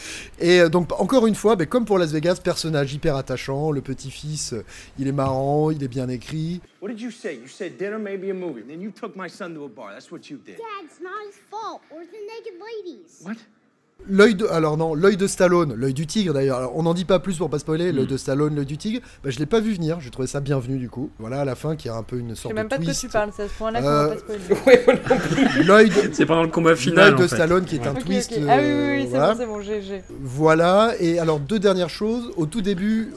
Et 0.41 0.61
euh, 0.61 0.69
donc, 0.69 0.91
encore 1.01 1.27
une 1.29 1.37
fois, 1.37 1.55
ben, 1.55 1.67
comme 1.67 1.85
pour 1.85 1.99
Las 1.99 2.11
Vegas, 2.11 2.41
personnage 2.43 2.93
hyper 2.93 3.15
attachant, 3.17 3.71
le 3.71 3.81
petit-fils, 3.81 4.53
euh, 4.55 4.65
il 4.99 5.07
est 5.07 5.13
marrant, 5.13 5.71
il 5.71 5.83
est 5.85 5.89
bien 5.89 6.09
écrit. 6.09 6.61
What 6.81 6.89
did 6.89 7.01
you 7.01 7.11
say? 7.11 7.37
You 7.37 7.47
said 7.49 7.77
dinner, 7.77 7.99
maybe 7.99 8.31
a 8.31 8.35
movie. 8.35 8.63
Then 8.63 8.81
you 8.81 8.91
took 8.91 9.15
my 9.17 9.29
son 9.29 9.55
to 9.55 9.65
a 9.65 9.69
bar. 9.69 9.93
That's 9.93 10.11
what 10.11 10.29
you 10.29 10.39
did. 10.39 10.57
Dad, 10.57 10.85
it's 10.85 11.01
not 11.01 11.13
his 11.29 11.37
fault. 11.51 11.81
Where's 11.91 12.09
the 12.09 12.19
naked 12.27 12.61
ladies? 12.61 13.21
What? 13.23 13.37
L'œil 14.07 14.37
de, 14.37 14.47
alors 14.47 14.77
non, 14.77 14.95
l'œil 14.95 15.17
de 15.17 15.27
Stallone, 15.27 15.75
l'œil 15.75 15.93
du 15.93 16.07
tigre 16.07 16.33
d'ailleurs. 16.33 16.71
On 16.75 16.85
n'en 16.85 16.95
dit 16.95 17.05
pas 17.05 17.19
plus 17.19 17.37
pour 17.37 17.51
pas 17.51 17.59
spoiler. 17.59 17.93
L'œil 17.93 18.05
Mm. 18.05 18.09
de 18.09 18.17
Stallone, 18.17 18.55
l'œil 18.55 18.65
du 18.65 18.79
tigre. 18.79 19.01
Bah, 19.23 19.31
je 19.31 19.39
l'ai 19.39 19.45
pas 19.45 19.61
vu 19.61 19.75
venir. 19.75 19.99
J'ai 20.01 20.11
trouvé 20.11 20.29
ça 20.29 20.41
bienvenu 20.41 20.79
du 20.79 20.89
coup. 20.89 21.11
Voilà, 21.19 21.41
à 21.41 21.45
la 21.45 21.55
fin, 21.57 21.77
qui 21.77 21.89
a 21.89 21.95
un 21.95 22.03
peu 22.05 22.17
une 22.19 22.31
Je 22.31 22.35
sais 22.35 22.43
sorte 22.43 22.55
même 22.55 22.67
de 22.67 22.71
pas 22.71 22.79
de 22.79 22.85
quoi 22.85 22.95
tu 22.95 23.09
parles, 23.09 23.31
c'est 23.37 23.43
à 23.43 23.49
ce 23.49 23.55
point-là 23.55 23.83
qu'on 23.83 23.87
Euh, 23.89 24.07
va 24.07 24.15
pas 24.15 24.55
spoiler. 24.55 25.65
L'œil 25.67 25.89
de, 25.91 25.95
C'est 26.13 26.27
pendant 26.27 26.45
le 26.45 26.49
combat 26.49 26.75
final. 26.77 27.11
l'œil 27.11 27.19
de 27.19 27.25
en 27.25 27.29
fait. 27.29 27.35
Stallone 27.35 27.65
qui 27.67 27.77
est 27.77 27.81
Ouais. 27.81 27.89
un 27.89 27.95
twist. 27.95 28.33
Ah 28.35 28.37
oui, 28.39 28.45
oui, 28.47 28.53
euh, 28.57 28.95
oui, 28.97 29.03
c'est 29.03 29.09
voilà. 29.09 29.33
bon, 29.35 29.39
c'est 29.41 29.47
bon, 29.47 29.61
j'ai. 29.61 30.03
Voilà, 30.23 30.93
et 31.01 31.19
alors 31.19 31.41
deux 31.41 31.59
dernières 31.59 31.91
choses. 31.91 32.31
Au 32.37 32.47
tout 32.47 32.63
début, 32.63 33.13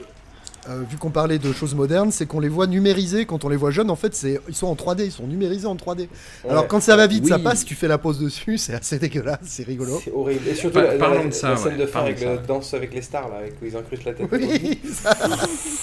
euh, 0.69 0.83
vu 0.89 0.97
qu'on 0.97 1.09
parlait 1.09 1.39
de 1.39 1.51
choses 1.53 1.73
modernes, 1.73 2.11
c'est 2.11 2.25
qu'on 2.25 2.39
les 2.39 2.49
voit 2.49 2.67
numérisés. 2.67 3.25
Quand 3.25 3.43
on 3.45 3.49
les 3.49 3.55
voit 3.57 3.71
jeunes, 3.71 3.89
en 3.89 3.95
fait, 3.95 4.13
c'est 4.13 4.39
ils 4.47 4.53
sont 4.55 4.67
en 4.67 4.75
3D, 4.75 5.05
ils 5.05 5.11
sont 5.11 5.25
numérisés 5.25 5.65
en 5.67 5.75
3D. 5.75 6.07
Alors 6.47 6.67
quand 6.67 6.79
ça 6.81 6.95
va 6.95 7.07
vite, 7.07 7.27
ça 7.27 7.39
passe, 7.39 7.65
tu 7.65 7.73
fais 7.75 7.87
la 7.87 7.97
pause 7.97 8.19
dessus, 8.19 8.57
c'est 8.57 8.73
assez 8.75 8.99
dégueulasse, 8.99 9.39
c'est 9.43 9.63
rigolo. 9.63 9.99
C'est 10.03 10.11
horrible. 10.13 10.47
Et 10.47 10.53
surtout 10.55 10.75
Par- 10.75 10.83
la, 10.83 10.93
la- 10.93 10.99
parlons 10.99 11.19
la- 11.23 11.25
de 11.25 11.31
ça, 11.33 11.49
la 11.49 11.57
scène 11.57 11.71
ouais, 11.73 11.77
de 11.79 11.85
fin 11.87 12.01
avec 12.01 12.19
ça. 12.19 12.37
danse 12.37 12.73
avec 12.73 12.93
les 12.93 13.01
stars 13.01 13.29
là, 13.29 13.37
avec 13.39 13.53
où 13.61 13.65
ils 13.65 13.75
incrustent 13.75 14.05
la 14.05 14.13
tête. 14.13 14.27
Oui, 14.31 14.79
ça- 14.93 15.17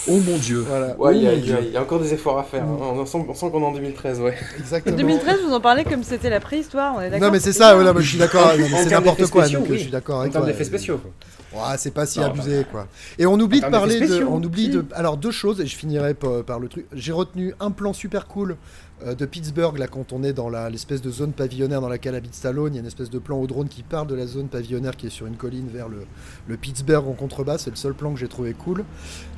Oh 0.09 0.19
mon 0.27 0.37
dieu. 0.39 0.65
voilà. 0.69 0.95
Il 1.13 1.23
y, 1.23 1.27
a- 1.27 1.33
Oh 1.59 1.63
y 1.63 1.73
y 1.75 1.79
encore 1.79 2.01
des 2.01 2.15
efforts 2.15 2.39
à 2.39 2.45
faire. 2.45 2.63
hein. 2.63 2.79
On, 2.81 3.05
sent, 3.05 3.19
on 3.29 3.35
sent 3.35 3.51
qu'on 3.51 3.61
est 3.63 3.67
en 3.67 3.73
2013, 3.73 4.21
ouais. 4.21 4.35
Exactement. 4.59 4.97
2013, 4.97 5.41
vous 5.47 5.53
en 5.55 5.61
parlez 5.61 5.85
comme 5.85 6.03
c'était 6.05 6.31
la 6.31 6.41
préhistoire, 6.41 6.95
on 6.97 7.01
est 7.01 7.11
d'accord 7.11 7.27
Non 7.27 7.33
mais 7.33 7.41
c'est 7.41 7.53
ça, 7.53 7.77
ouais, 7.77 7.85
mais 7.93 8.01
je 8.03 8.09
suis 8.09 8.19
d'accord, 8.19 8.47
En 8.47 8.51
c'est 8.57 8.89
termes 8.89 9.05
n'importe 9.05 9.31
quoi, 9.31 9.49
donc 9.49 9.67
je 9.71 9.75
suis 9.77 9.91
d'accord 9.91 10.19
En 10.19 10.21
avec 10.21 10.33
termes 10.33 10.45
toi. 10.45 10.53
d'effets 10.53 10.65
spéciaux. 10.65 11.01
Ouais, 11.53 11.79
c'est 11.79 11.93
pas 11.93 12.07
si 12.07 12.21
Non, 12.21 12.27
abusé 12.27 12.67
quoi. 12.71 12.87
Et 13.19 13.27
on 13.27 13.39
oublie 13.41 13.61
de 13.61 13.67
parler 13.67 14.01
de, 14.07 14.23
on 14.25 14.43
oublie 14.43 14.69
de, 14.69 14.85
alors 14.95 15.17
deux 15.17 15.31
choses 15.31 15.61
et 15.61 15.67
je 15.67 15.77
finirai 15.77 16.15
par, 16.15 16.45
par 16.45 16.61
le 16.61 16.69
truc. 16.69 16.87
J'ai 16.93 17.13
retenu 17.13 17.55
un 17.59 17.71
plan 17.71 17.93
super 17.93 18.27
cool 18.27 18.57
euh, 19.07 19.15
de 19.15 19.25
Pittsburgh 19.25 19.79
là 19.79 19.87
quand 19.87 20.13
on 20.13 20.23
est 20.23 20.33
dans 20.33 20.51
l'espèce 20.69 21.01
de 21.01 21.11
zone 21.11 21.33
pavillonnaire 21.33 21.81
dans 21.81 21.89
laquelle 21.89 22.15
habite 22.15 22.35
Stallone. 22.35 22.75
Il 22.75 22.77
y 22.77 22.79
a 22.79 22.81
une 22.81 22.87
espèce 22.87 23.11
de 23.11 23.19
plan 23.19 23.39
au 23.39 23.47
drone 23.47 23.69
qui 23.69 23.83
part 23.83 24.05
de 24.05 24.15
la 24.15 24.27
zone 24.27 24.49
pavillonnaire 24.49 24.97
qui 24.97 25.07
est 25.07 25.11
sur 25.11 25.27
une 25.27 25.37
colline 25.37 25.69
vers 25.73 25.89
le, 25.89 26.07
le 26.47 26.57
Pittsburgh 26.57 27.07
en 27.09 27.15
contrebas. 27.15 27.59
C'est 27.59 27.71
le 27.71 27.77
seul 27.77 27.95
plan 27.95 28.13
que 28.13 28.21
j'ai 28.21 28.29
trouvé 28.29 28.53
cool. 28.53 28.85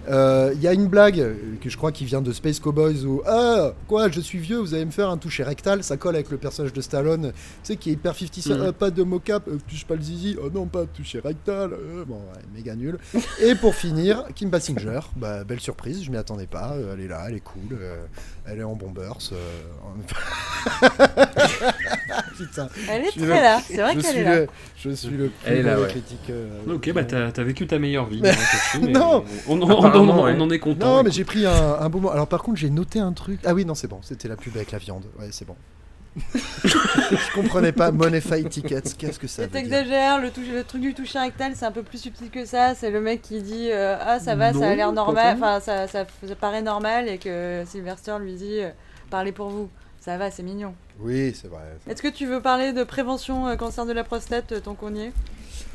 Euh, 0.08 0.52
Il 0.54 0.62
y 0.62 0.66
a 0.68 0.72
une 0.72 0.86
blague 0.86 1.20
euh, 1.20 1.34
que 1.60 1.68
je 1.68 1.76
crois 1.76 1.92
qui 1.92 2.04
vient 2.06 2.22
de 2.22 2.32
Space 2.32 2.58
Cowboys 2.58 3.04
où 3.04 3.22
ah 3.26 3.72
quoi 3.86 4.08
je 4.10 4.20
suis 4.20 4.38
vieux 4.38 4.56
vous 4.58 4.72
allez 4.74 4.86
me 4.86 4.90
faire 4.90 5.10
un 5.10 5.18
toucher 5.18 5.42
rectal 5.42 5.82
ça 5.84 5.98
colle 5.98 6.14
avec 6.14 6.30
le 6.30 6.38
personnage 6.38 6.72
de 6.72 6.80
Stallone 6.80 7.32
tu 7.32 7.38
sais 7.64 7.76
qui 7.76 7.90
est 7.90 7.92
hyper 7.92 8.14
50 8.16 8.34
Cent, 8.42 8.54
Mhm. 8.56 8.64
Ah, 8.68 8.72
pas 8.72 8.90
de 8.90 9.02
mocap 9.02 9.46
euh, 9.48 9.58
touche 9.68 9.84
pas 9.84 9.96
le 9.96 10.02
zizi 10.02 10.36
oh 10.42 10.48
non 10.52 10.66
pas 10.66 10.86
toucher 10.86 11.20
rectal 11.20 11.74
euh, 11.74 12.04
bon 12.06 12.14
ouais, 12.14 12.42
méga 12.54 12.74
nul 12.76 12.98
et 13.42 13.54
pour 13.54 13.74
finir 13.74 14.24
Kim 14.34 14.48
Basinger 14.48 15.00
bah, 15.16 15.44
belle 15.44 15.60
surprise 15.60 16.02
je 16.02 16.10
m'y 16.10 16.16
attendais 16.16 16.46
pas 16.46 16.72
euh, 16.76 16.94
elle 16.94 17.04
est 17.04 17.08
là 17.08 17.26
elle 17.28 17.34
est 17.36 17.40
cool 17.40 17.60
euh, 17.78 17.96
elle 18.46 18.58
est 18.60 18.64
en 18.64 18.74
bombers 18.76 19.18
euh, 19.32 19.36
en- 19.84 20.80
Putain, 22.36 22.68
Elle 22.88 23.02
est 23.04 23.10
très 23.10 23.20
le- 23.20 23.28
là, 23.28 23.60
c'est 23.66 23.76
vrai 23.76 23.96
qu'elle 23.96 24.16
est 24.16 24.24
là. 24.24 24.36
le- 24.40 24.48
je 24.76 24.90
suis 24.90 25.10
le 25.10 25.28
plus 25.28 25.32
Elle 25.46 25.58
est 25.58 25.62
là, 25.62 25.72
mauvais 25.74 25.86
ouais. 25.86 25.90
critique 25.92 26.30
euh, 26.30 26.48
Ok, 26.74 26.90
bah 26.92 27.04
t'as 27.04 27.42
vécu 27.42 27.66
ta 27.66 27.78
meilleure 27.78 28.06
vie. 28.06 28.22
hein, 28.24 28.78
Non. 28.80 29.24
on, 29.46 29.60
on- 29.60 29.70
on- 29.70 29.89
on- 29.98 30.24
ouais. 30.24 30.34
on 30.36 30.40
en 30.42 30.50
est 30.50 30.58
content. 30.58 30.86
Non, 30.86 30.94
mais 30.96 31.00
écoute. 31.02 31.12
j'ai 31.14 31.24
pris 31.24 31.46
un, 31.46 31.52
un 31.80 31.88
bon 31.88 32.00
moment. 32.00 32.12
Alors, 32.12 32.26
par 32.28 32.42
contre, 32.42 32.58
j'ai 32.58 32.70
noté 32.70 32.98
un 33.00 33.12
truc. 33.12 33.40
Ah 33.44 33.54
oui, 33.54 33.64
non, 33.64 33.74
c'est 33.74 33.88
bon. 33.88 33.98
C'était 34.02 34.28
la 34.28 34.36
pub 34.36 34.54
avec 34.56 34.72
la 34.72 34.78
viande. 34.78 35.04
Ouais, 35.18 35.28
c'est 35.30 35.46
bon. 35.46 35.56
je 36.34 37.32
comprenais 37.34 37.70
pas. 37.72 37.92
Money 37.92 38.20
Fight 38.20 38.48
Tickets. 38.48 38.96
Qu'est-ce 38.96 39.18
que 39.20 39.28
ça 39.28 39.42
veut 39.42 39.48
dire 39.48 39.60
T'exagères, 39.60 40.20
le, 40.20 40.30
touche- 40.30 40.48
le 40.52 40.64
truc 40.64 40.80
du 40.82 40.92
toucher 40.92 41.20
rectal 41.20 41.52
c'est 41.54 41.64
un 41.66 41.70
peu 41.70 41.84
plus 41.84 41.98
subtil 41.98 42.30
que 42.30 42.44
ça. 42.44 42.74
C'est 42.74 42.90
le 42.90 43.00
mec 43.00 43.22
qui 43.22 43.40
dit 43.40 43.68
euh, 43.70 43.96
Ah, 44.00 44.18
ça 44.18 44.34
va, 44.34 44.52
Non, 44.52 44.58
ça 44.60 44.70
a 44.70 44.74
l'air 44.74 44.92
normal, 44.92 45.36
enfin, 45.36 45.60
ça, 45.60 45.86
ça, 45.86 46.04
ça 46.26 46.34
paraît 46.34 46.62
normal, 46.62 47.08
et 47.08 47.18
que 47.18 47.62
Sylvester 47.66 48.16
lui 48.20 48.34
dit 48.34 48.58
euh, 48.60 48.70
Parlez 49.08 49.30
pour 49.30 49.50
vous, 49.50 49.70
ça 50.00 50.18
va, 50.18 50.30
c'est 50.32 50.42
mignon. 50.42 50.74
Oui, 50.98 51.32
c'est 51.40 51.48
vrai. 51.48 51.60
Est-ce 51.88 52.02
que 52.02 52.08
tu 52.08 52.26
veux 52.26 52.40
parler 52.42 52.72
de 52.72 52.82
prévention 52.82 53.46
euh, 53.46 53.54
cancer 53.56 53.86
de 53.86 53.92
la 53.92 54.02
prostate 54.02 54.60
tant 54.62 54.74
qu'on 54.74 54.94
y 54.96 55.02
est? 55.02 55.12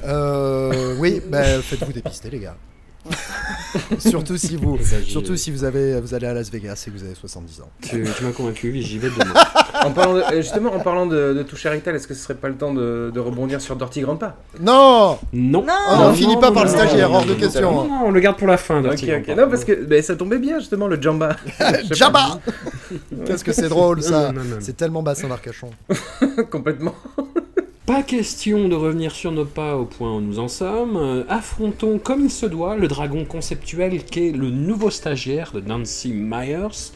Euh, 0.03 0.95
oui, 0.99 1.21
bah, 1.29 1.43
faites-vous 1.61 1.93
dépister, 1.93 2.29
les 2.29 2.39
gars. 2.39 2.57
surtout 3.99 4.37
si 4.37 4.55
vous, 4.55 4.77
surtout 5.07 5.35
si 5.35 5.51
vous 5.51 5.63
avez, 5.63 5.99
vous 5.99 6.13
allez 6.13 6.27
à 6.27 6.33
Las 6.33 6.49
Vegas 6.49 6.83
et 6.87 6.91
que 6.91 6.97
vous 6.97 7.03
avez 7.03 7.15
70 7.15 7.61
ans. 7.61 7.69
Tu, 7.81 8.03
tu 8.17 8.23
m'as 8.23 8.31
convaincu, 8.31 8.73
j'y 8.81 8.97
vais 8.99 9.09
demain. 9.09 9.33
En 9.83 9.91
parlant 9.91 10.15
de- 10.15 10.21
euh, 10.21 10.41
justement, 10.41 10.73
en 10.73 10.79
parlant 10.79 11.05
de, 11.05 11.33
de 11.33 11.43
touche 11.43 11.65
Hérital, 11.65 11.95
est-ce 11.95 12.07
que 12.07 12.13
ce 12.15 12.23
serait 12.23 12.33
pas 12.35 12.47
le 12.47 12.55
temps 12.55 12.73
de, 12.73 13.11
de 13.13 13.19
rebondir 13.19 13.61
sur 13.61 13.75
Dirty 13.75 14.01
Grandpa? 14.01 14.35
Non 14.59 15.19
Non. 15.33 15.63
Non 15.63 15.73
Oh 15.91 15.95
non, 15.97 16.05
on 16.07 16.13
finit 16.13 16.37
pas 16.37 16.51
par 16.51 16.63
le 16.63 16.69
stagiaire, 16.69 17.11
hors 17.11 17.25
de 17.25 17.33
non, 17.33 17.39
question. 17.39 17.71
Non, 17.83 17.99
on 18.05 18.11
le 18.11 18.19
garde 18.19 18.37
pour 18.37 18.47
la 18.47 18.57
fin. 18.57 18.81
Dirty 18.81 19.11
ok. 19.13 19.23
Grandpa. 19.25 19.41
Non, 19.41 19.49
parce 19.49 19.63
que 19.65 19.73
ben, 19.73 20.01
ça 20.01 20.15
tombait 20.15 20.39
bien 20.39 20.57
justement 20.59 20.87
le 20.87 20.99
Jamba. 20.99 21.35
Jabba 21.91 22.39
Qu'est-ce 23.25 23.43
que 23.43 23.51
c'est 23.51 23.69
drôle 23.69 24.01
ça. 24.01 24.31
C'est 24.59 24.77
tellement 24.77 25.03
bassin 25.03 25.27
d'Arcachon. 25.27 25.69
Complètement. 26.49 26.95
Pas 27.85 28.01
question 28.01 28.67
de 28.67 28.73
revenir 28.73 29.11
sur 29.11 29.31
nos 29.31 29.45
pas 29.45 29.77
au 29.77 29.85
point 29.85 30.15
où 30.15 30.19
nous 30.21 30.39
en 30.39 30.47
sommes. 30.47 30.97
Euh, 30.97 31.23
affrontons 31.29 31.99
comme 31.99 32.21
il 32.25 32.31
se 32.31 32.47
doit 32.47 32.75
le 32.77 32.87
dragon 32.87 33.25
conceptuel 33.25 34.03
qu'est 34.03 34.31
le 34.31 34.49
nouveau 34.49 34.89
stagiaire 34.89 35.51
de 35.53 35.61
Nancy 35.61 36.11
Myers. 36.11 36.91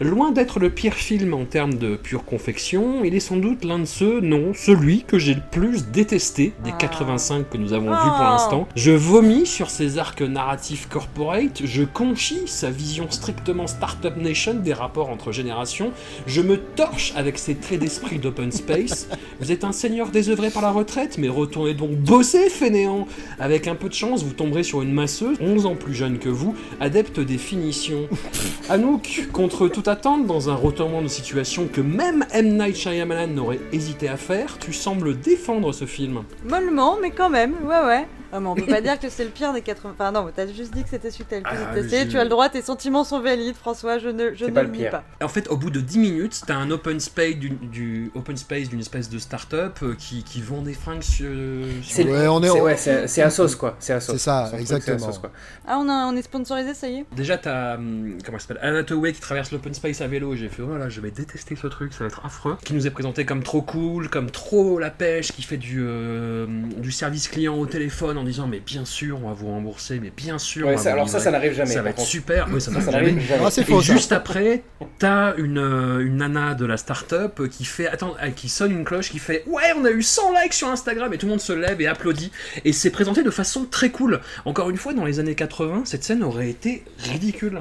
Loin 0.00 0.32
d'être 0.32 0.58
le 0.58 0.70
pire 0.70 0.94
film 0.94 1.32
en 1.32 1.44
termes 1.44 1.74
de 1.74 1.94
pure 1.94 2.24
confection, 2.24 3.04
il 3.04 3.14
est 3.14 3.20
sans 3.20 3.36
doute 3.36 3.62
l'un 3.62 3.78
de 3.78 3.84
ceux, 3.84 4.20
non, 4.20 4.52
celui 4.52 5.04
que 5.04 5.16
j'ai 5.16 5.34
le 5.34 5.42
plus 5.52 5.86
détesté 5.92 6.54
des 6.64 6.72
85 6.76 7.48
que 7.48 7.56
nous 7.56 7.72
avons 7.72 7.90
vus 7.90 7.96
pour 8.08 8.16
Oh. 8.18 8.22
l'instant. 8.32 8.68
Je 8.74 8.90
vomis 8.90 9.46
sur 9.46 9.70
ses 9.70 9.98
arcs 9.98 10.22
narratifs 10.22 10.88
corporate, 10.88 11.60
je 11.64 11.84
conchis 11.84 12.48
sa 12.48 12.70
vision 12.70 13.06
strictement 13.10 13.68
Startup 13.68 14.16
Nation 14.16 14.54
des 14.54 14.72
rapports 14.72 15.08
entre 15.10 15.30
générations, 15.30 15.92
je 16.26 16.40
me 16.40 16.56
torche 16.56 17.12
avec 17.14 17.38
ses 17.38 17.54
traits 17.54 17.78
d'esprit 17.78 18.18
d'open 18.18 18.50
space. 18.50 19.08
Vous 19.40 19.52
êtes 19.52 19.62
un 19.62 19.72
seigneur 19.72 20.08
par 20.34 20.62
la 20.62 20.70
retraite, 20.70 21.18
mais 21.18 21.28
retournez 21.28 21.74
donc 21.74 21.90
bosser, 21.90 22.48
fainéant 22.48 23.06
Avec 23.38 23.68
un 23.68 23.74
peu 23.74 23.88
de 23.88 23.94
chance, 23.94 24.24
vous 24.24 24.32
tomberez 24.32 24.62
sur 24.62 24.82
une 24.82 24.92
masseuse, 24.92 25.36
11 25.40 25.66
ans 25.66 25.74
plus 25.74 25.94
jeune 25.94 26.18
que 26.18 26.28
vous, 26.28 26.54
adepte 26.80 27.20
des 27.20 27.38
finitions. 27.38 28.08
Anouk, 28.70 29.28
contre 29.32 29.68
toute 29.68 29.88
attente, 29.88 30.26
dans 30.26 30.48
un 30.48 30.54
retournement 30.54 31.02
de 31.02 31.08
situation 31.08 31.68
que 31.70 31.80
même 31.80 32.24
M. 32.32 32.56
Night 32.56 32.76
Shyamalan 32.76 33.34
n'aurait 33.34 33.60
hésité 33.72 34.08
à 34.08 34.16
faire, 34.16 34.58
tu 34.58 34.72
sembles 34.72 35.20
défendre 35.20 35.72
ce 35.72 35.84
film. 35.84 36.22
Mollement, 36.48 36.96
mais 37.00 37.10
quand 37.10 37.30
même, 37.30 37.54
ouais, 37.64 37.86
ouais. 37.86 38.06
Ah, 38.32 38.40
mais 38.40 38.46
on 38.48 38.54
peut 38.54 38.64
pas 38.66 38.80
dire 38.80 38.98
que 38.98 39.08
c'est 39.10 39.24
le 39.24 39.30
pire 39.30 39.52
des 39.52 39.60
80. 39.62 39.90
Enfin, 39.92 40.10
non, 40.10 40.28
t'as 40.34 40.46
juste 40.46 40.72
dit 40.74 40.82
que 40.82 40.88
c'était 40.88 41.10
celui 41.10 41.24
que 41.24 41.30
t'as 41.30 41.36
le 41.36 41.42
plus 41.42 41.52
Ah, 41.70 41.74
détesté. 41.74 42.08
Tu 42.08 42.18
as 42.18 42.24
le 42.24 42.30
droit, 42.30 42.48
tes 42.48 42.62
sentiments 42.62 43.04
sont 43.04 43.20
valides, 43.20 43.54
François, 43.56 43.98
je 43.98 44.08
ne, 44.08 44.34
je 44.34 44.46
ne 44.46 44.50
pas 44.50 44.62
le 44.62 44.70
nie 44.70 44.78
pire. 44.78 44.90
pas. 44.90 45.04
En 45.22 45.28
fait, 45.28 45.48
au 45.50 45.56
bout 45.56 45.70
de 45.70 45.80
10 45.80 45.98
minutes, 45.98 46.40
t'as 46.46 46.54
un 46.56 46.70
open 46.70 46.98
space 46.98 47.34
d'une 47.36 47.56
du, 47.58 48.10
open 48.14 48.36
space 48.36 48.68
d'une 48.70 48.80
espèce 48.80 49.08
de 49.10 49.18
start-up 49.18 49.78
euh, 49.82 49.94
qui, 49.98 50.24
qui 50.24 50.40
vend 50.40 50.62
des 50.62 50.72
fringues 50.74 51.02
sur. 51.02 51.30
sur- 51.82 51.94
C'est 51.96 52.04
Ouais, 52.04 52.26
on 52.28 52.42
est- 52.42 52.48
c'est- 52.48 52.60
ouais, 52.60 52.76
c'est 52.76 53.06
c'est 53.06 53.22
à 53.22 53.30
sauce 53.30 53.54
quoi. 53.54 53.76
C'est 53.78 53.92
à 53.92 54.00
sauce. 54.00 54.16
C'est 54.16 54.22
ça, 54.22 54.46
truc, 54.48 54.60
exactement. 54.60 54.98
sauce, 54.98 55.18
quoi. 55.18 55.30
Ah, 55.66 55.78
on, 55.78 55.88
a, 55.88 56.06
on 56.06 56.16
est 56.16 56.22
sponsorisé, 56.22 56.74
ça 56.74 56.88
y 56.88 57.00
est? 57.00 57.04
Déjà, 57.14 57.36
t'as. 57.38 57.74
hum, 57.76 58.16
Comment 58.24 58.38
ça 58.38 58.48
s'appelle? 58.48 58.62
Anna 58.66 58.78
Hathaway 58.78 59.12
qui 59.12 59.20
traverse 59.20 59.52
l'open 59.52 59.74
space 59.74 60.00
à 60.00 60.06
vélo. 60.06 60.34
J'ai 60.36 60.48
fait, 60.48 60.62
oh 60.62 60.76
là, 60.78 60.88
je 60.88 61.00
vais 61.00 61.10
détester 61.10 61.54
ce 61.56 61.66
truc, 61.66 61.92
ça 61.92 62.00
va 62.00 62.06
être 62.06 62.24
affreux. 62.24 62.56
Qui 62.64 62.72
nous 62.74 62.86
est 62.86 62.90
présenté 62.90 63.24
comme 63.26 63.42
trop 63.42 63.60
cool, 63.62 64.08
comme 64.08 64.30
trop 64.30 64.78
la 64.78 64.90
pêche, 64.90 65.32
qui 65.32 65.42
fait 65.42 65.56
du, 65.58 65.80
euh, 65.82 66.46
du 66.78 66.90
service 66.92 67.28
client 67.28 67.56
au 67.58 67.66
téléphone 67.66 68.18
en 68.22 68.24
disant, 68.24 68.46
mais 68.46 68.60
bien 68.60 68.84
sûr, 68.84 69.18
on 69.22 69.28
va 69.28 69.34
vous 69.34 69.48
rembourser, 69.48 69.98
mais 70.00 70.10
bien 70.16 70.38
sûr. 70.38 70.66
Ouais, 70.66 70.72
on 70.74 70.76
va 70.76 70.82
ça- 70.82 70.90
vous 70.90 70.94
alors 70.94 71.08
ça, 71.08 71.18
livrer. 71.18 71.24
ça 71.24 71.30
n'arrive 71.32 71.52
jamais, 71.54 71.72
Ça 71.74 71.82
va 71.82 71.90
être 71.90 71.96
contre. 71.96 72.08
super. 72.08 72.48
Oui, 72.52 72.60
ça 72.60 72.66
Ça, 72.66 72.70
n'arrive 72.72 72.86
ça 72.86 72.92
jamais. 72.92 73.20
jamais. 73.20 73.42
Ah, 73.44 73.50
c'est 73.50 73.60
Et 73.62 73.64
faux 73.64 73.82
ça. 73.82 73.92
juste 73.92 74.12
après, 74.12 74.62
t'as 74.98 75.34
une, 75.36 75.58
euh, 75.58 76.06
une 76.06 76.16
nana 76.18 76.54
de 76.54 76.64
la 76.64 76.76
start-up 76.76 77.42
qui 77.48 77.64
fait, 77.64 77.86
attends, 77.88 78.14
euh, 78.22 78.30
qui 78.30 78.48
sonne 78.48 78.72
une 78.72 78.84
cloche, 78.84 79.10
qui 79.10 79.18
fait 79.18 79.42
Ouais, 79.46 79.62
on 79.76 79.84
a 79.84 79.90
eu 79.90 80.02
100 80.02 80.32
likes 80.40 80.54
sur 80.54 80.68
Instagram, 80.68 81.12
et 81.12 81.18
tout 81.18 81.26
le 81.26 81.30
monde 81.30 81.40
se 81.40 81.52
lève 81.52 81.80
et 81.80 81.86
applaudit. 81.86 82.30
Et 82.64 82.72
c'est 82.72 82.90
présenté 82.90 83.22
de 83.22 83.30
façon 83.30 83.64
très 83.64 83.90
cool. 83.90 84.20
Encore 84.44 84.70
une 84.70 84.76
fois, 84.76 84.94
dans 84.94 85.04
les 85.04 85.18
années 85.20 85.34
80, 85.34 85.82
cette 85.84 86.04
scène 86.04 86.22
aurait 86.22 86.48
été 86.50 86.84
ridicule. 86.98 87.60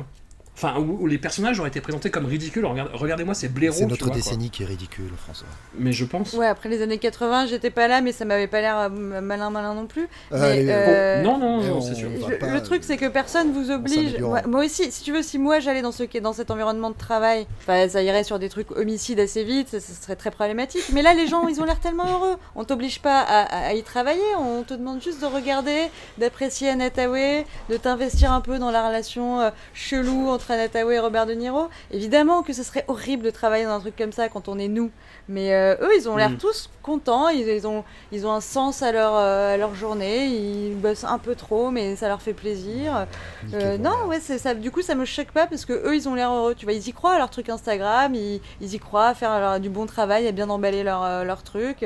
Enfin, 0.64 0.80
où, 0.80 0.98
où 1.02 1.08
les 1.08 1.18
personnages 1.18 1.60
auraient 1.60 1.70
été 1.70 1.82
présentés 1.82 2.12
comme 2.12 2.26
ridicules. 2.26 2.66
Regarde- 2.66 2.92
Regardez-moi 2.94 3.34
ces 3.34 3.48
blaireaux. 3.50 3.76
C'est 3.80 3.86
notre 3.86 4.04
vois, 4.06 4.14
quoi. 4.14 4.16
décennie 4.16 4.50
qui 4.52 4.62
est 4.64 4.66
ridicule, 4.68 5.10
François. 5.18 5.48
Mais 5.78 5.92
je 5.92 6.06
pense. 6.06 6.34
Ouais, 6.34 6.46
après 6.46 6.70
les 6.70 6.82
années 6.84 7.00
80, 7.00 7.48
j'étais 7.48 7.72
pas 7.72 7.88
là, 7.88 8.02
mais 8.02 8.12
ça 8.12 8.26
m'avait 8.26 8.48
pas 8.48 8.62
l'air 8.62 8.78
euh, 8.78 9.22
malin 9.22 9.50
malin 9.50 9.74
non 9.74 9.88
plus. 9.88 10.04
Euh, 10.04 10.38
Mais, 10.40 10.40
allez, 10.40 10.66
euh, 10.70 11.22
Non, 11.24 11.38
non, 11.40 11.62
non, 11.62 11.78
on- 11.78 11.82
c'est 11.82 11.96
sûr. 11.96 12.10
Je- 12.30 12.36
pas- 12.36 12.48
le 12.54 12.62
truc, 12.62 12.84
c'est 12.84 12.98
que 12.98 13.08
personne 13.08 13.52
vous 13.52 13.72
oblige. 13.72 14.18
moi 14.20 14.64
aussi, 14.66 14.92
si 14.92 15.04
tu 15.04 15.12
veux, 15.12 15.24
si 15.24 15.40
moi 15.40 15.60
j'allais 15.60 15.82
dans, 15.82 15.92
ce, 15.92 16.04
dans 16.20 16.34
cet 16.34 16.52
environnement 16.52 16.92
de 16.92 16.98
travail, 16.98 17.48
enfin, 17.62 17.90
ça 17.90 18.04
irait 18.04 18.24
sur 18.24 18.38
des 18.38 18.50
trucs 18.50 18.70
homicides 18.72 19.20
assez 19.20 19.44
vite, 19.44 19.70
ça, 19.70 19.80
ça 19.80 19.94
serait 20.00 20.16
très 20.16 20.30
problématique. 20.32 20.84
Mais 20.94 21.02
là, 21.02 21.14
les 21.16 21.28
gens, 21.28 21.48
ils 21.48 21.60
ont 21.60 21.66
l'air 21.66 21.80
tellement 21.80 22.06
heureux. 22.06 22.36
On 22.56 22.64
t'oblige 22.66 23.00
pas 23.02 23.20
à, 23.22 23.42
à- 23.42 23.68
à 23.70 23.74
y 23.74 23.82
travailler, 23.84 24.22
on 24.40 24.62
te 24.64 24.74
demande 24.76 25.02
juste 25.02 25.22
de 25.22 25.26
regarder, 25.26 25.90
d'apprécier 26.20 26.70
Anne 26.70 26.82
Hathaway, 26.82 27.46
de 27.70 27.78
t'investir 27.78 28.32
un 28.32 28.42
peu 28.42 28.60
dans 28.60 28.70
la 28.72 28.88
relation 28.88 29.42
euh, 29.42 29.50
chelou 29.74 30.28
entre 30.30 30.51
Anne 30.52 30.60
Hathaway 30.60 30.96
et 30.96 31.00
Robert 31.00 31.26
De 31.26 31.34
Niro. 31.34 31.68
Évidemment 31.92 32.44
que 32.44 32.54
ce 32.54 32.64
serait 32.64 32.86
horrible 32.88 33.24
de 33.24 33.30
travailler 33.32 33.66
dans 33.66 33.72
un 33.72 33.80
truc 33.80 33.96
comme 33.96 34.12
ça 34.12 34.30
quand 34.30 34.48
on 34.48 34.60
est 34.60 34.68
nous. 34.68 34.92
Mais 35.30 35.54
euh, 35.54 35.76
eux, 35.82 35.90
ils 35.98 36.10
ont 36.10 36.16
l'air 36.18 36.32
Mm. 36.32 36.38
tous 36.38 36.70
contents, 36.84 37.30
ils, 37.30 37.48
ils 37.48 37.66
ont, 37.68 37.84
ils 38.12 38.26
ont 38.28 38.32
un 38.32 38.42
sens 38.42 38.82
à 38.82 38.92
leur, 38.92 39.14
euh, 39.16 39.54
à 39.54 39.58
leur 39.58 39.76
journée, 39.76 40.26
ils 40.26 40.76
bossent 40.76 41.04
un 41.04 41.20
peu 41.20 41.36
trop, 41.36 41.70
mais 41.72 41.96
ça 41.96 42.08
leur 42.08 42.22
fait 42.22 42.34
plaisir. 42.34 43.06
Euh, 43.54 43.78
non, 43.78 44.08
ouais, 44.08 44.20
c'est 44.20 44.38
ça. 44.40 44.54
Du 44.54 44.72
coup, 44.72 44.82
ça 44.82 44.96
me 44.96 45.06
choque 45.06 45.32
pas 45.32 45.48
parce 45.48 45.66
que 45.66 45.74
eux, 45.74 45.96
ils 45.96 46.10
ont 46.10 46.16
l'air 46.16 46.32
heureux. 46.32 46.56
Tu 46.56 46.66
vois, 46.66 46.74
ils 46.74 46.88
y 46.88 46.92
croient 46.94 47.14
à 47.14 47.18
leur 47.18 47.30
truc 47.30 47.50
Instagram, 47.50 48.14
ils, 48.16 48.42
ils 48.62 48.74
y 48.74 48.80
croient 48.80 49.08
à 49.08 49.14
faire 49.14 49.40
leur- 49.40 49.60
du 49.60 49.70
bon 49.70 49.86
travail, 49.86 50.28
à 50.28 50.32
bien 50.32 50.50
emballer 50.50 50.84
leur, 50.84 51.04
euh, 51.04 51.24
leur 51.24 51.44
truc. 51.44 51.86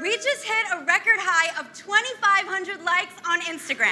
We 0.00 0.12
just 0.12 0.44
hit 0.44 0.66
a 0.72 0.78
record 0.78 1.20
high 1.20 1.60
of 1.60 1.66
2,500 1.74 2.82
likes 2.82 3.12
on 3.28 3.38
Instagram. 3.52 3.90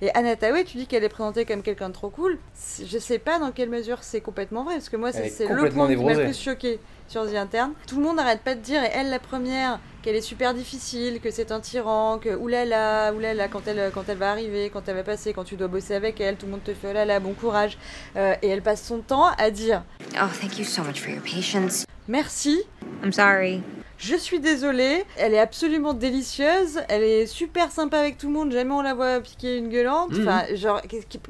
Et 0.00 0.10
Anna 0.14 0.30
Hathaway, 0.30 0.64
tu 0.64 0.78
dis 0.78 0.86
qu'elle 0.86 1.04
est 1.04 1.10
présentée 1.10 1.44
comme 1.44 1.62
quelqu'un 1.62 1.90
de 1.90 1.94
trop 1.94 2.08
cool. 2.08 2.38
Je 2.82 2.98
sais 2.98 3.18
pas 3.18 3.38
dans 3.38 3.52
quelle 3.52 3.68
mesure 3.68 3.98
c'est 4.00 4.22
complètement 4.22 4.64
vrai, 4.64 4.76
parce 4.76 4.88
que 4.88 4.96
moi, 4.96 5.12
c'est 5.12 5.26
est 5.26 5.28
c'est 5.28 5.46
le 5.46 5.68
point 5.68 5.86
qui 5.86 5.96
m'a 5.96 6.14
plus 6.14 6.40
choqué 6.42 6.80
sur 7.08 7.30
The 7.30 7.34
Interne. 7.34 7.74
Tout 7.86 7.96
le 7.96 8.04
monde 8.04 8.16
n'arrête 8.16 8.40
pas 8.40 8.54
de 8.54 8.60
dire, 8.60 8.82
et 8.82 8.90
elle 8.94 9.10
la 9.10 9.18
première, 9.18 9.78
qu'elle 10.00 10.16
est 10.16 10.22
super 10.22 10.54
difficile, 10.54 11.20
que 11.20 11.30
c'est 11.30 11.52
un 11.52 11.60
tyran, 11.60 12.18
que 12.18 12.34
oulala, 12.34 13.12
oulala, 13.12 13.48
quand 13.48 13.68
elle, 13.68 13.90
quand 13.92 14.08
elle 14.08 14.16
va 14.16 14.30
arriver, 14.30 14.70
quand 14.70 14.88
elle 14.88 14.96
va 14.96 15.02
passer, 15.02 15.34
quand 15.34 15.44
tu 15.44 15.56
dois 15.56 15.68
bosser 15.68 15.94
avec 15.94 16.18
elle, 16.22 16.36
tout 16.36 16.46
le 16.46 16.52
monde 16.52 16.64
te 16.64 16.72
fait 16.72 16.88
oh 16.88 16.94
là 16.94 17.04
là, 17.04 17.20
bon 17.20 17.34
courage. 17.34 17.76
Euh, 18.16 18.34
et 18.40 18.48
elle 18.48 18.62
passe 18.62 18.82
son 18.82 19.00
temps 19.00 19.28
à 19.36 19.50
dire 19.50 19.82
Oh, 20.14 20.28
thank 20.40 20.58
you 20.58 20.64
so 20.64 20.82
much 20.82 21.00
for 21.00 21.10
your 21.10 21.22
patience. 21.22 21.84
Merci. 22.10 22.64
I'm 23.02 23.12
sorry. 23.12 23.62
Je 24.02 24.16
suis 24.16 24.40
désolée, 24.40 25.04
elle 25.18 25.34
est 25.34 25.38
absolument 25.38 25.92
délicieuse, 25.92 26.80
elle 26.88 27.02
est 27.02 27.26
super 27.26 27.70
sympa 27.70 27.98
avec 27.98 28.16
tout 28.16 28.28
le 28.28 28.32
monde, 28.32 28.50
jamais 28.50 28.72
on 28.72 28.80
la 28.80 28.94
voit 28.94 29.20
piquer 29.20 29.58
une 29.58 29.68
gueulante. 29.68 30.12
Mhm. 30.12 30.26
Enfin, 30.26 30.44
genre, 30.54 30.80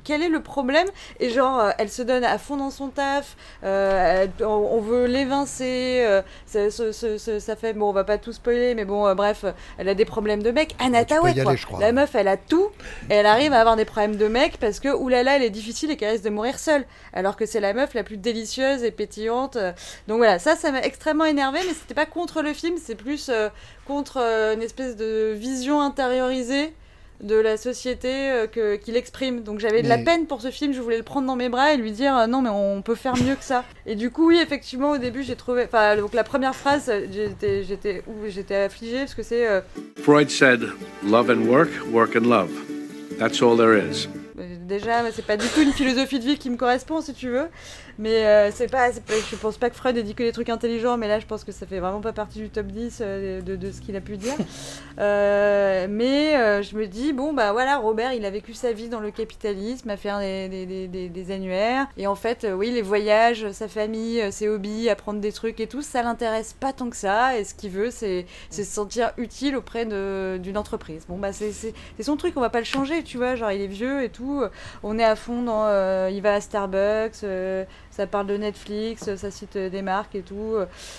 quel 0.04 0.22
est 0.22 0.28
le 0.28 0.40
problème? 0.40 0.86
Et 1.18 1.30
genre, 1.30 1.58
euh, 1.58 1.70
elle 1.78 1.90
se 1.90 2.02
donne 2.02 2.22
à 2.22 2.38
fond 2.38 2.56
dans 2.56 2.70
son 2.70 2.86
taf, 2.88 3.36
euh, 3.64 4.22
elle- 4.38 4.44
on, 4.46 4.52
on 4.72 4.80
veut 4.80 5.06
l'évincer, 5.06 6.04
euh, 6.06 6.22
ça, 6.46 6.70
ça- 6.70 7.40
ça- 7.40 7.56
fait, 7.56 7.72
bon, 7.72 7.88
on 7.88 7.92
va 7.92 8.04
pas 8.04 8.18
tout 8.18 8.32
spoiler, 8.32 8.76
mais 8.76 8.84
bon, 8.84 9.04
euh, 9.04 9.14
bref, 9.16 9.44
elle 9.76 9.88
a 9.88 9.94
des 9.94 10.04
problèmes 10.04 10.42
de 10.44 10.52
mec. 10.52 10.76
Aller, 10.78 10.98
quoi. 11.24 11.32
La 11.80 11.90
meuf, 11.90 12.14
elle 12.14 12.28
a 12.28 12.36
tout, 12.36 12.68
et 13.10 13.14
elle 13.14 13.26
arrive 13.26 13.52
à 13.52 13.58
avoir 13.58 13.74
des 13.74 13.84
problèmes 13.84 14.14
de 14.14 14.28
mec 14.28 14.58
parce 14.58 14.78
que, 14.78 14.88
oulala, 14.94 15.34
elle 15.36 15.42
est 15.42 15.50
difficile 15.50 15.90
et 15.90 15.96
qu'elle 15.96 16.12
risque 16.12 16.24
de 16.24 16.30
mourir 16.30 16.56
seule. 16.60 16.84
Alors 17.14 17.34
que 17.34 17.46
c'est 17.46 17.58
la 17.60 17.72
meuf 17.74 17.94
la 17.94 18.04
plus 18.04 18.16
délicieuse 18.16 18.84
et 18.84 18.92
pétillante. 18.92 19.56
euh, 19.56 19.72
donc 20.06 20.18
voilà, 20.18 20.38
ça, 20.38 20.54
ça 20.54 20.70
m'a 20.70 20.82
extrêmement 20.82 21.24
énervé, 21.24 21.58
mais 21.66 21.74
c'était 21.74 21.94
pas 21.94 22.06
contre 22.06 22.42
le 22.42 22.52
film, 22.60 22.76
c'est 22.82 22.94
plus 22.94 23.28
euh, 23.28 23.48
contre 23.86 24.18
euh, 24.20 24.54
une 24.54 24.62
espèce 24.62 24.96
de 24.96 25.32
vision 25.36 25.80
intériorisée 25.80 26.72
de 27.22 27.34
la 27.34 27.58
société 27.58 28.08
euh, 28.30 28.46
que- 28.46 28.76
qu'il 28.76 28.96
exprime. 28.96 29.42
Donc 29.42 29.58
j'avais 29.60 29.82
de 29.82 29.88
la 29.88 29.98
Mais- 29.98 30.04
peine 30.04 30.26
pour 30.26 30.40
ce 30.40 30.50
film, 30.50 30.72
je 30.72 30.80
voulais 30.80 30.96
le 30.96 31.02
prendre 31.02 31.26
dans 31.26 31.36
mes 31.36 31.48
bras 31.50 31.74
et 31.74 31.76
lui 31.76 31.90
dire 31.92 32.16
euh, 32.16 32.26
non 32.26 32.40
mais 32.40 32.48
on 32.48 32.80
peut 32.80 32.94
faire 32.94 33.14
mieux 33.16 33.34
que 33.34 33.44
ça. 33.44 33.62
Et 33.84 33.94
du 33.94 34.10
coup 34.10 34.28
oui 34.28 34.38
effectivement 34.42 34.92
au 34.92 34.98
début 34.98 35.22
j'ai 35.22 35.36
trouvé, 35.36 35.64
enfin 35.64 35.96
donc 35.98 36.14
la 36.14 36.24
première 36.24 36.54
phrase 36.54 36.90
j'étais 37.12 37.62
j'étais 37.64 38.02
j'étais 38.28 38.56
affligée 38.56 39.00
parce 39.00 39.14
que 39.14 39.22
c'est 39.22 39.46
euh, 39.46 39.60
Freud 40.02 40.30
said, 40.30 40.62
love 41.06 41.28
and 41.30 41.46
work, 41.46 41.68
work 41.92 42.16
and 42.16 42.26
love. 42.28 42.50
That's 43.18 43.42
all 43.42 43.54
there 43.56 43.76
is. 43.76 44.08
Déjà, 44.66 45.02
c'est 45.12 45.26
pas 45.26 45.36
du 45.36 45.46
tout 45.48 45.60
une 45.60 45.72
philosophie 45.72 46.18
de 46.20 46.24
vie 46.24 46.38
qui 46.38 46.48
me 46.48 46.56
correspond, 46.56 47.00
si 47.02 47.12
tu 47.12 47.28
veux. 47.28 47.48
Mais 48.00 48.24
euh, 48.26 48.50
c'est 48.50 48.70
pas, 48.70 48.90
je 48.90 49.36
pense 49.36 49.58
pas 49.58 49.68
que 49.68 49.76
Freud 49.76 49.96
ait 49.96 50.02
dit 50.02 50.14
que 50.14 50.22
des 50.22 50.32
trucs 50.32 50.48
intelligents, 50.48 50.96
mais 50.96 51.06
là 51.06 51.20
je 51.20 51.26
pense 51.26 51.44
que 51.44 51.52
ça 51.52 51.66
fait 51.66 51.80
vraiment 51.80 52.00
pas 52.00 52.12
partie 52.14 52.38
du 52.38 52.48
top 52.48 52.66
10 52.66 52.98
euh, 53.02 53.40
de, 53.42 53.56
de 53.56 53.70
ce 53.70 53.80
qu'il 53.82 53.94
a 53.94 54.00
pu 54.00 54.16
dire. 54.16 54.34
Euh, 54.98 55.86
mais 55.88 56.36
euh, 56.36 56.62
je 56.62 56.76
me 56.76 56.86
dis, 56.86 57.14
bon 57.14 57.32
bah 57.32 57.52
voilà, 57.52 57.78
Robert 57.78 58.12
il 58.12 58.26
a 58.26 58.30
vécu 58.30 58.52
sa 58.52 58.72
vie 58.72 58.90
dans 58.90 59.00
le 59.00 59.10
capitalisme, 59.10 59.88
à 59.88 59.96
faire 59.96 60.18
des, 60.18 60.46
des, 60.50 60.66
des, 60.66 60.88
des- 60.88 61.08
des 61.08 61.30
annuaires. 61.32 61.86
Et 61.96 62.06
en 62.06 62.14
fait, 62.14 62.46
oui, 62.54 62.70
les 62.70 62.82
voyages, 62.82 63.50
sa 63.52 63.66
famille, 63.66 64.30
ses 64.30 64.48
hobbies, 64.48 64.90
apprendre 64.90 65.20
des 65.20 65.32
trucs 65.32 65.58
et 65.60 65.68
tout, 65.68 65.80
ça 65.80 66.02
l'intéresse 66.02 66.52
pas 66.52 66.74
tant 66.74 66.90
que 66.90 66.96
ça. 66.96 67.38
Et 67.38 67.44
ce 67.44 67.54
qu'il 67.54 67.70
veut, 67.70 67.90
c'est 67.90 68.26
se 68.50 68.62
sentir 68.62 69.12
utile 69.16 69.56
auprès 69.56 69.86
d'une 69.86 70.58
entreprise. 70.58 71.04
Bon 71.08 71.16
bah 71.16 71.32
c'est 71.32 71.52
son 72.02 72.16
truc, 72.18 72.34
on 72.36 72.40
va 72.42 72.50
pas 72.50 72.58
le 72.58 72.64
changer, 72.66 73.02
tu 73.02 73.16
vois. 73.16 73.36
Genre 73.36 73.52
il 73.52 73.62
est 73.62 73.66
vieux 73.68 74.02
et 74.02 74.10
tout. 74.10 74.42
On 74.82 74.98
est 74.98 75.04
à 75.04 75.16
fond 75.16 75.40
dans. 75.42 76.08
il 76.08 76.20
va 76.20 76.34
à 76.34 76.40
Starbucks, 76.42 77.24
ça 78.00 78.06
parle 78.06 78.28
de 78.28 78.36
Netflix, 78.38 79.14
ça 79.14 79.30
cite 79.30 79.56
euh, 79.56 79.68
des 79.68 79.82
marques 79.82 80.14
et 80.14 80.22
tout. 80.22 80.54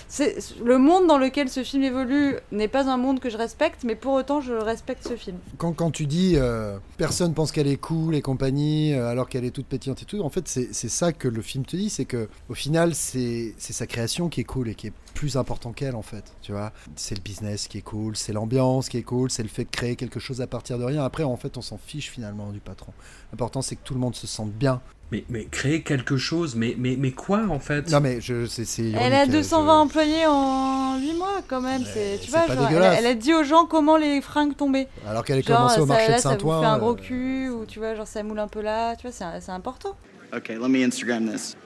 C'est 0.06 0.36
le 0.62 0.78
monde 0.78 1.08
dans 1.08 1.18
lequel 1.18 1.48
ce 1.48 1.64
film 1.64 1.82
évolue 1.82 2.36
n'est 2.52 2.68
pas 2.68 2.88
un 2.88 2.96
monde 2.96 3.18
que 3.18 3.28
je 3.28 3.36
respecte, 3.36 3.82
mais 3.82 3.96
pour 3.96 4.12
autant 4.12 4.40
je 4.40 4.52
respecte 4.52 5.08
ce 5.08 5.16
film. 5.16 5.36
Quand, 5.58 5.72
quand 5.72 5.90
tu 5.90 6.06
dis 6.06 6.34
euh, 6.36 6.78
personne 6.98 7.34
pense 7.34 7.50
qu'elle 7.50 7.66
est 7.66 7.76
cool 7.76 8.14
et 8.14 8.22
compagnie, 8.22 8.94
euh, 8.94 9.08
alors 9.08 9.28
qu'elle 9.28 9.44
est 9.44 9.50
toute 9.50 9.66
pétillante 9.66 10.00
et 10.02 10.04
tout, 10.04 10.20
en 10.20 10.28
fait, 10.28 10.46
c'est 10.46 10.88
ça 10.88 11.12
que 11.12 11.26
le 11.26 11.42
film 11.42 11.64
te 11.64 11.74
dit, 11.74 11.90
c'est 11.90 12.04
que 12.04 12.28
au 12.48 12.54
final, 12.54 12.94
c'est 12.94 13.54
sa 13.58 13.88
création 13.88 14.28
qui 14.28 14.42
est 14.42 14.44
cool 14.44 14.68
et 14.68 14.76
qui 14.76 14.86
est 14.86 14.92
plus 15.14 15.36
important 15.36 15.72
qu'elle, 15.72 15.96
en 15.96 16.02
fait. 16.02 16.32
Tu 16.40 16.52
vois, 16.52 16.72
c'est 16.94 17.16
le 17.16 17.22
business 17.22 17.66
qui 17.66 17.78
est 17.78 17.82
cool, 17.82 18.16
c'est 18.16 18.32
l'ambiance 18.32 18.88
qui 18.88 18.98
est 18.98 19.02
cool, 19.02 19.28
c'est 19.28 19.42
le 19.42 19.48
fait 19.48 19.64
de 19.64 19.70
créer 19.70 19.96
quelque 19.96 20.20
chose 20.20 20.40
à 20.40 20.46
partir 20.46 20.78
de 20.78 20.84
rien. 20.84 21.04
Après, 21.04 21.24
en 21.24 21.36
fait, 21.36 21.56
on 21.56 21.62
s'en 21.62 21.78
fiche 21.78 22.10
finalement 22.10 22.52
du 22.52 22.60
patron. 22.60 22.92
L'important, 23.32 23.60
c'est 23.62 23.74
que 23.74 23.84
tout 23.84 23.94
le 23.94 24.00
monde 24.00 24.14
se 24.14 24.26
sente 24.26 24.52
bien. 24.52 24.80
Mais, 25.12 25.24
mais 25.28 25.44
créer 25.44 25.82
quelque 25.82 26.16
chose, 26.16 26.56
mais, 26.56 26.74
mais, 26.78 26.96
mais 26.98 27.10
quoi 27.12 27.42
en 27.50 27.58
fait? 27.60 27.90
Non, 27.92 28.00
mais 28.00 28.20
je, 28.22 28.46
c'est, 28.46 28.64
c'est 28.64 28.82
Elle 28.92 29.12
a 29.12 29.24
ironique, 29.26 29.34
euh, 29.34 29.38
220 29.40 29.80
employés 29.80 30.26
en 30.26 30.98
8 30.98 31.12
mois 31.18 31.40
quand 31.46 31.60
même. 31.60 31.82
C'est, 31.84 32.18
tu 32.18 32.30
c'est 32.30 32.30
vois, 32.30 32.46
pas 32.46 32.54
genre, 32.54 32.56
elle, 32.56 32.64
a- 32.64 32.68
dégueulasse. 32.70 32.98
elle 32.98 33.06
a 33.06 33.14
dit 33.14 33.34
aux 33.34 33.44
gens 33.44 33.66
comment 33.66 33.98
les 33.98 34.22
fringues 34.22 34.56
tombaient. 34.56 34.88
je- 35.04 35.10
Alors 35.10 35.22
qu'elle 35.22 35.38
est 35.38 35.46
commencée 35.46 35.80
au 35.80 35.86
ça, 35.86 35.92
marché 35.92 36.08
là, 36.12 36.16
de 36.16 36.22
ça 36.22 36.30
vous 36.30 36.38
Saint-Ouen. 36.38 36.60
fait 36.60 36.66
un 36.66 36.76
euh, 36.76 36.78
gros 36.78 36.94
cul 36.94 37.48
ou 37.50 37.66
tu 37.66 37.78
vois, 37.78 37.94
genre 37.94 38.06
ça 38.06 38.22
moule 38.22 38.38
un 38.38 38.48
peu 38.48 38.62
là. 38.62 38.96
Tu 38.96 39.02
vois, 39.02 39.12
c'est, 39.12 39.24
c'est 39.44 39.52
important. 39.52 39.94
Okay, 40.34 40.54
let 40.54 40.68
me 40.68 40.82
Instagram 40.82 41.30
this. 41.30 41.56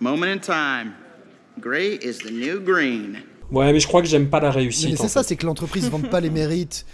Moment 0.00 0.26
in 0.26 0.38
time. 0.38 0.92
Gray 1.60 1.98
is 2.02 2.18
the 2.18 2.30
new 2.32 2.60
green. 2.60 3.18
Ouais, 3.50 3.72
mais 3.72 3.80
je 3.80 3.86
crois 3.86 4.00
que 4.00 4.08
j'aime 4.08 4.28
pas 4.30 4.40
la 4.40 4.50
réussite. 4.50 4.90
mais 4.92 4.96
c'est 4.96 5.08
ça, 5.08 5.22
fait. 5.22 5.28
c'est 5.28 5.36
que 5.36 5.44
l'entreprise 5.46 5.84
ne 5.84 5.90
vende 5.90 6.08
pas 6.08 6.20
les 6.20 6.30
mérites. 6.40 6.86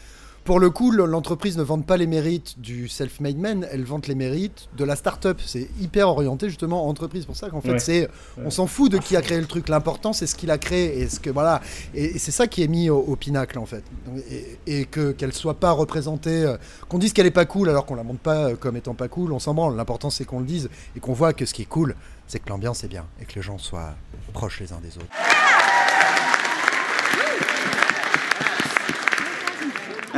Pour 0.45 0.59
le 0.59 0.71
coup, 0.71 0.91
le- 0.91 1.05
l'entreprise 1.05 1.57
ne 1.57 1.63
vend 1.63 1.81
pas 1.83 1.97
les 1.97 2.09
mérites 2.09 2.59
du 2.61 2.89
self-made 2.89 3.39
man, 3.39 3.67
elle 3.71 3.85
vend 3.85 4.01
les 4.09 4.17
mérites 4.17 4.69
de 4.77 4.85
la 4.85 4.97
start-up. 4.97 5.41
C'est 5.45 5.69
hyper 5.81 6.09
orienté 6.09 6.49
justement 6.49 6.89
entreprise. 6.89 7.27
pour 7.27 7.37
ça 7.37 7.49
qu'en 7.49 7.61
fait, 7.61 7.73
Ouais. 7.73 7.79
c'est, 7.79 8.09
on 8.45 8.51
s'en 8.51 8.67
fout 8.67 8.91
de 8.91 8.99
qui 8.99 9.17
a 9.17 9.23
créé 9.23 9.39
le 9.41 9.47
truc. 9.47 9.69
L'important, 9.69 10.13
c'est 10.13 10.27
ce 10.27 10.35
qu'il 10.35 10.51
a 10.51 10.59
créé 10.59 10.99
et 11.01 11.09
ce 11.09 11.21
que 11.21 11.31
voilà. 11.31 11.61
Et, 11.95 12.17
et 12.17 12.19
c'est 12.19 12.33
ça 12.33 12.49
qui 12.49 12.63
est 12.65 12.69
mis 12.69 12.91
au, 12.91 12.99
au 12.99 13.15
pinacle 13.15 13.59
en 13.59 13.67
fait. 13.67 13.85
Et, 14.31 14.59
et 14.81 14.85
que 14.87 15.13
qu'elle 15.13 15.33
soit 15.33 15.55
pas 15.61 15.71
représentée, 15.71 16.43
euh, 16.45 16.57
qu'on 16.89 16.99
dise 16.99 17.13
qu'elle 17.13 17.27
est 17.27 17.31
pas 17.31 17.45
cool 17.47 17.69
alors 17.69 17.87
qu'on 17.87 17.95
la 17.95 18.03
montre 18.03 18.21
pas 18.21 18.49
euh, 18.51 18.57
comme 18.57 18.77
étant 18.77 18.95
pas 18.95 19.09
cool, 19.09 19.33
on 19.33 19.39
s'en 19.39 19.55
branle. 19.55 19.77
L'important, 19.77 20.11
c'est 20.11 20.25
qu'on 20.25 20.41
le 20.41 20.47
dise 20.47 20.69
et 20.97 21.01
qu'on 21.01 21.13
voit 21.13 21.33
que 21.33 21.47
ce 21.47 21.55
qui 21.55 21.63
est 21.63 21.67
cool, 21.67 21.95
c'est 22.27 22.41
que 22.41 22.49
l'ambiance 22.49 22.83
est 22.83 22.89
bien 22.89 23.05
et 23.21 23.25
que 23.27 23.35
les 23.37 23.43
gens 23.43 23.59
soient 23.59 23.95
proches 24.33 24.59
les 24.61 24.73
uns 24.73 24.81
des 24.83 24.97
autres. 24.97 25.07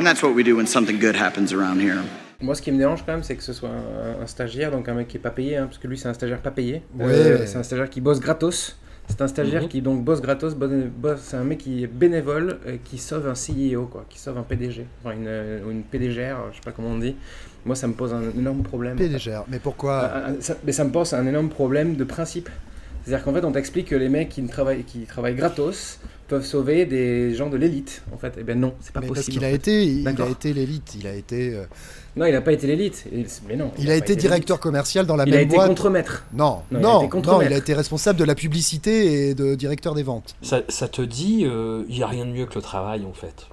And 0.05 0.09
that's 0.09 0.23
what 0.23 0.33
we 0.35 0.45
do 0.45 0.55
when 0.57 0.67
something 0.67 0.99
good 1.01 1.17
happens 1.17 1.51
around 1.55 1.81
here. 1.81 1.97
Moi, 2.43 2.55
ce 2.55 2.61
qui 2.61 2.71
me 2.71 2.77
dérange 2.77 3.07
quand 3.07 3.13
même, 3.13 3.23
c'est 3.23 3.37
que 3.37 3.43
ce 3.43 3.55
soit 3.55 3.71
un, 3.71 4.23
un 4.23 4.27
stagiaire, 4.27 4.71
donc 4.71 4.87
un 4.87 4.93
mec 4.93 5.09
qui 5.09 5.17
est 5.17 5.21
pas 5.21 5.31
payé, 5.31 5.57
hein, 5.57 5.65
parce 5.65 5.79
que 5.79 5.89
lui, 5.89 5.97
c'est 5.97 6.09
un 6.09 6.13
stagiaire 6.13 6.41
pas 6.43 6.51
payé. 6.51 6.83
Ouais. 6.99 7.07
Euh, 7.07 7.47
c'est 7.47 7.57
un 7.57 7.63
stagiaire 7.63 7.89
qui 7.89 8.03
bosse 8.03 8.21
gratos. 8.21 8.77
C'est 9.09 9.23
un 9.23 9.29
stagiaire 9.29 9.63
Mhm. 9.63 9.69
qui 9.69 9.81
donc 9.81 10.05
bosse 10.05 10.21
gratos. 10.21 10.55
bosse- 10.55 11.21
c'est 11.23 11.39
un 11.39 11.45
mec 11.45 11.57
qui 11.57 11.85
est 11.85 11.87
bénévole, 11.87 12.59
euh, 12.67 12.77
qui 12.85 12.99
sauve 12.99 13.27
un 13.29 13.35
CEO, 13.35 13.87
quoi, 13.87 14.05
qui 14.11 14.19
sauve 14.19 14.37
un 14.37 14.43
PDG, 14.43 14.85
enfin 15.03 15.15
une, 15.17 15.25
euh, 15.27 15.65
ou 15.67 15.71
une 15.71 15.83
PDGR, 15.85 16.37
je 16.51 16.57
sais 16.57 16.63
pas 16.63 16.73
comment 16.73 16.89
on 16.91 16.99
dit. 16.99 17.17
Moi, 17.65 17.75
ça 17.75 17.87
me 17.87 17.95
pose 17.95 18.13
un 18.13 18.21
énorme 18.39 18.63
problème. 18.63 18.97
PDGR, 18.99 19.45
mais 19.49 19.59
pourquoi 19.59 20.01
Ah, 20.03 20.23
ah, 20.27 20.31
ça- 20.41 20.57
mais 20.67 20.73
ça 20.73 20.85
me 20.85 20.91
pose 20.91 21.15
un 21.15 21.27
énorme 21.27 21.49
problème 21.49 21.97
de 21.97 22.05
principe. 22.05 22.51
C'est-à-dire 23.05 23.25
qu'en 23.25 23.35
fait, 23.35 23.45
on 23.45 23.53
t'explique 23.53 23.89
que 23.89 23.97
les 23.97 24.09
mecs 24.09 24.29
qui, 24.31 24.43
ne 24.43 24.49
travaillent, 24.49 24.85
qui 24.85 25.01
travaillent 25.01 25.35
gratos 25.35 25.99
peuvent 26.27 26.45
sauver 26.45 26.87
des 26.87 27.35
gens 27.35 27.51
de 27.51 27.57
l'élite. 27.59 28.03
En 28.15 28.17
fait, 28.17 28.33
eh 28.39 28.43
bien 28.43 28.55
non, 28.55 28.73
c'est 28.81 28.93
pas 28.93 29.01
Mais 29.01 29.09
possible. 29.09 29.27
parce 29.27 29.37
qu'il 29.37 29.45
a 29.45 29.51
été, 29.51 29.85
il 29.85 30.09
a 30.09 30.29
été 30.29 30.53
l'élite, 30.55 30.95
il 30.99 31.07
a 31.07 31.13
été. 31.15 31.55
euh, 31.55 31.65
Non, 32.17 32.25
il 32.25 32.33
n'a 32.33 32.41
pas 32.41 32.53
été 32.53 32.67
l'élite. 32.67 33.05
Mais 33.47 33.57
non. 33.57 33.73
Il 33.79 33.91
a 33.91 33.95
été 33.97 34.17
directeur 34.17 34.59
commercial 34.59 35.05
dans 35.05 35.17
la 35.17 35.25
Il 35.25 35.31
même 35.33 35.41
a 35.41 35.43
été 35.43 35.55
boîte. 35.55 35.69
contremaître. 35.69 36.25
Non, 36.33 36.63
Non, 36.71 36.81
non, 36.81 36.81
il 36.81 36.85
a 36.87 36.89
non, 36.89 36.97
été 37.01 37.05
il, 37.05 37.11
contremaître. 37.11 37.53
a 37.53 37.57
été 37.59 37.75
responsable 37.75 38.19
de 38.19 38.25
la 38.25 38.35
publicité 38.35 39.29
et 39.29 39.35
de 39.35 39.55
directeur 39.55 39.95
des 39.95 40.03
ventes. 40.03 40.35
Ça, 40.41 40.63
ça 40.71 40.89
te 40.89 41.03
dit, 41.03 41.41
il 41.43 41.95
n'y 41.95 42.03
a 42.03 42.07
rien 42.07 42.25
de 42.25 42.31
mieux 42.31 42.47
que 42.47 42.55
le 42.55 42.63
travail 42.63 43.05
en 43.05 43.13
fait. 43.13 43.47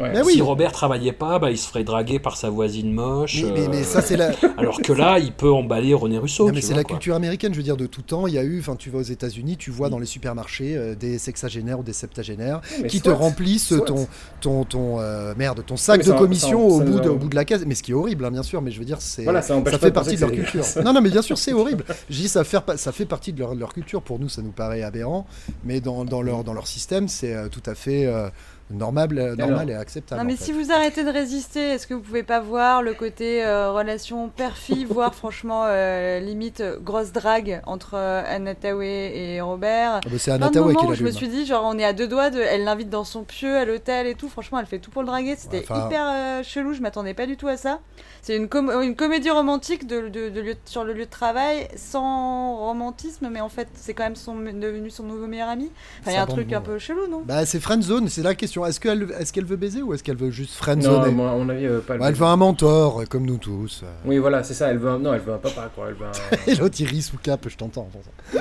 Ouais. 0.00 0.12
Mais 0.14 0.24
si. 0.24 0.40
Robert 0.40 0.72
travaillait 0.72 1.12
pas, 1.12 1.38
bah, 1.38 1.50
il 1.50 1.58
se 1.58 1.68
ferait 1.68 1.84
draguer 1.84 2.18
par 2.18 2.36
sa 2.36 2.50
voisine 2.50 2.92
moche. 2.92 3.42
Mais- 3.42 3.50
mais- 3.52 3.60
euh, 3.60 3.68
mais 3.70 3.82
ça, 3.82 4.00
c'est 4.02 4.16
la- 4.16 4.30
Alors 4.56 4.80
que 4.80 4.92
là, 4.92 5.18
il 5.18 5.32
peut 5.32 5.50
emballer 5.52 5.94
René 5.94 6.18
Russo. 6.18 6.46
Non, 6.46 6.52
mais 6.54 6.60
c'est 6.60 6.74
la 6.74 6.84
quoi. 6.84 6.96
culture 6.96 7.14
américaine, 7.14 7.52
je 7.52 7.58
veux 7.58 7.62
dire, 7.64 7.76
de 7.76 7.86
tout 7.86 8.02
temps. 8.02 8.26
Il 8.26 8.34
y 8.34 8.38
a 8.38 8.42
eu, 8.44 8.60
enfin, 8.60 8.76
tu 8.76 8.90
vas 8.90 8.98
aux 8.98 9.02
États-Unis, 9.02 9.56
tu 9.56 9.70
vois 9.70 9.88
dans 9.90 9.98
les 9.98 10.06
supermarchés 10.06 10.76
euh, 10.76 10.94
des 10.94 11.18
sexagénaires 11.18 11.80
ou 11.80 11.82
des 11.82 11.92
septagénaires 11.92 12.60
mais 12.82 12.88
qui 12.88 12.98
soit, 12.98 13.12
te 13.12 13.18
remplissent 13.18 13.68
soit. 13.76 13.80
ton, 13.86 14.06
ton, 14.40 14.64
ton 14.64 15.00
euh, 15.00 15.34
merde, 15.36 15.64
ton 15.66 15.76
sac 15.76 16.00
de 16.00 16.06
ça- 16.06 16.14
commission 16.14 16.68
ça- 16.70 16.74
au, 16.76 16.78
ça 16.78 16.84
bout 16.84 17.00
de, 17.00 17.08
a- 17.08 17.12
au 17.12 17.16
bout 17.16 17.28
de 17.28 17.34
la 17.36 17.44
case. 17.44 17.64
Mais 17.66 17.74
ce 17.74 17.82
qui 17.82 17.90
est 17.90 17.94
horrible, 17.94 18.24
hein, 18.24 18.30
bien 18.30 18.42
sûr, 18.42 18.62
mais 18.62 18.70
je 18.70 18.78
veux 18.78 18.84
dire, 18.84 19.00
c'est 19.00 19.24
Voilà, 19.24 19.42
ça 19.42 19.54
fait 19.62 19.86
de 19.86 19.90
partie 19.90 20.14
de 20.16 20.20
leur 20.20 20.32
culture. 20.32 20.64
non, 20.84 20.92
non, 20.92 21.00
mais 21.00 21.10
bien 21.10 21.22
sûr, 21.22 21.36
c'est 21.38 21.52
horrible. 21.52 21.84
Je 22.08 22.16
dis, 22.16 22.28
ça 22.28 22.44
fait, 22.44 22.58
ça 22.76 22.92
fait 22.92 23.06
partie 23.06 23.32
de 23.32 23.38
leur, 23.40 23.54
leur 23.54 23.72
culture. 23.72 24.02
Pour 24.02 24.18
nous, 24.18 24.28
ça 24.28 24.42
nous 24.42 24.52
paraît 24.52 24.82
aberrant, 24.82 25.26
mais 25.64 25.80
dans, 25.80 26.04
dans 26.04 26.22
leur, 26.22 26.44
dans 26.44 26.52
leur 26.54 26.66
système, 26.66 27.08
c'est 27.08 27.48
tout 27.50 27.62
à 27.66 27.74
fait 27.74 28.06
euh, 28.06 28.28
normal, 28.70 29.08
euh, 29.18 29.36
normal 29.36 29.60
alors 29.60 29.70
et 29.70 29.74
acceptable. 29.74 30.20
Non 30.20 30.26
mais 30.26 30.34
en 30.34 30.36
fait. 30.36 30.44
si 30.44 30.52
vous 30.52 30.70
arrêtez 30.72 31.04
de 31.04 31.10
résister, 31.10 31.60
est-ce 31.70 31.86
que 31.86 31.94
vous 31.94 32.00
pouvez 32.00 32.22
pas 32.22 32.40
voir 32.40 32.82
le 32.82 32.94
côté 32.94 33.44
euh, 33.44 33.72
relation 33.72 34.28
père-fille, 34.28 34.84
voire 34.90 35.14
franchement 35.14 35.64
euh, 35.66 36.20
limite 36.20 36.62
grosse 36.82 37.12
drague 37.12 37.60
entre 37.66 37.94
euh, 37.94 38.22
Anna 38.26 38.54
Tawai 38.54 39.12
et 39.16 39.40
Robert? 39.40 39.96
Ah 39.96 40.08
bah, 40.10 40.16
c'est 40.18 40.38
Tawai 40.38 40.74
qui 40.74 40.86
où 40.86 40.94
je 40.94 41.04
me 41.04 41.10
suis 41.10 41.28
dit 41.28 41.46
genre 41.46 41.64
on 41.64 41.78
est 41.78 41.84
à 41.84 41.92
deux 41.92 42.08
doigts 42.08 42.30
de, 42.30 42.40
elle 42.40 42.64
l'invite 42.64 42.90
dans 42.90 43.04
son 43.04 43.24
pieu 43.24 43.56
à 43.56 43.64
l'hôtel 43.64 44.06
et 44.06 44.14
tout. 44.14 44.28
Franchement 44.28 44.58
elle 44.58 44.66
fait 44.66 44.78
tout 44.78 44.90
pour 44.90 45.02
le 45.02 45.08
draguer. 45.08 45.34
C'était 45.36 45.64
Enfin- 45.68 45.86
hyper 45.86 46.04
euh, 46.08 46.42
chelou. 46.42 46.72
Je 46.74 46.80
m'attendais 46.80 47.14
pas 47.14 47.26
du 47.26 47.36
tout 47.36 47.48
à 47.48 47.56
ça. 47.56 47.80
C'est 48.22 48.36
une, 48.36 48.48
com- 48.48 48.70
une 48.82 48.96
comédie 48.96 49.30
romantique 49.30 49.86
de, 49.86 50.08
de- 50.08 50.28
de 50.28 50.40
lieu- 50.40 50.54
sur 50.64 50.84
le 50.84 50.92
lieu 50.92 51.04
de 51.06 51.10
travail 51.10 51.68
sans 51.76 52.56
romantisme, 52.56 53.28
mais 53.30 53.40
en 53.40 53.48
fait 53.48 53.68
c'est 53.74 53.94
quand 53.94 54.04
même 54.04 54.16
son, 54.16 54.34
devenu 54.36 54.90
son 54.90 55.04
nouveau 55.04 55.26
meilleur 55.26 55.48
ami. 55.48 55.70
Enfin 56.00 56.10
il 56.10 56.14
y 56.14 56.16
a 56.18 56.22
un 56.22 56.26
truc 56.26 56.48
bon, 56.48 56.56
un 56.56 56.60
peu 56.60 56.78
chelou 56.78 57.06
non? 57.08 57.22
Bah, 57.24 57.46
c'est 57.46 57.60
friendzone, 57.60 58.08
c'est 58.08 58.22
la 58.22 58.34
question. 58.34 58.57
Est-ce 58.66 58.80
qu'elle 58.80 59.02
est 59.02 59.40
veut 59.46 59.56
baiser 59.56 59.82
ou 59.82 59.94
est-ce 59.94 60.02
qu'elle 60.02 60.16
veut 60.16 60.30
juste 60.30 60.52
Non, 60.54 60.62
friendzoner 60.62 61.10
moi, 61.12 61.30
à 61.30 61.34
mon 61.34 61.48
avis, 61.48 61.66
euh, 61.66 61.80
pas 61.80 61.94
le 61.94 62.00
Bah, 62.00 62.06
Elle 62.08 62.14
veut 62.14 62.26
un 62.26 62.36
mentor, 62.36 63.02
comme 63.08 63.24
nous 63.26 63.38
tous. 63.38 63.84
Oui, 64.04 64.18
voilà, 64.18 64.42
c'est 64.42 64.54
ça. 64.54 64.68
Elle 64.70 64.78
veut 64.78 64.90
un... 64.90 64.98
Non, 64.98 65.14
elle 65.14 65.20
veut 65.20 65.32
un 65.32 65.38
papa, 65.38 65.70
quoi. 65.74 65.86
Elle 65.88 65.94
veut 65.94 66.06
un... 66.06 66.12
Et 66.50 66.54
l'autre, 66.56 66.76
il 66.80 66.86
rit 66.86 67.02
sous 67.02 67.16
cap, 67.18 67.40
je 67.48 67.56
t'entends. 67.56 67.88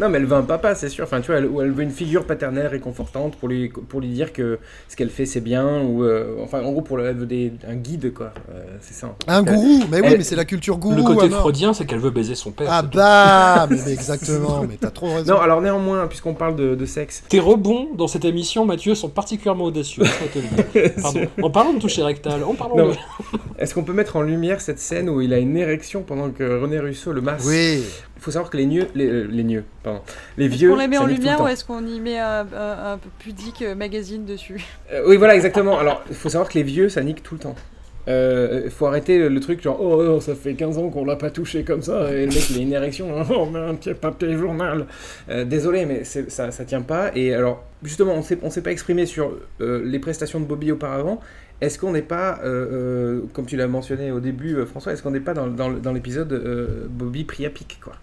non, 0.00 0.08
mais 0.08 0.18
elle 0.18 0.26
veut 0.26 0.36
un 0.36 0.42
papa, 0.42 0.74
c'est 0.74 0.88
sûr. 0.88 1.04
Enfin, 1.04 1.20
tu 1.20 1.28
vois, 1.28 1.36
elle, 1.38 1.46
ou 1.46 1.60
elle 1.60 1.70
veut 1.72 1.82
une 1.82 1.90
figure 1.90 2.24
paternelle 2.26 2.66
réconfortante 2.66 3.36
pour 3.36 3.48
lui, 3.48 3.68
pour 3.68 4.00
lui 4.00 4.08
dire 4.08 4.32
que 4.32 4.58
ce 4.88 4.96
qu'elle 4.96 5.10
fait, 5.10 5.26
c'est 5.26 5.40
bien. 5.40 5.80
Ou, 5.82 6.04
euh, 6.04 6.36
enfin, 6.42 6.62
en 6.62 6.72
gros, 6.72 6.82
pour 6.82 6.96
le, 6.96 7.06
elle 7.06 7.16
veut 7.16 7.26
des, 7.26 7.52
un 7.68 7.76
guide, 7.76 8.12
quoi. 8.12 8.32
Euh, 8.50 8.62
c'est 8.80 8.94
ça. 8.94 9.14
Un 9.26 9.42
gourou, 9.42 9.80
mais 9.90 10.00
oui, 10.00 10.08
Elle- 10.10 10.18
mais 10.18 10.24
c'est 10.24 10.36
la 10.36 10.44
culture 10.44 10.76
gourou. 10.78 10.96
Le 10.96 11.02
côté 11.02 11.28
freudien, 11.30 11.72
c'est 11.72 11.84
qu'elle 11.86 12.00
veut 12.00 12.10
baiser 12.10 12.34
son 12.34 12.50
père. 12.52 12.68
Ah 12.70 12.82
bah, 12.82 13.66
mais, 13.70 13.76
mais 13.86 13.92
exactement, 13.92 14.64
mais 14.68 14.76
t'as 14.80 14.90
trop 14.90 15.06
raison. 15.14 15.34
Non, 15.34 15.40
alors 15.40 15.60
néanmoins, 15.60 16.06
puisqu'on 16.06 16.34
parle 16.34 16.56
de, 16.56 16.74
de 16.74 16.86
sexe, 16.86 17.22
Tes 17.28 17.40
rebonds 17.40 17.88
dans 17.96 18.06
cette 18.08 18.24
émission, 18.24 18.64
Mathieu, 18.64 18.94
sont 18.94 19.08
particulièrement 19.08 19.64
audacieux. 19.64 20.04
En 21.42 21.50
parlant 21.50 21.72
de 21.72 21.78
toucher 21.80 22.02
rectal, 22.02 22.42
en 22.44 22.54
parlant 22.54 22.88
de... 22.88 22.94
Est-ce 23.58 23.74
qu'on 23.74 23.84
peut 23.84 23.92
mettre 23.92 24.16
en 24.16 24.22
lumière 24.22 24.60
cette 24.60 24.78
scène 24.78 25.08
où 25.08 25.20
il 25.20 25.32
a 25.32 25.38
une 25.38 25.56
érection 25.56 26.02
pendant 26.02 26.30
que 26.30 26.60
René 26.60 26.78
Russo 26.78 27.12
le 27.12 27.20
masse 27.20 27.44
Oui. 27.46 27.82
Il 28.16 28.22
faut 28.22 28.30
savoir 28.30 28.50
que 28.50 28.56
les 28.56 28.66
vieux, 28.66 28.88
les, 28.94 29.06
euh, 29.06 29.28
les 29.30 29.42
vieux, 29.42 29.64
pardon, 29.82 30.00
les 30.38 30.46
Est-ce 30.46 30.54
vieux. 30.56 30.70
qu'on 30.70 30.76
les 30.76 30.88
met 30.88 30.98
en 30.98 31.06
lumière 31.06 31.40
ou 31.42 31.46
est-ce 31.48 31.64
qu'on 31.64 31.86
y 31.86 32.00
met 32.00 32.18
un, 32.18 32.46
un- 32.54 32.92
un 32.92 32.98
peu 32.98 33.08
pudique 33.18 33.62
magazine 33.76 34.24
dessus? 34.24 34.64
Euh, 34.92 35.04
oui, 35.06 35.16
voilà, 35.16 35.34
exactement. 35.34 35.78
Alors, 35.78 36.02
il 36.08 36.16
faut 36.16 36.28
savoir 36.30 36.48
que 36.48 36.54
les 36.54 36.62
vieux, 36.64 36.88
ça 36.88 37.02
nique 37.02 37.22
tout 37.22 37.34
le 37.34 37.40
temps. 37.40 37.54
Il 38.06 38.70
faut 38.70 38.86
arrêter 38.86 39.28
le, 39.28 39.40
truc 39.40 39.62
genre 39.62 39.78
oh, 39.80 40.02
oh, 40.02 40.20
ça 40.20 40.34
fait 40.34 40.54
15 40.54 40.78
ans 40.78 40.90
qu'on 40.90 41.04
l'a 41.04 41.16
pas 41.16 41.30
touché 41.30 41.64
comme 41.64 41.82
ça 41.82 42.12
et 42.12 42.26
le 42.26 42.32
mec 42.32 42.50
il 42.50 42.58
a 42.58 42.62
une 42.62 42.72
érection 42.72 43.08
oh 43.30 43.48
mais 43.52 43.58
un 43.58 43.74
petit 43.74 43.94
papier 43.94 44.36
journal 44.36 44.86
Euh, 45.28 45.44
désolé 45.44 45.86
mais 45.86 46.04
ça 46.04 46.50
ça 46.50 46.64
tient 46.64 46.82
pas 46.82 47.10
et 47.16 47.34
alors 47.34 47.64
justement 47.82 48.14
on 48.14 48.22
s'est 48.22 48.38
on 48.42 48.50
s'est 48.50 48.62
pas 48.62 48.70
exprimé 48.70 49.06
sur 49.06 49.32
euh, 49.60 49.82
les 49.84 49.98
prestations 49.98 50.40
de 50.40 50.44
Bobby 50.44 50.72
auparavant. 50.72 51.20
Est-ce 51.60 51.78
qu'on 51.78 51.92
n'est 51.92 52.02
pas 52.02 52.40
euh, 52.44 52.44
euh, 52.44 53.26
comme 53.32 53.46
tu 53.46 53.56
l'as 53.56 53.66
mentionné 53.66 54.10
au 54.10 54.20
début 54.20 54.56
euh, 54.56 54.66
François 54.66 54.92
est-ce 54.92 55.02
qu'on 55.02 55.10
n'est 55.10 55.20
pas 55.20 55.32
dans, 55.32 55.46
dans, 55.46 55.92
l'épisode 55.92 56.32
euh, 56.32 56.86
Bobby 56.88 57.24
pris 57.24 57.46
à 57.46 57.50
pic 57.50 57.78
quoi? 57.82 57.94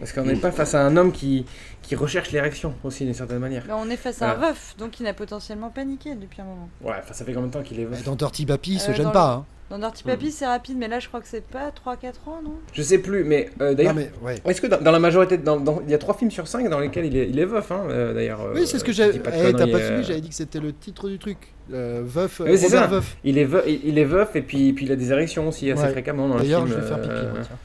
Parce 0.00 0.12
qu'on 0.12 0.22
n'est 0.24 0.36
pas 0.36 0.50
face 0.52 0.74
à 0.74 0.84
un 0.84 0.96
homme 0.96 1.12
qui, 1.12 1.44
qui 1.82 1.94
recherche 1.94 2.32
l'érection 2.32 2.74
aussi 2.84 3.04
d'une 3.04 3.14
certaine 3.14 3.38
manière. 3.38 3.62
Mais 3.66 3.72
on 3.74 3.88
est 3.88 3.96
face 3.96 4.20
à 4.22 4.32
un 4.32 4.34
veuf, 4.34 4.74
donc 4.78 4.98
il 5.00 5.04
n'a 5.04 5.14
potentiellement 5.14 5.70
paniqué 5.70 6.14
depuis 6.14 6.40
un 6.42 6.44
moment. 6.44 6.68
Ouais, 6.82 6.94
enfin 6.98 7.12
ça 7.14 7.24
fait 7.24 7.32
combien 7.32 7.48
de 7.48 7.52
temps 7.52 7.62
qu'il 7.62 7.78
est 7.80 7.84
veuf 7.84 8.02
Dans 8.04 8.16
Dirty 8.16 8.46
Papi, 8.46 8.72
il 8.74 8.80
se 8.80 8.90
Euh, 8.90 8.94
gêne 8.94 9.04
dans 9.06 9.10
pas. 9.12 9.26
le- 9.28 9.32
hein. 9.40 9.44
Dans 9.70 9.78
Dirty 9.78 10.04
Papi, 10.04 10.30
c'est 10.32 10.46
rapide, 10.46 10.76
mais 10.76 10.86
là, 10.88 10.98
je 10.98 11.08
crois 11.08 11.20
que 11.22 11.26
c'est 11.26 11.46
pas 11.46 11.70
3-4 11.70 12.28
ans, 12.28 12.40
non? 12.44 12.52
Je 12.74 12.82
sais 12.82 12.98
plus, 12.98 13.24
mais 13.24 13.48
euh, 13.62 13.72
d'ailleurs, 13.72 13.94
Non, 13.94 14.02
mais, 14.02 14.26
ouais. 14.26 14.34
est-ce 14.44 14.60
que 14.60 14.66
dans, 14.66 14.78
dans 14.82 14.90
la 14.90 14.98
majorité, 14.98 15.38
dans, 15.38 15.58
dans- 15.58 15.80
il 15.86 15.90
y 15.90 15.94
a 15.94 15.98
trois 15.98 16.12
films 16.14 16.30
sur 16.30 16.46
cinq 16.46 16.68
dans 16.68 16.78
lesquels 16.78 17.06
il 17.06 17.16
est, 17.16 17.26
il 17.30 17.38
est 17.38 17.46
veuf, 17.46 17.72
hein, 17.72 17.84
euh, 17.88 18.12
d'ailleurs. 18.12 18.40
Oui, 18.54 18.66
c'est 18.66 18.78
ce 18.78 18.84
que 18.84 18.92
j'avais. 18.92 19.12
je 19.14 19.18
dis 19.18 19.22
pas 19.22 19.30
de 19.30 19.36
Eh, 19.36 19.42
T'as 19.44 19.52
conneries, 19.52 19.72
pas 19.72 19.78
euh, 19.78 19.86
suivi, 19.88 20.04
j'avais 20.04 20.20
dit 20.20 20.28
que 20.28 20.34
c'était 20.34 20.60
le 20.60 20.74
titre 20.74 21.08
du 21.08 21.18
truc. 21.18 21.38
Euh, 21.72 22.02
veuf, 22.04 22.40
Oui, 22.44 22.58
c'est 22.58 22.66
Robert 22.66 22.80
ça. 22.82 22.86
Veuf. 22.88 23.16
Il 23.24 23.38
est 23.38 23.44
veuf, 23.44 23.64
il 23.66 23.80
il 23.84 23.98
est 23.98 24.04
veuf 24.04 24.36
et 24.36 24.42
puis, 24.42 24.74
puis 24.74 24.84
il 24.84 24.92
a 24.92 24.96
des 24.96 25.10
érections 25.10 25.48
aussi 25.48 25.70
assez 25.70 25.84
Ouais. 25.84 25.90
fréquemment 25.92 26.28
dans 26.28 26.34
le 26.34 26.40
film. 26.40 26.52
D'ailleurs, 26.52 26.66
je 26.66 26.74
vais 26.74 26.86
faire 26.86 27.00
pipi, 27.00 27.14
moi, 27.14 27.40
tiens. 27.42 27.56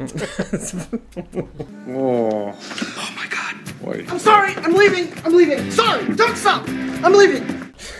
Oh. 1.92 2.52
I'm 3.82 4.18
sorry, 4.18 4.54
I'm 4.62 4.74
leaving, 4.74 5.08
I'm 5.24 5.34
leaving. 5.34 5.70
Sorry, 5.70 6.04
don't 6.14 6.36
stop. 6.36 6.68
I'm 7.02 7.12
leaving. 7.12 7.42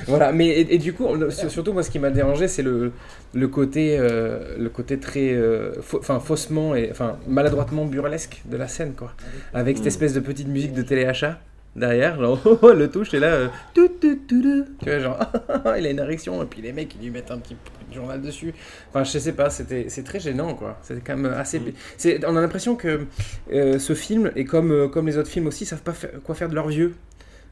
Voilà, 0.07 0.32
mais 0.32 0.48
et, 0.48 0.74
et 0.74 0.78
du 0.78 0.92
coup, 0.92 1.07
surtout 1.48 1.72
moi, 1.72 1.82
ce 1.82 1.90
qui 1.90 1.98
m'a 1.98 2.11
dérangé, 2.11 2.48
c'est 2.48 2.62
le, 2.62 2.92
le 3.32 3.48
côté, 3.48 3.96
euh, 3.98 4.57
le 4.59 4.68
côté 4.68 4.98
très, 4.98 5.32
euh, 5.32 5.72
enfin 5.94 6.20
faussement 6.20 6.74
et 6.74 6.88
enfin 6.90 7.18
maladroitement 7.26 7.86
burlesque 7.86 8.42
de 8.44 8.57
la 8.57 8.68
scène, 8.68 8.94
quoi, 8.94 9.12
avec 9.55 9.78
cette 9.78 9.86
espèce 9.86 10.12
de 10.12 10.20
petite 10.20 10.48
musique 10.48 10.72
de 10.72 10.82
téléachat 10.82 11.40
derrière, 11.76 12.20
genre 12.20 12.40
oh, 12.44 12.59
oh, 12.62 12.72
le 12.72 12.90
touche 12.90 13.14
et 13.14 13.20
là, 13.20 13.28
euh, 13.28 13.48
tout, 13.74 13.88
tout, 13.88 14.18
tout, 14.28 14.42
tout. 14.42 14.64
tu 14.82 14.90
vois, 14.90 14.98
genre 14.98 15.18
il 15.78 15.86
a 15.86 15.90
une 15.90 15.98
érection 15.98 16.42
et 16.42 16.46
puis 16.46 16.61
les 16.61 16.72
mecs 16.72 16.94
ils 16.96 17.05
lui 17.05 17.11
mettent 17.11 17.30
un 17.30 17.38
petit 17.38 17.57
journal 17.93 18.20
dessus. 18.20 18.55
Enfin, 18.91 19.05
je 19.05 19.18
sais 19.18 19.32
pas, 19.32 19.51
c'était, 19.51 19.86
c'est 19.88 20.03
très 20.05 20.20
gênant, 20.20 20.55
quoi. 20.55 20.78
C'était 20.82 21.01
quand 21.01 21.16
même 21.16 21.32
assez, 21.32 21.61
c'est, 21.97 22.24
on 22.26 22.36
a 22.36 22.41
l'impression 22.41 22.76
que 22.76 23.07
euh, 23.53 23.78
ce 23.78 23.95
film 23.95 24.30
et 24.36 24.45
comme, 24.45 24.72
euh, 24.72 24.88
comme 24.88 25.07
les 25.07 25.16
autres 25.18 25.28
films 25.30 25.47
aussi, 25.47 25.64
savent 25.66 25.82
pas 25.82 25.93
faire- 25.93 26.11
quoi 26.24 26.34
faire 26.34 26.49
de 26.49 26.55
leurs 26.55 26.68
vieux 26.68 26.95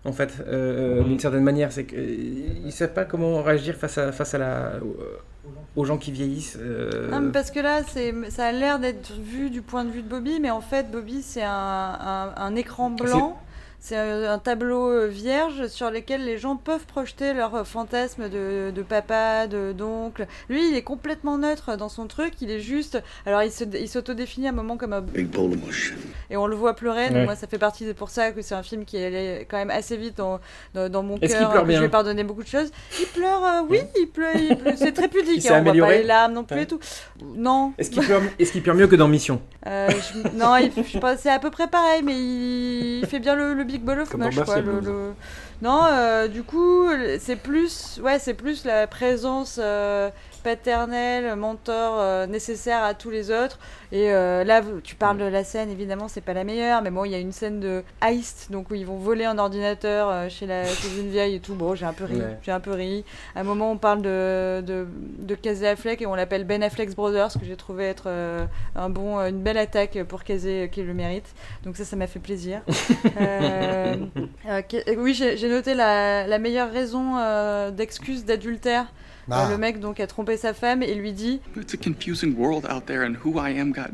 en 0.05 0.13
fait, 0.13 0.31
euh, 0.47 1.03
d'une 1.03 1.19
certaine 1.19 1.43
manière. 1.43 1.73
C'est 1.73 1.85
qu'ils 1.85 2.63
ne 2.65 2.71
savent 2.71 2.93
pas 2.95 3.05
comment 3.05 3.43
réagir 3.43 3.75
face 3.77 3.99
à, 3.99 4.13
face 4.13 4.33
à 4.33 4.39
la, 4.39 4.73
aux 5.77 5.85
gens 5.85 5.99
qui 5.99 6.13
vieillissent. 6.13 6.57
euh, 6.61 7.11
Non, 7.11 7.21
mais 7.21 7.33
parce 7.33 7.51
que 7.51 7.61
là, 7.61 7.81
c'est, 7.87 8.15
ça 8.31 8.47
a 8.47 8.53
l'air 8.53 8.79
d'être 8.79 9.13
vu 9.21 9.51
du 9.51 9.61
point 9.61 9.85
de 9.85 9.91
vue 9.91 10.03
de 10.03 10.09
Bobby, 10.09 10.39
mais 10.41 10.51
en 10.51 10.61
fait, 10.61 10.91
Bobby, 10.91 11.21
c'est 11.23 11.43
un, 11.43 11.51
un- 11.51 12.33
un 12.37 12.55
écran 12.55 12.91
blanc. 12.91 13.41
C'est 13.81 13.97
un, 13.97 14.39
tableau 14.39 14.89
euh, 14.91 15.07
vierge 15.07 15.69
sur 15.69 15.91
lequel 15.91 16.25
les 16.25 16.37
gens 16.37 16.57
peuvent 16.57 16.85
projeter 16.85 17.33
leurs 17.33 17.55
euh, 17.55 17.65
fantasmes 17.65 18.29
de, 18.29 18.73
de 18.75 18.83
papa, 18.83 19.47
de 19.47 19.73
d'oncle. 19.73 20.27
Lui, 20.49 20.69
il 20.71 20.77
est 20.77 20.83
complètement 20.83 21.39
neutre 21.39 21.77
dans 21.77 21.89
son 21.89 22.07
truc. 22.09 22.35
Il 22.41 22.51
est 22.51 22.59
juste. 22.59 23.01
Alors, 23.25 23.43
il, 23.45 23.53
se, 23.53 23.63
il 23.65 23.89
s'autodéfinit 23.89 24.49
à 24.49 24.51
un 24.51 24.53
moment 24.53 24.77
comme 24.77 24.93
un. 24.93 25.01
Big 25.01 25.29
bowl 25.29 25.53
of 25.53 25.65
mush. 25.65 25.95
Et 26.29 26.37
on 26.37 26.47
le 26.49 26.57
voit 26.57 26.75
pleurer. 26.75 27.07
Donc 27.07 27.15
Ouais. 27.19 27.25
moi, 27.25 27.37
ça 27.37 27.47
fait 27.47 27.59
partie 27.59 27.87
de 27.87 27.93
pour 27.93 28.11
ça 28.11 28.33
que 28.33 28.43
c'est 28.43 28.55
un 28.55 28.63
film 28.65 28.85
qui 28.85 28.97
est 28.97 29.47
quand 29.49 29.57
même 29.57 29.71
assez 29.71 29.97
vite 29.97 30.17
dans, 30.19 30.41
dans, 30.75 30.89
dans 30.91 31.03
mon 31.05 31.17
Est-ce 31.19 31.37
qu'il 31.37 31.47
cœur. 31.47 31.65
Je 31.71 31.85
ai 31.85 31.89
pardonné 31.89 32.25
beaucoup 32.25 32.43
de 32.43 32.49
choses. 32.49 32.71
Il 33.01 33.07
pleure, 33.07 33.45
euh, 33.45 33.63
oui, 33.69 33.81
il 33.99 34.07
pleure. 34.09 34.35
C'est 34.77 34.93
très 34.93 35.09
pudique. 35.09 35.45
Il 35.45 35.53
hein, 35.53 35.65
on 35.67 35.73
voit 35.73 35.87
pas 35.87 35.93
les 35.93 36.03
larmes 36.03 36.33
non 36.33 36.45
plus 36.45 36.57
Ouais. 36.57 36.63
et 36.65 36.67
tout. 36.67 36.81
Non. 37.37 37.73
Est-ce 37.79 37.91
qu'il 37.91 38.03
pleure, 38.03 38.23
est-ce 38.39 38.51
qu'il 38.53 38.63
pleure 38.63 38.75
mieux 38.75 38.89
que 38.89 38.97
dans 38.97 39.07
Mission? 39.09 39.41
Euh, 39.67 39.89
je- 39.91 40.37
non, 40.37 40.55
c'est 41.17 41.31
à 41.31 41.39
peu 41.39 41.51
près 41.51 41.69
pareil, 41.69 42.03
mais 42.03 42.15
il, 42.15 42.99
il 43.01 43.07
fait 43.07 43.21
bien 43.21 43.35
le, 43.37 43.55
le 43.55 43.65
Big 43.69 43.83
Ball 43.83 44.01
of 44.01 44.11
dans 44.11 44.31
quoi. 44.45 44.61
Le- 44.61 44.81
le- 44.81 45.13
Non, 45.63 45.81
euh, 45.85 46.27
du 46.29 46.43
coup, 46.43 46.89
c'est 47.21 47.37
plus, 47.37 48.01
ouais, 48.03 48.19
c'est 48.19 48.35
plus 48.35 48.65
la 48.65 48.87
présence 48.87 49.59
euh, 49.63 50.11
paternelle, 50.39 51.35
mentor 51.37 51.99
euh, 52.01 52.27
nécessaire 52.27 52.83
à 52.83 52.95
tous 52.95 53.11
les 53.11 53.31
autres. 53.31 53.59
Et 53.93 54.11
euh, 54.13 54.45
là, 54.45 54.61
tu 54.85 54.95
parles 54.97 55.19
de 55.19 55.25
la 55.25 55.45
scène, 55.45 55.71
évidemment, 55.71 56.09
c'est 56.09 56.21
pas 56.21 56.35
la 56.35 56.45
meilleure, 56.45 56.83
mais 56.83 56.91
bon, 56.91 57.05
il 57.05 57.13
y 57.13 57.15
a 57.15 57.19
une 57.19 57.33
scène 57.33 57.59
de 57.61 57.83
heist, 58.05 58.51
donc 58.51 58.71
où 58.71 58.75
ils 58.75 58.85
vont 58.87 58.99
voler 58.99 59.25
un 59.25 59.39
ordinateur 59.39 60.09
euh, 60.11 60.29
chez, 60.29 60.47
la, 60.47 60.65
chez 60.67 60.99
une 61.01 61.09
vieille 61.11 61.37
et 61.37 61.41
tout. 61.41 61.55
Bon, 61.55 61.75
j'ai 61.75 61.87
un 61.87 61.93
peu 61.93 62.05
ri, 62.05 62.17
Ouais. 62.17 62.39
j'ai 62.43 62.53
un 62.53 62.61
peu 62.61 62.73
ri. 62.73 63.05
À 63.35 63.41
un 63.41 63.45
moment, 63.45 63.73
on 63.73 63.79
parle 63.79 64.03
de, 64.03 64.61
de, 64.67 64.87
de 65.19 65.35
Casey 65.35 65.67
Affleck 65.67 66.03
et 66.03 66.07
on 66.07 66.15
l'appelle 66.15 66.45
Ben 66.45 66.63
Affleck's 66.63 66.95
Brothers, 66.95 67.33
que 67.39 67.45
j'ai 67.45 67.57
trouvé 67.57 67.85
être 67.85 68.09
un 68.77 68.91
bon, 68.91 69.19
une 69.21 69.43
belle 69.43 69.59
attaque 69.59 69.99
pour 70.05 70.25
Casey 70.25 70.69
qui 70.73 70.83
le 70.83 70.95
mérite. 70.95 71.27
Donc 71.65 71.77
ça, 71.77 71.85
ça 71.85 71.97
m'a 71.97 72.07
fait 72.07 72.19
plaisir. 72.21 72.61
Oui, 74.99 75.15
j'ai 75.15 75.49
noté 75.49 75.75
la, 75.75 76.27
la 76.27 76.39
meilleure 76.39 76.71
raison 76.71 77.17
d'excuse 77.71 78.25
d'adultère. 78.25 78.87
Ah. 79.31 79.47
Euh, 79.47 79.51
le 79.51 79.59
mec 79.59 79.81
donc 79.81 80.01
a 80.01 80.07
trompé 80.07 80.37
sa 80.37 80.55
femme 80.55 80.83
et 80.83 80.95
lui 80.95 81.13
dit 81.13 81.41
It's 81.57 81.75
a 81.75 81.77
confusing 81.77 82.35
world 82.37 82.67
out 82.71 82.87
there, 82.87 83.03
and 83.05 83.15
who 83.25 83.39
I 83.41 83.59
am 83.59 83.73
got 83.73 83.91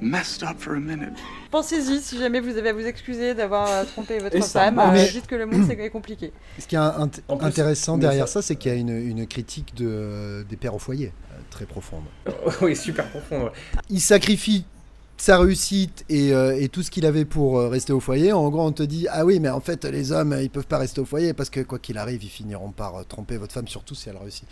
messed 0.00 0.42
up 0.44 0.58
for 0.60 0.74
a 0.76 0.80
minute. 0.80 1.12
Pensez-y 1.50 2.00
si 2.00 2.18
jamais 2.18 2.40
vous 2.40 2.56
avez 2.56 2.68
à 2.68 2.72
vous 2.72 2.86
excuser 2.86 3.34
d'avoir 3.34 3.68
euh, 3.68 3.84
trompé 3.84 4.18
votre 4.18 4.36
Et 4.36 4.40
ça 4.40 4.64
femme. 4.64 4.78
euh, 4.78 4.92
Mais- 4.92 5.08
dites 5.10 5.26
que 5.26 5.34
le 5.34 5.46
monde 5.46 5.64
c'est 5.66 5.90
compliqué. 5.90 6.32
Ce 6.58 6.66
qui 6.66 6.76
est 6.76 6.78
int- 6.78 7.20
En 7.28 7.36
plus, 7.36 7.46
intéressant 7.46 7.98
derrière 7.98 8.28
ça- 8.28 8.40
ça, 8.40 8.46
c'est 8.48 8.56
qu'il 8.56 8.72
y 8.72 8.74
a 8.74 8.78
une, 8.78 8.90
une 8.96 9.26
critique 9.26 9.74
de, 9.74 10.44
des 10.48 10.56
pères 10.56 10.74
au 10.74 10.78
foyer, 10.78 11.12
très 11.50 11.64
profonde. 11.66 12.04
oui, 12.62 12.76
super 12.76 13.08
profond. 13.10 13.44
ouais. 13.46 13.50
Il 13.90 14.00
sacrifie 14.00 14.64
sa 15.20 15.38
réussite 15.38 16.04
et, 16.08 16.32
euh, 16.32 16.56
et 16.58 16.68
tout 16.68 16.82
ce 16.82 16.90
qu'il 16.90 17.04
avait 17.06 17.24
pour 17.24 17.58
euh, 17.58 17.68
rester 17.68 17.92
au 17.92 18.00
foyer. 18.00 18.32
En 18.32 18.48
gros, 18.50 18.62
on 18.66 18.72
te 18.72 18.82
dit 18.82 19.06
Ah 19.10 19.24
oui, 19.24 19.40
mais 19.40 19.48
en 19.48 19.60
fait, 19.60 19.84
les 19.84 20.12
hommes, 20.12 20.36
ils 20.40 20.48
peuvent 20.50 20.66
pas 20.66 20.78
rester 20.78 21.00
au 21.00 21.04
foyer 21.04 21.32
parce 21.34 21.50
que 21.50 21.60
quoi 21.60 21.78
qu'il 21.78 21.98
arrive, 21.98 22.22
ils 22.22 22.28
finiront 22.30 22.70
par 22.70 22.96
euh, 22.96 23.02
tromper 23.02 23.36
votre 23.36 23.52
femme, 23.52 23.68
surtout 23.68 23.94
si 23.94 24.08
elle 24.08 24.16
réussit. 24.16 24.44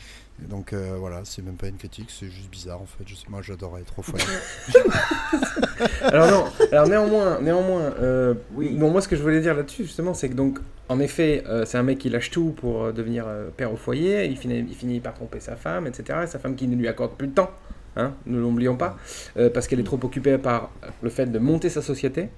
Et 0.45 0.47
donc 0.49 0.73
euh, 0.73 0.97
voilà, 0.99 1.21
c'est 1.25 1.41
même 1.43 1.55
pas 1.57 1.69
une 1.69 1.77
critique, 1.79 2.09
c'est 2.11 2.29
juste 2.29 2.51
bizarre 2.51 2.83
en 2.83 2.87
fait. 2.87 3.05
Je 3.07 3.15
sais- 3.15 3.25
moi, 3.29 3.41
j'adorais 3.43 3.81
être 3.83 3.99
au 3.99 4.03
foyer. 4.03 4.25
Alors 6.03 6.31
non, 6.31 6.45
alors 6.73 6.89
néanmoins, 6.89 7.39
néanmoins, 7.41 7.93
euh, 8.01 8.35
bon, 8.53 8.91
moi 8.91 9.01
ce 9.01 9.09
que 9.09 9.17
je 9.17 9.23
voulais 9.23 9.41
dire 9.41 9.55
là-dessus 9.55 9.85
justement, 9.85 10.15
c'est 10.15 10.29
que 10.29 10.35
donc, 10.35 10.59
en 10.89 11.01
effet, 11.01 11.43
euh, 11.47 11.65
c'est 11.67 11.79
un 11.79 11.83
mec 11.83 11.99
qui 11.99 12.09
lâche 12.09 12.31
tout 12.31 12.55
pour 12.57 12.93
devenir 12.93 13.25
euh, 13.27 13.49
père 13.57 13.73
au 13.73 13.77
foyer, 13.77 14.25
il 14.27 14.37
finit, 14.37 14.65
il 14.69 14.75
finit 14.75 15.01
par 15.01 15.15
tromper 15.15 15.41
sa 15.41 15.57
femme, 15.57 15.87
etc. 15.87 16.21
Et 16.25 16.27
sa 16.27 16.39
femme 16.39 16.55
qui 16.57 16.67
ne 16.69 16.77
lui 16.77 16.89
accorde 16.89 17.13
plus 17.17 17.29
de 17.29 17.35
temps, 17.35 17.51
hein, 17.97 18.13
ne 18.27 18.39
l'oublions 18.39 18.77
pas, 18.77 18.97
euh, 19.39 19.51
parce 19.51 19.67
qu'elle 19.69 19.81
est 19.81 19.85
trop 19.85 19.99
occupée 20.03 20.39
par 20.39 20.71
le 21.03 21.11
fait 21.11 21.27
de 21.27 21.39
monter 21.39 21.69
sa 21.71 21.83
société. 21.83 22.29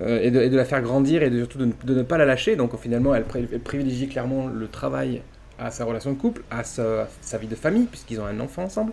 euh, 0.00 0.20
et, 0.22 0.30
de, 0.30 0.56
la 0.56 0.64
faire 0.64 0.80
grandir 0.82 1.22
et 1.22 1.30
de, 1.30 1.38
surtout 1.38 1.58
de, 1.58 1.94
ne- 1.94 2.02
pas 2.02 2.18
la 2.18 2.24
lâcher. 2.24 2.56
Donc 2.56 2.76
finalement, 2.78 3.14
elle, 3.14 3.24
pri- 3.24 3.48
elle 3.52 3.60
privilégie 3.60 4.08
clairement 4.08 4.46
le 4.46 4.68
travail 4.68 5.22
à 5.58 5.70
sa 5.72 5.84
relation 5.84 6.12
de 6.12 6.16
couple, 6.18 6.42
à 6.52 6.62
sa, 6.62 7.08
vie 7.40 7.48
de 7.48 7.56
famille, 7.56 7.86
puisqu'ils 7.86 8.20
ont 8.20 8.26
un 8.26 8.38
enfant 8.40 8.62
ensemble, 8.64 8.92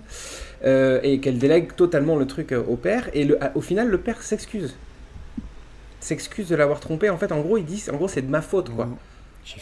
euh, 0.65 0.99
et 1.03 1.19
qu'elle 1.19 1.37
délègue 1.37 1.75
totalement 1.75 2.15
le 2.17 2.25
truc 2.25 2.53
au 2.53 2.75
père. 2.75 3.09
Et 3.13 3.27
au 3.53 3.61
final, 3.61 3.87
le 3.89 3.99
père 3.99 4.23
s'excuse. 4.23 4.75
S'excuse 5.99 6.47
de 6.49 6.55
l'avoir 6.55 6.79
trompé. 6.79 7.09
En 7.09 7.17
fait, 7.17 7.31
en 7.31 7.41
gros, 7.41 7.57
il 7.57 7.65
dit, 7.65 7.83
en 7.91 7.95
gros, 7.95 8.07
c'est 8.07 8.21
de 8.21 8.29
ma 8.29 8.41
faute, 8.41 8.69
quoi. 8.69 8.89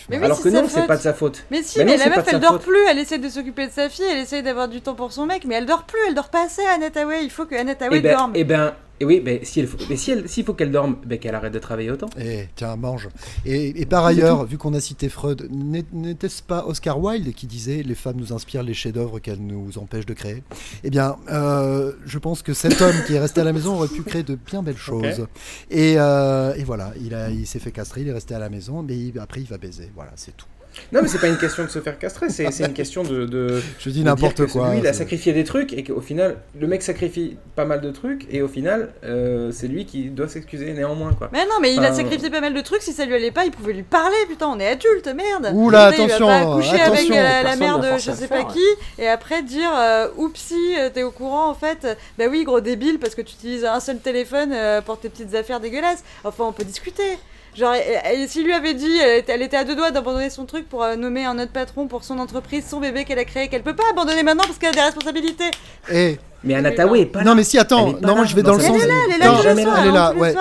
Mais 0.09 0.17
oui, 0.17 0.23
Alors 0.25 0.37
c'est 0.37 0.43
que 0.43 0.49
non, 0.49 0.65
c'est 0.69 0.87
pas 0.87 0.97
de 0.97 1.01
sa 1.01 1.13
faute. 1.13 1.43
Mais 1.51 1.61
si, 1.61 1.79
Mais 1.79 1.85
mais, 1.85 1.97
non, 1.97 2.03
la 2.05 2.15
meuf 2.17 2.25
elle 2.31 2.39
dort 2.39 2.53
faute. 2.53 2.61
plus, 2.63 2.79
elle 2.89 2.99
essaie 2.99 3.17
de 3.17 3.27
s'occuper 3.29 3.67
de 3.67 3.71
sa 3.71 3.89
fille, 3.89 4.05
elle 4.09 4.19
essaie 4.19 4.41
d'avoir 4.41 4.67
du 4.67 4.81
temps 4.81 4.95
pour 4.95 5.11
son 5.11 5.25
mec, 5.25 5.43
mais 5.45 5.55
elle 5.55 5.65
dort 5.65 5.83
plus, 5.83 5.99
elle 6.07 6.15
dort 6.15 6.29
pas 6.29 6.45
assez, 6.45 6.65
Annette 6.65 6.95
Hathaway. 6.97 7.23
Il 7.23 7.29
faut 7.29 7.45
que 7.45 7.55
Annette 7.55 7.81
Hathaway 7.81 7.97
Eh 7.97 8.01
ben, 8.01 8.17
dorme. 8.17 8.31
eh 8.35 8.43
ben, 8.43 8.73
eh 9.03 9.05
oui, 9.05 9.39
si 9.43 9.59
elle, 9.59 9.67
faut- 9.67 9.77
mais 9.89 9.97
si 9.97 10.11
elle, 10.11 10.27
s'il 10.29 10.45
faut 10.45 10.53
qu'elle 10.53 10.71
dorme, 10.71 10.95
ben, 11.05 11.19
qu'elle 11.19 11.35
arrête 11.35 11.53
de 11.53 11.59
travailler 11.59 11.91
autant. 11.91 12.09
Et 12.19 12.47
tiens, 12.55 12.75
mange. 12.75 13.09
Et, 13.45 13.81
et 13.81 13.85
par 13.85 14.05
ailleurs, 14.05 14.45
vu 14.45 14.57
qu'on 14.57 14.73
a 14.73 14.79
cité 14.79 15.09
Freud, 15.09 15.47
n'était-ce 15.51 16.41
pas 16.41 16.65
Oscar 16.67 16.99
Wilde 17.01 17.33
qui 17.33 17.47
disait 17.47 17.83
Les 17.83 17.95
femmes 17.95 18.17
nous 18.17 18.33
inspirent 18.33 18.63
les 18.63 18.73
chefs-d'œuvre 18.73 19.19
qu'elles 19.19 19.41
nous 19.45 19.77
empêchent 19.77 20.05
de 20.05 20.13
créer? 20.13 20.43
Eh 20.83 20.89
bien, 20.89 21.17
euh, 21.31 21.91
je 22.05 22.17
pense 22.19 22.41
que 22.41 22.53
cet 22.53 22.81
homme 22.81 22.95
qui 23.05 23.13
est 23.15 23.19
resté 23.19 23.41
à 23.41 23.43
la 23.43 23.53
maison 23.53 23.75
aurait 23.75 23.87
pu 23.87 24.03
créer 24.03 24.23
de 24.23 24.35
bien 24.35 24.63
belles 24.63 24.77
choses. 24.77 25.27
Et, 25.69 25.95
euh, 25.97 26.53
et 26.55 26.63
voilà, 26.63 26.93
il, 27.01 27.13
a- 27.13 27.29
il 27.29 27.45
s'est 27.47 27.59
fait 27.59 27.71
castrer, 27.71 28.01
il 28.01 28.07
est 28.07 28.13
resté 28.13 28.33
à 28.35 28.39
la 28.39 28.49
maison, 28.49 28.83
mais 28.83 28.97
il- 28.97 29.19
après 29.19 29.41
il 29.41 29.47
va 29.47 29.57
baiser. 29.57 29.91
Voilà, 29.95 30.11
c'est 30.15 30.35
tout. 30.37 30.45
Non, 30.91 31.01
mais 31.01 31.07
c'est 31.07 31.19
pas 31.19 31.27
une 31.27 31.37
question 31.37 31.63
de 31.63 31.69
se 31.69 31.79
faire 31.79 31.97
castrer, 31.97 32.29
c'est 32.29 32.51
c'est 32.51 32.65
une 32.65 32.73
question 32.73 33.03
de. 33.03 33.25
de 33.25 33.61
Je 33.79 33.89
dis 33.89 34.03
n'importe 34.03 34.45
quoi, 34.47 34.71
Lui, 34.71 34.79
il 34.79 34.87
a 34.87 34.93
sacrifié 34.93 35.33
des 35.33 35.43
trucs 35.43 35.73
et 35.73 35.83
qu'au 35.83 36.01
final, 36.01 36.37
le 36.59 36.67
mec 36.67 36.81
sacrifie 36.81 37.37
pas 37.55 37.65
mal 37.65 37.81
de 37.81 37.91
trucs 37.91 38.27
et 38.31 38.41
au 38.41 38.47
final, 38.47 38.93
euh, 39.03 39.51
c'est 39.51 39.67
lui 39.67 39.85
qui 39.85 40.09
doit 40.09 40.27
s'excuser 40.27 40.73
néanmoins, 40.73 41.13
quoi. 41.13 41.29
Mais 41.31 41.45
non, 41.45 41.59
mais 41.61 41.73
il 41.73 41.83
a 41.83 41.93
sacrifié 41.93 42.29
pas 42.29 42.41
mal 42.41 42.53
de 42.53 42.61
trucs, 42.61 42.81
si 42.81 42.93
ça 42.93 43.05
lui 43.05 43.15
allait 43.15 43.31
pas, 43.31 43.45
il 43.45 43.51
pouvait 43.51 43.73
lui 43.73 43.83
parler, 43.83 44.15
putain, 44.27 44.47
on 44.47 44.59
est 44.59 44.67
adulte, 44.67 45.07
merde 45.07 45.51
Oula, 45.53 45.87
attention, 45.87 46.27
Il 46.27 46.31
va 46.31 46.45
pas 46.45 46.55
coucher 46.55 46.81
avec 46.81 46.99
attention, 46.99 47.15
la, 47.15 47.43
la 47.43 47.55
mère 47.55 47.79
de 47.79 47.97
je 47.97 48.11
sais 48.11 48.27
pas 48.27 48.37
faire, 48.37 48.47
qui, 48.47 48.65
et 48.97 49.07
après 49.07 49.43
dire, 49.43 49.71
euh, 49.75 50.07
oupsie, 50.17 50.75
euh, 50.77 50.89
t'es 50.93 51.03
au 51.03 51.11
courant, 51.11 51.49
en 51.49 51.53
fait, 51.53 51.97
bah 52.17 52.25
oui, 52.29 52.43
gros 52.43 52.61
débile, 52.61 52.99
parce 52.99 53.15
que 53.15 53.21
tu 53.21 53.33
utilises 53.33 53.65
un 53.65 53.79
seul 53.79 53.99
téléphone 53.99 54.51
euh, 54.53 54.81
pour 54.81 54.99
tes 54.99 55.09
petites 55.09 55.35
affaires 55.35 55.59
dégueulasses. 55.59 56.03
Enfin, 56.23 56.45
on 56.45 56.51
peut 56.51 56.63
discuter. 56.63 57.17
Genre, 57.55 57.75
s'il 58.27 58.45
lui 58.45 58.53
avait 58.53 58.73
dit, 58.73 58.97
elle 59.27 59.41
était, 59.41 59.57
à 59.57 59.63
deux 59.63 59.75
doigts 59.75 59.91
d'abandonner 59.91 60.29
son 60.31 60.45
truc 60.45 60.67
pour 60.67 60.83
euh, 60.83 60.95
nommer 60.95 61.25
un 61.25 61.37
autre 61.37 61.51
patron 61.51 61.87
pour 61.87 62.03
son 62.03 62.17
entreprise, 62.17 62.65
son 62.67 62.79
bébé 62.79 63.05
qu'elle 63.05 63.19
a 63.19 63.25
créé, 63.25 63.47
qu'elle 63.47 63.61
peut 63.61 63.75
pas 63.75 63.83
abandonner 63.91 64.23
maintenant 64.23 64.45
parce 64.45 64.57
qu'elle 64.57 64.71
a 64.71 64.73
des 64.73 64.81
responsabilités. 64.81 65.51
Et 65.91 66.17
Mais 66.43 66.55
Anatawe 66.55 66.95
est 66.97 67.05
pas 67.05 67.19
là. 67.19 67.25
Non, 67.25 67.35
mais 67.35 67.43
si, 67.43 67.57
attends. 67.57 67.87
Elle 67.87 67.93
est 67.95 68.01
pas 68.01 68.07
Non, 68.07 68.15
moi 68.17 68.25
je 68.25 68.35
vais 68.35 68.43
dans 68.43 68.51
dans 68.51 68.57
le 68.57 68.63
sens. 68.63 68.77
Elle 68.81 68.83
est 68.83 68.87
là, 68.87 68.95
elle 69.05 69.13
est 69.59 69.63
là. 69.63 69.73
Elle 69.81 69.87
est 69.87 69.91
là, 69.91 70.13
ouais. 70.13 70.33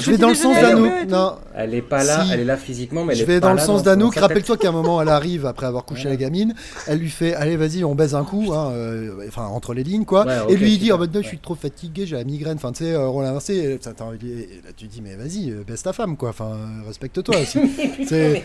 Je 0.00 0.10
vais 0.10 0.16
dans 0.18 0.28
le 0.30 0.34
sens 0.34 0.54
d'Anouk. 0.60 0.92
Non. 1.08 1.34
Elle 1.54 1.74
est 1.74 1.82
pas 1.82 2.02
là, 2.04 2.24
Si. 2.24 2.30
elle 2.32 2.40
est 2.40 2.44
là 2.44 2.56
physiquement, 2.56 3.04
mais 3.04 3.12
elle 3.12 3.18
Je 3.18 3.22
est 3.24 3.26
vais 3.26 3.40
pas 3.40 3.48
dans 3.48 3.52
le 3.54 3.58
sens 3.58 3.82
dans 3.82 3.90
d'Anouk. 3.90 4.16
Rappelle-toi 4.16 4.56
qu'à 4.56 4.68
un 4.68 4.72
moment, 4.72 5.02
elle 5.02 5.08
arrive 5.10 5.44
après 5.44 5.66
avoir 5.66 5.84
couché 5.84 6.08
la 6.08 6.16
gamine. 6.16 6.54
Elle 6.86 6.98
lui 6.98 7.10
fait 7.10 7.34
Allez, 7.34 7.56
vas-y, 7.56 7.84
on 7.84 7.94
baise 7.94 8.14
un 8.14 8.24
coup. 8.24 8.52
hein, 8.54 8.70
euh, 8.72 9.26
Enfin, 9.28 9.44
entre 9.46 9.74
les 9.74 9.82
lignes, 9.82 10.04
quoi. 10.06 10.24
Ouais, 10.24 10.38
Et 10.48 10.56
lui, 10.56 10.72
il 10.72 10.78
dit. 10.78 10.90
Oh, 10.92 10.98
maintenant, 10.98 11.20
je 11.22 11.28
suis 11.28 11.38
trop 11.38 11.54
fatigué, 11.54 12.06
j'ai 12.06 12.16
la 12.16 12.24
migraine. 12.24 12.56
Enfin, 12.56 12.72
tu 12.72 12.84
sais, 12.84 12.92
euh, 12.92 13.06
rôle 13.08 13.24
inversé. 13.26 13.78
Envie- 14.00 14.30
et 14.30 14.60
là, 14.64 14.70
tu 14.76 14.86
dis 14.86 15.02
Mais 15.02 15.14
vas-y, 15.16 15.50
euh, 15.50 15.62
baise 15.66 15.82
ta 15.82 15.92
femme, 15.92 16.16
quoi. 16.16 16.30
Enfin, 16.30 16.52
euh, 16.54 16.86
respecte-toi 16.86 17.34
aussi. 17.38 17.58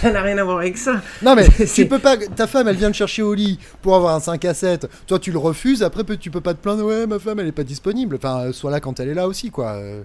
Ça 0.00 0.10
n'a 0.12 0.22
rien 0.22 0.38
à 0.38 0.44
voir 0.44 0.58
avec 0.58 0.76
ça. 0.78 1.00
Non 1.22 1.34
mais 1.34 1.46
tu 1.74 1.86
peux 1.86 1.98
pas. 1.98 2.16
Ta 2.16 2.46
femme, 2.46 2.68
elle 2.68 2.76
vient 2.76 2.90
te 2.90 2.96
chercher 2.96 3.22
au 3.22 3.34
lit 3.34 3.58
pour 3.82 3.94
avoir 3.96 4.14
un 4.14 4.20
5 4.20 4.44
à 4.44 4.54
7. 4.54 4.88
Toi, 5.06 5.18
tu 5.18 5.32
le 5.32 5.38
refuses. 5.50 5.82
Après, 5.82 6.04
peut- 6.04 6.16
tu 6.16 6.30
peux 6.30 6.40
pas 6.40 6.54
te 6.54 6.58
plaindre. 6.62 6.84
Ouais, 6.84 7.06
ma 7.06 7.18
femme, 7.18 7.38
elle 7.40 7.46
est 7.48 7.52
pas 7.52 7.64
disponible. 7.64 8.16
Enfin, 8.16 8.46
euh, 8.46 8.52
sois 8.52 8.70
là 8.70 8.80
quand 8.80 8.98
elle 9.00 9.08
est 9.10 9.14
là 9.14 9.28
aussi, 9.28 9.50
quoi. 9.50 9.72
Euh, 9.74 10.02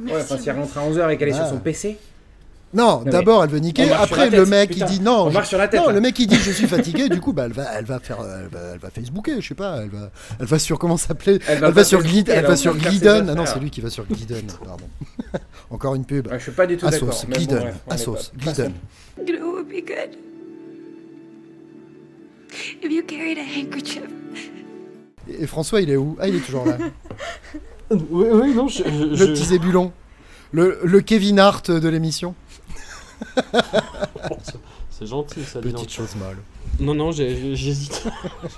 Ouais, 0.00 0.12
enfin, 0.14 0.38
si 0.38 0.48
elle 0.48 0.54
rentre 0.56 0.78
à 0.78 0.82
11h 0.88 1.10
et 1.10 1.16
qu'elle 1.18 1.28
est 1.30 1.32
sur 1.34 1.46
son 1.48 1.58
PC. 1.58 1.98
Non, 2.74 3.02
d'abord, 3.04 3.42
elle 3.42 3.50
veut 3.50 3.58
niquer. 3.58 3.90
Après, 3.90 4.28
le 4.30 4.44
mec, 4.46 4.70
putain. 4.70 4.86
il 4.86 4.98
dit 4.98 5.00
non. 5.00 5.30
Je- 5.30 5.66
tête, 5.68 5.80
le 5.92 6.00
mec, 6.00 6.18
il 6.18 6.26
dit 6.26 6.36
je 6.36 6.50
suis 6.52 6.66
fatigué. 6.68 7.08
du 7.08 7.18
coup, 7.20 7.32
bah, 7.32 7.44
elle 7.46 7.52
va, 7.52 7.64
elle 7.78 7.84
va 7.86 7.98
faire, 7.98 8.18
elle 8.20 8.48
va, 8.48 8.60
elle 8.74 8.78
va 8.78 8.90
Facebooker. 8.90 9.40
Je 9.40 9.48
sais 9.48 9.54
pas. 9.54 9.78
Elle 9.82 9.88
va, 9.88 10.10
elle 10.38 10.46
va 10.46 10.58
sur 10.58 10.78
comment 10.78 10.96
ça 10.98 11.08
s'appelait? 11.08 11.38
Elle 11.48 11.64
Elle 11.64 11.72
va 11.72 11.82
sur 11.82 12.02
Glid, 12.02 12.28
elle 12.28 12.44
va 12.46 12.56
sur 12.56 12.76
Glidden. 12.76 13.26
Ah 13.30 13.34
non, 13.34 13.46
c'est 13.46 13.58
lui 13.58 13.70
qui 13.70 13.80
va 13.80 13.88
sur 13.90 14.04
Glidden. 14.04 14.46
Pardon. 14.64 14.84
Encore 15.70 15.94
une 15.94 16.04
pub. 16.04 16.26
Ouais, 16.28 16.38
je 16.38 16.42
suis 16.44 16.52
pas 16.52 16.66
du 16.66 16.76
tout 16.76 16.86
d'accord, 16.88 17.08
bon, 17.08 17.32
Glidden, 17.34 17.58
bref, 17.58 17.74
on 17.86 17.90
est 17.90 17.94
Asos, 17.94 18.14
pas- 18.14 18.38
Glidden. 18.44 18.72
If 22.82 22.90
you 22.92 23.02
carried 23.04 23.38
a 23.38 23.42
handkerchief. 23.42 24.04
Et 25.28 25.46
François, 25.46 25.80
il 25.80 25.90
est 25.90 25.96
où? 25.96 26.16
Ah, 26.20 26.28
il 26.28 26.36
est 26.36 26.40
toujours 26.40 26.64
là. 26.66 26.78
Oui, 27.90 28.26
oui, 28.30 28.54
non, 28.54 28.68
je. 28.68 28.82
je- 28.84 29.24
le 29.24 29.32
petit 29.32 29.44
Zébulon. 29.46 29.92
Le, 30.52 30.78
le 30.84 31.00
Kevin 31.00 31.38
Hart 31.38 31.70
de 31.70 31.88
l'émission. 31.88 32.34
C'est 34.90 35.06
gentil, 35.06 35.42
ça. 35.44 35.60
Petite 35.60 35.90
chose 35.90 36.14
molle. 36.16 36.36
Non, 36.80 36.94
non, 36.94 37.10
j'hésite. 37.10 38.04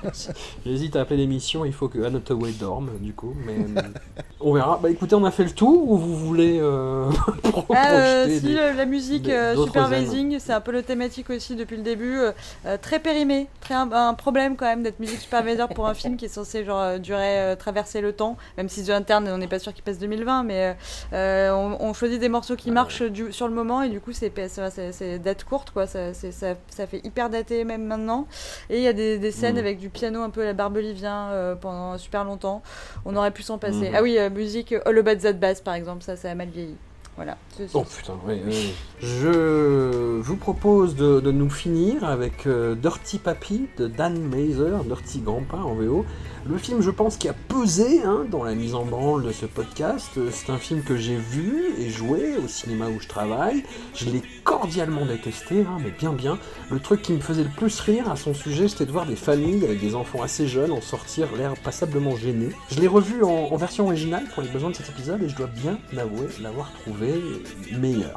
j'hésite 0.67 0.97
à 0.97 1.01
appeler 1.01 1.17
l'émission. 1.19 1.65
Il 1.65 1.73
faut 1.73 1.89
que 1.89 2.03
Anotaway 2.03 2.53
dorme, 2.53 2.91
du 3.01 3.13
coup. 3.15 3.35
Mais 3.47 3.55
euh, 3.55 3.83
on 4.41 4.53
verra. 4.53 4.79
Bah 4.83 4.91
écoutez, 4.91 5.15
on 5.15 5.25
a 5.25 5.31
fait 5.31 5.45
le 5.45 5.51
tour 5.53 5.91
ou 5.91 5.97
vous 5.97 6.17
voulez 6.17 6.59
euh, 6.61 7.11
Ah, 7.75 7.91
euh, 7.93 8.29
si, 8.29 8.41
des- 8.43 8.53
la 8.55 8.85
musique 8.85 9.23
des- 9.23 9.53
d'autres 9.55 9.73
supervising, 9.73 10.39
c'est 10.39 10.53
un 10.53 10.61
peu 10.61 10.73
le 10.73 10.83
thématique 10.83 11.31
aussi 11.31 11.57
depuis 11.57 11.77
le 11.79 11.83
début. 11.83 12.19
euh, 12.19 12.77
très 12.83 12.99
périmé, 13.01 13.47
très 13.61 13.75
un, 13.75 13.91
un 13.91 14.15
problème 14.15 14.57
quand 14.57 14.67
même 14.67 14.83
d'être 14.83 15.01
musique 15.01 15.21
supervisor 15.21 15.69
pour 15.71 15.87
un 15.87 15.95
film 15.95 16.17
qui 16.17 16.27
est 16.27 16.29
censé 16.29 16.65
genre 16.65 16.99
durer, 16.99 17.55
traverser 17.59 18.01
le 18.03 18.13
temps. 18.13 18.37
Même 18.59 18.69
si 18.69 18.85
The 18.85 18.91
Interne, 18.91 19.29
on 19.33 19.39
n'est 19.39 19.49
pas 19.49 19.59
sûr 19.59 19.73
qu'il 19.73 19.83
passe 19.85 19.99
2020, 19.99 20.43
mais 20.45 20.77
on, 21.13 21.77
on 21.81 21.95
choisit 21.95 22.21
des 22.21 22.29
morceaux 22.29 22.57
qui 22.57 22.71
marchent 22.71 23.03
du- 23.03 23.33
sur 23.33 23.49
le 23.49 23.55
moment 23.55 23.83
et 23.83 23.89
du 23.89 24.01
coup 24.01 24.13
c'est 24.13 24.31
date 25.23 25.45
courte 25.45 25.71
quoi. 25.71 25.87
Ça, 25.87 26.13
ça, 26.13 26.29
ça 26.69 26.87
fait 26.87 27.01
hyper 27.05 27.31
daté 27.31 27.65
même 27.65 27.85
maintenant. 27.87 28.10
Et 28.69 28.77
il 28.79 28.83
y 28.83 28.89
a 28.89 28.93
des, 28.93 29.19
des 29.19 29.31
scènes 29.33 29.55
Mhm. 29.55 29.59
avec 29.61 29.79
du 29.79 29.89
piano 29.91 30.23
un 30.23 30.31
peu 30.31 30.43
à 30.43 30.45
la 30.45 30.53
barbelivien 30.53 31.31
euh, 31.31 31.55
pendant 31.55 31.97
super 31.99 32.25
longtemps. 32.25 32.63
On 33.05 33.15
aurait 33.17 33.31
pu 33.33 33.43
s'en 33.43 33.59
passer. 33.59 33.89
Mhm. 33.91 33.95
Ah 33.97 34.03
oui, 34.03 34.19
euh, 34.19 34.31
musique 34.31 34.75
All 34.85 34.99
About 34.99 35.17
That 35.17 35.35
Bass 35.35 35.61
par 35.61 35.75
exemple, 35.75 36.03
ça, 36.03 36.17
ça 36.17 36.31
a 36.31 36.35
mal 36.35 36.49
vieilli. 36.49 36.77
Voilà. 37.17 37.37
C'est- 37.57 37.69
Oh 37.75 37.85
putain, 37.85 38.15
oui, 38.27 38.41
oui. 38.47 38.73
Je 39.03 40.19
vous 40.21 40.37
propose 40.37 40.95
de, 40.95 41.21
de 41.21 41.31
nous 41.33 41.51
finir 41.51 42.05
avec 42.05 42.47
euh, 42.47 42.75
Dirty 42.75 43.19
Papi 43.19 43.67
de 43.77 43.87
Dan 43.89 44.19
Mazer, 44.23 44.85
Dirty 44.85 45.21
Grandpa 45.21 45.59
en 45.59 45.75
VO. 45.75 46.05
Le 46.47 46.57
film, 46.57 46.81
je 46.81 46.91
pense, 46.91 47.19
qui 47.19 47.29
a 47.29 47.35
pesé 47.35 48.03
hein, 48.03 48.25
dans 48.31 48.43
la 48.43 48.55
mise 48.55 48.75
en 48.75 48.87
branle 48.87 49.25
de 49.25 49.33
ce 49.33 49.45
podcast. 49.45 50.19
C'est 50.31 50.51
un 50.51 50.57
film 50.57 50.83
que 50.83 50.97
j'ai 50.97 51.17
vu 51.17 51.75
et 51.79 51.91
joué 51.91 52.37
au 52.43 52.49
cinéma 52.49 52.87
où 52.89 52.99
je 53.01 53.09
travaille. 53.09 53.63
Je 53.95 54.07
l'ai 54.07 54.23
cordialement 54.45 55.05
détesté, 55.05 55.61
hein, 55.61 55.77
mais 55.85 55.91
bien 55.91 56.13
bien. 56.15 56.39
Le 56.71 56.81
truc 56.81 57.03
qui 57.03 57.13
me 57.13 57.21
faisait 57.21 57.45
le 57.45 57.51
plus 57.51 57.79
rire 57.81 58.11
à 58.11 58.17
son 58.17 58.33
sujet, 58.33 58.69
c'était 58.69 58.87
de 58.87 58.93
voir 58.93 59.05
des 59.05 59.17
familles 59.17 59.65
avec 59.65 59.81
des 59.81 59.95
enfants 59.95 60.23
assez 60.23 60.49
jeunes 60.49 60.73
en 60.73 60.81
sortir 60.81 61.29
l'air 61.37 61.53
passablement 61.63 62.17
gênés. 62.17 62.51
Je 62.71 62.81
l'ai 62.81 62.89
revu 62.89 63.23
en, 63.23 63.29
en 63.53 63.57
version 63.57 63.85
originale 63.87 64.25
pour 64.33 64.43
les 64.43 64.49
besoins 64.49 64.71
de 64.71 64.77
cet 64.77 64.89
épisode 64.89 65.23
et 65.23 65.29
je 65.29 65.37
dois 65.37 65.47
bien 65.49 65.79
avouer 65.99 66.29
l'avoir 66.43 66.73
trouvé 66.73 67.10
meilleur. 67.73 68.17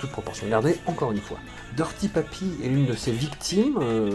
Toute 0.00 0.10
proportion 0.10 0.48
gardée, 0.48 0.76
encore 0.86 1.12
une 1.12 1.20
fois. 1.20 1.38
Dirty 1.76 2.08
Papi 2.08 2.44
est 2.62 2.68
l'une 2.68 2.86
de 2.86 2.94
ces 2.94 3.10
victimes 3.10 3.78
euh, 3.82 4.10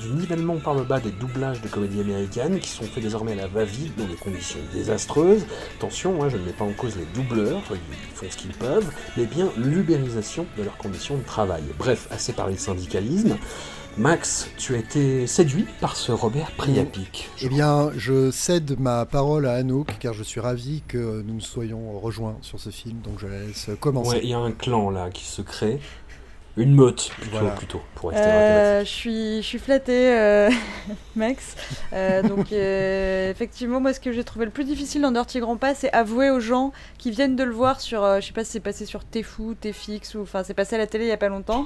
du 0.00 0.08
nivellement 0.10 0.56
par 0.56 0.74
le 0.74 0.84
bas 0.84 1.00
des 1.00 1.10
doublages 1.10 1.60
de 1.60 1.68
comédies 1.68 2.00
américaines 2.00 2.60
qui 2.60 2.68
sont 2.68 2.84
faits 2.84 3.02
désormais 3.02 3.32
à 3.32 3.36
la 3.36 3.46
va-vite 3.46 3.94
dans 3.96 4.06
des 4.06 4.14
conditions 4.14 4.60
désastreuses. 4.72 5.44
Attention, 5.76 6.22
hein, 6.22 6.28
je 6.30 6.36
ne 6.36 6.44
mets 6.44 6.52
pas 6.52 6.64
en 6.64 6.72
cause 6.72 6.96
les 6.96 7.04
doubleurs, 7.14 7.62
ils 7.70 8.16
font 8.16 8.26
ce 8.30 8.36
qu'ils 8.36 8.52
peuvent, 8.52 8.90
mais 9.16 9.26
bien 9.26 9.50
l'ubérisation 9.58 10.46
de 10.56 10.62
leurs 10.62 10.78
conditions 10.78 11.18
de 11.18 11.24
travail. 11.24 11.62
Bref, 11.78 12.06
assez 12.10 12.32
parlé 12.32 12.54
de 12.54 12.60
syndicalisme. 12.60 13.36
Max, 13.98 14.48
tu 14.56 14.76
as 14.76 14.78
été 14.78 15.26
séduit 15.26 15.66
par 15.80 15.96
ce 15.96 16.12
Robert 16.12 16.52
Priapic. 16.52 17.28
Eh 17.42 17.48
bien, 17.48 17.90
je 17.96 18.30
cède 18.30 18.78
ma 18.78 19.04
parole 19.06 19.44
à 19.44 19.54
Anouk 19.54 19.88
car 19.98 20.14
je 20.14 20.22
suis 20.22 20.38
ravi 20.38 20.82
que 20.86 21.22
nous 21.22 21.34
nous 21.34 21.40
soyons 21.40 21.98
rejoints 21.98 22.36
sur 22.40 22.60
ce 22.60 22.70
film, 22.70 22.98
donc 23.00 23.18
je 23.18 23.26
la 23.26 23.40
laisse 23.40 23.70
commencer. 23.80 24.10
Ouais, 24.10 24.20
il 24.22 24.30
y 24.30 24.34
a 24.34 24.38
un 24.38 24.52
clan 24.52 24.90
là 24.90 25.10
qui 25.10 25.24
se 25.24 25.42
crée. 25.42 25.80
Une 26.58 26.74
meute, 26.74 27.10
plutôt, 27.20 27.38
Voilà. 27.38 27.50
plutôt 27.54 27.80
pour 27.94 28.10
rester 28.10 28.24
dans 28.26 28.32
la 28.32 28.34
thématique. 28.34 28.58
Euh, 28.64 28.80
je 28.80 28.88
suis, 28.88 29.36
je 29.42 29.46
suis 29.46 29.58
flattée, 29.58 30.12
euh, 30.12 30.50
Max. 31.16 31.56
Euh, 31.92 32.22
donc, 32.22 32.52
euh, 32.52 33.30
effectivement, 33.30 33.80
moi, 33.80 33.92
ce 33.94 34.00
que 34.00 34.10
j'ai 34.12 34.24
trouvé 34.24 34.44
le 34.44 34.50
plus 34.50 34.64
difficile 34.64 35.02
dans 35.02 35.12
Dirty 35.12 35.38
Grandpa, 35.40 35.74
c'est 35.74 35.92
avouer 35.92 36.30
aux 36.30 36.40
gens 36.40 36.72
qui 36.98 37.10
viennent 37.12 37.36
de 37.36 37.44
le 37.44 37.52
voir 37.52 37.80
sur, 37.80 38.02
euh, 38.02 38.20
je 38.20 38.26
sais 38.26 38.32
pas 38.32 38.44
si 38.44 38.50
c'est 38.52 38.60
passé 38.60 38.86
sur 38.86 39.02
Tfou, 39.04 39.54
Tfix, 39.54 40.14
ou 40.16 40.22
enfin, 40.22 40.42
c'est 40.42 40.54
passé 40.54 40.74
à 40.74 40.78
la 40.78 40.86
télé 40.88 41.04
il 41.04 41.08
y 41.08 41.12
a 41.12 41.16
pas 41.16 41.28
longtemps. 41.28 41.64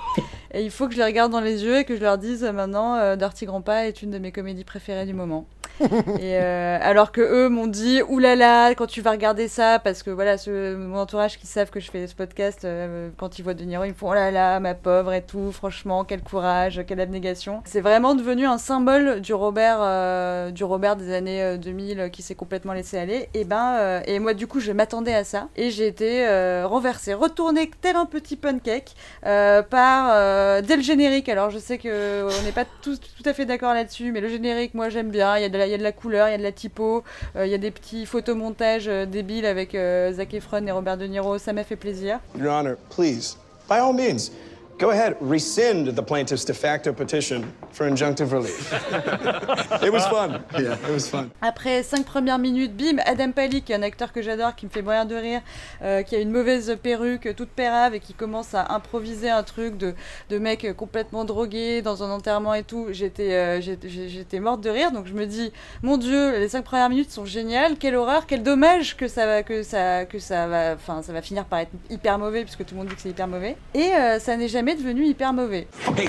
Et 0.52 0.62
il 0.62 0.70
faut 0.70 0.86
que 0.88 0.92
je 0.92 0.98
les 0.98 1.04
regarde 1.04 1.32
dans 1.32 1.40
les 1.40 1.64
yeux 1.64 1.78
et 1.78 1.84
que 1.84 1.96
je 1.96 2.02
leur 2.02 2.18
dise 2.18 2.42
maintenant, 2.44 2.96
euh, 2.96 3.16
Dirty 3.16 3.46
Grandpa 3.46 3.86
est 3.86 4.02
une 4.02 4.10
de 4.10 4.18
mes 4.18 4.30
comédies 4.32 4.64
préférées 4.64 5.06
du 5.06 5.14
moment. 5.14 5.46
Et 5.80 6.36
euh, 6.38 6.78
alors 6.80 7.12
que 7.12 7.20
eux 7.20 7.48
m'ont 7.48 7.66
dit 7.66 8.02
oulala 8.02 8.74
quand 8.74 8.86
tu 8.86 9.00
vas 9.00 9.12
regarder 9.12 9.48
ça 9.48 9.78
parce 9.78 10.02
que 10.02 10.10
voilà 10.10 10.38
ce, 10.38 10.74
mon 10.76 10.98
entourage 10.98 11.38
qui 11.38 11.46
savent 11.46 11.70
que 11.70 11.80
je 11.80 11.90
fais 11.90 12.06
ce 12.06 12.14
podcast 12.14 12.64
euh, 12.64 13.10
quand 13.16 13.38
ils 13.38 13.42
voient 13.42 13.54
De 13.54 13.64
Niro 13.64 13.84
ils 13.84 13.90
me 13.90 13.94
font 13.94 14.12
là 14.12 14.60
ma 14.60 14.74
pauvre 14.74 15.12
et 15.12 15.22
tout 15.22 15.52
franchement 15.52 16.04
quel 16.04 16.22
courage 16.22 16.82
quelle 16.86 17.00
abnégation. 17.00 17.62
C'est 17.64 17.80
vraiment 17.80 18.14
devenu 18.14 18.46
un 18.46 18.58
symbole 18.58 19.20
du 19.20 19.34
Robert 19.34 19.78
euh, 19.80 20.50
du 20.50 20.64
Robert 20.64 20.96
des 20.96 21.12
années 21.12 21.42
euh, 21.42 21.56
2000 21.56 22.00
euh, 22.00 22.08
qui 22.08 22.22
s'est 22.22 22.34
complètement 22.34 22.72
laissé 22.72 22.98
aller. 22.98 23.28
Et 23.34 23.44
ben 23.44 24.02
et 24.06 24.18
moi 24.18 24.34
du 24.34 24.46
coup 24.46 24.60
je 24.60 24.72
m'attendais 24.72 25.14
à 25.14 25.24
ça. 25.24 25.48
Et 25.56 25.70
j'ai 25.70 25.86
été 25.86 26.26
renversée 26.64 27.14
retournée 27.14 27.70
tel 27.80 27.96
un 27.96 28.06
petit 28.06 28.36
pancake 28.36 28.94
par 29.22 30.62
dès 30.62 30.76
le 30.76 30.82
générique 30.82 31.28
alors 31.28 31.50
je 31.50 31.58
sais 31.58 31.78
que 31.78 32.24
on 32.24 32.44
n'est 32.44 32.52
pas 32.52 32.64
tous 32.82 33.00
tout 33.00 33.28
à 33.28 33.32
fait 33.32 33.44
d'accord 33.44 33.74
là-dessus 33.74 34.12
mais 34.12 34.20
le 34.20 34.28
générique 34.28 34.74
moi 34.74 34.88
j'aime 34.88 35.10
bien. 35.10 35.36
Il 35.36 35.42
y 35.42 35.44
a 35.44 35.48
de 35.48 35.58
la, 35.58 35.61
il 35.66 35.70
y 35.70 35.74
a 35.74 35.78
de 35.78 35.82
la 35.82 35.92
couleur 35.92 36.28
il 36.28 36.32
y 36.32 36.34
a 36.34 36.38
de 36.38 36.42
la 36.42 36.52
typo 36.52 37.04
euh, 37.36 37.46
il 37.46 37.52
y 37.52 37.54
a 37.54 37.58
des 37.58 37.70
petits 37.70 38.06
photomontages 38.06 38.88
euh, 38.88 39.06
débiles 39.06 39.46
avec 39.46 39.74
euh, 39.74 40.12
Zac 40.12 40.34
Efron 40.34 40.66
et 40.66 40.70
Robert 40.70 40.96
De 40.96 41.06
Niro. 41.06 41.38
Ça 41.38 41.52
m'a 41.52 41.64
fait 41.64 41.76
plaisir. 41.76 42.20
Your 42.38 42.52
Honor, 42.52 42.76
please, 42.90 43.36
by 43.68 43.76
all 43.76 43.92
means, 43.92 44.30
go 44.78 44.90
ahead, 44.90 45.16
rescind 45.20 45.94
the 45.94 46.02
plaintiff's 46.02 46.44
de 46.44 46.52
facto 46.52 46.92
petition 46.92 47.44
for 47.72 47.86
injunctive 47.88 48.32
relief. 48.32 48.72
it 49.82 49.92
was 49.92 50.04
fun. 50.08 50.42
Yeah, 50.58 50.74
it 50.74 50.90
was 50.92 51.08
fun. 51.08 51.30
Après 51.40 51.82
cinq 51.82 52.04
premières 52.04 52.38
minutes, 52.38 52.72
bim, 52.76 52.98
Adam 53.04 53.32
Pally, 53.32 53.62
qui 53.62 53.72
est 53.72 53.76
un 53.76 53.82
acteur 53.82 54.12
que 54.12 54.22
j'adore, 54.22 54.54
qui 54.54 54.66
me 54.66 54.70
fait 54.70 54.82
mourir 54.82 55.06
de 55.06 55.14
rire, 55.14 55.40
euh, 55.82 56.02
qui 56.02 56.16
a 56.16 56.18
une 56.20 56.30
mauvaise 56.30 56.76
perruque 56.82 57.34
toute 57.36 57.50
pérave 57.50 57.94
et 57.94 58.00
qui 58.00 58.14
commence 58.14 58.54
à 58.54 58.72
improviser 58.74 59.30
un 59.30 59.42
truc 59.42 59.76
de, 59.76 59.94
de 60.30 60.38
mec 60.38 60.66
complètement 60.76 61.24
drogué 61.24 61.82
dans 61.82 62.02
un 62.02 62.10
enterrement 62.10 62.54
et 62.54 62.62
tout. 62.64 62.88
J'étais 62.90 63.32
euh, 63.34 63.60
j'étais- 63.60 64.40
morte 64.40 64.60
de 64.62 64.70
rire, 64.70 64.90
donc 64.90 65.06
je 65.06 65.12
me 65.12 65.24
dis, 65.26 65.52
mon 65.82 65.96
Dieu, 65.96 66.38
les 66.38 66.48
cinq 66.48 66.64
premières 66.64 66.88
minutes 66.88 67.10
sont 67.12 67.24
géniales, 67.24 67.76
quelle 67.78 67.94
horreur, 67.94 68.26
quel 68.26 68.42
dommage 68.42 68.96
que 68.96 69.06
ça 69.06 69.26
va, 69.26 69.42
que 69.44 69.62
ça, 69.62 70.04
que 70.04 70.18
ça 70.18 70.48
va, 70.48 70.72
enfin, 70.74 71.00
ça 71.02 71.12
va 71.12 71.22
finir 71.22 71.44
par 71.44 71.60
être 71.60 71.70
hyper 71.90 72.18
mauvais 72.18 72.42
puisque 72.42 72.64
tout 72.64 72.74
le 72.74 72.78
monde 72.80 72.88
dit 72.88 72.94
que 72.96 73.00
c'est 73.00 73.10
hyper 73.10 73.28
mauvais. 73.28 73.56
Et 73.74 73.92
euh, 73.94 74.18
ça 74.18 74.36
n'est 74.36 74.48
jamais 74.48 74.71
devenu 74.74 75.04
hyper 75.04 75.32
mauvais. 75.32 75.66
Hey, 75.96 76.08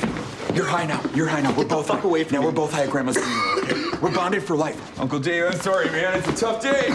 you're 0.55 0.65
high 0.65 0.85
now. 0.87 0.99
You're 1.15 1.27
high 1.27 1.41
now. 1.41 1.51
We're 1.57 1.65
both 1.67 1.87
fuck 1.87 2.03
away 2.03 2.23
from 2.23 2.37
now. 2.39 2.45
We're 2.45 2.51
both 2.53 2.71
high 2.73 2.83
at 2.83 2.89
Grandma's 2.89 3.17
funeral. 3.17 3.59
Okay? 3.63 3.97
We're 4.01 4.11
bonded 4.13 4.43
for 4.43 4.55
life. 4.55 4.77
Uncle 4.99 5.19
Dave, 5.19 5.45
I'm 5.45 5.59
sorry, 5.59 5.89
man. 5.91 6.17
It's 6.19 6.27
a 6.27 6.45
tough 6.45 6.61
day. 6.61 6.91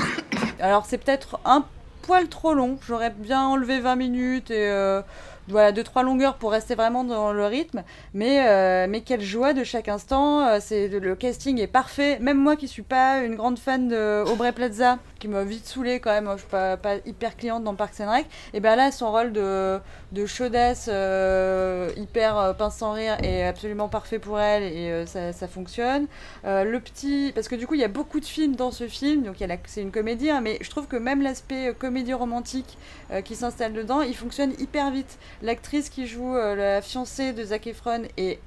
Alors 0.60 0.86
c'est 0.86 0.98
peut-être 0.98 1.38
un 1.44 1.64
poil 2.02 2.28
trop 2.28 2.54
long. 2.54 2.78
J'aurais 2.86 3.10
bien 3.10 3.42
enlevé 3.42 3.80
20 3.80 3.96
minutes 3.96 4.50
et 4.50 4.68
euh, 4.68 5.02
voilà 5.48 5.72
deux 5.72 5.84
trois 5.84 6.02
longueurs 6.02 6.34
pour 6.34 6.50
rester 6.52 6.74
vraiment 6.74 7.04
dans 7.04 7.32
le 7.32 7.46
rythme. 7.46 7.82
Mais 8.12 8.46
euh, 8.48 8.86
mais 8.88 9.02
quelle 9.02 9.20
joie 9.22 9.52
de 9.52 9.62
chaque 9.64 9.88
instant. 9.88 10.46
Euh, 10.46 10.58
C'est 10.60 10.88
le 10.88 11.14
casting 11.14 11.58
est 11.60 11.66
parfait. 11.68 12.18
Même 12.20 12.38
moi 12.38 12.56
qui 12.56 12.66
suis 12.66 12.82
pas 12.82 13.20
une 13.20 13.36
grande 13.36 13.58
fan 13.58 13.88
de 13.88 14.24
Aubrey 14.26 14.52
Plaza, 14.52 14.98
qui 15.18 15.28
m'a 15.28 15.44
vite 15.44 15.66
saoulée 15.66 16.00
quand 16.00 16.12
même. 16.12 16.28
Je 16.32 16.38
suis 16.38 16.48
pas, 16.48 16.76
hyper 17.06 17.36
cliente 17.36 17.64
dans 17.64 17.74
Parks 17.74 18.00
and 18.00 18.10
Rec. 18.10 18.26
Et 18.54 18.60
ben 18.60 18.76
là, 18.76 18.92
son 18.92 19.10
rôle 19.10 19.32
de, 19.32 19.78
de 20.12 20.26
chaudesse 20.26 20.88
euh, 20.92 21.90
hyper 21.96 22.38
euh, 22.38 22.52
pince 22.52 22.76
sans 22.76 22.92
rire 22.92 23.16
est 23.22 23.42
absolument 23.42 23.88
parfait 23.88 24.18
pour 24.18 24.38
elle 24.40 24.62
et 24.62 24.90
euh, 24.90 25.06
ça, 25.06 25.48
fonctionne. 25.48 26.06
Le 26.44 26.78
petit, 26.78 27.32
parce 27.34 27.48
que 27.48 27.54
du 27.54 27.66
coup, 27.66 27.74
il 27.74 27.80
y 27.80 27.84
a 27.84 27.88
beaucoup 27.88 28.20
de 28.20 28.24
films 28.24 28.56
dans 28.56 28.70
ce 28.70 28.86
film, 28.86 29.22
donc 29.22 29.36
c'est 29.66 29.82
une 29.82 29.90
comédie, 29.90 30.30
hein, 30.30 30.40
mais 30.40 30.58
je 30.60 30.70
trouve 30.70 30.86
que 30.86 30.96
même 30.96 31.22
l'aspect 31.22 31.74
comédie 31.78 32.12
romantique 32.12 32.76
qui 33.24 33.34
s'installe 33.34 33.72
dedans, 33.72 34.02
il 34.02 34.14
fonctionne 34.14 34.52
hyper 34.58 34.90
vite. 34.90 35.18
L'actrice 35.42 35.88
qui 35.88 36.06
joue 36.06 36.34
la 36.34 36.82
fiancée 36.82 37.32
de 37.32 37.44
Zac 37.44 37.66
Efron 37.66 38.02
est 38.16 38.38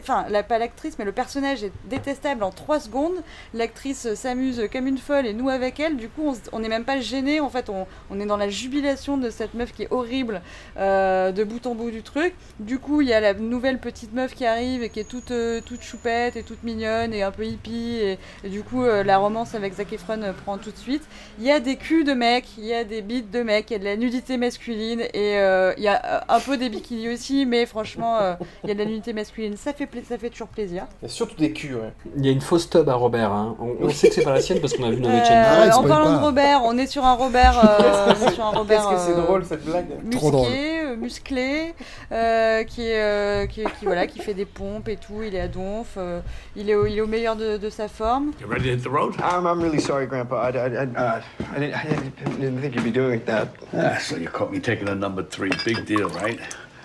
Enfin, 0.00 0.26
la, 0.28 0.42
pas 0.42 0.58
l'actrice, 0.58 0.98
mais 0.98 1.04
le 1.04 1.12
personnage 1.12 1.64
est 1.64 1.72
détestable 1.84 2.42
en 2.42 2.50
3 2.50 2.80
secondes. 2.80 3.22
L'actrice 3.54 4.06
euh, 4.06 4.14
s'amuse 4.14 4.68
comme 4.72 4.86
une 4.86 4.98
folle 4.98 5.26
et 5.26 5.32
nous 5.32 5.48
avec 5.48 5.80
elle. 5.80 5.96
Du 5.96 6.08
coup, 6.08 6.34
on 6.52 6.58
n'est 6.60 6.68
même 6.68 6.84
pas 6.84 7.00
gêné. 7.00 7.40
En 7.40 7.50
fait, 7.50 7.68
on, 7.70 7.86
est 8.20 8.26
dans 8.26 8.36
la 8.36 8.48
jubilation 8.48 9.16
de 9.16 9.30
cette 9.30 9.54
meuf 9.54 9.72
qui 9.72 9.84
est 9.84 9.88
horrible 9.90 10.42
euh, 10.76 11.32
de 11.32 11.44
bout 11.44 11.66
en 11.66 11.74
bout 11.74 11.90
du 11.90 12.02
truc. 12.02 12.34
Du 12.60 12.78
coup, 12.78 13.00
il 13.00 13.08
y 13.08 13.12
a 13.12 13.20
la 13.20 13.34
nouvelle 13.34 13.78
petite 13.78 14.12
meuf 14.12 14.34
qui 14.34 14.44
arrive 14.44 14.82
et 14.82 14.88
qui 14.88 15.00
est 15.00 15.08
toute, 15.08 15.30
euh, 15.30 15.60
toute 15.64 15.82
choupette 15.82 16.36
et 16.36 16.42
toute 16.42 16.62
mignonne 16.62 17.12
et 17.14 17.22
un 17.22 17.30
peu 17.30 17.44
hippie. 17.44 17.98
Et, 18.44 18.48
du 18.48 18.62
coup, 18.62 18.84
euh, 18.84 19.02
la 19.02 19.18
romance 19.18 19.54
avec 19.54 19.74
Zac 19.74 19.92
Efron 19.92 20.20
prend 20.44 20.58
tout 20.58 20.70
de 20.70 20.76
suite. 20.76 21.02
Il 21.38 21.44
y 21.44 21.50
a 21.50 21.60
des 21.60 21.76
culs 21.76 22.04
de 22.04 22.12
mecs, 22.12 22.56
il 22.58 22.64
y 22.64 22.74
a 22.74 22.84
des 22.84 23.02
bites 23.02 23.30
de 23.30 23.42
mecs, 23.42 23.70
il 23.70 23.74
y 23.74 23.76
a 23.76 23.78
de 23.78 23.84
la 23.84 23.96
nudité 23.96 24.36
masculine 24.36 25.00
et 25.14 25.32
il 25.76 25.82
y 25.82 25.88
a 25.88 26.24
un 26.28 26.40
peu 26.40 26.56
des 26.56 26.68
bikinis 26.68 27.08
aussi, 27.08 27.46
mais 27.46 27.66
franchement, 27.66 28.18
il 28.64 28.68
y 28.68 28.70
a 28.70 28.74
de 28.74 28.78
la 28.78 28.84
nudité 28.84 29.12
masculine. 29.12 29.56
Ça 29.62 29.72
fait, 29.72 29.86
pla- 29.86 30.00
ça 30.08 30.18
fait 30.18 30.28
toujours 30.30 30.48
plaisir. 30.48 30.86
Il 31.02 31.04
y 31.04 31.06
a 31.06 31.08
surtout 31.08 31.36
des 31.36 31.52
culs, 31.52 31.76
ouais. 31.76 31.92
Il 32.16 32.26
y 32.26 32.28
a 32.28 32.32
une 32.32 32.40
fausse 32.40 32.68
tub 32.68 32.88
à 32.88 32.94
Robert. 32.94 33.30
hein. 33.30 33.54
On, 33.60 33.76
on 33.86 33.90
sait 33.90 34.08
que 34.08 34.14
c'est 34.14 34.24
pas 34.24 34.32
la 34.32 34.40
sienne 34.40 34.60
parce 34.60 34.72
qu'on 34.72 34.82
a 34.84 34.90
vu 34.90 35.00
No 35.00 35.08
Way 35.08 35.20
Euh, 35.20 35.70
Change. 35.70 35.76
en 35.84 35.88
parlant 35.88 36.12
de 36.18 36.24
Robert, 36.24 36.62
on 36.64 36.76
est 36.78 36.88
sur 36.88 37.04
un 37.04 37.12
Robert. 37.14 37.58
euh, 37.80 38.12
on 38.20 38.28
est 38.28 38.32
sur 38.32 38.44
un 38.44 38.50
Robert. 38.50 38.88
Qu'est-ce 38.88 39.06
que 39.06 39.12
c'est 39.12 39.18
euh, 39.20 39.22
drôle 39.22 39.44
cette 39.44 39.64
blague? 39.64 39.86
Trop 40.10 40.30
drôle. 40.32 40.48
musqué, 40.48 40.80
euh, 40.82 40.96
musclé, 40.96 41.74
euh, 42.10 42.64
qui, 42.64 42.82
euh, 42.90 43.46
qui, 43.46 43.62
qui, 43.78 43.84
voilà, 43.84 44.08
qui 44.08 44.18
fait 44.18 44.34
des 44.34 44.46
pompes 44.46 44.88
et 44.88 44.96
tout. 44.96 45.22
Il 45.22 45.36
est 45.36 45.40
à 45.40 45.46
donf. 45.48 45.94
euh, 45.96 46.18
il, 46.56 46.68
est 46.68 46.74
au, 46.74 46.86
il 46.86 46.98
est 46.98 47.00
au 47.00 47.06
meilleur 47.06 47.36
de, 47.36 47.56
de 47.56 47.70
sa 47.70 47.86
forme. 47.86 48.32
You 48.40 48.48
ready 48.48 48.64
to 48.64 48.74
hit 48.76 48.82
the 48.82 48.88
road? 48.92 49.14
I'm, 49.20 49.46
I'm 49.46 49.62
really 49.62 49.80
sorry, 49.80 50.06
Grandpa. 50.08 50.50
I, 50.50 50.56
I, 50.56 50.58
I, 50.58 50.86
uh, 50.96 51.20
I, 51.56 51.60
didn't, 51.60 51.74
I 51.74 51.86
didn't- 51.88 52.40
didn't 52.40 52.60
think 52.60 52.74
you'd 52.74 52.82
be 52.84 52.90
doing 52.90 53.20
that. 53.26 53.46
Ah, 53.76 53.96
so 54.00 54.16
you 54.16 54.28
caught 54.28 54.50
me 54.50 54.58
taking 54.58 54.88
a 54.88 54.94
number 54.96 55.22
three. 55.22 55.50
Big 55.64 55.86
deal, 55.86 56.08
right? 56.20 56.40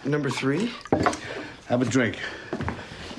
Number 0.06 0.30
three? 0.30 0.70
Have 1.70 1.82
a 1.82 1.86
drink. 1.86 2.18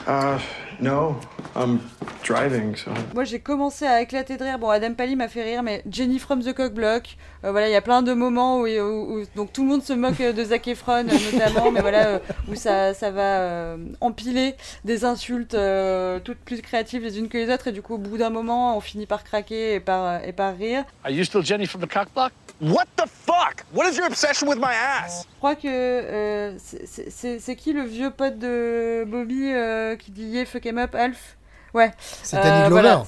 Uh, 0.07 0.39
no. 0.81 1.17
I'm 1.55 1.81
driving, 2.23 2.77
so. 2.77 2.91
Moi 3.15 3.25
j'ai 3.25 3.41
commencé 3.41 3.85
à 3.85 4.01
éclater 4.01 4.37
de 4.37 4.45
rire. 4.45 4.59
Bon, 4.59 4.69
Adam 4.69 4.95
Pally 4.95 5.17
m'a 5.17 5.27
fait 5.29 5.43
rire, 5.43 5.63
mais 5.63 5.83
Jenny 5.91 6.19
from 6.21 6.43
the 6.43 6.53
Cock 6.55 6.73
Block. 6.73 7.17
euh, 7.45 7.51
voilà, 7.51 7.69
il 7.69 7.73
y 7.73 7.77
a 7.77 7.81
plein 7.81 8.01
de 8.03 8.13
moments 8.13 8.59
où, 8.61 8.67
où- 8.67 9.21
où- 9.21 9.25
donc 9.35 9.53
tout 9.53 9.63
le 9.63 9.69
monde 9.69 9.83
se 9.83 9.93
moque 9.93 10.21
euh, 10.21 10.33
de 10.33 10.45
Zac 10.45 10.69
Efron 10.69 11.07
euh, 11.09 11.33
notamment, 11.33 11.73
mais 11.73 11.81
voilà 11.81 12.07
euh, 12.07 12.19
où 12.49 12.55
ça, 12.55 12.95
ça 12.95 13.11
va 13.11 13.41
euh, 13.41 13.77
empiler 14.01 14.55
des 14.85 15.05
insultes 15.05 15.55
euh, 15.55 16.21
toutes 16.21 16.39
plus 16.39 16.63
créatives 16.63 17.03
les 17.03 17.19
unes 17.19 17.29
que 17.29 17.39
les 17.39 17.53
autres 17.53 17.69
et 17.69 17.73
du 17.73 17.83
coup 17.83 17.95
au 17.95 17.99
bout 17.99 18.19
d'un 18.19 18.31
moment 18.31 18.77
on 18.77 18.81
finit 18.81 19.07
par 19.07 19.25
craquer 19.25 19.75
et 19.75 19.81
par 19.81 20.25
et 20.25 20.33
par 20.33 20.57
rire. 20.57 20.85
Are 21.05 21.11
you 21.11 21.25
still 21.25 21.43
Jenny 21.45 21.67
from 21.67 21.81
the 21.83 21.93
cock 21.93 22.09
block? 22.15 22.33
What 22.61 22.87
the 22.97 23.05
fuck? 23.07 23.65
What 23.73 23.89
is 23.89 23.97
your 23.97 24.07
obsession 24.07 24.49
with 24.49 24.59
my 24.59 24.73
ass? 24.75 25.25
Je 25.33 25.39
crois 25.39 25.55
que 25.55 25.69
euh, 25.69 26.53
c'est- 26.59 27.57
qui 27.57 27.73
le 27.73 27.83
vieux 27.85 28.11
pote 28.11 28.39
de 28.39 29.05
Bobby 29.07 29.53
euh, 29.53 29.95
qui 29.97 30.11
dit 30.11 30.25
yeah 30.25 30.45
fuck 30.45 30.65
him 30.65 30.79
up 30.79 30.95
Alf? 30.95 31.37
Ouais. 31.73 31.93
C'est 32.23 32.37
Danny 32.37 32.67
Glover. 32.69 32.81
Voilà, 32.83 33.05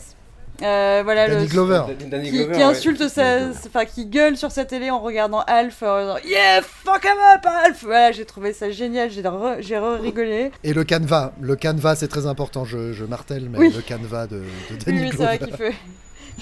Euh, 0.62 1.00
voilà 1.02 1.26
Danny 1.28 1.44
le, 1.46 1.50
Glover. 1.50 1.82
Danny 2.10 2.30
qui, 2.30 2.36
Glover, 2.36 2.52
qui 2.54 2.62
insulte 2.62 3.08
sa, 3.08 3.48
enfin 3.66 3.86
qui 3.86 4.04
gueule 4.06 4.36
sur 4.36 4.52
sa 4.52 4.64
télé 4.66 4.90
en 4.90 5.00
regardant 5.00 5.40
Alf, 5.40 5.82
en 5.82 6.00
disant, 6.00 6.28
yeah 6.28 6.60
fuck 6.62 7.02
him 7.04 7.18
up 7.34 7.44
Alf. 7.64 7.82
Voilà, 7.82 8.12
j'ai 8.12 8.26
trouvé 8.26 8.52
ça 8.52 8.70
génial, 8.70 9.10
j'ai 9.10 9.22
re- 9.22 9.60
j'ai 9.62 9.78
re-rigolé. 9.78 10.52
Et 10.62 10.74
le 10.74 10.84
canevas, 10.84 11.32
le 11.40 11.56
canevas 11.56 11.96
c'est 11.96 12.08
très 12.08 12.26
important, 12.26 12.64
je, 12.66 12.92
je 12.92 13.04
martèle, 13.04 13.48
mais 13.50 13.58
Oui. 13.58 13.72
le 13.74 13.80
canevas 13.82 14.26
de, 14.26 14.36
de 14.36 14.42
Oui, 14.70 14.76
Danny 14.86 15.00
oui, 15.00 15.08
c'est 15.10 15.16
Glover. 15.16 15.24
vrai 15.26 15.38
qu'il 15.38 15.56
fait. 15.56 15.74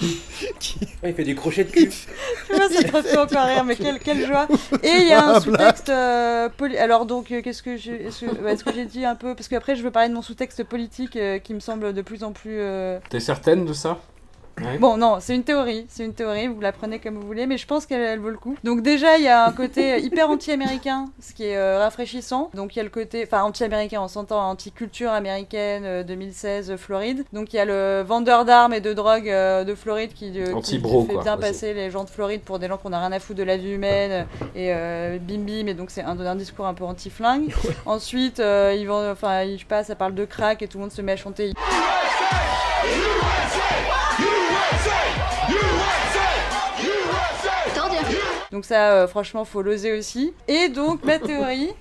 Ouais, 1.03 1.11
il 1.11 1.13
fait 1.15 1.23
du 1.23 1.35
crochet 1.35 1.63
de 1.63 1.71
cul. 1.71 1.89
Tu 1.89 2.55
vois, 2.55 2.67
ça 2.69 2.81
te 3.03 3.07
fait 3.07 3.17
encore 3.17 3.45
rire, 3.45 3.63
mais 3.63 3.75
quelle, 3.75 3.99
quelle 3.99 4.25
joie. 4.25 4.47
Et 4.83 4.89
il 5.01 5.07
y 5.07 5.13
a 5.13 5.25
un 5.29 5.39
sous-texte 5.39 5.89
euh, 5.89 6.49
poli- 6.49 6.77
Alors 6.77 7.05
donc, 7.05 7.31
euh, 7.31 7.41
qu'est-ce 7.41 7.63
que 7.63 7.77
j'ai, 7.77 8.07
est-ce 8.07 8.25
que, 8.25 8.43
ouais, 8.43 8.53
est-ce 8.53 8.63
que 8.65 8.73
j'ai 8.73 8.85
dit 8.85 9.05
un 9.05 9.15
peu 9.15 9.33
Parce 9.35 9.47
qu'après, 9.47 9.75
je 9.77 9.83
veux 9.83 9.91
parler 9.91 10.09
de 10.09 10.13
mon 10.13 10.21
sous-texte 10.21 10.63
politique 10.65 11.15
euh, 11.15 11.39
qui 11.39 11.53
me 11.53 11.59
semble 11.61 11.93
de 11.93 12.01
plus 12.01 12.23
en 12.23 12.31
plus. 12.33 12.57
euh, 12.59 12.99
T'es 13.09 13.19
certaine 13.21 13.65
de 13.65 13.71
ça? 13.73 13.99
Ouais. 14.63 14.77
Bon, 14.77 14.97
non, 14.97 15.17
c'est 15.19 15.35
une 15.35 15.43
théorie, 15.43 15.85
c'est 15.89 16.03
une 16.05 16.13
théorie, 16.13 16.47
vous 16.47 16.59
la 16.61 16.71
prenez 16.71 16.99
comme 16.99 17.15
vous 17.15 17.25
voulez, 17.25 17.45
mais 17.45 17.57
je 17.57 17.65
pense 17.67 17.85
qu'elle 17.85 18.01
elle 18.01 18.19
vaut 18.19 18.29
le 18.29 18.37
coup. 18.37 18.55
Donc 18.63 18.81
déjà, 18.81 19.17
il 19.17 19.23
y 19.23 19.27
a 19.27 19.45
un 19.45 19.51
côté 19.51 19.99
hyper 20.01 20.29
anti-américain, 20.29 21.05
ce 21.21 21.33
qui 21.33 21.45
est 21.45 21.57
euh, 21.57 21.79
rafraîchissant. 21.79 22.49
Donc 22.53 22.75
il 22.75 22.79
y 22.79 22.81
a 22.81 22.83
le 22.83 22.89
côté, 22.89 23.23
enfin 23.25 23.43
anti-américain, 23.43 24.01
on 24.01 24.07
s'entend 24.07 24.49
anti-culture 24.49 25.11
américaine 25.11 25.83
euh, 25.85 26.03
2016 26.03 26.71
euh, 26.71 26.77
Floride. 26.77 27.25
Donc 27.33 27.53
il 27.53 27.57
y 27.57 27.59
a 27.59 27.65
le 27.65 28.03
vendeur 28.05 28.45
d'armes 28.45 28.73
et 28.73 28.81
de 28.81 28.93
drogue 28.93 29.29
euh, 29.29 29.63
de 29.63 29.75
Floride 29.75 30.13
qui, 30.13 30.31
euh, 30.39 30.45
fait 30.61 30.79
quoi, 30.79 31.23
bien 31.23 31.33
aussi. 31.33 31.41
passer 31.41 31.73
les 31.73 31.89
gens 31.91 32.03
de 32.03 32.09
Floride 32.09 32.41
pour 32.41 32.59
des 32.59 32.67
gens 32.67 32.77
qu'on 32.77 32.93
a 32.93 32.99
rien 32.99 33.11
à 33.11 33.19
foutre 33.19 33.39
de 33.39 33.43
la 33.43 33.57
vie 33.57 33.71
humaine 33.71 34.11
euh, 34.11 34.45
et 34.55 34.73
euh, 34.73 35.17
bim 35.19 35.39
bim, 35.39 35.67
et 35.67 35.73
donc 35.73 35.89
c'est 35.91 36.01
un, 36.03 36.19
un 36.19 36.35
discours 36.35 36.65
un 36.65 36.73
peu 36.73 36.83
anti-flingue. 36.83 37.53
Ensuite, 37.85 38.39
euh, 38.39 38.75
ils 38.77 38.87
vont, 38.87 39.09
enfin, 39.11 39.45
je 39.45 39.57
sais 39.59 39.65
pas, 39.65 39.83
ça 39.83 39.95
parle 39.95 40.15
de 40.15 40.25
crack 40.25 40.61
et 40.61 40.67
tout 40.67 40.77
le 40.77 40.83
monde 40.83 40.91
se 40.91 41.01
met 41.01 41.13
à 41.13 41.17
chanter. 41.17 41.53
Donc 48.51 48.65
ça, 48.65 48.93
euh, 48.93 49.07
franchement, 49.07 49.45
faut 49.45 49.61
l'oser 49.61 49.97
aussi. 49.97 50.33
Et 50.47 50.69
donc, 50.69 51.03
ma 51.03 51.19
théorie, 51.19 51.71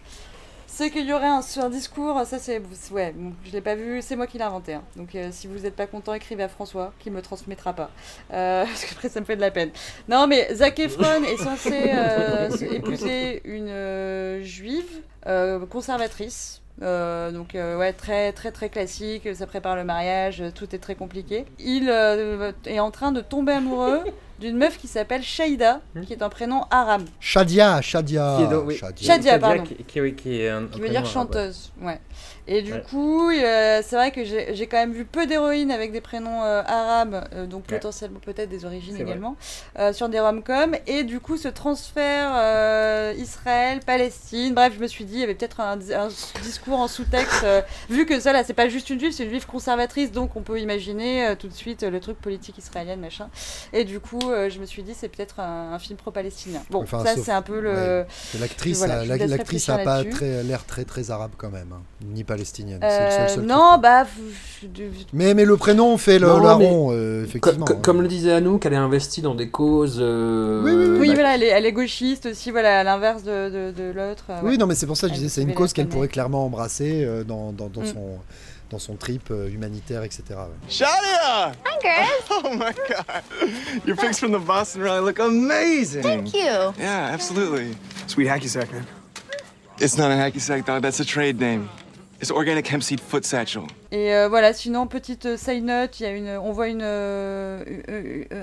c'est 0.66 0.90
qu'il 0.90 1.06
y 1.06 1.12
aurait 1.14 1.26
un, 1.28 1.40
un 1.62 1.70
discours, 1.70 2.20
ça 2.26 2.38
c'est... 2.38 2.60
Ouais, 2.90 3.12
bon, 3.16 3.32
je 3.44 3.52
l'ai 3.52 3.62
pas 3.62 3.74
vu, 3.74 4.02
c'est 4.02 4.16
moi 4.16 4.26
qui 4.26 4.36
l'ai 4.38 4.44
inventé. 4.44 4.74
hein. 4.74 4.82
Donc 4.94 5.14
euh, 5.14 5.30
si 5.32 5.46
vous 5.46 5.58
n'êtes 5.60 5.74
pas 5.74 5.86
content, 5.86 6.12
écrivez 6.14 6.42
à 6.42 6.48
François, 6.48 6.92
qui 6.98 7.10
me 7.10 7.22
transmettra 7.22 7.72
pas. 7.72 7.90
Euh, 8.32 8.64
parce 8.66 8.84
que 8.84 8.92
après, 8.92 9.08
ça 9.08 9.20
me 9.20 9.24
fait 9.24 9.36
de 9.36 9.40
la 9.40 9.50
peine. 9.50 9.70
Non, 10.08 10.26
mais 10.26 10.54
Zac 10.54 10.78
Efron 10.78 11.24
est 11.24 11.38
censé 11.38 11.72
euh, 11.90 12.50
se- 12.50 12.64
épouser 12.74 13.40
une 13.44 13.68
euh, 13.70 14.42
juive 14.42 15.00
euh, 15.26 15.64
conservatrice. 15.66 16.60
Euh, 16.82 17.32
donc 17.32 17.54
euh, 17.54 17.76
ouais 17.76 17.92
très 17.92 18.32
très 18.32 18.52
très 18.52 18.68
classique 18.68 19.28
ça 19.34 19.48
prépare 19.48 19.74
le 19.74 19.82
mariage 19.82 20.44
tout 20.54 20.74
est 20.74 20.78
très 20.78 20.94
compliqué. 20.94 21.44
Il 21.58 21.88
euh, 21.90 22.52
est 22.66 22.80
en 22.80 22.90
train 22.90 23.12
de 23.12 23.20
tomber 23.20 23.52
amoureux 23.52 24.00
d'une 24.40 24.56
meuf 24.56 24.78
qui 24.78 24.86
s'appelle 24.88 25.22
Shaida 25.22 25.80
qui 26.06 26.12
est 26.12 26.22
un 26.22 26.28
prénom 26.28 26.64
arabe 26.70 27.02
Shadia, 27.20 27.80
Shadia. 27.82 28.34
Qui 28.38 28.42
est 28.44 28.48
donc- 28.48 28.64
oui. 28.66 28.76
Shadia. 28.76 29.06
Shadia, 29.06 29.38
pardon. 29.38 29.62
Qui, 29.64 29.74
qui- 29.84 30.00
oui, 30.00 30.14
qui 30.14 30.40
est 30.40 30.48
un, 30.48 30.66
qui 30.66 30.78
un 30.78 30.82
veut 30.82 30.88
dire 30.88 31.02
prénom 31.02 31.20
arabe, 31.20 31.28
ouais. 31.34 31.34
chanteuse, 31.42 31.72
ouais. 31.82 32.00
Et 32.50 32.62
du 32.62 32.72
Ouais. 32.72 32.82
coup, 32.88 33.28
euh, 33.30 33.82
c'est 33.84 33.94
vrai 33.96 34.10
que 34.10 34.24
j'ai 34.24 34.66
quand 34.66 34.78
même 34.78 34.92
vu 34.94 35.04
peu 35.04 35.26
d'héroïnes 35.26 35.70
avec 35.70 35.92
des 35.92 36.00
prénoms 36.00 36.42
euh, 36.42 36.62
arabes, 36.66 37.28
euh, 37.34 37.46
donc 37.46 37.64
Ouais. 37.70 37.76
potentiellement 37.76 38.20
peut-être 38.24 38.48
des 38.48 38.64
origines 38.64 38.96
également, 38.96 39.36
euh, 39.78 39.92
sur 39.92 40.08
des 40.08 40.18
rom-coms. 40.18 40.74
Et 40.86 41.04
du 41.04 41.20
coup, 41.20 41.36
ce 41.36 41.48
transfert 41.48 42.30
euh, 42.34 43.12
Israël-Palestine, 43.18 44.54
bref, 44.54 44.72
je 44.74 44.80
me 44.80 44.86
suis 44.86 45.04
dit, 45.04 45.14
il 45.14 45.20
y 45.20 45.24
avait 45.24 45.34
peut-être 45.34 45.60
un, 45.60 45.78
un 45.78 46.08
discours 46.42 46.78
en 46.78 46.88
sous-texte, 46.88 47.44
euh, 47.44 47.60
vu 47.90 48.06
que 48.06 48.18
ça 48.18 48.32
là, 48.32 48.44
c'est 48.44 48.54
pas 48.54 48.68
juste 48.68 48.88
une 48.90 48.98
juive, 48.98 49.12
c'est 49.12 49.24
une 49.24 49.30
juive 49.30 49.46
conservatrice, 49.46 50.10
donc 50.12 50.34
on 50.36 50.42
peut 50.42 50.58
imaginer 50.58 51.26
euh, 51.28 51.34
tout 51.34 51.48
de 51.48 51.52
suite 51.54 51.82
euh, 51.82 51.90
le 51.90 52.00
truc 52.00 52.18
politique 52.18 52.56
israélien, 52.58 52.96
machin. 52.96 53.28
Et 53.72 53.84
du 53.84 54.00
coup, 54.00 54.27
euh, 54.30 54.48
je 54.50 54.58
me 54.60 54.66
suis 54.66 54.82
dit, 54.82 54.92
c'est 54.94 55.08
peut-être 55.08 55.40
un, 55.40 55.72
un 55.74 55.78
film 55.78 55.96
pro-palestinien. 55.98 56.60
Bon, 56.70 56.82
Enfin, 56.82 57.04
ça 57.04 57.14
c'est 57.16 57.32
un 57.32 57.42
peu 57.42 57.60
le. 57.60 57.70
ouais. 57.74 58.06
L'actrice 58.40 58.78
voilà, 58.78 58.94
a- 59.00 59.04
je 59.04 59.08
la- 59.08 59.14
vous 59.16 59.20
laisse 59.22 59.30
l'actrice 59.30 59.68
a 59.68 59.76
réfléchir 59.76 60.08
pas 60.10 60.16
très- 60.16 60.42
l'air 60.42 60.64
très 60.64 60.84
très 60.84 61.10
arabe 61.10 61.30
quand 61.36 61.50
même, 61.50 61.68
hein. 61.72 61.80
ni 62.04 62.24
palestinienne. 62.24 62.80
seul- 62.80 62.90
Euh, 62.90 63.26
truc. 63.28 63.44
non, 63.44 63.78
bah. 63.82 64.04
vous- 64.04 64.22
je- 64.62 64.68
Mais, 65.12 65.34
mais 65.34 65.44
le 65.44 65.56
prénom 65.56 65.96
fait 65.98 66.18
le 66.18 66.26
larron, 66.26 66.88
euh, 66.92 67.24
effectivement. 67.24 67.64
co- 67.64 67.74
Comme 67.74 68.02
le 68.02 68.08
disait 68.08 68.32
Anouk, 68.32 68.64
elle 68.66 68.72
est 68.72 68.76
investie 68.76 69.22
dans 69.22 69.34
des 69.34 69.48
causes. 69.50 69.98
euh, 70.00 70.62
Oui, 70.98 71.08
bah, 71.08 71.14
voilà, 71.14 71.34
elle 71.34 71.42
est, 71.42 71.48
elle 71.48 71.66
est 71.66 71.72
gauchiste 71.72 72.26
aussi, 72.26 72.50
voilà, 72.50 72.80
à 72.80 72.84
l'inverse 72.84 73.22
de, 73.22 73.48
de, 73.48 73.70
de 73.72 73.92
l'autre. 73.92 74.24
euh, 74.30 74.38
Oui, 74.42 74.50
ouais. 74.52 74.56
non, 74.56 74.66
mais 74.66 74.74
c'est 74.74 74.86
pour 74.86 74.96
ça 74.96 75.08
que 75.08 75.14
je 75.14 75.18
disais, 75.18 75.28
c'est 75.28 75.42
une 75.42 75.54
cause 75.54 75.72
qu'elle 75.72 75.88
pourrait 75.88 76.08
clairement 76.08 76.44
embrasser 76.44 77.04
euh, 77.04 77.24
dans, 77.24 77.52
dans, 77.52 77.68
dans 77.68 77.82
Mm. 77.82 77.86
son, 77.86 78.18
dans 78.70 78.78
son 78.78 78.96
trip 78.96 79.30
euh, 79.30 79.48
humanitaire, 79.48 80.02
etc. 80.02 80.22
ouais. 80.30 80.68
Shadia! 80.68 81.52
Hi, 81.64 81.78
girl. 81.82 82.40
Oh 82.44 82.54
my 82.54 82.72
god. 82.88 83.22
Your 83.86 83.96
pics 83.96 84.18
from 84.18 84.32
the 84.32 84.38
Boston 84.38 84.82
rally 84.82 85.00
look 85.00 85.18
amazing. 85.18 86.02
Thank 86.02 86.34
you. 86.34 86.74
Yeah, 86.78 87.10
absolutely. 87.12 87.74
Sweet 88.06 88.26
hacky 88.28 88.48
sack, 88.48 88.70
man. 88.72 88.86
It's 89.78 89.96
not 89.96 90.10
a 90.10 90.14
hacky 90.14 90.40
sack, 90.40 90.66
dog. 90.66 90.82
That's 90.82 91.00
a 91.00 91.04
trade 91.04 91.40
name. 91.40 91.68
It's 92.20 92.30
organic 92.30 92.66
hemp 92.66 92.82
seed 92.82 93.00
foot 93.00 93.24
satchel. 93.24 93.68
Et 93.90 94.14
euh, 94.14 94.28
voilà, 94.28 94.52
sinon, 94.52 94.86
petite 94.86 95.24
euh, 95.24 95.36
side 95.38 95.64
note, 95.64 95.98
y 96.00 96.04
a 96.04 96.10
une, 96.10 96.28
on 96.28 96.52
voit 96.52 96.68
une, 96.68 96.82
euh, 96.82 97.64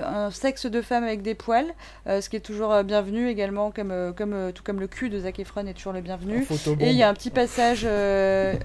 un 0.04 0.32
sexe 0.32 0.66
de 0.66 0.82
femme 0.82 1.04
avec 1.04 1.22
des 1.22 1.36
poils, 1.36 1.72
euh, 2.08 2.20
ce 2.20 2.28
qui 2.28 2.34
est 2.34 2.40
toujours 2.40 2.82
bienvenu 2.82 3.28
également, 3.28 3.70
comme, 3.70 4.12
comme, 4.16 4.52
tout 4.52 4.64
comme 4.64 4.80
le 4.80 4.88
cul 4.88 5.08
de 5.08 5.20
Zac 5.20 5.38
Efron 5.38 5.66
est 5.68 5.74
toujours 5.74 5.92
le 5.92 6.00
bienvenu. 6.00 6.44
Et 6.80 6.90
il 6.90 6.96
y 6.96 7.04
a 7.04 7.08
un 7.08 7.14
petit 7.14 7.30
passage 7.30 7.84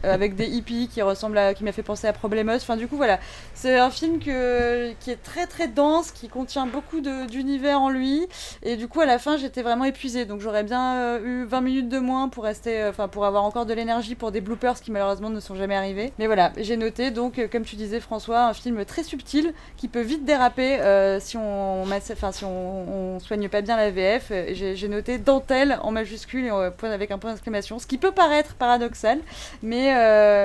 avec 0.04 0.36
des 0.36 0.48
hippies 0.48 0.88
qui 0.88 1.04
ressemble 1.04 1.38
à, 1.38 1.54
qui 1.54 1.64
m'a 1.64 1.72
fait 1.72 1.84
penser 1.84 2.08
à 2.08 2.14
Problemos. 2.14 2.56
Enfin, 2.56 2.78
du 2.78 2.88
coup, 2.88 2.98
voilà, 2.98 3.20
c'est 3.54 3.78
un 3.78 3.92
film 3.92 4.20
que, 4.20 4.92
qui 5.00 5.12
est 5.12 5.22
très 5.22 5.46
très 5.46 5.68
dense, 5.68 6.12
qui 6.12 6.30
contient 6.30 6.66
beaucoup 6.66 7.02
d'univers 7.02 7.80
en 7.80 7.90
lui. 7.90 8.28
Et 8.64 8.76
du 8.76 8.88
coup, 8.88 9.02
à 9.02 9.06
la 9.06 9.20
fin, 9.20 9.38
j'étais 9.38 9.62
vraiment 9.62 9.86
épuisée. 9.86 10.26
Donc, 10.26 10.42
j'aurais 10.42 10.64
bien 10.64 11.20
eu 11.20 11.46
20 11.46 11.62
minutes 11.62 11.90
de 11.90 12.00
moins 12.00 12.28
pour 12.28 12.44
rester, 12.44 12.84
enfin, 12.86 13.08
pour 13.08 13.26
avoir 13.26 13.44
encore 13.44 13.68
de 13.68 13.74
l'énergie 13.74 14.16
pour 14.16 14.32
des 14.32 14.42
bloopers 14.42 14.82
qui 14.82 14.92
malheureusement 14.92 15.30
ne 15.30 15.40
sont 15.40 15.56
jamais 15.56 15.76
arrivés. 15.76 16.12
Mais 16.18 16.26
voilà, 16.26 16.52
j'ai 16.58 16.71
noté 16.78 17.12
donc, 17.12 17.40
euh, 17.40 17.48
comme 17.52 17.64
tu 17.64 17.76
disais, 17.76 18.00
François, 18.00 18.48
un 18.48 18.54
film 18.54 18.84
très 18.86 19.04
subtil 19.04 19.54
qui 19.78 19.88
peut 19.88 20.02
vite 20.02 20.26
déraper 20.26 20.80
euh, 20.80 21.20
si 21.20 21.38
on, 21.38 21.84
enfin, 21.84 22.32
si 22.32 22.44
on, 22.46 23.20
soigne 23.20 23.50
pas 23.50 23.62
bien 23.62 23.78
la 23.78 23.92
VF. 23.92 24.30
Euh, 24.32 24.46
J'ai 24.54 24.76
j'ai 24.76 24.88
noté 24.88 25.18
dentelle 25.18 25.80
en 25.84 25.92
majuscule 25.92 26.46
et 26.46 26.86
avec 26.86 27.12
un 27.12 27.18
point 27.18 27.32
d'exclamation, 27.32 27.80
ce 27.80 27.88
qui 27.88 27.98
peut 27.98 28.12
paraître 28.12 28.56
paradoxal, 28.56 29.20
mais, 29.62 29.94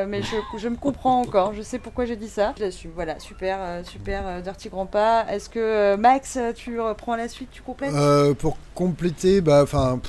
mais 0.06 0.20
je, 0.22 0.68
me 0.68 0.76
comprends 0.76 1.20
encore. 1.20 1.54
Je 1.54 1.62
sais 1.62 1.78
pourquoi 1.78 2.04
j'ai 2.04 2.16
dit 2.16 2.28
ça. 2.28 2.54
Voilà, 2.94 3.18
super, 3.18 3.58
super 3.84 4.42
Dirty 4.42 4.68
Grandpa. 4.68 5.26
Est-ce 5.30 5.48
que 5.48 5.96
Max, 5.96 6.38
tu 6.54 6.80
reprends 6.80 7.16
la 7.16 7.28
suite, 7.28 7.50
tu 7.50 7.62
complètes? 7.62 7.94
Pour 8.38 8.56
compléter, 8.74 9.40
bah, 9.40 9.62
enfin, 9.62 10.00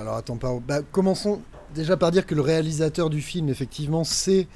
alors 0.00 0.16
attends, 0.16 0.36
par- 0.36 0.60
bah, 0.60 0.80
commençons 0.90 1.40
déjà 1.76 1.96
par 1.96 2.10
dire 2.10 2.26
que 2.26 2.34
le 2.34 2.40
réalisateur 2.40 3.10
du 3.10 3.20
film, 3.20 3.48
effectivement, 3.48 4.02
c'est, 4.02 4.48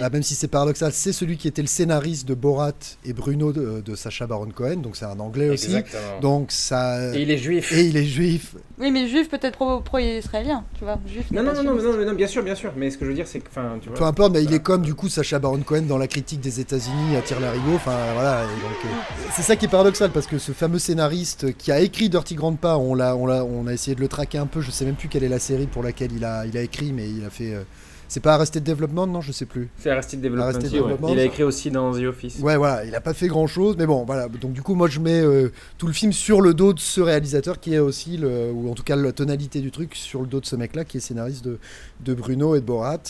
euh, 0.00 0.10
même 0.10 0.22
si 0.22 0.34
c'est 0.34 0.48
paradoxal, 0.48 0.92
c'est 0.92 1.12
celui 1.12 1.36
qui 1.36 1.48
était 1.48 1.62
le 1.62 1.68
scénariste 1.68 2.26
de 2.28 2.34
Borat 2.34 2.72
et 3.04 3.12
Bruno 3.12 3.52
de, 3.52 3.80
de 3.80 3.94
Sacha 3.94 4.26
Baron 4.26 4.48
Cohen, 4.54 4.76
donc 4.76 4.96
c'est 4.96 5.04
un 5.04 5.18
anglais 5.20 5.48
aussi. 5.50 5.66
Exactement. 5.66 6.20
Donc 6.20 6.52
ça. 6.52 7.14
Et 7.14 7.22
il 7.22 7.30
est 7.30 7.38
juif. 7.38 7.72
Et 7.72 7.84
il 7.84 7.96
est 7.96 8.04
juif. 8.04 8.56
Oui, 8.78 8.90
mais 8.90 9.08
juif 9.08 9.28
peut-être 9.28 9.54
pro- 9.56 9.80
pro-israélien, 9.80 10.64
tu 10.78 10.84
vois. 10.84 10.98
Juif 11.06 11.30
Non, 11.30 11.42
non, 11.42 11.52
non, 11.54 11.62
non, 11.62 11.74
non, 11.82 12.06
non, 12.06 12.14
bien 12.14 12.26
sûr, 12.26 12.42
bien 12.42 12.54
sûr. 12.54 12.72
Mais 12.76 12.90
ce 12.90 12.98
que 12.98 13.04
je 13.04 13.10
veux 13.10 13.14
dire, 13.16 13.26
c'est 13.28 13.38
que, 13.40 13.48
tu 13.80 13.88
vois. 13.88 13.96
Peu 13.98 14.04
importe, 14.04 14.32
mais 14.32 14.42
il 14.42 14.52
est 14.52 14.62
comme 14.62 14.82
du 14.82 14.94
coup 14.94 15.08
Sacha 15.08 15.38
Baron 15.38 15.60
Cohen 15.60 15.82
dans 15.82 15.98
la 15.98 16.08
critique 16.08 16.40
des 16.40 16.60
États-Unis 16.60 17.16
à 17.16 17.22
tire 17.22 17.38
larigot. 17.40 17.74
Enfin 17.74 17.96
voilà, 18.14 18.40
euh, 18.40 18.46
c'est 19.34 19.42
ça 19.42 19.56
qui 19.56 19.66
est 19.66 19.68
paradoxal 19.68 20.10
parce 20.10 20.26
que 20.26 20.38
ce 20.38 20.52
fameux 20.52 20.78
scénariste 20.78 21.56
qui 21.56 21.70
a 21.72 21.80
écrit 21.80 22.08
Dirty 22.08 22.34
Grandpa, 22.34 22.76
on 22.76 22.94
l'a, 22.94 23.16
on 23.16 23.26
l'a, 23.26 23.44
on 23.44 23.66
a 23.66 23.72
essayé 23.72 23.94
de 23.94 24.00
le 24.00 24.08
traquer 24.08 24.38
un 24.38 24.46
peu. 24.46 24.60
Je 24.60 24.70
sais 24.70 24.84
même 24.84 24.94
plus 24.96 25.08
quelle 25.08 25.24
est 25.24 25.28
la 25.28 25.38
série 25.38 25.66
pour 25.66 25.82
laquelle 25.82 26.10
il 26.12 26.24
a, 26.24 26.44
il 26.46 26.56
a 26.56 26.62
écrit, 26.62 26.92
mais 26.92 27.08
il 27.08 27.24
a 27.24 27.30
fait. 27.30 27.54
euh, 27.54 27.62
c'est 28.14 28.20
pas 28.20 28.34
Arrested 28.34 28.62
Development, 28.62 29.08
non, 29.08 29.20
je 29.20 29.32
sais 29.32 29.44
plus. 29.44 29.68
C'est 29.76 29.90
Arrested 29.90 30.20
Development. 30.20 30.44
Arrested 30.44 30.66
aussi, 30.66 31.02
ouais. 31.02 31.12
Il 31.14 31.18
a 31.18 31.24
écrit 31.24 31.42
aussi 31.42 31.72
dans 31.72 31.92
The 31.92 32.04
Office. 32.04 32.38
Ouais, 32.38 32.56
voilà, 32.56 32.84
il 32.84 32.94
a 32.94 33.00
pas 33.00 33.12
fait 33.12 33.26
grand 33.26 33.48
chose, 33.48 33.74
mais 33.76 33.86
bon, 33.86 34.04
voilà. 34.04 34.28
Donc, 34.28 34.52
du 34.52 34.62
coup, 34.62 34.76
moi, 34.76 34.86
je 34.86 35.00
mets 35.00 35.20
euh, 35.20 35.50
tout 35.78 35.88
le 35.88 35.92
film 35.92 36.12
sur 36.12 36.40
le 36.40 36.54
dos 36.54 36.72
de 36.74 36.78
ce 36.78 37.00
réalisateur 37.00 37.58
qui 37.58 37.74
est 37.74 37.80
aussi, 37.80 38.16
le, 38.16 38.52
ou 38.52 38.70
en 38.70 38.74
tout 38.74 38.84
cas, 38.84 38.94
la 38.94 39.10
tonalité 39.10 39.60
du 39.60 39.72
truc 39.72 39.96
sur 39.96 40.20
le 40.20 40.28
dos 40.28 40.38
de 40.38 40.46
ce 40.46 40.54
mec-là 40.54 40.84
qui 40.84 40.98
est 40.98 41.00
scénariste 41.00 41.44
de, 41.44 41.58
de 42.04 42.14
Bruno 42.14 42.54
et 42.54 42.60
de 42.60 42.64
Borat. 42.64 43.00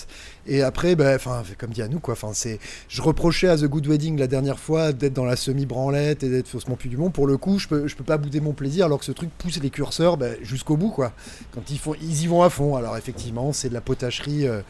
Et 0.47 0.63
après, 0.63 0.97
ben, 0.97 1.17
enfin, 1.17 1.43
comme 1.59 1.71
dit 1.71 1.83
à 1.83 1.89
nous, 1.89 2.01
quoi. 2.01 2.13
Enfin, 2.13 2.31
c'est, 2.33 2.59
je 2.89 3.03
reprochais 3.03 3.49
à 3.49 3.59
The 3.59 3.65
Good 3.67 3.87
Wedding 3.87 4.19
la 4.19 4.27
dernière 4.27 4.59
fois 4.59 4.95
d'être 4.95 5.13
dans 5.13 5.27
la 5.27 5.37
semi-branlette 5.37 6.23
et 6.23 6.31
d'être 6.31 6.49
faussement 6.49 6.77
plus 6.77 6.89
du 6.89 6.97
monde. 6.97 7.13
Pour 7.13 7.27
le 7.27 7.37
coup, 7.37 7.59
je 7.59 7.69
peux, 7.69 7.87
je 7.89 7.95
peux 7.95 8.05
pas 8.05 8.17
bouder 8.17 8.41
mon 8.41 8.55
plaisir 8.55 8.87
alors 8.87 9.01
que 9.01 9.05
ce 9.05 9.13
truc 9.13 9.29
pousse 9.37 9.61
les 9.63 9.69
curseurs 9.69 10.17
ben, 10.17 10.35
jusqu'au 10.41 10.79
bout, 10.79 10.91
quoi. 10.91 11.13
Quand 11.53 11.71
ils 11.71 11.79
font, 11.79 11.95
ils 12.01 12.23
y 12.23 12.27
vont 12.27 12.43
à 12.43 12.49
fond. 12.49 12.75
Alors, 12.75 12.97
effectivement, 12.97 13.53
c'est 13.53 13.69
de 13.69 13.75
la 13.75 13.83
potacherie. 13.83 14.47
euh, 14.47 14.63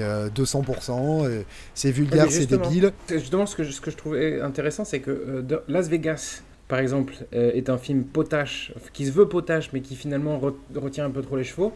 euh, 0.00 0.28
200%, 0.30 1.24
euh, 1.26 1.42
c'est 1.74 1.90
vulgaire, 1.90 2.26
c'est 2.30 2.46
débile. 2.46 2.92
Justement, 3.08 3.46
ce 3.46 3.56
que, 3.56 3.64
je- 3.64 3.72
ce 3.72 3.80
que 3.80 3.90
je 3.90 3.96
trouvais 3.96 4.40
intéressant, 4.40 4.84
c'est 4.84 5.00
que 5.00 5.10
euh, 5.10 5.58
Las 5.68 5.88
Vegas, 5.88 6.42
par 6.68 6.78
exemple, 6.78 7.14
euh, 7.34 7.52
est 7.52 7.68
un 7.68 7.78
film 7.78 8.04
potache, 8.04 8.72
qui 8.92 9.06
se 9.06 9.12
veut 9.12 9.28
potache, 9.28 9.70
mais 9.72 9.80
qui 9.80 9.96
finalement 9.96 10.38
re- 10.38 10.54
retient 10.78 11.04
un 11.04 11.10
peu 11.10 11.22
trop 11.22 11.36
les 11.36 11.44
chevaux. 11.44 11.72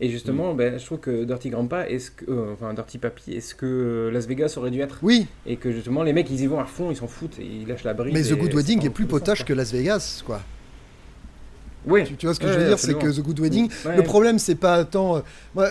Et 0.00 0.08
Mm. 0.08 0.10
justement, 0.10 0.54
ben, 0.54 0.78
je 0.80 0.84
trouve 0.84 0.98
que 0.98 1.22
Dirty 1.22 1.50
Grandpa, 1.50 1.86
est-ce 1.88 2.10
que, 2.10 2.24
euh, 2.28 2.52
enfin 2.54 2.74
Dirty 2.74 2.98
Papi, 2.98 3.34
est-ce 3.34 3.54
que 3.54 4.10
Las 4.12 4.26
Vegas 4.26 4.54
aurait 4.56 4.72
dû 4.72 4.80
être? 4.80 4.98
Oui. 5.02 5.28
Et 5.46 5.56
que 5.56 5.70
justement, 5.70 6.02
les 6.02 6.12
mecs, 6.12 6.28
ils 6.30 6.40
y 6.40 6.46
vont 6.48 6.58
à 6.58 6.64
fond, 6.64 6.90
ils 6.90 6.96
s'en 6.96 7.06
foutent, 7.06 7.38
et 7.38 7.44
ils 7.46 7.68
lâchent 7.68 7.84
la 7.84 7.94
bride. 7.94 8.12
Mais 8.12 8.22
The 8.22 8.32
Good 8.36 8.52
Wedding 8.54 8.84
est 8.84 8.90
plus 8.90 9.06
potache 9.06 9.38
sens, 9.40 9.46
que 9.46 9.52
Las 9.52 9.70
Vegas, 9.72 10.22
quoi. 10.26 10.42
Oui. 11.86 12.04
Tu, 12.04 12.14
tu 12.16 12.26
vois 12.26 12.34
ce 12.34 12.40
que 12.40 12.46
Ouais, 12.46 12.52
je 12.52 12.56
veux 12.58 12.62
ouais, 12.64 12.68
dire, 12.68 12.78
c'est 12.78 12.94
que. 12.98 13.10
The 13.12 13.20
Good 13.22 13.40
Wedding, 13.40 13.68
Ouais. 13.84 13.96
le 13.96 14.02
problème, 14.02 14.38
c'est 14.38 14.54
pas 14.54 14.84
tant. 14.84 15.22
moi, 15.54 15.68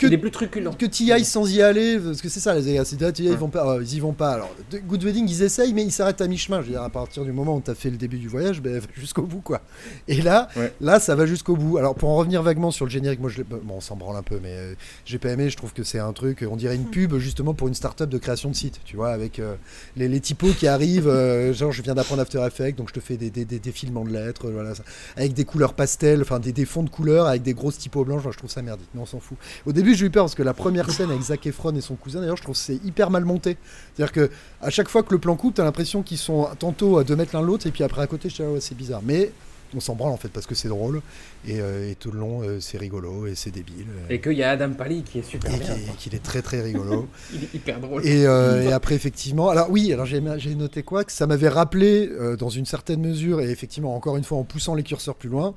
que, 0.00 0.06
Il 0.06 0.12
est 0.14 0.18
plus 0.18 0.30
truculent. 0.30 0.70
Que 0.78 0.86
tu 0.86 1.04
y 1.04 1.12
ailles 1.12 1.24
sans 1.24 1.46
y 1.50 1.60
aller, 1.62 1.98
parce 1.98 2.22
que 2.22 2.28
c'est 2.28 2.40
ça, 2.40 2.54
Las 2.54 2.64
Vegas. 2.64 2.86
C'est 2.86 3.00
là, 3.00 3.12
tu 3.12 3.22
y 3.22 3.26
ailles, 3.26 3.32
ils, 3.34 3.38
vont 3.38 3.48
pas, 3.48 3.66
euh, 3.76 3.82
ils 3.82 3.94
y 3.94 4.00
vont 4.00 4.12
pas. 4.12 4.32
Alors, 4.32 4.54
Good 4.72 5.04
Wedding, 5.04 5.28
ils 5.28 5.42
essayent, 5.42 5.72
mais 5.74 5.82
ils 5.84 5.92
s'arrêtent 5.92 6.20
à 6.20 6.26
mi-chemin. 6.26 6.60
Je 6.60 6.66
veux 6.66 6.72
dire, 6.72 6.82
à 6.82 6.90
partir 6.90 7.24
du 7.24 7.32
moment 7.32 7.56
où 7.56 7.60
tu 7.60 7.70
as 7.70 7.74
fait 7.74 7.90
le 7.90 7.96
début 7.96 8.18
du 8.18 8.28
voyage, 8.28 8.60
ben, 8.60 8.80
jusqu'au 8.94 9.22
bout, 9.22 9.40
quoi. 9.40 9.60
Et 10.08 10.22
là, 10.22 10.48
là, 10.80 11.00
ça 11.00 11.14
va 11.14 11.26
jusqu'au 11.26 11.56
bout. 11.56 11.78
Alors, 11.78 11.94
pour 11.94 12.08
en 12.08 12.16
revenir 12.16 12.42
vaguement 12.42 12.70
sur 12.70 12.86
le 12.86 12.90
générique, 12.90 13.20
moi, 13.20 13.30
je 13.30 13.42
bon, 13.42 13.60
on 13.68 13.80
s'en 13.80 13.96
branle 13.96 14.16
un 14.16 14.22
peu, 14.22 14.40
mais 14.42 14.54
euh, 14.54 14.74
j'ai 15.04 15.18
pas 15.18 15.30
aimé. 15.30 15.50
Je 15.50 15.56
trouve 15.56 15.72
que 15.72 15.82
c'est 15.82 15.98
un 15.98 16.12
truc, 16.12 16.44
on 16.48 16.56
dirait 16.56 16.76
une 16.76 16.90
pub, 16.90 17.16
justement, 17.18 17.54
pour 17.54 17.68
une 17.68 17.74
start-up 17.74 18.08
de 18.08 18.18
création 18.18 18.50
de 18.50 18.54
site, 18.56 18.80
tu 18.84 18.96
vois, 18.96 19.10
avec 19.10 19.38
euh, 19.38 19.54
les, 19.96 20.08
les 20.08 20.20
typos 20.20 20.52
qui 20.52 20.66
arrivent. 20.66 21.08
euh, 21.08 21.52
genre, 21.52 21.72
je 21.72 21.82
viens 21.82 21.94
d'apprendre 21.94 22.22
After 22.22 22.42
Effects, 22.46 22.76
donc 22.76 22.88
je 22.88 22.94
te 22.94 23.00
fais 23.00 23.16
des, 23.16 23.30
des, 23.30 23.44
des 23.44 23.58
défilements 23.58 24.04
de 24.04 24.10
lettres, 24.12 24.46
euh, 24.48 24.52
voilà, 24.52 24.74
ça. 24.74 24.82
avec 25.16 25.34
des 25.34 25.44
couleurs 25.44 25.74
pastel, 25.74 26.22
enfin, 26.22 26.40
des, 26.40 26.52
des 26.52 26.64
fonds 26.64 26.82
de 26.82 26.90
couleurs, 26.90 27.26
avec 27.26 27.42
des 27.42 27.54
grosses 27.54 27.78
typos 27.78 28.04
blanches. 28.04 28.20
Enfin, 28.20 28.30
je 28.32 28.38
trouve 28.38 28.50
ça 28.50 28.62
merdique, 28.62 28.88
mais 28.94 29.00
on 29.00 29.06
s'en 29.06 29.20
fout. 29.20 29.36
Au 29.66 29.72
début, 29.90 29.98
j'ai 29.98 30.06
eu 30.06 30.10
peur 30.10 30.24
parce 30.24 30.34
que 30.34 30.42
la 30.42 30.54
première 30.54 30.90
scène 30.90 31.10
avec 31.10 31.22
Zac 31.22 31.46
Efron 31.46 31.74
et 31.74 31.80
son 31.80 31.94
cousin, 31.96 32.20
d'ailleurs, 32.20 32.36
je 32.36 32.42
trouve 32.42 32.54
que 32.54 32.60
c'est 32.60 32.82
hyper 32.84 33.10
mal 33.10 33.24
monté. 33.24 33.56
C'est-à-dire 33.94 34.12
que 34.12 34.30
à 34.62 34.70
chaque 34.70 34.88
fois 34.88 35.02
que 35.02 35.12
le 35.12 35.18
plan 35.18 35.36
coupe, 35.36 35.54
t'as 35.54 35.64
l'impression 35.64 36.02
qu'ils 36.02 36.18
sont 36.18 36.48
tantôt 36.58 36.98
à 36.98 37.04
deux 37.04 37.16
mètres 37.16 37.34
l'un 37.34 37.42
l'autre, 37.42 37.66
et 37.66 37.70
puis 37.70 37.84
après 37.84 38.02
à 38.02 38.06
côté, 38.06 38.28
je 38.28 38.36
dis, 38.36 38.42
ah 38.42 38.50
ouais, 38.50 38.60
c'est 38.60 38.76
bizarre. 38.76 39.00
Mais 39.04 39.32
on 39.72 39.78
s'en 39.78 39.94
branle 39.94 40.10
en 40.12 40.16
fait 40.16 40.30
parce 40.30 40.46
que 40.46 40.56
c'est 40.56 40.66
drôle, 40.68 41.00
et, 41.46 41.60
euh, 41.60 41.90
et 41.92 41.94
tout 41.94 42.10
le 42.10 42.18
long, 42.18 42.42
euh, 42.42 42.58
c'est 42.58 42.76
rigolo 42.76 43.28
et 43.28 43.36
c'est 43.36 43.52
débile. 43.52 43.86
euh, 43.88 44.12
Et 44.14 44.20
qu'il 44.20 44.32
y 44.32 44.42
a 44.42 44.50
Adam 44.50 44.70
Pally 44.70 45.04
qui 45.04 45.20
est 45.20 45.22
super 45.22 45.54
et 45.54 45.58
bien. 45.58 45.76
qu'il 45.96 46.12
est 46.14 46.22
très 46.22 46.42
très 46.42 46.60
rigolo. 46.60 47.08
Il 47.32 47.44
est 47.44 47.54
hyper 47.54 47.78
drôle. 47.78 48.04
Et, 48.04 48.26
euh, 48.26 48.62
et 48.68 48.72
après, 48.72 48.96
effectivement, 48.96 49.48
alors 49.48 49.70
oui, 49.70 49.92
alors 49.92 50.06
j'ai 50.06 50.20
noté 50.56 50.82
quoi? 50.82 51.04
Que 51.04 51.12
ça 51.12 51.28
m'avait 51.28 51.48
rappelé, 51.48 52.10
dans 52.38 52.48
une 52.48 52.66
certaine 52.66 53.00
mesure, 53.00 53.40
et 53.40 53.50
effectivement, 53.50 53.94
encore 53.94 54.16
une 54.16 54.24
fois, 54.24 54.38
en 54.38 54.44
poussant 54.44 54.74
les 54.74 54.82
curseurs 54.82 55.14
plus 55.14 55.28
loin, 55.28 55.54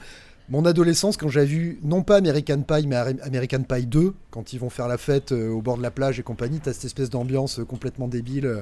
mon 0.50 0.66
adolescence, 0.66 1.16
quand 1.16 1.30
j'ai 1.30 1.46
vu, 1.46 1.80
non 1.84 2.04
pas 2.04 2.18
American 2.18 2.62
Pie, 2.62 2.86
mais 2.88 2.96
American 2.96 3.64
Pie 3.64 3.86
2, 3.86 4.14
quand 4.30 4.52
ils 4.52 4.60
vont 4.60 4.70
faire 4.70 4.88
la 4.88 4.98
fête 4.98 5.32
euh, 5.32 5.50
au 5.50 5.62
bord 5.62 5.78
de 5.78 5.84
la 5.84 5.92
plage 5.92 6.20
et 6.20 6.24
compagnie, 6.24 6.60
t'as 6.60 6.74
cette 6.74 6.86
espèce 6.86 7.10
d'ambiance 7.10 7.60
euh, 7.60 7.66
complètement 7.66 8.08
débile, 8.08 8.46
euh, 8.46 8.62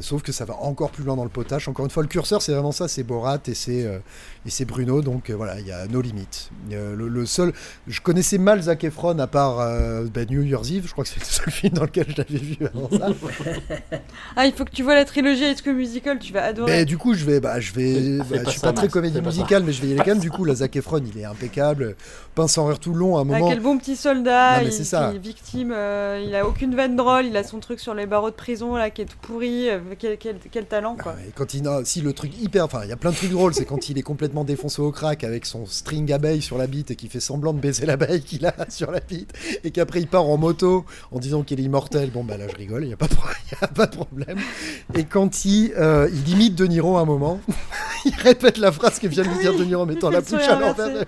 sauf 0.00 0.22
que 0.22 0.32
ça 0.32 0.44
va 0.44 0.54
encore 0.60 0.90
plus 0.90 1.04
loin 1.04 1.16
dans 1.16 1.24
le 1.24 1.30
potage. 1.30 1.68
Encore 1.68 1.84
une 1.84 1.90
fois, 1.90 2.02
le 2.02 2.08
curseur, 2.08 2.42
c'est 2.42 2.52
vraiment 2.52 2.72
ça, 2.72 2.88
c'est 2.88 3.04
Borat 3.04 3.38
et 3.46 3.54
c'est 3.54 3.86
euh, 3.86 3.98
et 4.46 4.50
c'est 4.50 4.66
Bruno, 4.66 5.00
donc 5.00 5.30
euh, 5.30 5.34
voilà, 5.36 5.58
il 5.60 5.66
y 5.66 5.72
a 5.72 5.86
no 5.86 6.02
limit. 6.02 6.50
Euh, 6.72 6.94
le, 6.94 7.08
le 7.08 7.26
seul, 7.26 7.52
je 7.86 8.00
connaissais 8.00 8.36
mal 8.36 8.60
Zac 8.60 8.84
Efron 8.84 9.18
à 9.18 9.26
part 9.26 9.56
bah, 10.12 10.24
New 10.28 10.42
Year's 10.42 10.70
Eve, 10.70 10.86
je 10.86 10.92
crois 10.92 11.04
que 11.04 11.10
c'est 11.10 11.20
le 11.20 11.24
seul 11.24 11.50
film 11.50 11.72
dans 11.74 11.84
lequel 11.84 12.06
je 12.08 12.16
l'avais 12.18 12.38
vu 12.38 12.56
avant 12.66 12.90
ça. 12.90 13.08
Ah, 14.36 14.46
il 14.46 14.52
faut 14.52 14.64
que 14.64 14.70
tu 14.70 14.82
vois 14.82 14.94
la 14.94 15.04
trilogie 15.04 15.44
High 15.44 15.56
School 15.62 15.76
Musical, 15.76 16.18
tu 16.18 16.32
vas 16.32 16.44
adorer. 16.44 16.70
Mais 16.70 16.84
du 16.84 16.98
coup, 16.98 17.14
je 17.14 17.24
vais, 17.24 17.40
bah, 17.40 17.60
je 17.60 17.72
vais, 17.72 18.18
bah, 18.18 18.24
je 18.30 18.42
pas 18.42 18.50
suis 18.50 18.60
ça, 18.60 18.66
pas 18.68 18.72
très 18.72 18.88
comédie 18.88 19.20
musicale, 19.20 19.62
mais 19.64 19.72
je 19.72 19.80
vais 19.80 19.88
y 19.88 19.92
aller 19.92 20.00
quand 20.00 20.10
même. 20.10 20.18
Du 20.18 20.30
coup, 20.30 20.44
la 20.44 20.56
Zac 20.56 20.74
Efron, 20.76 20.98
il 20.98 21.13
est 21.16 21.24
impeccable, 21.24 21.96
pince 22.34 22.52
sans 22.52 22.66
rire 22.66 22.78
tout 22.78 22.92
le 22.92 22.98
long. 22.98 23.16
À 23.16 23.20
un 23.20 23.22
Ah, 23.22 23.24
moment, 23.24 23.48
quel 23.48 23.60
bon 23.60 23.78
petit 23.78 23.96
soldat, 23.96 24.60
Non, 24.60 24.66
il, 24.66 24.72
ça. 24.84 25.10
qui 25.10 25.16
est 25.16 25.20
victime, 25.20 25.72
euh, 25.74 26.22
il 26.26 26.34
a 26.34 26.46
aucune 26.46 26.74
vanne 26.74 26.96
drôle, 26.96 27.26
il 27.26 27.36
a 27.36 27.44
son 27.44 27.60
truc 27.60 27.80
sur 27.80 27.94
les 27.94 28.06
barreaux 28.06 28.30
de 28.30 28.34
prison 28.34 28.74
là 28.76 28.90
qui 28.90 29.02
est 29.02 29.06
tout 29.06 29.16
pourri, 29.22 29.68
euh, 29.70 29.78
quel, 29.98 30.18
quel- 30.18 30.38
quel 30.50 30.66
talent 30.66 30.96
quoi. 31.02 31.14
Et 31.26 31.30
quand 31.34 31.54
il, 31.54 31.62
si 31.84 32.00
le 32.00 32.12
truc 32.12 32.32
hyper, 32.40 32.64
enfin, 32.64 32.80
il 32.84 32.88
y 32.88 32.92
a 32.92 32.96
plein 32.96 33.10
de 33.10 33.16
trucs 33.16 33.30
drôles, 33.30 33.54
c'est 33.54 33.64
quand 33.64 33.88
il 33.88 33.98
est 33.98 34.02
complètement 34.02 34.44
défoncé 34.44 34.82
au 34.82 34.90
crack 34.90 35.24
avec 35.24 35.46
son 35.46 35.66
string 35.66 36.12
abeille 36.12 36.42
sur 36.42 36.58
la 36.58 36.66
bite 36.66 36.90
et 36.90 36.96
qui 36.96 37.08
fait 37.08 37.20
semblant 37.20 37.52
de 37.52 37.60
baiser 37.60 37.86
l'abeille 37.86 38.22
qu'il 38.22 38.44
a 38.46 38.54
sur 38.68 38.90
la 38.90 39.00
bite, 39.00 39.32
et 39.62 39.70
qu'après 39.70 40.00
il 40.00 40.06
part 40.06 40.24
en 40.26 40.36
moto 40.36 40.84
en 41.12 41.18
disant 41.18 41.42
qu'il 41.42 41.60
est 41.60 41.64
immortel. 41.64 42.10
Bon, 42.10 42.24
bah 42.24 42.36
là, 42.36 42.46
je 42.50 42.56
rigole, 42.56 42.82
il 42.84 42.88
n'y 42.88 42.92
a, 42.94 42.96
a 43.62 43.66
pas 43.68 43.86
de 43.86 43.94
problème. 43.96 44.38
Et 44.94 45.04
quand 45.04 45.44
il, 45.44 45.72
euh, 45.78 46.08
il 46.12 46.28
imite 46.30 46.54
De 46.54 46.66
Niro 46.66 46.96
à 46.96 47.00
un 47.00 47.04
moment, 47.04 47.40
il 48.04 48.14
répète 48.16 48.58
la 48.58 48.72
phrase 48.72 48.98
que 48.98 49.06
vient 49.06 49.22
de 49.22 49.28
lui 49.28 49.38
dire 49.38 49.56
De 49.56 49.64
Niro 49.64 49.82
en 49.82 49.86
mettant 49.86 50.10
la 50.10 50.20
bouche 50.20 50.48
à 50.48 50.58
l'envers. 50.58 51.04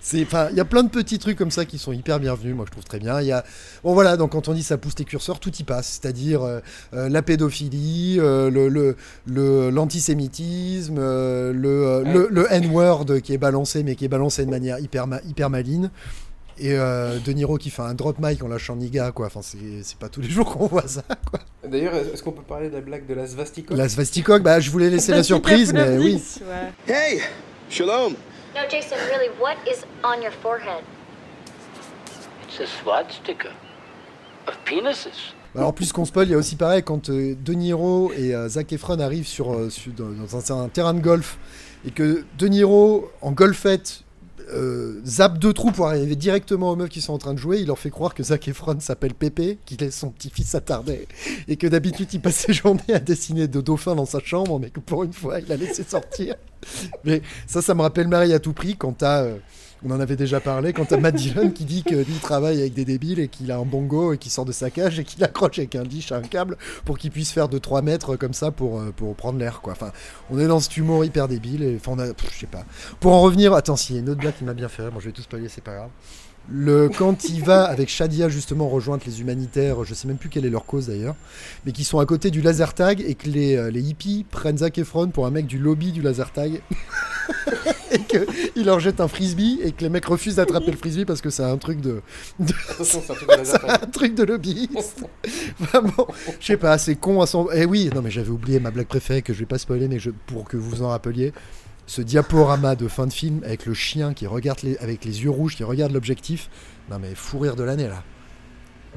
C'est, 0.00 0.22
enfin, 0.24 0.48
il 0.50 0.56
y 0.56 0.60
a 0.60 0.63
plein 0.64 0.82
de 0.82 0.88
petits 0.90 1.18
trucs 1.18 1.36
comme 1.38 1.50
ça 1.50 1.64
qui 1.64 1.78
sont 1.78 1.92
hyper 1.92 2.18
bienvenus. 2.20 2.54
Moi, 2.54 2.64
je 2.66 2.72
trouve 2.72 2.84
très 2.84 2.98
bien. 2.98 3.20
Il 3.20 3.26
y 3.26 3.32
a, 3.32 3.44
bon 3.82 3.94
voilà, 3.94 4.16
donc 4.16 4.32
quand 4.32 4.48
on 4.48 4.52
dit 4.54 4.62
ça 4.62 4.76
pousse 4.78 4.94
les 4.98 5.04
curseurs, 5.04 5.40
tout 5.40 5.52
y 5.54 5.62
passe. 5.64 5.98
C'est-à-dire 6.00 6.42
euh, 6.42 6.60
euh, 6.94 7.08
la 7.08 7.22
pédophilie, 7.22 8.16
euh, 8.20 8.50
le, 8.50 8.68
le, 8.68 8.96
le- 9.26 9.70
l'antisémitisme, 9.70 10.96
euh, 10.98 11.52
le, 11.52 11.68
euh, 11.68 12.02
le, 12.04 12.28
le 12.30 12.52
N-word 12.52 13.20
qui 13.22 13.32
est 13.32 13.38
balancé, 13.38 13.82
mais 13.82 13.94
qui 13.96 14.04
est 14.04 14.08
balancé 14.08 14.44
de 14.44 14.50
manière 14.50 14.78
hyper, 14.78 15.06
ma- 15.06 15.20
hyper 15.28 15.50
maline. 15.50 15.90
Et 16.56 16.74
euh, 16.74 17.18
De 17.18 17.32
Niro 17.32 17.58
qui 17.58 17.68
fait 17.68 17.82
un 17.82 17.94
drop 17.94 18.16
mic 18.20 18.40
en 18.44 18.46
lâchant 18.46 18.76
Niga, 18.76 19.10
quoi. 19.10 19.26
Enfin, 19.26 19.40
c'est, 19.42 19.58
c'est 19.82 19.98
pas 19.98 20.08
tous 20.08 20.20
les 20.20 20.30
jours 20.30 20.54
qu'on 20.56 20.68
voit 20.68 20.86
ça, 20.86 21.02
quoi. 21.28 21.40
D'ailleurs, 21.68 21.94
est-ce 21.96 22.22
qu'on 22.22 22.30
peut 22.30 22.42
parler 22.46 22.68
de 22.68 22.74
la 22.74 22.80
blague 22.80 23.06
de 23.08 23.14
la 23.14 23.26
svastika 23.26 23.74
La 23.74 23.88
svastikok, 23.88 24.40
bah, 24.42 24.60
je 24.60 24.70
voulais 24.70 24.88
laisser 24.88 25.10
la 25.10 25.24
surprise, 25.24 25.72
mais 25.72 25.98
oui. 25.98 26.22
Hey, 26.86 27.20
shalom. 27.68 28.14
No, 28.54 28.60
Jason, 28.70 28.96
really, 29.10 29.30
what 29.40 29.56
is 29.66 29.84
on 30.04 30.22
your 30.22 30.30
forehead? 30.32 30.84
It's 32.46 32.60
a 32.60 32.66
swastika 32.66 33.48
of 34.46 34.54
penises. 34.64 35.34
Alors 35.56 35.72
plus 35.72 35.92
qu'on 35.92 36.04
spoil, 36.04 36.26
il 36.26 36.32
y 36.32 36.34
a 36.34 36.38
aussi 36.38 36.56
pareil 36.56 36.82
quand 36.82 37.10
euh, 37.10 37.36
De 37.44 37.52
Niro 37.52 38.12
et 38.16 38.34
euh, 38.34 38.48
Zac 38.48 38.72
Efron 38.72 38.98
arrivent 38.98 39.26
sur, 39.26 39.52
euh, 39.54 39.70
sur- 39.70 39.92
dans, 39.92 40.08
dans 40.10 40.52
un, 40.52 40.64
un 40.64 40.68
terrain 40.68 40.94
de 40.94 41.00
golf 41.00 41.38
et 41.86 41.90
que 41.92 42.24
De 42.38 42.48
Niro 42.48 43.10
en 43.22 43.30
golfette 43.32 44.02
euh, 44.52 45.00
zappe 45.04 45.38
deux 45.38 45.52
trous 45.52 45.70
pour 45.70 45.86
arriver 45.86 46.16
directement 46.16 46.70
aux 46.70 46.76
meufs 46.76 46.88
qui 46.88 47.00
sont 47.00 47.12
en 47.12 47.18
train 47.18 47.34
de 47.34 47.38
jouer, 47.38 47.60
il 47.60 47.66
leur 47.66 47.78
fait 47.78 47.90
croire 47.90 48.14
que 48.14 48.22
Zac 48.22 48.46
Efron 48.48 48.78
s'appelle 48.80 49.14
Pépé, 49.14 49.58
qu'il 49.64 49.82
est 49.82 49.90
son 49.90 50.10
petit-fils 50.10 50.54
attardé 50.54 51.06
et 51.48 51.56
que 51.56 51.66
d'habitude 51.66 52.08
il 52.12 52.20
passe 52.20 52.36
ses 52.36 52.52
journées 52.54 52.82
à 52.92 52.98
dessiner 53.00 53.48
de 53.48 53.60
dauphins 53.60 53.94
dans 53.94 54.06
sa 54.06 54.20
chambre, 54.20 54.58
mais 54.58 54.70
que 54.70 54.80
pour 54.80 55.04
une 55.04 55.12
fois 55.12 55.40
il 55.40 55.50
a 55.52 55.56
laissé 55.56 55.82
sortir. 55.84 56.34
Mais 57.04 57.22
ça, 57.46 57.62
ça 57.62 57.74
me 57.74 57.82
rappelle 57.82 58.08
Marie 58.08 58.32
à 58.32 58.38
tout 58.38 58.52
prix 58.52 58.76
quand 58.76 58.92
t'as. 58.92 59.22
euh, 59.24 59.36
on 59.84 59.90
en 59.90 60.00
avait 60.00 60.16
déjà 60.16 60.40
parlé 60.40 60.72
quand 60.72 60.86
t'as 60.86 60.96
Matt 60.96 61.14
Dillon 61.14 61.50
qui 61.50 61.64
dit 61.64 61.82
que 61.82 61.94
lui 61.94 62.14
il 62.14 62.20
travaille 62.20 62.60
avec 62.60 62.72
des 62.74 62.84
débiles 62.84 63.20
et 63.20 63.28
qu'il 63.28 63.52
a 63.52 63.58
un 63.58 63.64
bongo 63.64 64.12
et 64.12 64.18
qu'il 64.18 64.30
sort 64.32 64.44
de 64.44 64.52
sa 64.52 64.70
cage 64.70 64.98
et 64.98 65.04
qu'il 65.04 65.22
accroche 65.22 65.58
avec 65.58 65.74
un 65.74 65.82
dish 65.82 66.10
à 66.12 66.16
un 66.16 66.22
câble 66.22 66.56
pour 66.84 66.96
qu'il 66.96 67.10
puisse 67.10 67.30
faire 67.30 67.48
de 67.48 67.58
3 67.58 67.82
mètres 67.82 68.16
comme 68.16 68.32
ça 68.32 68.50
pour, 68.50 68.80
euh, 68.80 68.92
pour 68.96 69.14
prendre 69.14 69.38
l'air 69.38 69.60
quoi. 69.60 69.72
Enfin, 69.72 69.92
on 70.30 70.38
est 70.38 70.46
dans 70.46 70.60
cet 70.60 70.76
humour 70.76 71.04
hyper 71.04 71.28
débile 71.28 71.62
et 71.62 71.76
enfin 71.76 71.92
on 71.92 72.14
je 72.32 72.38
sais 72.38 72.46
pas. 72.46 72.64
Pour 73.00 73.12
en 73.12 73.20
revenir, 73.20 73.52
attends, 73.52 73.76
s'il 73.76 73.96
y 73.96 73.98
a 73.98 74.02
une 74.02 74.08
autre 74.08 74.20
blague 74.20 74.36
qui 74.36 74.44
m'a 74.44 74.54
bien 74.54 74.68
fait 74.68 74.82
rire, 74.82 74.92
bon 74.92 75.00
je 75.00 75.06
vais 75.06 75.12
tout 75.12 75.22
spoiler, 75.22 75.48
c'est 75.48 75.64
pas 75.64 75.74
grave. 75.74 75.90
Le, 76.50 76.90
quand 76.90 77.24
il 77.30 77.42
va 77.42 77.64
avec 77.64 77.88
Shadia 77.88 78.28
justement 78.28 78.68
rejoindre 78.68 79.02
les 79.06 79.22
humanitaires, 79.22 79.82
je 79.84 79.94
sais 79.94 80.06
même 80.06 80.18
plus 80.18 80.28
quelle 80.28 80.44
est 80.44 80.50
leur 80.50 80.66
cause 80.66 80.88
d'ailleurs, 80.88 81.14
mais 81.64 81.72
qui 81.72 81.84
sont 81.84 81.98
à 81.98 82.06
côté 82.06 82.30
du 82.30 82.42
laser 82.42 82.74
tag 82.74 83.02
et 83.06 83.14
que 83.14 83.28
les, 83.28 83.56
euh, 83.56 83.70
les 83.70 83.80
hippies 83.80 84.26
prennent 84.30 84.58
Zac 84.58 84.76
Efron 84.76 85.08
pour 85.08 85.26
un 85.26 85.30
mec 85.30 85.46
du 85.46 85.58
lobby 85.58 85.90
du 85.90 86.02
laser 86.02 86.30
tag 86.32 86.60
et 87.90 87.98
qu'il 88.00 88.64
leur 88.64 88.80
jette 88.80 89.00
un 89.00 89.08
frisbee 89.08 89.60
et 89.62 89.72
que 89.72 89.82
les 89.82 89.88
mecs 89.88 90.04
refusent 90.04 90.36
d'attraper 90.36 90.70
le 90.70 90.76
frisbee 90.76 91.04
parce 91.04 91.20
que 91.20 91.30
c'est 91.30 91.42
un 91.44 91.56
truc 91.56 91.80
de, 91.80 92.02
de- 92.38 92.52
Attention, 92.70 93.02
c'est 93.06 93.12
un 93.12 93.14
truc 93.16 93.28
de 93.28 93.70
un 93.70 93.86
truc 93.90 94.18
lobbyiste. 94.18 95.04
Vraiment, 95.60 96.06
je 96.40 96.46
sais 96.46 96.56
pas, 96.56 96.78
c'est 96.78 96.96
con 96.96 97.20
à 97.20 97.26
son. 97.26 97.48
Eh 97.52 97.64
oui, 97.64 97.90
non 97.94 98.02
mais 98.02 98.10
j'avais 98.10 98.30
oublié 98.30 98.60
ma 98.60 98.70
blague 98.70 98.86
préférée 98.86 99.22
que 99.22 99.32
je 99.32 99.40
vais 99.40 99.46
pas 99.46 99.58
spoiler, 99.58 99.88
mais 99.88 99.98
je... 99.98 100.10
pour 100.26 100.44
que 100.44 100.56
vous 100.56 100.70
vous 100.70 100.82
en 100.82 100.88
rappeliez. 100.88 101.32
Ce 101.86 102.00
diaporama 102.00 102.76
de 102.76 102.88
fin 102.88 103.06
de 103.06 103.12
film 103.12 103.42
avec 103.44 103.66
le 103.66 103.74
chien 103.74 104.14
qui 104.14 104.26
regarde 104.26 104.60
les... 104.62 104.76
avec 104.78 105.04
les 105.04 105.22
yeux 105.22 105.30
rouges 105.30 105.56
qui 105.56 105.64
regarde 105.64 105.92
l'objectif. 105.92 106.48
Non 106.90 106.98
mais 106.98 107.14
fou 107.14 107.38
rire 107.40 107.56
de 107.56 107.62
l'année 107.62 107.88
là. 107.88 108.02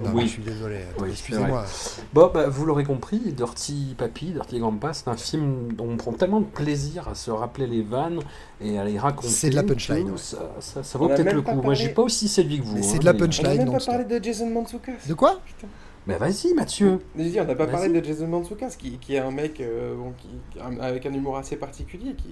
Non, 0.04 0.10
Oui. 0.12 0.16
mais 0.16 0.22
je 0.24 0.28
suis 0.34 0.44
désolé. 0.44 0.78
Oui, 1.00 1.10
Excusez-moi. 1.12 1.66
Bon, 2.14 2.30
bah, 2.32 2.48
vous 2.50 2.66
l'aurez 2.66 2.84
compris, 2.84 3.20
Dirty 3.20 3.96
Papi, 3.98 4.28
Dirty 4.28 4.60
Grandpa, 4.60 4.94
c'est 4.94 5.08
un 5.08 5.18
film 5.18 5.74
dont 5.74 5.90
on 5.90 5.98
prend 5.98 6.14
tellement 6.14 6.40
de 6.42 6.46
plaisir 6.46 7.08
à 7.08 7.16
se 7.16 7.32
rappeler 7.32 7.66
les 7.66 7.82
vannes 7.82 8.20
et 8.62 8.78
à 8.78 8.86
les 8.86 9.00
raconter. 9.00 9.28
C'est 9.30 9.50
de 9.50 9.56
la 9.56 9.64
punchline, 9.64 10.12
ouais. 10.12 10.18
Ça, 10.18 10.84
ça- 10.84 10.98
vaut 11.00 11.08
peut-être 11.08 11.34
le 11.34 11.42
coup. 11.42 11.52
Moi, 11.54 11.62
parlé- 11.64 11.76
j'ai 11.78 11.90
pas 11.90 12.04
aussi 12.04 12.28
séduit 12.28 12.60
que 12.60 12.64
vous. 12.66 12.76
Mais 12.76 12.82
hein, 12.86 12.90
c'est 12.92 13.00
de 13.00 13.06
la 13.06 13.14
mais- 13.14 13.20
punchline. 13.20 13.48
On 13.48 13.56
n'a 13.66 13.66
même 13.72 13.80
pas 13.80 13.86
parlé 13.86 14.06
de 14.06 14.24
Jason 14.24 14.50
Mantzoukas. 14.50 14.92
De 15.08 15.14
quoi 15.16 15.42
Mais 16.06 16.18
vas-y, 16.18 16.54
Mathieu. 16.54 17.00
Je 17.18 17.24
dis, 17.24 17.40
on 17.42 17.46
n'a 17.46 17.56
pas 17.56 17.66
parlé 17.68 17.90
de 17.90 18.06
Jason 18.06 18.28
Mantzoukas, 18.28 18.76
qui, 18.78 19.00
qui 19.00 19.16
est 19.16 19.20
un 19.20 19.32
mec 19.32 19.60
euh, 19.62 19.96
bon, 19.96 20.14
qui, 20.18 20.30
avec 20.80 21.06
un 21.08 21.14
humour 21.14 21.38
assez 21.38 21.56
particulier. 21.56 22.14
Qui... 22.16 22.30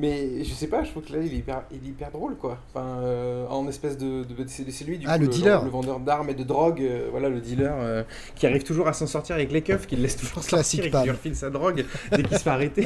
Mais 0.00 0.44
je 0.44 0.52
sais 0.54 0.68
pas, 0.68 0.84
je 0.84 0.90
trouve 0.92 1.02
que 1.02 1.12
là, 1.12 1.18
il 1.20 1.32
est 1.34 1.38
hyper, 1.38 1.62
il 1.72 1.78
est 1.84 1.90
hyper 1.90 2.12
drôle, 2.12 2.36
quoi. 2.36 2.58
Enfin, 2.72 2.86
euh, 3.02 3.46
en 3.48 3.66
espèce 3.68 3.98
de. 3.98 4.22
de- 4.22 4.44
c'est 4.46 4.70
c'est 4.70 4.84
lui, 4.84 4.96
du 4.98 5.06
Ah, 5.08 5.16
coup, 5.16 5.22
le 5.24 5.28
dealer. 5.28 5.64
Le, 5.64 5.70
vendeur 5.70 5.98
d'armes 5.98 6.30
et 6.30 6.34
de 6.34 6.44
drogue, 6.44 6.80
euh, 6.82 7.08
voilà, 7.10 7.28
le 7.28 7.40
dealer, 7.40 7.74
euh, 7.76 8.04
qui 8.36 8.46
arrive 8.46 8.62
toujours 8.62 8.86
à 8.86 8.92
s'en 8.92 9.08
sortir 9.08 9.34
avec 9.34 9.50
les 9.50 9.60
keufs, 9.62 9.88
qui 9.88 9.96
le 9.96 10.02
laisse 10.02 10.16
toujours 10.16 10.44
Classique 10.44 10.82
sortir 10.84 11.00
et 11.00 11.02
qui 11.02 11.04
lui 11.10 11.16
refile 11.16 11.34
sa 11.34 11.50
drogue 11.50 11.84
dès 12.12 12.22
qu'il 12.22 12.36
se 12.38 12.42
fait 12.44 12.50
arrêter. 12.50 12.82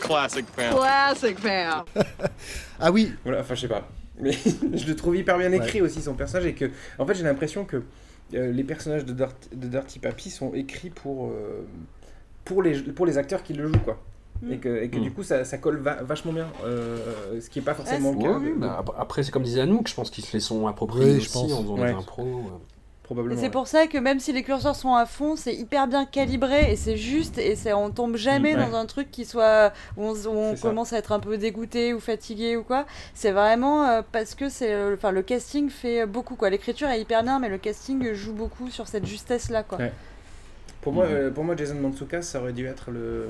Classic 0.00 0.46
Pam. 0.46 0.74
Classic 0.74 1.40
Pam. 1.40 1.84
Ah 2.80 2.90
oui, 2.90 3.12
Voilà, 3.24 3.40
enfin, 3.40 3.54
je 3.54 3.60
sais 3.60 3.68
pas. 3.68 3.88
Mais 4.20 4.32
je 4.74 4.86
le 4.86 4.96
trouve 4.96 5.16
hyper 5.16 5.38
bien 5.38 5.52
écrit 5.52 5.82
aussi, 5.82 6.02
son 6.02 6.14
personnage, 6.14 6.46
et 6.46 6.54
que, 6.54 6.70
en 6.98 7.06
fait, 7.06 7.14
j'ai 7.14 7.22
l'impression 7.24 7.64
que 7.64 7.82
euh, 8.34 8.50
les 8.50 8.64
personnages 8.64 9.04
de, 9.04 9.12
Dirt- 9.12 9.50
de 9.54 9.68
Dirty 9.68 10.00
Papi 10.00 10.30
sont 10.30 10.52
écrits 10.54 10.90
pour, 10.90 11.26
euh, 11.28 11.64
pour, 12.44 12.62
les, 12.62 12.80
pour 12.80 13.06
les 13.06 13.18
acteurs 13.18 13.42
qui 13.44 13.52
le 13.54 13.68
jouent, 13.68 13.78
quoi. 13.84 14.02
Et 14.50 14.58
que, 14.58 14.82
et 14.82 14.88
que 14.88 14.98
Mm. 14.98 15.02
du 15.02 15.12
coup, 15.12 15.22
ça, 15.22 15.44
ça 15.44 15.58
colle 15.58 15.78
va- 15.78 16.02
vachement 16.02 16.32
bien. 16.32 16.46
euh, 16.64 17.40
ce 17.40 17.48
qui 17.50 17.58
est 17.58 17.62
pas 17.62 17.74
forcément 17.74 18.12
le 18.12 18.18
cas. 18.18 18.38
de- 18.38 18.54
bah, 18.58 18.84
après, 18.98 19.22
c'est 19.22 19.30
comme 19.32 19.42
disait 19.42 19.60
Anouk, 19.62 19.88
je 19.88 19.94
pense 19.94 20.10
qu'ils 20.10 20.24
se 20.24 20.32
les 20.32 20.40
sont 20.40 20.66
appropriés 20.66 21.04
Oui, 21.14 21.20
je 21.20 21.26
aussi 21.28 21.32
pense. 21.32 21.52
en 21.52 21.62
faisant 21.62 21.78
Ouais. 21.78 21.92
des 21.92 21.98
impros. 21.98 22.24
euh. 22.24 22.58
C'est 23.08 23.14
ouais. 23.42 23.50
pour 23.50 23.68
ça 23.68 23.86
que 23.86 23.98
même 23.98 24.18
si 24.18 24.32
les 24.32 24.42
curseurs 24.42 24.74
sont 24.74 24.96
à 24.96 25.06
fond, 25.06 25.36
c'est 25.36 25.54
hyper 25.54 25.86
bien 25.86 26.06
calibré 26.06 26.72
et 26.72 26.74
c'est 26.74 26.96
juste 26.96 27.38
et 27.38 27.54
c'est 27.54 27.72
on 27.72 27.90
tombe 27.90 28.16
jamais 28.16 28.54
Mm, 28.56 28.58
ouais. 28.58 28.66
dans 28.68 28.74
un 28.76 28.84
truc 28.86 29.12
qui 29.12 29.24
soit 29.24 29.72
où 29.96 30.02
on, 30.02 30.10
où 30.12 30.28
on 30.28 30.50
C'est 30.50 30.56
ça. 30.56 30.68
commence 30.68 30.92
à 30.92 30.98
être 30.98 31.12
un 31.12 31.20
peu 31.20 31.38
dégoûté 31.38 31.94
ou 31.94 32.00
fatigué 32.00 32.56
ou 32.56 32.64
quoi. 32.64 32.84
C'est 33.14 33.30
vraiment 33.30 33.84
euh, 33.88 34.02
parce 34.10 34.34
que 34.34 34.48
c'est 34.48 34.74
enfin 34.92 35.12
le 35.12 35.22
casting 35.22 35.70
fait 35.70 36.04
beaucoup 36.04 36.34
quoi. 36.34 36.50
L'écriture 36.50 36.88
est 36.88 37.00
hyper 37.00 37.22
bien 37.22 37.38
mais 37.38 37.48
le 37.48 37.58
casting 37.58 38.12
joue 38.12 38.32
beaucoup 38.34 38.70
sur 38.70 38.88
cette 38.88 39.06
justesse 39.06 39.50
là 39.50 39.62
quoi. 39.62 39.78
Ouais. 39.78 39.92
Pour, 40.80 40.92
moi, 40.92 41.04
euh, 41.04 41.30
pour 41.30 41.44
moi, 41.44 41.54
Jason 41.56 41.76
Mantzoukas, 41.76 42.22
ça 42.22 42.40
aurait 42.40 42.52
dû 42.52 42.66
être 42.66 42.90
le, 42.90 43.26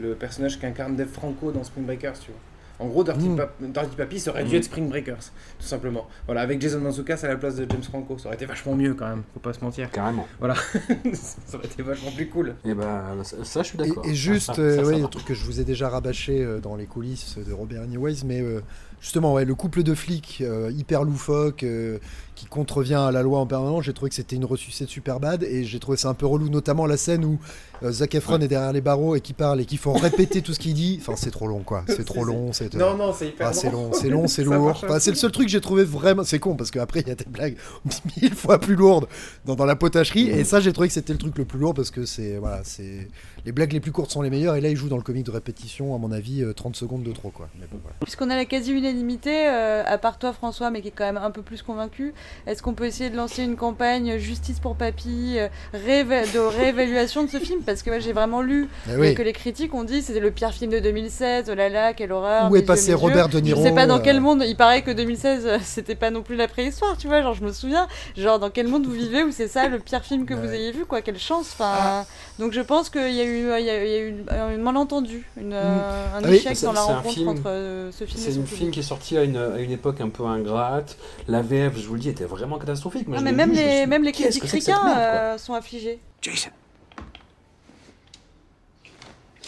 le 0.00 0.14
personnage 0.14 0.58
qu'incarne 0.60 0.96
Dave 0.96 1.08
Franco 1.08 1.50
dans 1.52 1.64
Spring 1.64 1.84
Breakers, 1.86 2.18
tu 2.20 2.30
vois. 2.30 2.40
En 2.80 2.88
gros, 2.88 3.04
Dirty, 3.04 3.28
Mm. 3.28 3.36
Pap- 3.36 3.54
Dirty 3.60 3.96
Papi, 3.96 4.18
ça 4.18 4.32
aurait 4.32 4.42
dû 4.42 4.54
Mm. 4.54 4.58
être 4.58 4.64
Spring 4.64 4.88
Breakers, 4.88 5.30
tout 5.60 5.64
simplement. 5.66 6.08
Voilà, 6.26 6.40
avec 6.40 6.60
Jason 6.60 6.80
Mantzoukas 6.80 7.20
à 7.22 7.28
la 7.28 7.36
place 7.36 7.54
de 7.54 7.66
James 7.70 7.82
Franco, 7.84 8.18
ça 8.18 8.26
aurait 8.26 8.34
été 8.34 8.46
vachement 8.46 8.74
mieux 8.74 8.94
quand 8.94 9.08
même, 9.08 9.22
faut 9.32 9.38
pas 9.38 9.52
se 9.52 9.60
mentir. 9.62 9.88
Carrément. 9.92 10.26
Voilà, 10.40 10.56
ça 11.12 11.56
aurait 11.56 11.66
été 11.66 11.82
vachement 11.84 12.10
plus 12.10 12.28
cool. 12.28 12.54
Et 12.64 12.74
bah, 12.74 13.14
ça, 13.22 13.36
ça, 13.44 13.62
je 13.62 13.68
suis 13.68 13.78
Et, 13.80 13.86
d'accord. 13.88 14.04
et 14.06 14.14
juste, 14.14 14.46
Ça, 14.46 14.54
ça, 14.54 14.60
euh, 14.60 14.70
ça, 14.76 14.82
ça 14.82 14.88
ouais, 14.88 14.98
va. 14.98 15.04
un 15.06 15.08
truc 15.08 15.24
que 15.24 15.34
je 15.34 15.44
vous 15.44 15.60
ai 15.60 15.64
déjà 15.64 15.88
rabâché 15.88 16.42
euh, 16.42 16.58
dans 16.58 16.74
les 16.74 16.86
coulisses 16.86 17.38
de 17.38 17.52
Robert 17.52 17.82
Anyways, 17.82 18.24
mais 18.24 18.40
euh, 18.40 18.60
justement, 19.00 19.34
ouais, 19.34 19.44
le 19.44 19.54
couple 19.54 19.84
de 19.84 19.94
flics 19.94 20.38
euh, 20.44 20.72
hyper 20.74 21.04
loufoque 21.04 21.62
euh, 21.62 21.98
qui 22.34 22.46
contrevient 22.46 22.94
à 22.94 23.10
la 23.10 23.22
loi 23.22 23.38
en 23.38 23.46
permanence, 23.46 23.84
j'ai 23.84 23.92
trouvé 23.92 24.08
que 24.08 24.14
c'était 24.14 24.36
une 24.36 24.44
ressucée 24.44 24.84
de 24.84 24.90
super 24.90 25.20
bad 25.20 25.42
et 25.42 25.64
j'ai 25.64 25.78
trouvé 25.78 25.96
ça 25.96 26.08
un 26.08 26.14
peu 26.14 26.26
relou, 26.26 26.48
notamment 26.48 26.86
la 26.86 26.96
scène 26.96 27.24
où 27.24 27.38
euh, 27.82 27.92
Zac 27.92 28.14
Efron 28.14 28.40
est 28.40 28.48
derrière 28.48 28.72
les 28.72 28.80
barreaux 28.80 29.14
et 29.14 29.20
qui 29.20 29.32
parle 29.32 29.60
et 29.60 29.64
qu'il 29.64 29.78
faut 29.78 29.92
répéter 29.92 30.42
tout 30.42 30.52
ce 30.54 30.58
qu'il 30.58 30.74
dit. 30.74 30.98
Enfin, 31.00 31.14
c'est 31.16 31.30
trop 31.30 31.46
long, 31.46 31.60
quoi. 31.60 31.84
C'est 31.94 32.04
trop 32.04 32.24
long. 32.24 32.52
C'est, 32.52 32.74
euh, 32.74 32.78
Non, 32.78 32.96
non, 32.96 33.12
c'est 33.12 33.28
hyper 33.28 33.48
ah, 33.48 33.52
c'est 33.52 33.70
long. 33.70 33.92
c'est 33.92 34.08
long, 34.08 34.26
c'est 34.26 34.42
lourd. 34.42 34.80
Enfin, 34.84 34.98
c'est 34.98 35.10
le 35.10 35.16
seul 35.16 35.30
truc 35.30 35.46
que 35.46 35.52
j'ai 35.52 35.60
trouvé 35.60 35.84
vraiment. 35.84 36.24
C'est 36.24 36.38
con 36.38 36.56
parce 36.56 36.70
qu'après 36.70 37.00
il 37.00 37.08
y 37.08 37.10
a 37.10 37.14
des 37.14 37.24
blagues 37.24 37.56
mille 38.20 38.34
fois 38.34 38.58
plus 38.58 38.74
lourdes 38.74 39.06
dans, 39.44 39.54
dans 39.54 39.64
la 39.64 39.76
potacherie 39.76 40.28
et 40.28 40.44
ça 40.44 40.60
j'ai 40.60 40.72
trouvé 40.72 40.88
que 40.88 40.94
c'était 40.94 41.12
le 41.12 41.18
truc 41.18 41.36
le 41.38 41.44
plus 41.44 41.58
lourd 41.58 41.74
parce 41.74 41.90
que 41.90 42.04
c'est 42.04 42.36
voilà, 42.36 42.60
c'est 42.64 43.08
les 43.44 43.52
blagues 43.52 43.72
les 43.72 43.80
plus 43.80 43.92
courtes 43.92 44.10
sont 44.10 44.22
les 44.22 44.30
meilleures 44.30 44.56
et 44.56 44.60
là 44.60 44.68
il 44.68 44.76
joue 44.76 44.88
dans 44.88 44.96
le 44.96 45.02
comique 45.02 45.26
de 45.26 45.30
répétition 45.30 45.94
à 45.94 45.98
mon 45.98 46.12
avis 46.12 46.42
euh, 46.42 46.52
30 46.52 46.76
secondes 46.76 47.02
de 47.02 47.12
trop 47.12 47.30
quoi. 47.30 47.48
Mais 47.58 47.66
bon, 47.70 47.78
voilà. 47.82 47.96
Puisqu'on 48.00 48.30
a 48.30 48.36
la 48.36 48.44
quasi-unanimité, 48.44 49.46
euh, 49.48 49.82
à 49.84 49.98
part 49.98 50.18
toi 50.18 50.32
François, 50.32 50.70
mais 50.70 50.80
qui 50.80 50.88
est 50.88 50.92
quand 50.92 51.04
même 51.04 51.18
un 51.18 51.30
peu 51.30 51.42
plus 51.42 51.62
convaincu, 51.62 52.14
est-ce 52.46 52.62
qu'on 52.62 52.74
peut 52.74 52.84
essayer 52.86 53.10
de 53.10 53.16
lancer 53.16 53.42
une 53.42 53.56
campagne 53.56 54.18
justice 54.18 54.58
pour 54.60 54.76
papy, 54.76 55.36
euh, 55.38 55.48
de 55.72 56.38
réévaluation 56.38 57.22
de 57.24 57.30
ce 57.30 57.38
film 57.38 57.60
Parce 57.64 57.82
que 57.82 57.90
moi, 57.90 57.98
j'ai 57.98 58.12
vraiment 58.12 58.42
lu 58.42 58.68
Eh 58.90 58.96
oui. 58.96 59.14
que 59.14 59.22
les 59.22 59.32
critiques 59.32 59.74
ont 59.74 59.84
dit 59.84 60.02
c'était 60.02 60.20
le 60.20 60.30
pire 60.30 60.52
film 60.52 60.70
de 60.70 60.78
2007, 60.80 61.48
oh 61.50 61.54
là 61.54 61.68
là, 61.68 61.92
quelle 61.94 62.12
horreur. 62.12 62.50
Où 62.50 62.56
est 62.56 62.62
passé 62.62 62.94
Robert. 62.94 63.28
De 63.28 63.40
Niro, 63.40 63.60
Je 63.62 63.68
sais 63.68 63.74
pas 63.74 63.86
dans 63.86 63.98
euh, 63.98 64.02
quel 64.02 64.20
monde, 64.20 64.44
il 64.46 64.56
paraît 64.56 64.82
que 64.82 64.90
2016, 64.90 65.46
euh, 65.46 65.58
c'était 65.62 65.94
pas 65.94 66.10
non 66.10 66.22
plus 66.22 66.36
la 66.36 66.46
préhistoire, 66.48 66.96
tu 66.96 67.06
vois, 67.06 67.22
genre 67.22 67.34
je 67.34 67.42
me 67.44 67.52
souviens, 67.52 67.88
genre 68.16 68.38
dans 68.38 68.50
quel 68.50 68.68
monde 68.68 68.84
vous 68.86 68.92
vivez 68.92 69.22
où 69.24 69.30
c'est 69.32 69.48
ça 69.48 69.68
le 69.68 69.78
pire 69.78 70.02
film 70.04 70.26
que 70.26 70.34
vous 70.34 70.48
ayez 70.52 70.72
vu, 70.72 70.84
quoi, 70.84 71.00
quelle 71.00 71.18
chance, 71.18 71.50
enfin... 71.58 72.04
Donc 72.38 72.52
je 72.52 72.60
pense 72.60 72.90
qu'il 72.90 73.12
y 73.14 73.20
a 73.20 73.24
eu, 73.24 73.44
il 73.60 73.64
y 73.64 73.70
a, 73.70 73.84
il 73.84 73.90
y 73.90 73.94
a 73.94 73.98
eu 74.00 74.08
une, 74.08 74.24
un 74.28 74.56
malentendu, 74.58 75.24
une, 75.40 75.52
euh, 75.52 76.16
un 76.16 76.20
Ah 76.24 76.30
échec 76.30 76.56
C'est- 76.56 76.66
dans 76.66 76.72
la 76.72 76.80
c'est 76.82 76.90
un 76.90 76.94
rencontre 76.96 77.14
film- 77.14 77.28
entre 77.28 77.42
euh, 77.46 77.90
ce 77.92 78.04
film 78.04 78.20
et 78.20 78.30
C'est 78.32 78.38
un 78.40 78.44
film 78.44 78.70
qui 78.72 78.80
est 78.80 78.82
sorti 78.82 79.16
à 79.16 79.22
une, 79.22 79.36
à 79.36 79.58
une 79.60 79.70
époque 79.70 80.00
un 80.00 80.08
peu 80.08 80.24
ingrate. 80.24 80.96
La 81.28 81.42
VF, 81.42 81.74
je 81.80 81.86
vous 81.86 81.94
le 81.94 82.00
dis, 82.00 82.08
était 82.14 82.24
vraiment 82.24 82.58
catastrophique. 82.58 83.06
Moi, 83.06 83.16
Ah, 83.18 83.20
je 83.20 83.24
mais 83.24 83.32
même 83.32 83.50
vu, 83.50 83.56
les, 83.56 83.78
suis 83.80 83.86
même 83.86 84.02
les 84.02 84.12
critiques 84.12 84.44
ricains 84.44 84.96
euh, 84.98 85.38
sont 85.38 85.54
affligés. 85.54 86.00
Jason. 86.22 86.50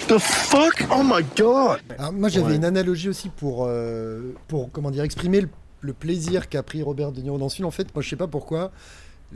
The 0.08 0.18
fuck? 0.18 0.84
Oh 0.92 1.02
my 1.02 1.24
god! 1.36 1.80
Alors, 1.98 2.12
moi 2.12 2.28
j'avais 2.28 2.46
Ouais. 2.50 2.56
une 2.56 2.64
analogie 2.64 3.08
aussi 3.08 3.28
pour 3.30 3.64
euh, 3.66 4.34
pour 4.46 4.70
comment 4.70 4.90
dire 4.90 5.02
exprimer 5.04 5.40
le, 5.40 5.48
le 5.80 5.92
plaisir 5.94 6.48
qu'a 6.48 6.62
pris 6.62 6.82
Robert 6.82 7.12
De 7.12 7.20
Niro 7.22 7.38
dans 7.38 7.48
ce 7.48 7.56
film. 7.56 7.66
En 7.66 7.70
fait, 7.70 7.92
moi 7.94 8.02
je 8.02 8.08
sais 8.10 8.16
pas 8.16 8.26
pourquoi. 8.28 8.70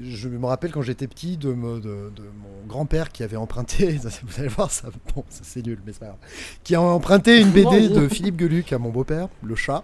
Je 0.01 0.29
me 0.29 0.47
rappelle 0.47 0.71
quand 0.71 0.83
j'étais 0.83 1.09
petit 1.09 1.37
de, 1.37 1.53
me- 1.53 1.81
de, 1.81 2.13
de 2.15 2.23
mon 2.23 2.65
grand-père 2.69 3.11
qui 3.11 3.25
avait 3.25 3.37
emprunté, 3.37 3.99
vous 4.23 4.39
allez 4.39 4.47
voir, 4.47 4.71
ça, 4.71 4.89
bon, 5.17 5.25
ça, 5.29 5.41
c'est 5.43 5.67
nul, 5.67 5.81
mais 5.85 5.93
c'est 5.93 5.99
pas 5.99 6.07
grave, 6.07 6.19
qui 6.63 6.77
a 6.77 6.81
emprunté 6.81 7.41
une 7.41 7.51
BD 7.53 7.89
de 7.89 8.07
Philippe 8.09 8.39
Geluc 8.39 8.73
à 8.73 8.79
mon 8.79 8.91
beau-père, 8.91 9.27
le 9.43 9.57
chat, 9.57 9.83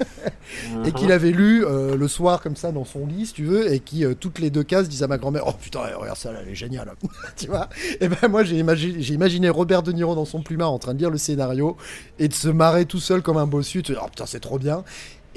et 0.84 0.92
qu'il 0.92 1.12
avait 1.12 1.30
lu 1.30 1.64
euh, 1.64 1.96
le 1.96 2.08
soir 2.08 2.40
comme 2.40 2.56
ça 2.56 2.72
dans 2.72 2.84
son 2.84 3.06
lit, 3.06 3.26
si 3.26 3.32
tu 3.32 3.44
veux, 3.44 3.72
et 3.72 3.80
qui 3.80 4.04
euh, 4.04 4.14
toutes 4.18 4.38
les 4.38 4.50
deux 4.50 4.62
cases 4.62 4.88
disait 4.88 5.04
à 5.04 5.08
ma 5.08 5.18
grand-mère, 5.18 5.44
oh 5.46 5.52
putain, 5.52 5.80
regarde 5.96 6.18
ça, 6.18 6.32
là, 6.32 6.40
elle 6.42 6.50
est 6.50 6.54
géniale, 6.54 6.92
tu 7.36 7.46
vois? 7.46 7.68
Et 8.00 8.08
ben 8.08 8.28
moi 8.28 8.44
j'ai 8.44 8.58
imaginé, 8.58 9.02
j'ai 9.02 9.14
imaginé 9.14 9.48
Robert 9.48 9.82
De 9.82 9.92
Niro 9.92 10.14
dans 10.14 10.24
son 10.24 10.42
plumard 10.42 10.72
en 10.72 10.78
train 10.78 10.94
de 10.94 10.98
lire 10.98 11.10
le 11.10 11.18
scénario 11.18 11.76
et 12.18 12.28
de 12.28 12.34
se 12.34 12.48
marrer 12.48 12.86
tout 12.86 13.00
seul 13.00 13.22
comme 13.22 13.36
un 13.36 13.46
bossu, 13.46 13.82
de 13.82 13.86
se 13.88 13.92
dire, 13.92 14.02
oh 14.04 14.08
putain 14.08 14.26
c'est 14.26 14.40
trop 14.40 14.58
bien. 14.58 14.84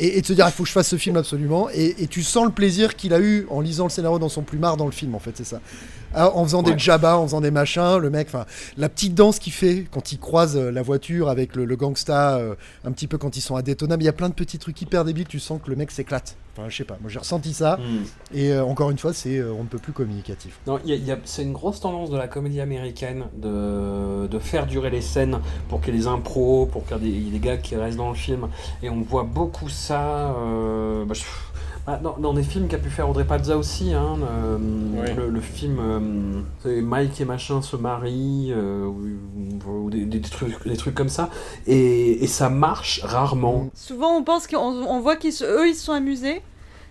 Et, 0.02 0.18
et 0.18 0.22
de 0.22 0.26
se 0.26 0.32
dire, 0.32 0.48
il 0.48 0.52
faut 0.54 0.64
que 0.64 0.70
je 0.70 0.74
fasse 0.74 0.88
ce 0.88 0.96
film 0.96 1.18
absolument. 1.18 1.70
Et, 1.74 2.04
et 2.04 2.08
tu 2.08 2.24
sens 2.24 2.46
le 2.46 2.52
plaisir 2.52 2.96
qu'il 2.96 3.14
a 3.14 3.20
eu 3.20 3.46
en 3.50 3.60
lisant 3.60 3.84
le 3.84 3.90
scénario 3.90 4.18
dans 4.18 4.30
son 4.30 4.44
plumard 4.44 4.78
dans 4.78 4.86
le 4.86 4.92
film, 4.92 5.14
en 5.14 5.20
fait, 5.20 5.32
c'est 5.36 5.44
ça. 5.44 5.60
Ah, 6.14 6.32
en 6.36 6.44
faisant 6.44 6.64
Ouais. 6.64 6.74
des 6.74 6.80
jabas, 6.80 7.16
en 7.18 7.24
faisant 7.26 7.42
des 7.42 7.52
machins, 7.52 7.98
le 7.98 8.10
mec, 8.10 8.28
enfin, 8.28 8.46
la 8.78 8.90
petite 8.90 9.14
danse 9.16 9.40
qu'il 9.40 9.54
fait 9.54 9.86
quand 9.92 10.12
il 10.12 10.20
croise 10.20 10.58
euh, 10.58 10.72
la 10.72 10.82
voiture 10.82 11.30
avec 11.30 11.56
le, 11.56 11.66
le 11.66 11.76
gangsta, 11.76 12.38
euh, 12.38 12.56
un 12.86 12.92
petit 12.92 13.08
peu 13.08 13.18
quand 13.18 13.38
ils 13.38 13.42
sont 13.42 13.56
à 13.56 13.62
Daytona, 13.62 13.98
mais 13.98 14.04
il 14.04 14.08
y 14.08 14.10
a 14.10 14.14
plein 14.14 14.30
de 14.30 14.34
petits 14.34 14.58
trucs 14.60 14.82
hyper 14.82 15.06
débiles, 15.06 15.28
tu 15.28 15.40
sens 15.40 15.60
que 15.64 15.70
le 15.70 15.76
mec 15.76 15.92
s'éclate. 15.92 16.36
Enfin, 16.58 16.68
je 16.68 16.76
sais 16.78 16.84
pas, 16.84 16.98
moi 17.00 17.10
j'ai 17.10 17.20
ressenti 17.20 17.54
ça. 17.54 17.78
Hmm. 17.78 18.36
Et 18.36 18.52
euh, 18.52 18.66
encore 18.66 18.90
une 18.92 18.98
fois, 18.98 19.14
c'est 19.14 19.38
euh, 19.38 19.54
on 19.58 19.64
ne 19.64 19.68
peut 19.70 19.78
plus 19.78 19.94
communicatif. 19.94 20.60
Non, 20.68 20.80
y 20.84 20.92
a- 20.92 20.96
y 20.96 21.12
a- 21.12 21.18
c'est 21.24 21.44
une 21.44 21.54
grosse 21.54 21.80
tendance 21.80 22.10
de 22.10 22.18
la 22.18 22.28
comédie 22.28 22.60
américaine 22.60 23.26
de, 23.38 24.28
de 24.28 24.40
faire 24.40 24.66
durer 24.66 24.90
les 24.90 25.02
scènes 25.02 25.40
pour 25.70 25.80
qu'il 25.80 25.94
y 25.94 25.98
ait 25.98 26.02
des 26.02 26.08
impros, 26.08 26.66
pour 26.66 26.86
qu'il 26.86 26.98
y 26.98 27.10
ait 27.18 27.20
des, 27.22 27.32
des 27.32 27.40
gars 27.40 27.58
qui 27.58 27.76
restent 27.76 27.98
dans 27.98 28.10
le 28.10 28.16
film. 28.16 28.48
Et 28.84 28.90
on 28.90 29.02
voit 29.02 29.24
beaucoup 29.24 29.70
ça 29.70 30.36
bah, 31.06 31.14
je- 31.14 31.22
bah, 31.90 32.00
dans, 32.04 32.18
dans 32.20 32.34
des 32.34 32.44
films 32.44 32.68
qu'a 32.68 32.78
pu 32.78 32.90
faire 32.90 33.10
Audrey 33.10 33.26
Pazza 33.26 33.58
aussi. 33.58 33.94
Hein, 33.94 34.18
euh, 34.22 34.58
Ouais. 35.02 35.14
le, 35.16 35.30
le 35.30 35.42
film 35.42 35.78
euh, 36.66 36.82
Mike 36.82 37.20
et 37.22 37.26
machin 37.26 37.62
se 37.62 37.76
marient, 37.76 38.52
euh, 38.56 38.86
ou, 38.86 39.08
ou 39.86 39.90
des, 39.90 40.06
des 40.06 40.22
trucs, 40.22 40.68
des 40.68 40.78
trucs 40.78 40.94
comme 40.96 41.10
ça. 41.10 41.30
Et, 41.68 42.24
et 42.24 42.28
ça 42.28 42.50
marche 42.50 43.02
rarement. 43.04 43.70
Souvent, 43.74 44.18
on 44.18 44.24
pense 44.24 44.46
qu'on 44.46 44.58
on 44.58 45.00
voit 45.00 45.16
qu'ils 45.16 45.34
se- 45.34 45.46
eux 45.46 45.68
ils 45.68 45.76
se 45.76 45.86
sont 45.86 45.94
amusés. 45.94 46.42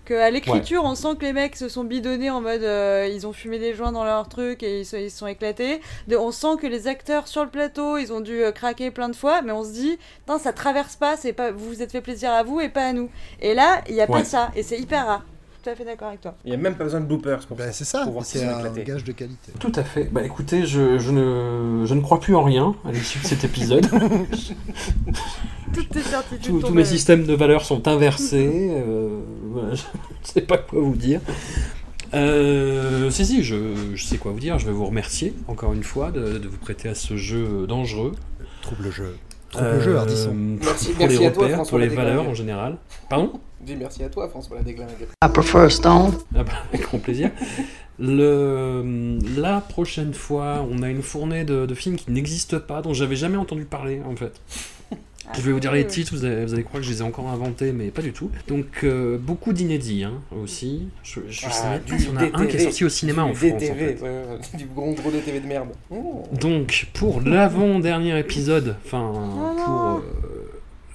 Qu'à 0.09 0.31
l'écriture, 0.31 0.85
on 0.85 0.95
sent 0.95 1.17
que 1.21 1.25
les 1.27 1.35
mecs 1.35 1.55
se 1.55 1.69
sont 1.69 1.85
bidonnés 1.85 2.31
en 2.31 2.41
mode 2.41 2.63
euh, 2.63 3.07
ils 3.13 3.27
ont 3.27 3.35
fumé 3.35 3.59
des 3.59 3.75
joints 3.75 3.93
dans 3.93 4.05
leur 4.05 4.27
truc 4.29 4.63
et 4.63 4.81
ils 4.81 4.87
se, 4.87 4.97
ils 4.97 5.11
se 5.11 5.19
sont 5.19 5.27
éclatés. 5.27 5.83
De- 6.07 6.17
on 6.17 6.31
sent 6.31 6.57
que 6.61 6.67
les 6.67 6.89
acteurs 6.89 7.29
sur 7.29 7.45
le 7.45 7.51
plateau 7.51 7.99
ils 7.99 8.11
ont 8.13 8.21
dû 8.21 8.43
euh, 8.43 8.51
craquer 8.51 8.91
plein 8.91 9.11
de 9.11 9.17
fois, 9.17 9.43
mais 9.43 9.53
on 9.53 9.65
se 9.65 9.73
dit 9.73 9.99
ça 10.41 10.53
traverse 10.55 10.97
pas, 10.97 11.17
c'est 11.19 11.33
pas 11.35 11.51
vous 11.51 11.67
vous 11.67 11.83
êtes 11.83 11.93
fait 11.93 12.01
plaisir 12.01 12.31
à 12.33 12.43
vous 12.43 12.59
et 12.61 12.71
pas 12.71 12.87
à 12.87 12.93
nous. 12.95 13.11
Et 13.43 13.53
là, 13.55 13.83
il 13.89 13.95
y 13.97 14.01
a 14.01 14.05
Ouais. 14.11 14.19
pas 14.21 14.25
ça 14.25 14.51
et 14.57 14.63
c'est 14.63 14.79
hyper 14.79 15.07
rare. 15.07 15.25
Tout 15.69 15.73
à 15.73 15.77
fait 15.77 15.85
d'accord 15.85 16.09
avec 16.09 16.23
toi. 16.23 16.35
Il 16.47 16.49
n'y 16.49 16.55
a 16.55 16.59
même 16.59 16.77
pas 16.77 16.85
besoin 16.85 17.01
de 17.01 17.05
bloopers 17.05 17.47
pour 17.47 17.59
c'est 17.73 17.85
ça, 17.85 18.07
c'est 18.23 18.43
un 18.45 18.73
gage 18.73 19.05
de 19.05 19.13
qualité. 19.13 19.53
Tout 19.61 19.73
à 19.75 19.85
fait. 19.85 20.05
Bah 20.11 20.23
écoutez, 20.25 20.65
je, 20.65 20.99
je 20.99 21.11
ne, 21.11 21.85
je 21.85 21.93
ne 21.93 22.01
crois 22.01 22.21
plus 22.21 22.35
en 22.35 22.43
rien 22.43 22.75
à 22.87 22.93
l'issue 22.93 23.19
de 23.19 23.25
cet 23.27 23.45
épisode. 23.45 23.87
Toutes 25.75 25.91
tes 25.91 26.01
certitudes 26.01 26.61
Tous- 26.61 26.71
mes 26.73 26.85
systèmes 26.87 27.25
de 27.27 27.35
valeurs 27.35 27.65
sont 27.65 27.87
inversés. 27.87 28.71
euh, 28.73 29.21
voilà, 29.53 29.75
je 29.75 29.83
ne 30.23 30.27
sais 30.33 30.41
pas 30.41 30.57
quoi 30.59 30.81
vous 30.81 30.97
dire. 30.97 31.21
Euh, 32.15 33.11
si, 33.11 33.27
si, 33.27 33.43
je, 33.43 33.57
je 33.95 34.05
sais 34.05 34.17
quoi 34.17 34.33
vous 34.33 34.41
dire. 34.41 34.59
Je 34.59 34.65
vais 34.67 34.73
vous 34.73 34.87
remercier 34.87 35.35
encore 35.49 35.75
une 35.75 35.83
fois 35.85 36.11
de, 36.11 36.39
de 36.39 36.49
vous 36.49 36.57
prêter 36.57 36.89
à 36.89 36.95
ce 36.95 37.17
jeu 37.19 37.67
dangereux. 37.67 38.13
Trouble 38.63 38.91
jeu. 38.91 39.15
Trouble 39.51 39.81
jeu, 39.81 39.97
Ardisson. 39.97 40.35
Merci- 40.35 40.91
pour 40.93 40.99
merci 40.99 41.19
les 41.19 41.27
à 41.27 41.31
toi, 41.31 41.43
repères, 41.45 41.57
François 41.57 41.71
pour 41.71 41.79
les 41.79 41.85
Ladéglingue. 41.87 42.07
valeurs 42.17 42.29
en 42.29 42.35
général. 42.35 42.77
Pardon? 43.09 43.33
Dis 43.61 43.77
merci 43.77 44.03
à 44.05 44.09
toi, 44.09 44.29
François 44.29 44.57
la 44.59 44.63
déglingue. 44.63 44.89
I 45.25 45.29
prefer 45.33 45.69
stone. 45.71 46.13
Ah 46.37 46.45
bah, 46.45 46.53
avec 46.73 46.83
grand 46.87 46.99
plaisir. 46.99 47.31
Le, 47.99 49.19
la 49.37 49.61
prochaine 49.61 50.15
fois, 50.15 50.65
on 50.71 50.83
a 50.83 50.89
une 50.89 51.03
fournée 51.03 51.45
de, 51.45 51.67
de 51.67 51.75
films 51.75 51.97
qui 51.97 52.11
n'existent 52.13 52.61
pas, 52.61 52.81
dont 52.83 52.95
j'avais 52.95 53.17
jamais 53.17 53.37
entendu 53.37 53.65
parler 53.65 54.01
en 54.09 54.15
fait. 54.15 54.33
Je 55.35 55.41
vais 55.43 55.53
vous 55.53 55.61
dire 55.61 55.73
les 55.73 55.87
titres, 55.87 56.15
vous 56.15 56.25
allez, 56.25 56.45
vous 56.45 56.55
allez 56.55 56.63
croire 56.65 56.81
que 56.81 56.87
je 56.87 56.93
les 56.93 56.99
ai 57.01 57.03
encore 57.03 57.29
inventés, 57.29 57.73
mais 57.73 57.89
pas 57.89 58.03
du 58.03 58.13
tout. 58.13 58.31
Donc 58.49 58.81
euh, 58.85 59.19
beaucoup 59.19 59.53
d'inédits 59.53 60.05
hein, 60.05 60.15
aussi. 60.43 60.89
Je, 61.03 61.21
je 61.29 61.41
sais 61.43 61.47
Ah, 61.65 61.71
même 61.73 61.81
pas 61.83 61.99
s'il 61.99 62.09
y 62.09 62.13
en 62.13 62.17
a 62.17 62.23
un 62.23 62.29
qui 62.29 62.35
est 62.43 62.47
DTV, 62.47 62.63
sorti 62.65 62.85
au 62.85 62.89
cinéma 62.89 63.23
en 63.25 63.35
France. 63.35 63.53
en 63.53 63.59
DTV, 63.59 63.97
fait. 63.97 64.03
ouais, 64.03 64.23
du 64.59 64.65
gros 64.67 64.93
gros 64.95 65.11
DTV 65.11 65.41
de 65.41 65.47
merde. 65.47 65.69
Oh. 65.91 66.25
Donc, 66.33 66.87
pour 66.95 67.21
l'avant-dernier 67.21 68.19
épisode, 68.19 68.77
enfin, 68.85 69.13
pour, 69.65 70.03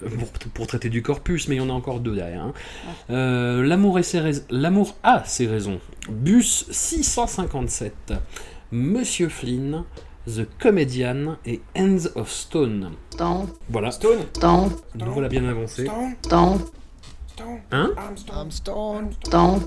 euh, 0.02 0.08
pour, 0.08 0.28
pour 0.52 0.66
traiter 0.66 0.88
du 0.90 1.00
corpus, 1.02 1.48
mais 1.48 1.54
il 1.56 1.58
y 1.58 1.62
en 1.62 1.70
a 1.70 1.72
encore 1.72 2.00
deux 2.00 2.14
derrière. 2.16 2.42
hein. 2.42 2.52
Euh, 3.10 3.62
L'amour 3.62 3.98
a 3.98 4.02
ses 5.24 5.46
raisons. 5.46 5.80
Bus 6.10 6.66
657. 6.70 8.12
Monsieur 8.72 9.28
Flynn, 9.28 9.84
The 10.26 10.46
Comedian 10.58 11.36
et 11.44 11.60
Ends 11.76 12.06
of 12.14 12.30
Stone. 12.30 12.92
Stone. 13.10 13.48
Voilà. 13.68 13.90
Stone. 13.90 14.20
Stone. 14.32 14.70
Nous 14.94 15.12
voilà 15.12 15.28
bien 15.28 15.46
avancés. 15.48 15.88
Stone. 16.22 16.60
Hein 17.72 17.90
I'm 17.98 18.16
Stone. 18.16 18.50
Stone. 18.50 19.60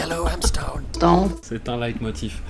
Hello, 0.00 0.26
I'm 0.26 0.42
Stone. 0.42 0.82
Stone. 0.92 1.30
C'est 1.42 1.68
un 1.68 1.76
leitmotiv. 1.78 2.40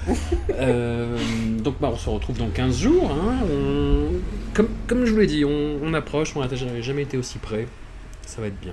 Euh, 0.51 1.19
donc 1.59 1.75
bah, 1.81 1.91
on 1.93 1.97
se 1.97 2.09
retrouve 2.09 2.39
dans 2.39 2.49
15 2.49 2.79
jours. 2.79 3.11
hein. 3.11 3.39
On- 3.51 4.13
Comme, 4.55 4.69
comme 4.87 5.05
je 5.05 5.11
vous 5.13 5.19
l'ai 5.19 5.27
dit, 5.27 5.45
on, 5.45 5.79
on 5.83 5.93
approche, 5.95 6.35
on 6.37 6.41
n'a 6.41 6.55
jamais 6.55 6.81
jamais 6.83 7.03
été 7.03 7.17
aussi 7.19 7.39
près. 7.39 7.67
Ça 8.25 8.41
va 8.41 8.47
être 8.47 8.61
bien. 8.61 8.73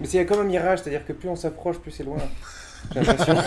Mais 0.00 0.06
c'est 0.06 0.24
comme 0.26 0.40
un 0.40 0.44
mirage, 0.44 0.80
c'est-à-dire 0.82 1.04
que 1.06 1.14
plus 1.14 1.28
on 1.30 1.36
s'approche, 1.36 1.78
plus 1.78 1.90
c'est 1.90 2.04
loin. 2.04 2.18
J'ai 2.94 3.00
l'impression. 3.00 3.34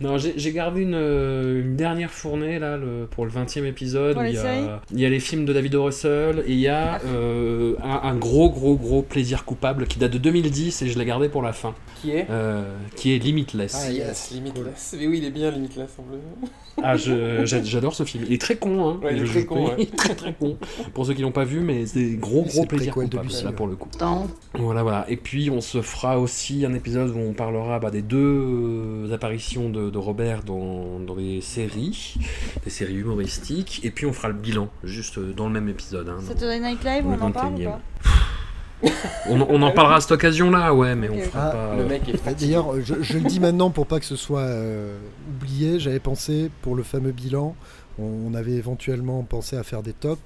Non, 0.00 0.16
j'ai 0.18 0.52
gardé 0.52 0.82
une, 0.82 0.94
euh, 0.94 1.62
une 1.62 1.76
dernière 1.76 2.10
fournée 2.10 2.58
là 2.58 2.76
le- 2.76 3.06
pour 3.10 3.24
le 3.24 3.30
20e 3.30 3.64
épisode. 3.66 4.12
Pour 4.14 4.22
où 4.22 4.24
les 4.24 4.30
il, 4.30 4.36
y 4.36 4.38
a, 4.38 4.80
il 4.92 5.00
y 5.00 5.04
a 5.06 5.08
les 5.08 5.20
films 5.20 5.44
de 5.44 5.52
David 5.52 5.74
O. 5.74 5.84
Russell 5.84 6.44
et 6.46 6.52
il 6.52 6.58
y 6.60 6.68
a 6.68 7.00
euh, 7.06 7.74
un, 7.82 8.08
un 8.08 8.14
gros, 8.16 8.48
gros, 8.50 8.76
gros 8.76 9.02
plaisir 9.02 9.44
coupable 9.44 9.86
qui 9.86 9.98
date 9.98 10.12
de 10.12 10.18
2010 10.18 10.82
et 10.82 10.88
je 10.88 10.98
l'ai 10.98 11.04
gardé 11.04 11.28
pour 11.28 11.42
la 11.42 11.52
fin. 11.52 11.74
Qui 12.00 12.12
est 12.12 12.26
Euh, 12.30 12.62
Qui 12.94 13.14
est 13.14 13.18
Limitless. 13.18 13.86
Ah 13.88 13.92
yes, 13.92 14.30
Limitless. 14.32 14.94
Mais 14.98 15.06
oui, 15.08 15.18
il 15.18 15.24
est 15.24 15.30
bien 15.32 15.50
Limitless 15.50 15.90
en 15.98 16.02
bleu. 16.02 16.18
Ah, 16.80 16.96
j'adore 16.96 17.92
ce 17.92 18.04
film. 18.04 18.22
Il 18.28 18.34
est 18.34 18.40
très 18.40 18.54
con, 18.54 18.88
hein. 18.88 19.00
Ouais, 19.02 19.16
il 19.16 19.24
est 19.24 19.26
très 19.26 19.44
con, 19.44 19.66
ouais. 19.66 19.74
il 19.78 19.82
est 19.88 19.96
très 19.96 20.14
très 20.14 20.32
con. 20.32 20.56
Pour 20.94 21.06
ceux 21.06 21.14
qui 21.14 21.22
l'ont 21.22 21.32
pas 21.32 21.42
vu, 21.42 21.58
mais 21.58 21.86
c'est 21.86 22.10
gros 22.12 22.44
gros 22.44 22.66
plaisir 22.66 22.94
coupable, 22.94 23.24
Lucie, 23.26 23.44
là 23.44 23.50
pour 23.50 23.66
le 23.66 23.74
coup. 23.74 23.88
Voilà, 24.54 24.84
voilà. 24.84 25.04
Et 25.08 25.16
puis 25.16 25.50
on 25.50 25.60
se 25.60 25.82
fera 25.82 26.20
aussi 26.20 26.64
un 26.64 26.74
épisode 26.74 27.10
où 27.10 27.18
on 27.18 27.32
parlera 27.32 27.80
bah, 27.80 27.90
des 27.90 28.00
deux 28.02 28.16
euh, 29.08 29.12
apparitions 29.12 29.70
de, 29.70 29.87
de 29.90 29.98
Robert 29.98 30.42
dans, 30.42 30.98
dans 31.00 31.14
les 31.14 31.40
séries, 31.40 32.14
des 32.64 32.70
séries 32.70 32.94
humoristiques. 32.96 33.80
Et 33.84 33.90
puis 33.90 34.06
on 34.06 34.12
fera 34.12 34.28
le 34.28 34.34
bilan, 34.34 34.68
juste 34.84 35.18
euh, 35.18 35.32
dans 35.32 35.46
le 35.46 35.52
même 35.52 35.68
épisode. 35.68 36.08
hein, 36.08 36.18
Saturday 36.26 36.60
Night 36.60 36.84
Live, 36.84 37.04
on 37.06 37.20
en 37.20 37.30
parle 37.32 37.54
ou 37.54 37.58
21e. 37.58 37.64
pas 37.64 37.80
on, 39.28 39.40
on 39.40 39.62
en 39.62 39.72
parlera 39.72 39.96
à 39.96 40.00
cette 40.00 40.12
occasion-là, 40.12 40.72
ouais, 40.72 40.94
mais 40.94 41.08
on 41.10 41.18
fera 41.18 41.48
Ah, 41.48 41.50
pas. 41.50 41.76
Le 41.76 41.84
mec 41.84 42.08
est. 42.08 42.40
D'ailleurs, 42.40 42.80
je, 42.80 43.02
je 43.02 43.14
le 43.18 43.24
dis 43.28 43.40
maintenant 43.40 43.70
pour 43.70 43.86
pas 43.86 43.98
que 43.98 44.06
ce 44.06 44.14
soit 44.16 44.40
euh, 44.42 44.96
oublié, 45.34 45.80
j'avais 45.80 45.98
pensé 45.98 46.48
pour 46.62 46.76
le 46.76 46.84
fameux 46.84 47.10
bilan, 47.10 47.56
on, 47.98 48.04
on 48.30 48.34
avait 48.34 48.52
éventuellement 48.52 49.22
pensé 49.24 49.56
à 49.56 49.64
faire 49.64 49.82
des 49.82 49.92
tops, 49.94 50.22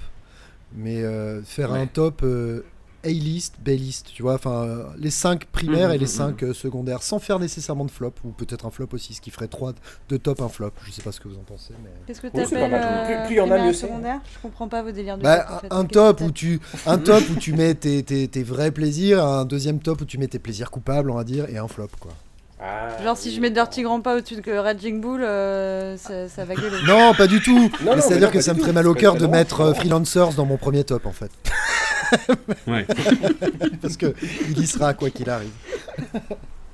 mais 0.74 1.02
euh, 1.02 1.40
faire 1.42 1.72
un 1.72 1.86
top 1.86 2.20
euh, 2.24 2.62
A-list, 3.04 3.54
B-list, 3.64 4.10
tu 4.14 4.22
vois, 4.22 4.34
enfin 4.34 4.62
euh, 4.64 4.84
les 4.98 5.10
5 5.10 5.46
primaires 5.46 5.88
Mhm, 5.88 5.94
et 5.94 5.98
les 5.98 6.04
mhm, 6.06 6.36
5 6.38 6.44
secondaires, 6.54 7.02
sans 7.02 7.18
faire 7.18 7.38
nécessairement 7.38 7.84
de 7.84 7.90
flop, 7.90 8.12
ou 8.24 8.30
peut-être 8.30 8.66
un 8.66 8.70
flop 8.70 8.88
aussi, 8.92 9.14
ce 9.14 9.20
qui 9.20 9.30
ferait 9.30 9.48
3 9.48 9.72
de 10.08 10.16
top, 10.16 10.40
un 10.40 10.48
flop. 10.48 10.70
Je 10.84 10.92
sais 10.92 11.02
pas 11.02 11.12
ce 11.12 11.20
que 11.20 11.28
vous 11.28 11.36
en 11.36 11.42
pensez, 11.42 11.74
mais. 11.82 11.90
Qu'est-ce 12.06 12.20
que 12.20 12.28
mal. 12.68 12.70
euh, 12.74 13.04
Plus- 13.22 13.26
plus 13.26 13.36
y 13.36 13.40
en 13.40 13.50
a, 13.50 13.58
mieux 13.64 13.72
secondaire? 13.72 14.20
Je 14.34 14.38
comprends 14.40 14.68
pas 14.68 14.82
vos 14.82 14.90
délires 14.92 15.18
de 15.18 15.22
Bah, 15.22 15.38
top, 15.40 15.50
en 15.56 15.58
fait. 15.60 15.66
un 15.72 15.84
top 15.84 16.20
où 16.20 16.30
tu 16.30 16.60
un 16.86 16.98
top 16.98 17.22
où 17.30 17.34
tu 17.36 17.52
mets 17.52 17.74
tes, 17.74 18.02
tes, 18.02 18.28
tes 18.28 18.42
vrais 18.42 18.70
plaisirs, 18.70 19.24
un 19.24 19.44
deuxième 19.44 19.78
top 19.80 20.00
où 20.00 20.04
tu 20.04 20.18
mets 20.18 20.28
tes 20.28 20.38
plaisirs 20.38 20.70
coupables, 20.70 21.10
on 21.10 21.14
va 21.14 21.24
dire, 21.24 21.48
et 21.48 21.58
un 21.58 21.68
flop 21.68 21.88
quoi. 22.00 22.12
Ah, 22.64 23.02
Genre 23.02 23.16
si 23.16 23.34
je 23.34 23.40
mets 23.40 23.50
Dirty 23.50 23.82
Grandpa 23.82 24.14
au-dessus 24.16 24.40
de 24.40 24.52
Raging 24.52 25.00
Bull, 25.00 25.22
euh, 25.24 25.96
ça, 25.96 26.28
ça 26.28 26.44
va 26.44 26.54
gueuler. 26.54 26.76
Non, 26.86 27.12
pas 27.12 27.26
du 27.26 27.40
tout. 27.40 27.70
non, 27.84 28.00
C'est-à-dire 28.00 28.30
que 28.30 28.40
ça 28.40 28.54
me 28.54 28.60
ferait 28.60 28.72
mal 28.72 28.86
au 28.86 28.94
cœur 28.94 29.16
de 29.16 29.26
mettre 29.26 29.60
euh, 29.62 29.74
Freelancers 29.74 30.34
dans 30.34 30.44
mon 30.46 30.56
premier 30.58 30.84
top 30.84 31.06
en 31.06 31.12
fait. 31.12 31.30
Ouais. 32.66 32.86
Parce 33.80 33.96
que 33.96 34.14
il 34.50 34.58
y 34.60 34.66
sera 34.66 34.92
quoi 34.92 35.08
qu'il 35.08 35.30
arrive. 35.30 35.48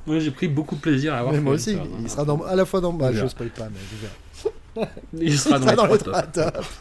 Moi 0.04 0.18
j'ai 0.18 0.32
pris 0.32 0.48
beaucoup 0.48 0.74
de 0.74 0.80
plaisir 0.80 1.14
à 1.14 1.18
avoir 1.18 1.32
Mais 1.32 1.38
moi 1.40 1.54
aussi, 1.54 1.74
ça, 1.76 1.80
il 2.00 2.04
hein. 2.04 2.08
sera 2.08 2.24
dans, 2.24 2.42
à 2.42 2.56
la 2.56 2.64
fois 2.64 2.80
dans. 2.80 2.92
Bah, 2.92 3.10
je 3.12 3.18
verra. 3.18 3.28
spoil 3.28 3.48
pas, 3.50 3.68
mais 3.70 3.78
je 3.88 4.80
verrai. 4.80 4.90
Il 5.20 5.38
sera 5.38 5.60
dans, 5.60 5.96
trois 5.96 6.22
tops. 6.22 6.80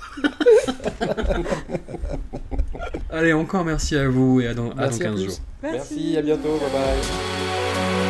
Allez, 3.11 3.33
encore 3.33 3.63
merci 3.63 3.95
à 3.95 4.09
vous 4.09 4.41
et 4.41 4.47
à 4.47 4.53
dans, 4.55 4.71
à 4.71 4.73
dans 4.73 4.81
Merci 4.81 5.03
à 5.03 5.05
15 5.05 5.15
tous. 5.15 5.25
jours. 5.25 5.39
Merci, 5.61 6.17
à 6.17 6.21
bientôt, 6.23 6.57
bye 6.59 6.71
bye. 6.71 8.06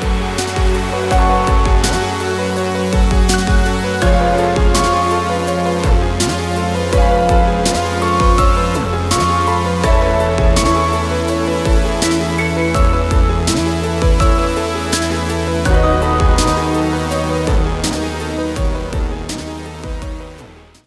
Thank 0.89 1.11
you. 4.61 4.66